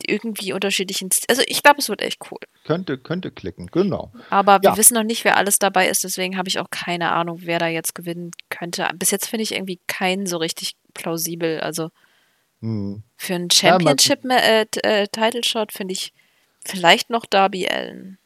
irgendwie 0.06 0.52
unterschiedlichen. 0.52 1.10
Also, 1.28 1.42
ich 1.46 1.62
glaube, 1.62 1.78
es 1.80 1.88
wird 1.88 2.02
echt 2.02 2.18
cool. 2.30 2.38
könnte, 2.64 2.98
könnte 2.98 3.30
klicken, 3.30 3.66
genau. 3.68 4.12
Aber 4.30 4.60
wir 4.62 4.70
Ja. 4.70 4.76
wissen 4.76 4.94
noch 4.94 5.02
nicht, 5.04 5.24
wer 5.24 5.36
alles 5.38 5.58
dabei 5.58 5.88
ist, 5.88 6.04
deswegen 6.04 6.36
habe 6.36 6.48
ich 6.48 6.58
auch 6.58 6.70
keine 6.70 7.12
Ahnung, 7.12 7.38
wer 7.42 7.58
da 7.58 7.66
jetzt 7.66 7.94
gewinnen 7.94 8.30
könnte. 8.50 8.86
Bis 8.94 9.10
jetzt 9.10 9.26
finde 9.26 9.42
ich 9.44 9.52
irgendwie 9.52 9.80
keinen 9.86 10.26
so 10.26 10.36
richtig 10.36 10.76
plausibel. 10.94 11.60
Also, 11.60 11.90
Mhm. 12.60 13.02
für 13.16 13.34
einen 13.36 13.48
Ja, 13.52 13.78
mal- 13.78 13.96
Championship-Title-Shot 13.98 15.72
finde 15.72 15.92
ich 15.92 16.12
vielleicht 16.64 17.10
noch 17.10 17.24
Darby 17.26 17.68
Allen. 17.68 18.18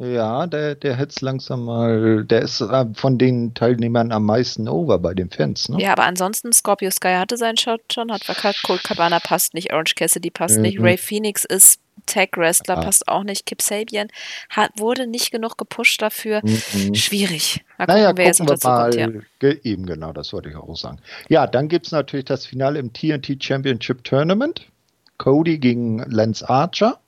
Ja, 0.00 0.46
der, 0.46 0.76
der 0.76 0.96
hätte 0.96 1.22
langsam 1.24 1.66
mal, 1.66 2.24
der 2.24 2.40
ist 2.40 2.62
äh, 2.62 2.86
von 2.94 3.18
den 3.18 3.52
Teilnehmern 3.52 4.12
am 4.12 4.24
meisten 4.24 4.66
over 4.66 4.98
bei 4.98 5.12
den 5.12 5.28
Fans, 5.28 5.68
ne? 5.68 5.80
Ja, 5.80 5.92
aber 5.92 6.04
ansonsten, 6.04 6.52
Scorpio 6.54 6.90
Sky 6.90 7.14
hatte 7.18 7.36
seinen 7.36 7.58
Shot 7.58 7.82
schon, 7.92 8.10
hat 8.10 8.24
verkackt. 8.24 8.62
Colt 8.62 8.82
Cabana 8.82 9.20
passt 9.20 9.52
nicht, 9.52 9.72
Orange 9.74 9.94
Cassidy 9.96 10.30
passt 10.30 10.56
Mhm. 10.56 10.62
nicht, 10.62 10.80
Ray 10.80 10.96
Phoenix 10.96 11.44
ist 11.44 11.80
Tag-Wrestler, 12.06 12.78
Ah. 12.78 12.80
passt 12.80 13.08
auch 13.08 13.24
nicht. 13.24 13.44
Kip 13.44 13.60
Sabian 13.60 14.08
hat, 14.48 14.70
wurde 14.78 15.06
nicht 15.06 15.30
genug 15.32 15.58
gepusht 15.58 16.00
dafür. 16.00 16.40
Mhm. 16.44 16.94
Schwierig. 16.94 17.62
Mal 17.76 17.84
gucken, 17.86 18.00
Naja, 18.02 18.16
wer 18.16 18.30
gucken 18.32 18.48
wir 18.48 18.68
mal. 18.70 18.90
kommt. 18.90 19.24
Ja. 19.42 19.50
Eben 19.64 19.84
genau, 19.84 20.12
das 20.14 20.32
wollte 20.32 20.48
ich 20.48 20.56
auch 20.56 20.74
sagen. 20.76 20.98
Ja, 21.28 21.46
dann 21.46 21.68
gibt 21.68 21.84
es 21.86 21.92
natürlich 21.92 22.24
das 22.24 22.46
Finale 22.46 22.78
im 22.78 22.92
TNT 22.94 23.36
Championship 23.44 24.02
Tournament. 24.04 24.66
Cody 25.18 25.58
gegen 25.58 25.98
Lance 26.10 26.48
Archer. 26.48 26.98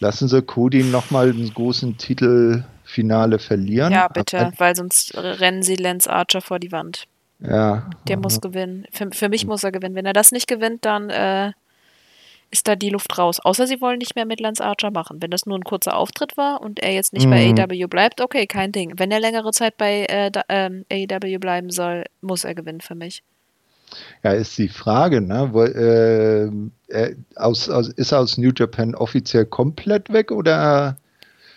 Lassen 0.00 0.28
Sie 0.28 0.42
Cody 0.42 0.82
nochmal 0.82 1.30
einen 1.30 1.52
großen 1.52 1.96
Titelfinale 1.98 3.38
verlieren. 3.38 3.92
ja, 3.92 4.08
bitte, 4.08 4.38
Aber- 4.38 4.52
weil 4.58 4.74
sonst 4.76 5.14
rennen 5.16 5.62
sie 5.62 5.76
Lance 5.76 6.10
Archer 6.10 6.40
vor 6.40 6.58
die 6.58 6.72
Wand. 6.72 7.04
Ja. 7.38 7.88
Der 8.08 8.18
muss 8.18 8.40
gewinnen. 8.40 8.86
Für, 8.92 9.10
für 9.12 9.28
mich 9.28 9.46
muss 9.46 9.62
er 9.64 9.72
gewinnen. 9.72 9.94
Wenn 9.94 10.06
er 10.06 10.12
das 10.12 10.30
nicht 10.32 10.46
gewinnt, 10.46 10.84
dann 10.84 11.08
äh, 11.08 11.52
ist 12.50 12.68
da 12.68 12.76
die 12.76 12.90
Luft 12.90 13.16
raus. 13.16 13.40
Außer 13.40 13.66
sie 13.66 13.80
wollen 13.80 13.98
nicht 13.98 14.14
mehr 14.14 14.26
mit 14.26 14.40
Lance 14.40 14.62
Archer 14.64 14.90
machen. 14.90 15.22
Wenn 15.22 15.30
das 15.30 15.46
nur 15.46 15.56
ein 15.56 15.64
kurzer 15.64 15.96
Auftritt 15.96 16.36
war 16.36 16.60
und 16.60 16.80
er 16.80 16.92
jetzt 16.92 17.12
nicht 17.14 17.30
bei 17.30 17.46
Mhm. 17.46 17.58
AEW 17.58 17.86
bleibt, 17.88 18.20
okay, 18.20 18.46
kein 18.46 18.72
Ding. 18.72 18.92
Wenn 18.98 19.10
er 19.10 19.20
längere 19.20 19.52
Zeit 19.52 19.76
bei 19.78 20.04
äh, 20.06 20.30
da, 20.30 20.42
ähm, 20.50 20.84
AEW 20.92 21.38
bleiben 21.38 21.70
soll, 21.70 22.04
muss 22.20 22.44
er 22.44 22.54
gewinnen 22.54 22.80
für 22.82 22.94
mich. 22.94 23.22
Ja, 24.22 24.32
ist 24.32 24.56
die 24.58 24.68
Frage, 24.68 25.20
ne? 25.20 25.48
Wo, 25.52 25.62
äh, 25.64 26.50
er, 26.88 27.14
aus, 27.36 27.68
aus, 27.68 27.88
ist 27.88 28.12
er 28.12 28.20
aus 28.20 28.38
New 28.38 28.50
Japan 28.56 28.94
offiziell 28.94 29.46
komplett 29.46 30.12
weg 30.12 30.30
oder? 30.30 30.96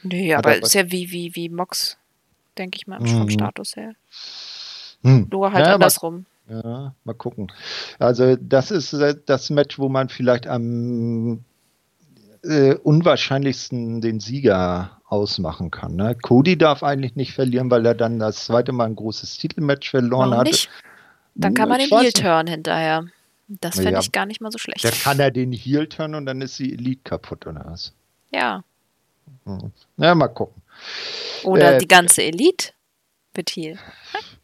Nee, 0.03 0.34
aber 0.34 0.55
er- 0.55 0.64
ist 0.64 0.73
ja 0.73 0.91
wie, 0.91 1.11
wie, 1.11 1.35
wie 1.35 1.49
Mox, 1.49 1.97
denke 2.57 2.77
ich 2.77 2.88
mal, 2.88 2.99
vom 3.05 3.23
Mhm. 3.23 3.30
Status 3.30 3.76
her. 3.76 3.93
Hm. 5.03 5.27
Nur 5.31 5.51
halt 5.51 5.61
Ja, 5.65 5.69
mal- 5.72 5.76
andersrum. 5.76 6.26
Ja, 6.49 6.93
mal 7.05 7.14
gucken. 7.14 7.51
Also 7.99 8.35
das 8.35 8.69
ist 8.69 8.91
äh, 8.93 9.15
das 9.26 9.49
Match, 9.49 9.80
wo 9.80 9.88
man 9.89 10.10
vielleicht 10.10 10.45
am 10.47 11.43
äh, 12.43 12.76
unwahrscheinlichsten 12.76 14.01
den 14.01 14.19
Sieger 14.19 14.99
ausmachen 15.07 15.72
kann. 15.72 15.95
Ne? 15.95 16.15
Cody 16.22 16.57
darf 16.57 16.84
eigentlich 16.84 17.15
nicht 17.15 17.31
verlieren, 17.34 17.72
weil 17.72 17.85
er 17.85 17.95
dann 17.95 18.19
das 18.19 18.45
zweite 18.45 18.73
Mal 18.73 18.85
ein 18.88 18.95
großes 18.97 19.38
Titelmatch 19.38 19.89
verloren 19.91 20.31
Warum 20.31 20.39
hat. 20.39 20.47
nicht? 20.47 20.69
Dann 21.35 21.53
kann 21.53 21.69
man 21.69 21.80
Ich 21.80 21.89
den 21.89 21.99
Heel-Turn 21.99 22.47
hinterher. 22.47 23.05
Das 23.47 23.76
fände 23.76 23.91
Ja. 23.93 23.99
ich 23.99 24.11
gar 24.11 24.26
nicht 24.26 24.41
mal 24.41 24.51
so 24.51 24.57
schlecht. 24.57 24.84
Da 24.84 24.89
kann 24.91 25.19
er 25.19 25.30
den 25.31 25.51
Heel 25.51 25.88
turn 25.88 26.15
und 26.15 26.26
dann 26.26 26.41
ist 26.41 26.57
die 26.60 26.73
Elite 26.73 27.01
kaputt 27.03 27.45
oder 27.45 27.64
was? 27.65 27.93
Ja. 28.31 28.64
Hm. 29.45 29.72
Ja, 29.97 30.15
mal 30.15 30.27
gucken. 30.30 30.61
Oder 31.43 31.76
Äh, 31.76 31.77
die 31.80 31.88
ganze 31.88 32.23
Elite 32.23 32.72
wird 33.34 33.49
Heel. 33.51 33.77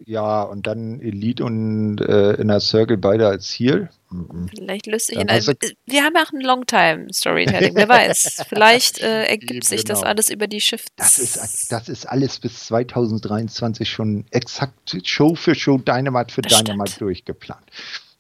Ja, 0.06 0.44
und 0.44 0.66
dann 0.66 1.02
Elite 1.02 1.44
und 1.44 2.00
äh, 2.00 2.34
Inner 2.34 2.60
Circle 2.62 2.98
beide 2.98 3.28
als. 3.28 3.60
Mhm. 3.60 4.48
Vielleicht 4.56 4.88
löst 4.88 5.08
sich 5.08 5.20
in 5.20 5.30
hast 5.30 5.48
du- 5.50 5.54
Wir 5.86 6.04
haben 6.04 6.16
ja 6.16 6.24
auch 6.24 6.32
ein 6.32 6.42
Longtime-Storytelling, 6.42 7.76
wer 7.76 7.90
weiß. 7.90 8.44
Vielleicht 8.48 9.00
äh, 9.00 9.26
ergibt 9.26 9.66
sich 9.66 9.84
das 9.84 10.00
genau. 10.00 10.10
alles 10.10 10.30
über 10.30 10.48
die 10.48 10.62
Shifts. 10.62 10.94
Das 10.96 11.20
ist, 11.20 11.72
das 11.72 11.90
ist 11.90 12.08
alles 12.08 12.40
bis 12.40 12.66
2023 12.68 13.90
schon 13.90 14.26
exakt 14.32 14.98
Show 15.04 15.36
für 15.36 15.54
Show 15.54 15.78
Dynamite 15.78 16.34
für 16.34 16.42
Das 16.42 16.54
stimmt. 16.54 16.70
Dynamite 16.70 17.00
durchgeplant. 17.00 17.64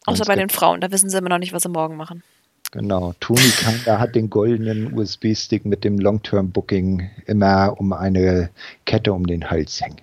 Außer 0.05 0.25
bei 0.25 0.35
den 0.35 0.49
Frauen, 0.49 0.81
da 0.81 0.91
wissen 0.91 1.09
sie 1.09 1.17
immer 1.17 1.29
noch 1.29 1.39
nicht, 1.39 1.53
was 1.53 1.63
sie 1.63 1.69
morgen 1.69 1.95
machen. 1.95 2.23
Genau. 2.71 3.13
Tony 3.19 3.49
Kanga 3.59 3.99
hat 3.99 4.15
den 4.15 4.29
goldenen 4.29 4.93
USB-Stick 4.97 5.65
mit 5.65 5.83
dem 5.83 5.97
Long-Term-Booking 5.97 7.09
immer 7.25 7.73
um 7.79 7.93
eine 7.93 8.49
Kette 8.85 9.13
um 9.13 9.25
den 9.25 9.49
Hals 9.49 9.81
hängen. 9.81 10.01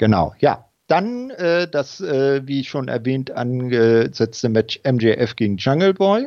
Genau, 0.00 0.34
ja. 0.38 0.64
Dann 0.86 1.28
äh, 1.28 1.68
das, 1.68 2.00
äh, 2.00 2.40
wie 2.46 2.64
schon 2.64 2.88
erwähnt, 2.88 3.32
angesetzte 3.32 4.48
Match 4.48 4.80
MJF 4.82 5.36
gegen 5.36 5.58
Jungle 5.58 5.92
Boy. 5.92 6.26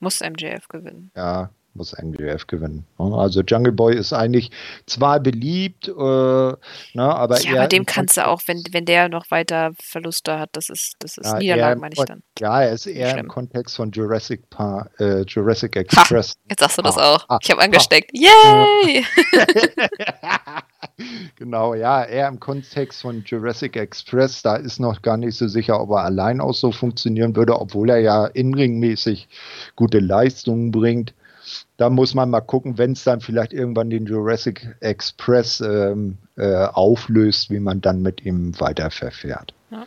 Muss 0.00 0.18
MJF 0.20 0.66
gewinnen. 0.66 1.12
Ja, 1.14 1.50
muss 1.74 1.94
MJF 1.96 2.46
gewinnen. 2.46 2.84
Also 2.98 3.42
Jungle 3.42 3.72
Boy 3.72 3.94
ist 3.96 4.12
eigentlich 4.12 4.50
zwar 4.86 5.20
beliebt, 5.20 5.88
äh, 5.88 5.92
ne, 5.92 6.56
aber 6.96 7.40
Ja, 7.40 7.52
aber 7.60 7.68
dem 7.68 7.86
kannst 7.86 8.16
du 8.16 8.26
auch, 8.26 8.42
wenn, 8.46 8.62
wenn 8.72 8.84
der 8.84 9.08
noch 9.08 9.30
weiter 9.30 9.72
Verluste 9.80 10.38
hat, 10.38 10.50
das 10.52 10.68
ist, 10.68 10.94
das 10.98 11.16
ist 11.16 11.26
Ja, 11.26 11.38
Niederlage, 11.38 11.80
meine 11.80 11.94
ich 11.96 12.04
dann. 12.04 12.22
Ja, 12.38 12.62
er 12.62 12.72
ist 12.72 12.86
eher 12.86 13.10
Schlimm. 13.10 13.26
im 13.26 13.28
Kontext 13.28 13.76
von 13.76 13.90
Jurassic 13.92 14.50
Park, 14.50 14.90
äh, 15.00 15.22
Jurassic 15.22 15.76
Express. 15.76 16.34
Jetzt 16.48 16.60
sagst 16.60 16.78
du 16.78 16.82
das 16.82 16.98
Ah, 16.98 17.14
auch. 17.14 17.24
ah, 17.28 17.38
Ich 17.40 17.50
habe 17.50 17.62
angesteckt. 17.62 18.10
Yay! 18.14 19.04
genau, 21.36 21.74
ja, 21.74 22.04
eher 22.04 22.28
im 22.28 22.40
Kontext 22.40 23.02
von 23.02 23.22
Jurassic 23.24 23.76
Express. 23.76 24.42
Da 24.42 24.56
ist 24.56 24.80
noch 24.80 25.02
gar 25.02 25.16
nicht 25.16 25.36
so 25.36 25.48
sicher, 25.48 25.80
ob 25.80 25.90
er 25.90 26.04
allein 26.04 26.40
auch 26.40 26.54
so 26.54 26.72
funktionieren 26.72 27.36
würde, 27.36 27.58
obwohl 27.60 27.90
er 27.90 27.98
ja 27.98 28.26
inringmäßig 28.26 29.28
gute 29.76 29.98
Leistungen 30.00 30.70
bringt. 30.70 31.14
Da 31.80 31.88
muss 31.88 32.12
man 32.14 32.28
mal 32.28 32.42
gucken, 32.42 32.76
wenn 32.76 32.92
es 32.92 33.04
dann 33.04 33.22
vielleicht 33.22 33.54
irgendwann 33.54 33.88
den 33.88 34.04
Jurassic 34.04 34.68
Express 34.80 35.62
ähm, 35.62 36.18
äh, 36.36 36.66
auflöst, 36.66 37.48
wie 37.48 37.58
man 37.58 37.80
dann 37.80 38.02
mit 38.02 38.26
ihm 38.26 38.52
weiterverfährt. 38.60 39.54
Ja. 39.70 39.86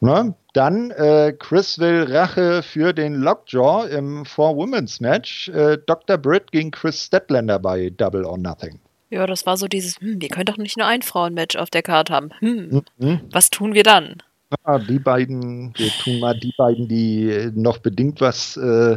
Ne? 0.00 0.34
Dann 0.54 0.90
äh, 0.92 1.34
Chris 1.38 1.78
will 1.78 2.06
Rache 2.08 2.62
für 2.62 2.94
den 2.94 3.16
Lockjaw 3.16 3.86
im 3.90 4.24
Four 4.24 4.56
Women's 4.56 5.00
Match. 5.00 5.50
Äh, 5.50 5.76
Dr. 5.84 6.16
Britt 6.16 6.50
gegen 6.50 6.70
Chris 6.70 7.04
Statlander 7.04 7.58
bei 7.58 7.90
Double 7.90 8.24
or 8.24 8.38
Nothing. 8.38 8.80
Ja, 9.10 9.26
das 9.26 9.44
war 9.44 9.58
so 9.58 9.66
dieses, 9.68 10.00
hm, 10.00 10.22
wir 10.22 10.30
können 10.30 10.46
doch 10.46 10.56
nicht 10.56 10.78
nur 10.78 10.86
ein 10.86 11.02
Frauenmatch 11.02 11.56
auf 11.56 11.68
der 11.68 11.82
Karte 11.82 12.14
haben. 12.14 12.30
Hm, 12.38 12.80
Mhm. 12.96 13.20
was 13.30 13.50
tun 13.50 13.74
wir 13.74 13.82
dann? 13.82 14.22
Ja, 14.66 14.78
die 14.78 14.98
beiden, 14.98 15.74
wir 15.76 15.90
tun 15.90 16.20
mal 16.20 16.38
die 16.40 16.54
beiden, 16.56 16.88
die 16.88 17.50
noch 17.54 17.76
bedingt 17.76 18.22
was 18.22 18.56
äh, 18.56 18.96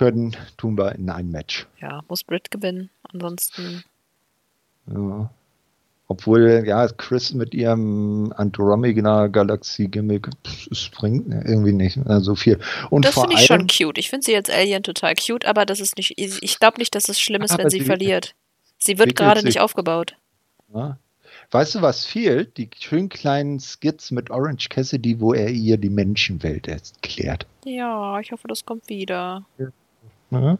können, 0.00 0.34
tun 0.56 0.78
wir 0.78 0.94
in 0.94 1.10
ein 1.10 1.30
Match. 1.30 1.66
Ja, 1.80 2.02
muss 2.08 2.24
Britt 2.24 2.50
gewinnen. 2.50 2.88
Ansonsten, 3.12 3.84
Ja. 4.86 5.30
Obwohl, 6.08 6.64
ja, 6.66 6.88
Chris 6.88 7.32
mit 7.34 7.54
ihrem 7.54 8.32
Andromeda-Galaxie-Gimmick, 8.36 10.28
es 10.70 10.88
bringt 10.88 11.28
irgendwie 11.28 11.72
nicht 11.72 11.98
mehr 11.98 12.20
so 12.20 12.34
viel. 12.34 12.58
Und 12.90 13.04
das 13.04 13.14
vor 13.14 13.28
finde 13.28 13.40
ich 13.40 13.48
allem, 13.50 13.68
schon 13.68 13.86
cute. 13.88 13.98
Ich 13.98 14.10
finde 14.10 14.24
sie 14.24 14.34
als 14.34 14.50
Alien 14.50 14.82
total 14.82 15.14
cute, 15.14 15.44
aber 15.44 15.64
das 15.66 15.78
ist 15.78 15.96
nicht, 15.96 16.14
ich 16.18 16.58
glaube 16.58 16.78
nicht, 16.78 16.94
dass 16.96 17.08
es 17.08 17.20
schlimm 17.20 17.42
ist, 17.42 17.52
Aber 17.52 17.62
wenn 17.64 17.70
sie 17.70 17.82
verliert. 17.82 18.34
Sie 18.78 18.98
wird 18.98 19.14
gerade 19.14 19.44
nicht 19.44 19.60
aufgebaut. 19.60 20.16
ja. 20.74 20.98
weißt 21.52 21.76
du, 21.76 21.82
was 21.82 22.04
fehlt? 22.06 22.56
Die 22.56 22.68
schönen 22.80 23.08
kleinen 23.08 23.60
Skits 23.60 24.10
mit 24.10 24.30
Orange 24.30 24.68
Cassidy, 24.68 25.20
wo 25.20 25.32
er 25.34 25.50
ihr 25.50 25.76
die 25.76 25.90
Menschenwelt 25.90 26.66
erklärt. 26.66 27.46
Ja, 27.64 28.18
ich 28.18 28.32
hoffe, 28.32 28.48
das 28.48 28.64
kommt 28.64 28.88
wieder. 28.88 29.44
Mhm. 30.30 30.58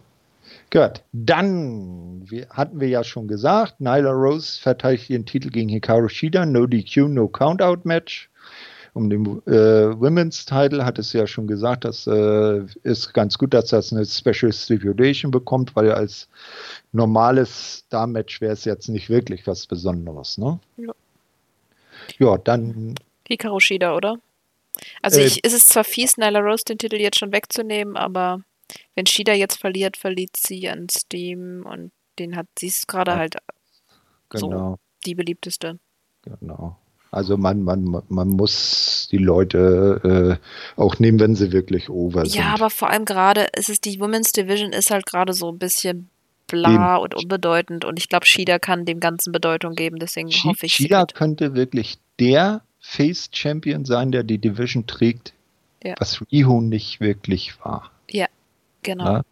Gut, 0.73 1.03
dann 1.13 2.23
wir, 2.31 2.49
hatten 2.51 2.81
wir 2.81 2.89
ja 2.89 3.05
schon 3.05 3.29
gesagt, 3.29 3.81
Nyla 3.81 4.11
Rose 4.11 4.61
verteidigt 4.61 5.11
ihren 5.11 5.27
Titel 5.27 5.51
gegen 5.51 5.69
Hikaru 5.69 6.09
Shida, 6.09 6.47
No 6.47 6.67
DQ, 6.67 7.09
No 7.09 7.29
Countout 7.29 7.81
Match. 7.85 8.29
Um 8.93 9.09
den 9.09 9.25
äh, 9.47 10.01
Women's 10.01 10.45
Title 10.45 10.85
hat 10.85 10.99
es 10.99 11.13
ja 11.13 11.25
schon 11.27 11.47
gesagt, 11.47 11.85
das 11.85 12.09
äh, 12.09 12.65
ist 12.83 13.15
ganz 13.15 13.39
gut, 13.39 13.55
dass 13.55 13.67
das 13.67 13.93
eine 13.93 14.05
Special 14.05 14.53
Stipulation 14.53 15.31
bekommt, 15.31 15.77
weil 15.77 15.93
als 15.93 16.29
normales 16.91 17.85
Star-Match 17.87 18.41
wäre 18.41 18.53
es 18.53 18.65
jetzt 18.65 18.89
nicht 18.89 19.09
wirklich 19.09 19.47
was 19.47 19.67
Besonderes. 19.67 20.39
Ne? 20.39 20.59
Ja. 20.77 20.93
Ja, 22.19 22.39
dann 22.39 22.97
Hikaru 23.29 23.61
Shida, 23.61 23.95
oder? 23.95 24.19
Also 25.03 25.21
Äh, 25.21 25.27
ich, 25.27 25.45
ist 25.45 25.53
es 25.53 25.69
zwar 25.69 25.85
fies, 25.85 26.17
Nyla 26.17 26.41
Rose 26.41 26.65
den 26.65 26.79
Titel 26.79 26.97
jetzt 26.97 27.19
schon 27.19 27.33
wegzunehmen, 27.33 27.97
aber 27.97 28.41
wenn 28.95 29.07
Shida 29.07 29.33
jetzt 29.35 29.57
verliert, 29.61 29.97
verliert 29.97 30.37
sie 30.37 30.69
an 30.69 30.89
Steam 30.89 31.65
und 31.67 31.93
den 32.19 32.37
hat 32.37 32.47
sie 32.59 32.67
ist 32.69 32.89
gerade 32.89 33.13
Ja. 33.13 33.17
halt 33.19 33.37
So. 34.33 34.49
genau. 34.49 34.79
die 35.07 35.15
beliebteste. 35.15 35.79
Genau. 36.23 36.77
Also 37.13 37.37
man, 37.37 37.63
man, 37.65 38.03
man 38.09 38.29
muss 38.29 39.09
die 39.11 39.19
Leute 39.19 40.39
äh, 40.41 40.81
auch 40.81 40.99
nehmen, 41.01 41.19
wenn 41.19 41.35
sie 41.35 41.51
wirklich 41.51 41.91
over 41.91 42.25
sind. 42.25 42.37
Ja, 42.37 42.55
aber 42.55 42.71
vor 42.71 42.89
allem 42.91 43.05
gerade, 43.05 43.49
ist 43.57 43.69
es 43.69 43.81
die 43.81 43.99
Women's 43.99 44.31
Division 44.33 44.73
ist 44.73 44.91
halt 44.93 45.07
gerade 45.07 45.33
so 45.33 45.51
ein 45.51 45.59
bisschen 45.59 46.09
bla 46.47 46.97
und 46.97 47.15
unbedeutend 47.17 47.85
und 47.85 47.99
ich 47.99 48.09
glaube, 48.09 48.27
Shida 48.27 48.59
kann 48.61 48.85
dem 48.85 49.01
Ganzen 49.01 49.33
Bedeutung 49.33 49.75
geben, 49.75 49.99
deswegen 49.99 50.31
Shi- 50.31 50.49
hoffe 50.49 50.67
ich. 50.67 50.75
Shida 50.75 51.07
könnte 51.07 51.55
wirklich 51.55 51.99
der 52.21 52.63
Face-Champion 52.81 53.85
sein, 53.85 54.13
der 54.13 54.23
die 54.23 54.39
Division 54.39 54.87
trägt, 54.87 55.33
Ja. 55.83 55.95
was 55.99 56.23
Riho 56.31 56.61
nicht 56.61 57.01
wirklich 57.01 57.59
war. 57.65 57.91
Genau. 58.83 59.05
Ja. 59.05 59.23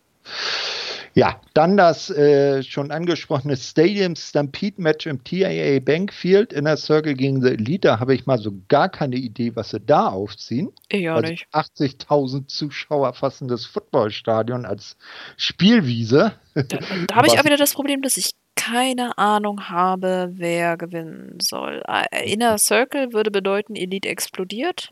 Ja, 1.15 1.41
dann 1.53 1.77
das 1.77 2.11
äh, 2.11 2.63
schon 2.63 2.93
angesprochene 2.93 3.57
Stadium 3.57 4.15
Stampede 4.15 4.81
Match 4.81 5.05
im 5.05 5.25
TIA 5.25 5.81
Bankfield 5.81 6.53
in 6.53 6.65
der 6.65 6.77
Circle 6.77 7.15
gegen 7.15 7.43
The 7.43 7.49
Elite. 7.49 7.89
Da 7.89 7.99
habe 7.99 8.15
ich 8.15 8.27
mal 8.27 8.39
so 8.39 8.53
gar 8.69 8.89
keine 8.89 9.17
Idee, 9.17 9.57
was 9.57 9.71
sie 9.71 9.81
da 9.81 10.07
aufziehen. 10.07 10.71
Ich 10.89 11.11
auch 11.11 11.17
also 11.17 11.31
nicht. 11.31 11.49
80.000 11.53 12.47
Zuschauer 12.47 13.15
fassendes 13.15 13.67
Footballstadion 13.67 14.65
als 14.65 14.97
Spielwiese. 15.37 16.35
Da, 16.55 16.63
da 17.09 17.15
habe 17.17 17.27
ich 17.27 17.33
auch 17.41 17.45
wieder 17.45 17.57
das 17.57 17.75
Problem, 17.75 18.01
dass 18.01 18.17
ich 18.17 18.31
keine 18.55 19.19
Ahnung 19.19 19.69
habe, 19.69 20.31
wer 20.35 20.77
gewinnen 20.77 21.39
soll. 21.41 21.83
Äh, 21.89 22.33
Inner 22.33 22.59
Circle 22.59 23.13
würde 23.13 23.33
bedeuten, 23.33 23.75
Elite 23.75 24.09
explodiert. 24.09 24.91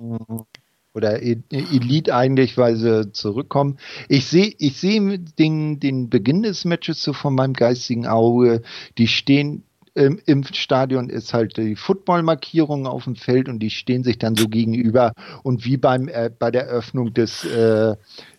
Oder 0.97 1.23
E- 1.23 1.43
Elite 1.51 2.15
eigentlich, 2.15 2.57
weil 2.57 2.77
sie 2.77 3.13
zurückkommen. 3.13 3.77
Ich 4.09 4.27
sehe 4.27 4.55
ich 4.59 4.79
sehe 4.79 5.19
den, 5.19 5.79
den 5.79 6.09
Beginn 6.09 6.43
des 6.43 6.65
Matches 6.65 7.03
so 7.03 7.13
von 7.13 7.35
meinem 7.35 7.53
geistigen 7.53 8.07
Auge. 8.07 8.63
Die 8.97 9.07
stehen 9.07 9.63
im, 9.93 10.21
im 10.27 10.45
Stadion 10.45 11.09
ist 11.11 11.35
halt 11.35 11.57
die 11.57 11.77
Football-Markierung 11.77 12.87
auf 12.87 13.05
dem 13.05 13.17
Feld 13.17 13.49
und 13.49 13.61
die 13.61 13.71
stehen 13.71 14.05
sich 14.05 14.19
dann 14.19 14.37
so 14.37 14.49
gegenüber 14.49 15.13
und 15.43 15.65
wie 15.65 15.77
beim 15.77 16.09
äh, 16.09 16.31
bei 16.39 16.51
der 16.51 16.67
Eröffnung 16.67 17.13
des 17.13 17.45
äh, 17.45 17.95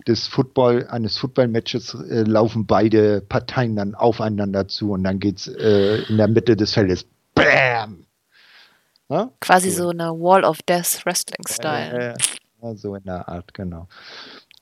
des 0.07 0.27
Football 0.27 0.87
eines 0.87 1.17
Football-Matches 1.17 1.95
äh, 2.09 2.21
laufen 2.23 2.65
beide 2.65 3.21
Parteien 3.21 3.75
dann 3.75 3.93
aufeinander 3.95 4.67
zu 4.67 4.91
und 4.91 5.03
dann 5.03 5.19
geht's 5.19 5.47
äh, 5.47 6.03
in 6.09 6.17
der 6.17 6.27
Mitte 6.27 6.55
des 6.55 6.73
Feldes 6.73 7.05
Bam! 7.33 8.05
Ja? 9.09 9.31
Quasi 9.39 9.69
So. 9.71 9.83
so 9.83 9.89
eine 9.89 10.11
Wall 10.11 10.43
of 10.43 10.61
Death 10.63 11.05
Wrestling-Style. 11.05 12.15
So 12.75 12.95
in 12.95 13.03
der 13.03 13.27
Art, 13.29 13.53
genau. 13.53 13.87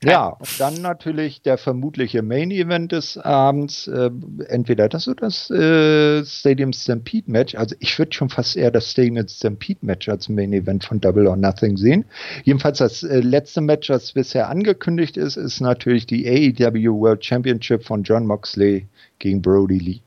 Ja, 0.04 0.28
und 0.28 0.60
dann 0.60 0.82
natürlich 0.82 1.40
der 1.40 1.56
vermutliche 1.56 2.20
Main 2.20 2.50
Event 2.50 2.92
des 2.92 3.16
Abends, 3.16 3.86
äh, 3.86 4.10
entweder 4.48 4.90
das 4.90 5.08
oder 5.08 5.22
das 5.22 5.50
äh, 5.50 6.22
Stadium 6.24 6.74
Stampede 6.74 7.30
Match. 7.30 7.54
Also 7.54 7.74
ich 7.80 7.98
würde 7.98 8.12
schon 8.12 8.28
fast 8.28 8.56
eher 8.56 8.70
das 8.70 8.90
Stadium 8.90 9.26
Stampede 9.26 9.78
Match 9.80 10.08
als 10.10 10.28
Main 10.28 10.52
Event 10.52 10.84
von 10.84 11.00
Double 11.00 11.26
or 11.26 11.36
Nothing 11.36 11.78
sehen. 11.78 12.04
Jedenfalls 12.44 12.78
das 12.78 13.02
äh, 13.04 13.20
letzte 13.20 13.62
Match, 13.62 13.88
das 13.88 14.12
bisher 14.12 14.50
angekündigt 14.50 15.16
ist, 15.16 15.36
ist 15.36 15.60
natürlich 15.60 16.06
die 16.06 16.28
AEW 16.28 17.00
World 17.00 17.24
Championship 17.24 17.82
von 17.82 18.02
John 18.02 18.26
Moxley 18.26 18.86
gegen 19.18 19.40
Brody 19.40 19.78
Lee. 19.78 20.00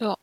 Ja. 0.00 0.16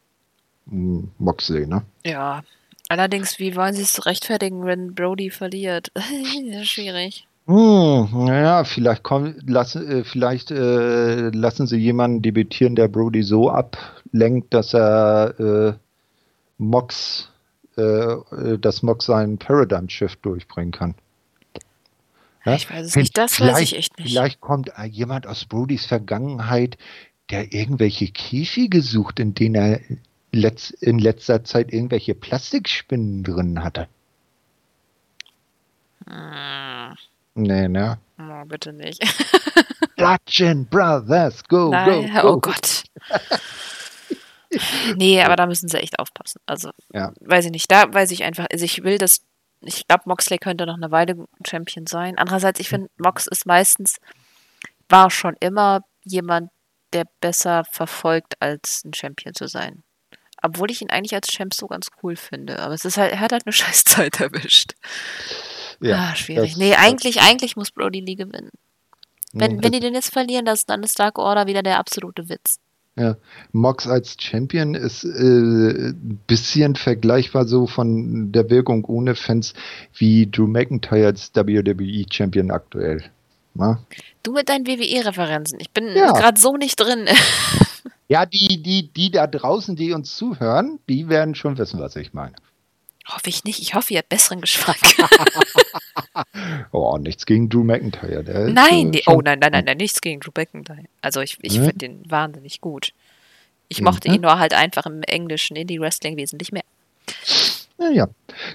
Hm, 0.67 1.11
Moxley, 1.19 1.67
ne? 1.67 1.83
Ja. 2.03 2.41
Allerdings, 2.89 3.37
wie 3.37 3.55
wollen 3.55 3.75
sie 3.75 3.83
es 3.83 4.05
rechtfertigen, 4.07 4.65
wenn 4.65 4.95
Brody 4.95 5.29
verliert? 5.29 5.91
Schwierig. 6.63 7.27
Hm, 7.45 8.09
naja, 8.25 8.63
vielleicht, 8.63 9.03
komm, 9.03 9.35
lass, 9.45 9.75
äh, 9.75 10.03
vielleicht 10.03 10.49
äh, 10.51 11.29
lassen 11.29 11.67
sie 11.67 11.77
jemanden 11.77 12.23
debütieren, 12.23 12.75
der 12.75 12.87
Brody 12.87 13.21
so 13.21 13.49
ablenkt, 13.49 14.53
dass 14.53 14.73
er 14.73 15.39
äh, 15.39 15.73
Mox, 16.57 17.29
äh, 17.77 17.81
äh, 17.81 18.57
dass 18.59 18.81
Mox 18.81 19.05
seinen 19.05 19.37
Paradigm 19.37 19.87
Shift 19.87 20.25
durchbringen 20.25 20.71
kann. 20.71 20.95
Ja? 22.45 22.55
Ich 22.55 22.69
weiß 22.69 22.87
es 22.87 22.95
nicht, 22.95 23.17
das 23.17 23.39
weiß 23.39 23.59
ich 23.61 23.77
echt 23.77 23.99
nicht. 23.99 24.09
Vielleicht 24.09 24.41
kommt 24.41 24.71
jemand 24.89 25.27
aus 25.27 25.45
Brodys 25.45 25.85
Vergangenheit, 25.85 26.77
der 27.29 27.53
irgendwelche 27.53 28.07
Käfige 28.07 28.81
sucht, 28.81 29.19
in 29.19 29.35
denen 29.35 29.55
er 29.55 29.79
letz 30.31 30.71
in 30.71 30.99
letzter 30.99 31.43
Zeit 31.43 31.73
irgendwelche 31.73 32.15
Plastikspinnen 32.15 33.23
drin 33.23 33.63
hatte. 33.63 33.87
Hm. 36.07 36.95
Nee, 37.35 37.67
ne? 37.67 37.99
Oh, 38.19 38.45
bitte 38.45 38.73
nicht. 38.73 39.01
Bludgeon 39.95 40.65
Brothers, 40.65 41.43
go, 41.45 41.69
Nein, 41.69 42.11
go, 42.13 42.21
go. 42.21 42.27
Oh 42.27 42.39
Gott. 42.39 42.83
nee, 44.95 45.21
aber 45.21 45.35
da 45.35 45.45
müssen 45.45 45.69
sie 45.69 45.77
echt 45.77 45.99
aufpassen. 45.99 46.41
Also, 46.45 46.71
ja. 46.93 47.13
weiß 47.21 47.45
ich 47.45 47.51
nicht. 47.51 47.71
Da 47.71 47.93
weiß 47.93 48.11
ich 48.11 48.23
einfach, 48.23 48.47
also 48.51 48.65
ich 48.65 48.83
will, 48.83 48.97
dass, 48.97 49.21
ich 49.61 49.87
glaube, 49.87 50.03
Moxley 50.05 50.37
könnte 50.37 50.65
noch 50.65 50.75
eine 50.75 50.91
Weile 50.91 51.25
Champion 51.45 51.85
sein. 51.85 52.17
Andererseits, 52.17 52.59
ich 52.59 52.69
finde, 52.69 52.89
Mox 52.97 53.27
ist 53.27 53.45
meistens, 53.45 53.97
war 54.89 55.09
schon 55.11 55.35
immer 55.39 55.81
jemand, 56.03 56.49
der 56.93 57.05
besser 57.21 57.63
verfolgt, 57.65 58.41
als 58.41 58.83
ein 58.83 58.93
Champion 58.93 59.33
zu 59.35 59.47
sein. 59.47 59.83
Obwohl 60.41 60.71
ich 60.71 60.81
ihn 60.81 60.89
eigentlich 60.89 61.15
als 61.15 61.27
Champ 61.27 61.53
so 61.53 61.67
ganz 61.67 61.87
cool 62.01 62.15
finde. 62.15 62.59
Aber 62.59 62.73
es 62.73 62.85
ist 62.85 62.97
halt, 62.97 63.11
er 63.11 63.19
hat 63.19 63.31
halt 63.31 63.45
eine 63.45 63.53
scheiß 63.53 63.83
Zeit 63.83 64.19
erwischt. 64.19 64.73
Ja, 65.81 66.09
ah, 66.11 66.15
schwierig. 66.15 66.57
nee, 66.57 66.75
eigentlich, 66.75 67.21
eigentlich 67.21 67.55
muss 67.55 67.71
Brody 67.71 68.01
Lee 68.01 68.15
gewinnen. 68.15 68.49
Wenn, 69.31 69.63
wenn 69.63 69.71
die 69.71 69.79
den 69.79 69.93
jetzt 69.93 70.11
verlieren, 70.11 70.45
das, 70.45 70.65
dann 70.65 70.83
ist 70.83 70.99
Dark 70.99 71.19
Order 71.19 71.45
wieder 71.45 71.61
der 71.61 71.77
absolute 71.77 72.29
Witz. 72.29 72.59
Ja, 72.95 73.15
Mox 73.53 73.87
als 73.87 74.17
Champion 74.19 74.75
ist 74.75 75.05
äh, 75.05 75.07
ein 75.07 76.19
bisschen 76.27 76.75
vergleichbar 76.75 77.45
so 77.45 77.65
von 77.65 78.31
der 78.31 78.49
Wirkung 78.49 78.83
ohne 78.85 79.15
Fans 79.15 79.53
wie 79.93 80.29
Drew 80.29 80.47
McIntyre 80.47 81.05
als 81.05 81.31
WWE 81.33 82.05
Champion 82.11 82.51
aktuell. 82.51 83.03
Na? 83.53 83.79
Du 84.23 84.33
mit 84.33 84.49
deinen 84.49 84.67
WWE-Referenzen. 84.67 85.59
Ich 85.61 85.71
bin 85.71 85.95
ja. 85.95 86.11
gerade 86.11 86.39
so 86.39 86.57
nicht 86.57 86.79
drin. 86.79 87.05
ja, 88.09 88.25
die, 88.25 88.61
die, 88.61 88.91
die 88.91 89.11
da 89.11 89.27
draußen, 89.27 89.75
die 89.75 89.93
uns 89.93 90.15
zuhören, 90.17 90.79
die 90.89 91.07
werden 91.09 91.35
schon 91.35 91.57
wissen, 91.57 91.79
was 91.79 91.95
ich 91.95 92.11
meine. 92.13 92.35
Hoffe 93.07 93.29
ich 93.29 93.43
nicht. 93.43 93.59
Ich 93.59 93.73
hoffe, 93.73 93.93
ihr 93.93 93.99
habt 93.99 94.09
besseren 94.09 94.41
Geschmack. 94.41 94.77
oh, 96.71 96.97
nichts 96.97 97.25
gegen 97.25 97.49
Drew 97.49 97.63
McIntyre. 97.63 98.23
Der 98.23 98.49
nein, 98.49 98.93
ist, 98.93 99.07
äh, 99.07 99.11
oh 99.11 99.21
nein, 99.21 99.39
nein, 99.39 99.51
nein, 99.51 99.65
nein, 99.65 99.77
nichts 99.77 100.01
gegen 100.01 100.19
Drew 100.19 100.31
McIntyre. 100.35 100.83
Also 101.01 101.21
ich, 101.21 101.37
ich 101.41 101.55
hm? 101.55 101.65
finde 101.65 101.77
den 101.77 102.11
wahnsinnig 102.11 102.61
gut. 102.61 102.93
Ich 103.67 103.81
mochte 103.81 104.09
mhm. 104.09 104.15
ihn 104.15 104.21
nur 104.21 104.39
halt 104.39 104.53
einfach 104.53 104.85
im 104.87 105.03
englischen 105.03 105.55
Indie-Wrestling 105.55 106.17
wesentlich 106.17 106.51
mehr. 106.51 106.63
Ja, 107.77 107.89
ja. 107.89 108.07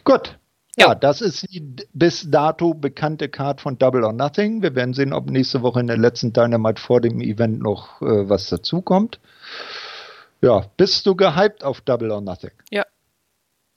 gut. 0.03 0.37
Ja. 0.77 0.89
ja, 0.89 0.95
das 0.95 1.21
ist 1.21 1.47
die 1.53 1.61
bis 1.93 2.31
dato 2.31 2.75
bekannte 2.75 3.29
Card 3.29 3.61
von 3.61 3.79
Double 3.79 4.05
or 4.05 4.13
Nothing. 4.13 4.63
Wir 4.63 4.75
werden 4.75 4.95
sehen, 4.95 5.13
ob 5.13 5.31
nächste 5.31 5.63
Woche 5.63 5.81
in 5.81 5.87
der 5.87 5.97
letzten 5.97 6.33
Dynamite 6.33 6.81
vor 6.81 7.01
dem 7.01 7.21
Event 7.21 7.61
noch 7.61 8.03
äh, 8.03 8.29
was 8.29 8.49
dazukommt. 8.49 9.21
Ja, 10.41 10.67
bist 10.77 11.07
du 11.07 11.15
gehypt 11.15 11.65
auf 11.65 11.81
Double 11.81 12.11
or 12.11 12.21
Nothing? 12.21 12.51
Ja. 12.71 12.85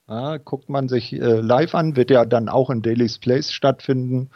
Ja, 0.10 0.38
guckt 0.38 0.70
man 0.70 0.88
sich 0.88 1.14
äh, 1.14 1.18
live 1.18 1.76
an, 1.76 1.96
wird 1.96 2.10
ja 2.10 2.26
dann 2.26 2.50
auch 2.50 2.70
in 2.70 2.82
Daily's 2.82 3.18
Place 3.20 3.52
stattfinden. 3.52 4.30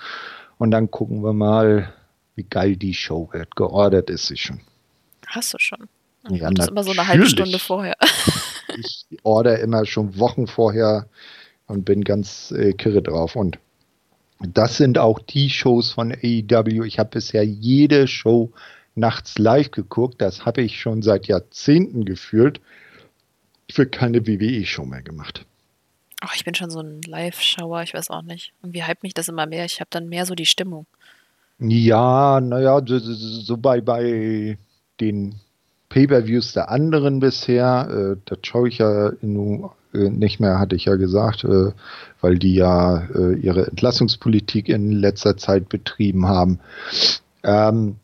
Und 0.58 0.72
dann 0.72 0.92
gucken 0.92 1.24
wir 1.24 1.34
mal, 1.34 1.94
wie 2.36 2.44
geil 2.44 2.76
die 2.76 2.94
Show 2.94 3.30
wird. 3.32 3.56
Geordert 3.56 4.10
ist 4.10 4.28
sie 4.28 4.38
schon. 4.38 4.60
Hast 5.28 5.54
du 5.54 5.58
schon? 5.60 5.88
Ja, 6.30 6.52
das 6.52 6.66
ist 6.66 6.72
immer 6.72 6.84
so 6.84 6.92
eine 6.92 7.08
halbe 7.08 7.26
Stunde 7.26 7.58
vorher. 7.58 7.96
ich 8.78 9.06
order 9.24 9.60
immer 9.60 9.86
schon 9.86 10.20
Wochen 10.20 10.46
vorher 10.46 11.08
und 11.72 11.86
bin 11.86 12.04
ganz 12.04 12.52
äh, 12.52 12.74
kirre 12.74 13.02
drauf. 13.02 13.36
Und 13.36 13.58
das 14.40 14.78
sind 14.78 14.98
auch 14.98 15.20
die 15.20 15.50
Shows 15.50 15.92
von 15.92 16.12
AEW. 16.12 16.84
Ich 16.84 17.00
habe 17.00 17.10
bisher 17.10 17.44
jede 17.44 18.08
Show 18.08 18.52
nachts 18.96 19.38
live 19.38 19.72
geguckt. 19.72 20.22
Das 20.22 20.46
habe 20.46 20.62
ich 20.62 20.80
schon 20.80 21.02
seit 21.02 21.28
Jahrzehnten 21.28 22.06
gefühlt. 22.06 22.60
Ich 23.68 23.78
will 23.78 23.86
keine 23.86 24.28
WWE-Show 24.28 24.86
mehr 24.86 25.02
gemacht. 25.02 25.46
Ach, 26.20 26.36
ich 26.36 26.44
bin 26.44 26.54
schon 26.54 26.70
so 26.70 26.82
ein 26.82 27.02
Live-Schauer, 27.02 27.82
ich 27.82 27.94
weiß 27.94 28.12
auch 28.12 28.22
nicht. 28.22 28.54
Irgendwie 28.62 28.84
hype 28.84 29.02
mich 29.02 29.14
das 29.14 29.28
immer 29.28 29.48
mehr. 29.48 29.66
Ich 29.66 29.80
habe 29.80 29.90
dann 29.90 30.10
mehr 30.10 30.26
so 30.26 30.36
die 30.36 30.46
Stimmung. 30.46 30.86
Ja, 31.58 32.40
naja, 32.42 32.82
so, 32.86 33.00
so 33.00 33.58
bei, 33.58 33.82
bei 33.82 34.58
den 35.00 35.36
Pay-Per-Views 35.90 36.54
der 36.54 36.70
anderen 36.70 37.20
bisher, 37.20 38.16
äh, 38.18 38.22
das 38.26 38.40
schaue 38.44 38.70
ich 38.70 38.80
ja 38.80 39.10
äh, 39.10 39.16
nicht 39.94 40.40
mehr, 40.40 40.60
hatte 40.60 40.76
ich 40.76 40.86
ja 40.86 40.96
gesagt, 40.96 41.44
äh, 41.44 41.72
weil 42.22 42.38
die 42.38 42.56
ja 42.56 43.08
äh, 43.14 43.34
ihre 43.36 43.68
Entlassungspolitik 43.68 44.70
in 44.70 44.92
letzter 44.92 45.38
Zeit 45.38 45.70
betrieben 45.70 46.28
haben. 46.28 46.60
Ähm, 47.44 47.96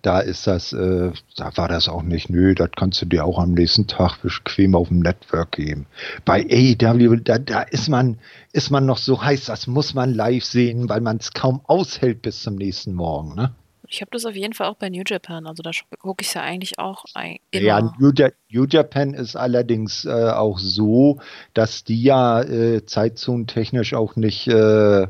da 0.00 0.20
ist 0.20 0.46
das, 0.46 0.72
äh, 0.72 1.12
da 1.36 1.56
war 1.56 1.68
das 1.68 1.88
auch 1.88 2.02
nicht, 2.02 2.30
nö, 2.30 2.54
das 2.54 2.70
kannst 2.74 3.02
du 3.02 3.06
dir 3.06 3.24
auch 3.24 3.38
am 3.38 3.52
nächsten 3.52 3.86
Tag 3.86 4.22
bequem 4.22 4.74
auf 4.74 4.88
dem 4.88 5.00
Network 5.00 5.52
geben. 5.52 5.86
Bei 6.24 6.42
AEW, 6.42 7.16
da, 7.16 7.38
da 7.38 7.62
ist 7.62 7.88
man, 7.88 8.18
ist 8.52 8.70
man 8.70 8.86
noch 8.86 8.98
so 8.98 9.22
heiß, 9.22 9.44
das 9.46 9.66
muss 9.66 9.92
man 9.92 10.14
live 10.14 10.44
sehen, 10.44 10.88
weil 10.88 11.02
man 11.02 11.18
es 11.18 11.32
kaum 11.32 11.60
aushält 11.64 12.22
bis 12.22 12.42
zum 12.42 12.54
nächsten 12.54 12.94
Morgen, 12.94 13.34
ne? 13.34 13.52
Ich 13.92 14.00
habe 14.00 14.10
das 14.10 14.24
auf 14.24 14.34
jeden 14.34 14.54
Fall 14.54 14.68
auch 14.68 14.76
bei 14.76 14.88
New 14.88 15.02
Japan, 15.06 15.46
also 15.46 15.62
da 15.62 15.70
gucke 15.98 16.22
ich 16.22 16.28
es 16.28 16.34
ja 16.34 16.40
eigentlich 16.40 16.78
auch 16.78 17.04
ein, 17.12 17.36
immer. 17.50 17.62
Ja, 17.62 17.80
New, 17.98 18.10
New, 18.48 18.64
Japan 18.64 19.12
ist 19.12 19.36
allerdings 19.36 20.06
äh, 20.06 20.30
auch 20.30 20.58
so, 20.58 21.20
dass 21.52 21.84
die 21.84 22.02
ja 22.02 22.40
äh, 22.40 22.86
zeitzonentechnisch 22.86 23.92
auch 23.92 24.16
nicht 24.16 24.48
äh, 24.48 25.08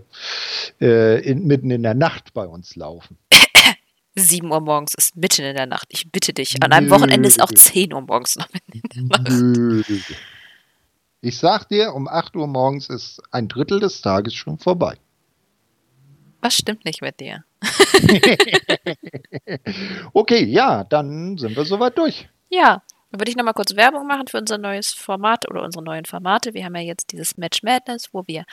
äh 0.80 1.20
in, 1.20 1.46
mitten 1.46 1.70
in 1.70 1.84
der 1.84 1.94
Nacht 1.94 2.34
bei 2.34 2.44
uns 2.44 2.74
laufen. 2.74 3.18
7 4.16 4.50
Uhr 4.50 4.60
morgens 4.60 4.94
ist 4.94 5.14
mitten 5.16 5.42
in 5.42 5.54
der 5.54 5.66
Nacht. 5.66 5.86
Ich 5.90 6.10
bitte 6.10 6.32
dich. 6.32 6.60
An 6.60 6.72
einem 6.72 6.90
Wochenende 6.90 7.28
ist 7.28 7.40
auch 7.40 7.52
10 7.52 7.94
Uhr 7.94 8.00
morgens 8.00 8.34
noch 8.34 8.48
mitten 8.52 8.80
in 8.82 9.08
der 9.08 9.18
Nacht. 9.18 9.30
Nö. 9.30 9.82
Ich 11.20 11.38
sag 11.38 11.68
dir, 11.68 11.94
um 11.94 12.08
8 12.08 12.34
Uhr 12.34 12.48
morgens 12.48 12.90
ist 12.90 13.22
ein 13.30 13.46
Drittel 13.46 13.78
des 13.78 14.00
Tages 14.00 14.34
schon 14.34 14.58
vorbei. 14.58 14.96
Was 16.40 16.54
stimmt 16.54 16.84
nicht 16.84 17.00
mit 17.00 17.20
dir? 17.20 17.44
okay, 20.12 20.44
ja, 20.44 20.84
dann 20.84 21.36
sind 21.38 21.56
wir 21.56 21.64
soweit 21.64 21.98
durch. 21.98 22.28
Ja, 22.48 22.82
dann 23.12 23.20
würde 23.20 23.30
ich 23.30 23.36
nochmal 23.36 23.54
kurz 23.54 23.76
Werbung 23.76 24.06
machen 24.06 24.26
für 24.26 24.38
unser 24.38 24.56
neues 24.56 24.94
Format 24.94 25.48
oder 25.48 25.62
unsere 25.62 25.84
neuen 25.84 26.06
Formate. 26.06 26.54
Wir 26.54 26.64
haben 26.64 26.74
ja 26.74 26.80
jetzt 26.80 27.12
dieses 27.12 27.36
Match 27.36 27.62
Madness, 27.62 28.08
wo 28.12 28.26
wir 28.26 28.44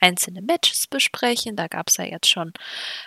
einzelne 0.00 0.42
Matches 0.42 0.88
besprechen. 0.88 1.54
Da 1.54 1.68
gab 1.68 1.88
es 1.88 1.98
ja 1.98 2.04
jetzt 2.04 2.28
schon 2.28 2.52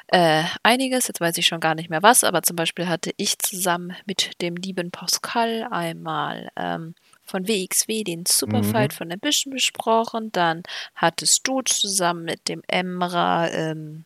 äh, 0.08 0.44
einiges. 0.64 1.10
Jetzt 1.10 1.20
weiß 1.20 1.38
ich 1.38 1.46
schon 1.46 1.60
gar 1.60 1.76
nicht 1.76 1.90
mehr 1.90 2.02
was, 2.02 2.24
aber 2.24 2.44
zum 2.44 2.56
Beispiel 2.56 2.88
hatte 2.88 3.12
ich 3.18 3.38
zusammen 3.40 3.94
mit 4.06 4.42
dem 4.42 4.56
lieben 4.56 4.90
Pascal 4.90 5.68
einmal 5.70 6.50
ähm, 6.56 6.96
von 7.26 7.46
WXW 7.46 8.06
den 8.06 8.24
Superfight 8.26 8.94
mhm. 8.94 8.96
von 8.96 9.12
Ambition 9.12 9.54
besprochen. 9.54 10.32
Dann 10.32 10.64
hattest 10.96 11.46
du 11.46 11.62
zusammen 11.62 12.24
mit 12.24 12.48
dem 12.48 12.62
Emra 12.68 13.50
ähm, 13.50 14.06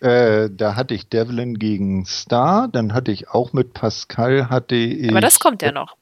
äh, 0.00 0.48
da 0.50 0.76
hatte 0.76 0.94
ich 0.94 1.08
Devlin 1.08 1.58
gegen 1.58 2.06
Star, 2.06 2.68
dann 2.68 2.94
hatte 2.94 3.10
ich 3.10 3.28
auch 3.28 3.52
mit 3.52 3.72
Pascal 3.74 4.48
hatte 4.50 4.74
ich. 4.74 5.10
Aber 5.10 5.20
das 5.20 5.40
kommt 5.40 5.62
ja 5.62 5.72
noch. 5.72 5.96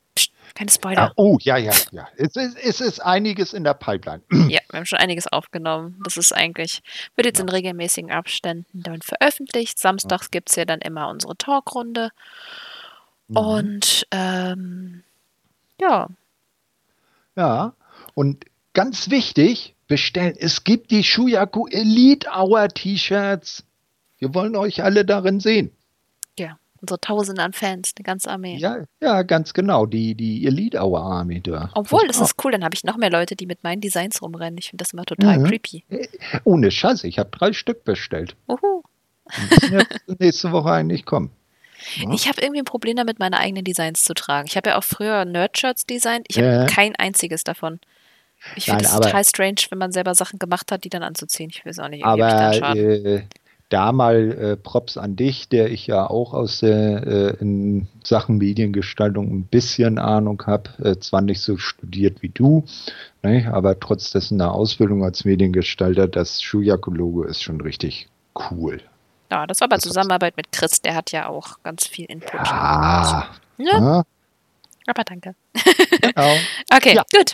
Keine 0.54 0.70
Spoiler. 0.70 1.02
Ah, 1.02 1.12
oh, 1.16 1.36
ja, 1.42 1.58
ja, 1.58 1.72
ja. 1.92 2.08
Es 2.16 2.34
ist, 2.34 2.56
es 2.56 2.80
ist 2.80 3.00
einiges 3.00 3.52
in 3.52 3.62
der 3.62 3.74
Pipeline. 3.74 4.22
Ja, 4.48 4.60
wir 4.70 4.78
haben 4.78 4.86
schon 4.86 4.98
einiges 4.98 5.26
aufgenommen. 5.26 6.00
Das 6.02 6.16
ist 6.16 6.32
eigentlich, 6.32 6.82
wird 7.14 7.26
jetzt 7.26 7.38
ja. 7.38 7.44
in 7.44 7.50
regelmäßigen 7.50 8.10
Abständen 8.10 8.82
dann 8.82 9.02
veröffentlicht. 9.02 9.78
Samstags 9.78 10.30
gibt 10.30 10.48
es 10.48 10.56
ja 10.56 10.64
dann 10.64 10.80
immer 10.80 11.08
unsere 11.08 11.36
Talkrunde. 11.36 12.10
Mhm. 13.28 13.36
Und 13.36 14.06
ähm, 14.12 15.02
ja. 15.78 16.08
Ja, 17.36 17.74
und 18.14 18.46
ganz 18.72 19.10
wichtig, 19.10 19.74
bestellen. 19.88 20.36
Es 20.38 20.64
gibt 20.64 20.90
die 20.90 21.04
Shuyaku 21.04 21.66
Elite 21.66 22.28
Hour 22.34 22.68
T-Shirts. 22.68 23.64
Wir 24.18 24.34
wollen 24.34 24.56
euch 24.56 24.82
alle 24.82 25.04
darin 25.04 25.40
sehen 25.40 25.72
unsere 26.80 27.00
Tausende 27.00 27.42
an 27.42 27.52
Fans, 27.52 27.92
eine 27.96 28.04
ganze 28.04 28.30
Armee. 28.30 28.56
Ja, 28.56 28.84
ja, 29.00 29.22
ganz 29.22 29.54
genau, 29.54 29.86
die, 29.86 30.14
die 30.14 30.46
Elite 30.46 30.78
Hour 30.78 31.00
Army 31.00 31.40
da. 31.40 31.70
Obwohl, 31.74 32.06
das, 32.06 32.20
ist 32.20 32.34
cool, 32.44 32.52
dann 32.52 32.64
habe 32.64 32.74
ich 32.74 32.84
noch 32.84 32.96
mehr 32.96 33.10
Leute, 33.10 33.36
die 33.36 33.46
mit 33.46 33.64
meinen 33.64 33.80
Designs 33.80 34.22
rumrennen. 34.22 34.58
Ich 34.58 34.70
finde 34.70 34.84
das 34.84 34.92
immer 34.92 35.04
total 35.04 35.38
mhm. 35.38 35.46
creepy. 35.46 35.84
Äh, 35.88 36.06
ohne 36.44 36.70
Scheiße, 36.70 37.06
ich 37.08 37.18
habe 37.18 37.30
drei 37.30 37.52
Stück 37.52 37.84
bestellt. 37.84 38.36
Uhu. 38.48 38.82
nächste 40.18 40.52
Woche 40.52 40.70
eigentlich 40.70 41.04
kommen. 41.04 41.30
Ja. 41.96 42.10
Ich 42.12 42.28
habe 42.28 42.40
irgendwie 42.40 42.60
ein 42.60 42.64
Problem 42.64 42.96
damit, 42.96 43.18
meine 43.18 43.38
eigenen 43.38 43.64
Designs 43.64 44.04
zu 44.04 44.14
tragen. 44.14 44.46
Ich 44.48 44.56
habe 44.56 44.70
ja 44.70 44.78
auch 44.78 44.84
früher 44.84 45.24
Nerdshirts 45.24 45.86
designt. 45.86 46.26
Ich 46.28 46.38
habe 46.38 46.46
ja. 46.46 46.66
kein 46.66 46.94
einziges 46.96 47.44
davon. 47.44 47.80
Ich 48.54 48.66
finde 48.66 48.84
es 48.84 48.92
total 48.92 49.24
strange, 49.24 49.62
wenn 49.70 49.78
man 49.78 49.92
selber 49.92 50.14
Sachen 50.14 50.38
gemacht 50.38 50.70
hat, 50.70 50.84
die 50.84 50.88
dann 50.88 51.02
anzuziehen. 51.02 51.50
Ich 51.50 51.64
weiß 51.66 51.80
auch 51.80 51.88
nicht, 51.88 52.04
aber, 52.04 52.76
äh, 52.76 53.22
da 53.68 53.92
mal 53.92 54.32
äh, 54.32 54.56
Props 54.56 54.96
an 54.96 55.16
dich, 55.16 55.48
der 55.48 55.70
ich 55.70 55.86
ja 55.86 56.08
auch 56.08 56.34
aus 56.34 56.60
der 56.60 57.06
äh, 57.06 57.36
in 57.40 57.88
Sachen 58.04 58.38
Mediengestaltung 58.38 59.26
ein 59.30 59.44
bisschen 59.44 59.98
Ahnung 59.98 60.42
habe, 60.46 60.70
äh, 60.82 60.98
zwar 60.98 61.20
nicht 61.20 61.40
so 61.40 61.56
studiert 61.56 62.22
wie 62.22 62.28
du, 62.28 62.64
ne, 63.22 63.50
aber 63.52 63.78
trotz 63.80 64.10
dessen 64.10 64.40
eine 64.40 64.52
Ausbildung 64.52 65.02
als 65.04 65.24
Mediengestalter, 65.24 66.06
das 66.06 66.40
Shuyaku-Logo 66.42 67.24
ist 67.24 67.42
schon 67.42 67.60
richtig 67.60 68.08
cool. 68.50 68.80
Ja, 69.30 69.46
das 69.46 69.60
war 69.60 69.68
bei 69.68 69.78
Zusammenarbeit 69.78 70.36
mit 70.36 70.52
Chris, 70.52 70.80
der 70.80 70.94
hat 70.94 71.10
ja 71.10 71.28
auch 71.28 71.60
ganz 71.64 71.86
viel 71.88 72.06
Input. 72.06 72.34
Ja. 72.34 73.26
ja. 73.58 73.78
ja. 73.78 74.02
Aber 74.86 75.02
danke. 75.02 75.34
Genau. 76.00 76.36
okay, 76.72 76.94
Ja. 76.94 77.02
gut. 77.12 77.32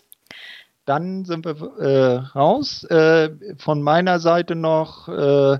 Dann 0.85 1.25
sind 1.25 1.45
wir 1.45 1.79
äh, 1.79 2.17
raus. 2.37 2.83
Äh, 2.85 3.31
von 3.59 3.83
meiner 3.83 4.19
Seite 4.19 4.57
noch 4.57 5.09
äh, 5.09 5.59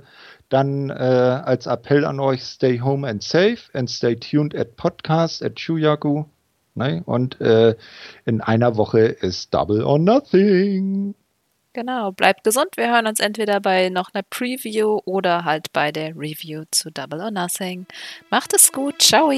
dann 0.53 0.91
äh, 0.91 0.93
als 0.93 1.67
Appell 1.67 2.05
an 2.05 2.21
euch, 2.21 2.43
stay 2.45 2.81
home 2.81 3.09
and 3.09 3.23
safe 3.23 3.71
and 3.73 3.89
stay 3.89 4.15
tuned 4.15 4.55
at 4.55 4.77
podcast 4.77 5.43
at 5.43 5.59
Shuyaku. 5.59 6.25
Ne? 6.75 7.03
Und 7.07 7.41
äh, 7.41 7.77
in 8.25 8.41
einer 8.41 8.77
Woche 8.77 9.01
ist 9.01 9.53
Double 9.55 9.83
or 9.83 9.99
Nothing. 9.99 11.15
Genau, 11.75 12.13
bleibt 12.13 12.45
gesund. 12.45 12.77
Wir 12.77 12.93
hören 12.93 13.07
uns 13.07 13.19
entweder 13.19 13.61
bei 13.61 13.89
noch 13.89 14.11
einer 14.13 14.23
Preview 14.29 15.01
oder 15.07 15.45
halt 15.45 15.73
bei 15.73 15.91
der 15.91 16.15
Review 16.17 16.65
zu 16.71 16.91
Double 16.91 17.21
or 17.21 17.31
Nothing. 17.31 17.87
Macht 18.31 18.53
es 18.55 18.73
gut. 18.73 19.01
Ciao. 19.01 19.31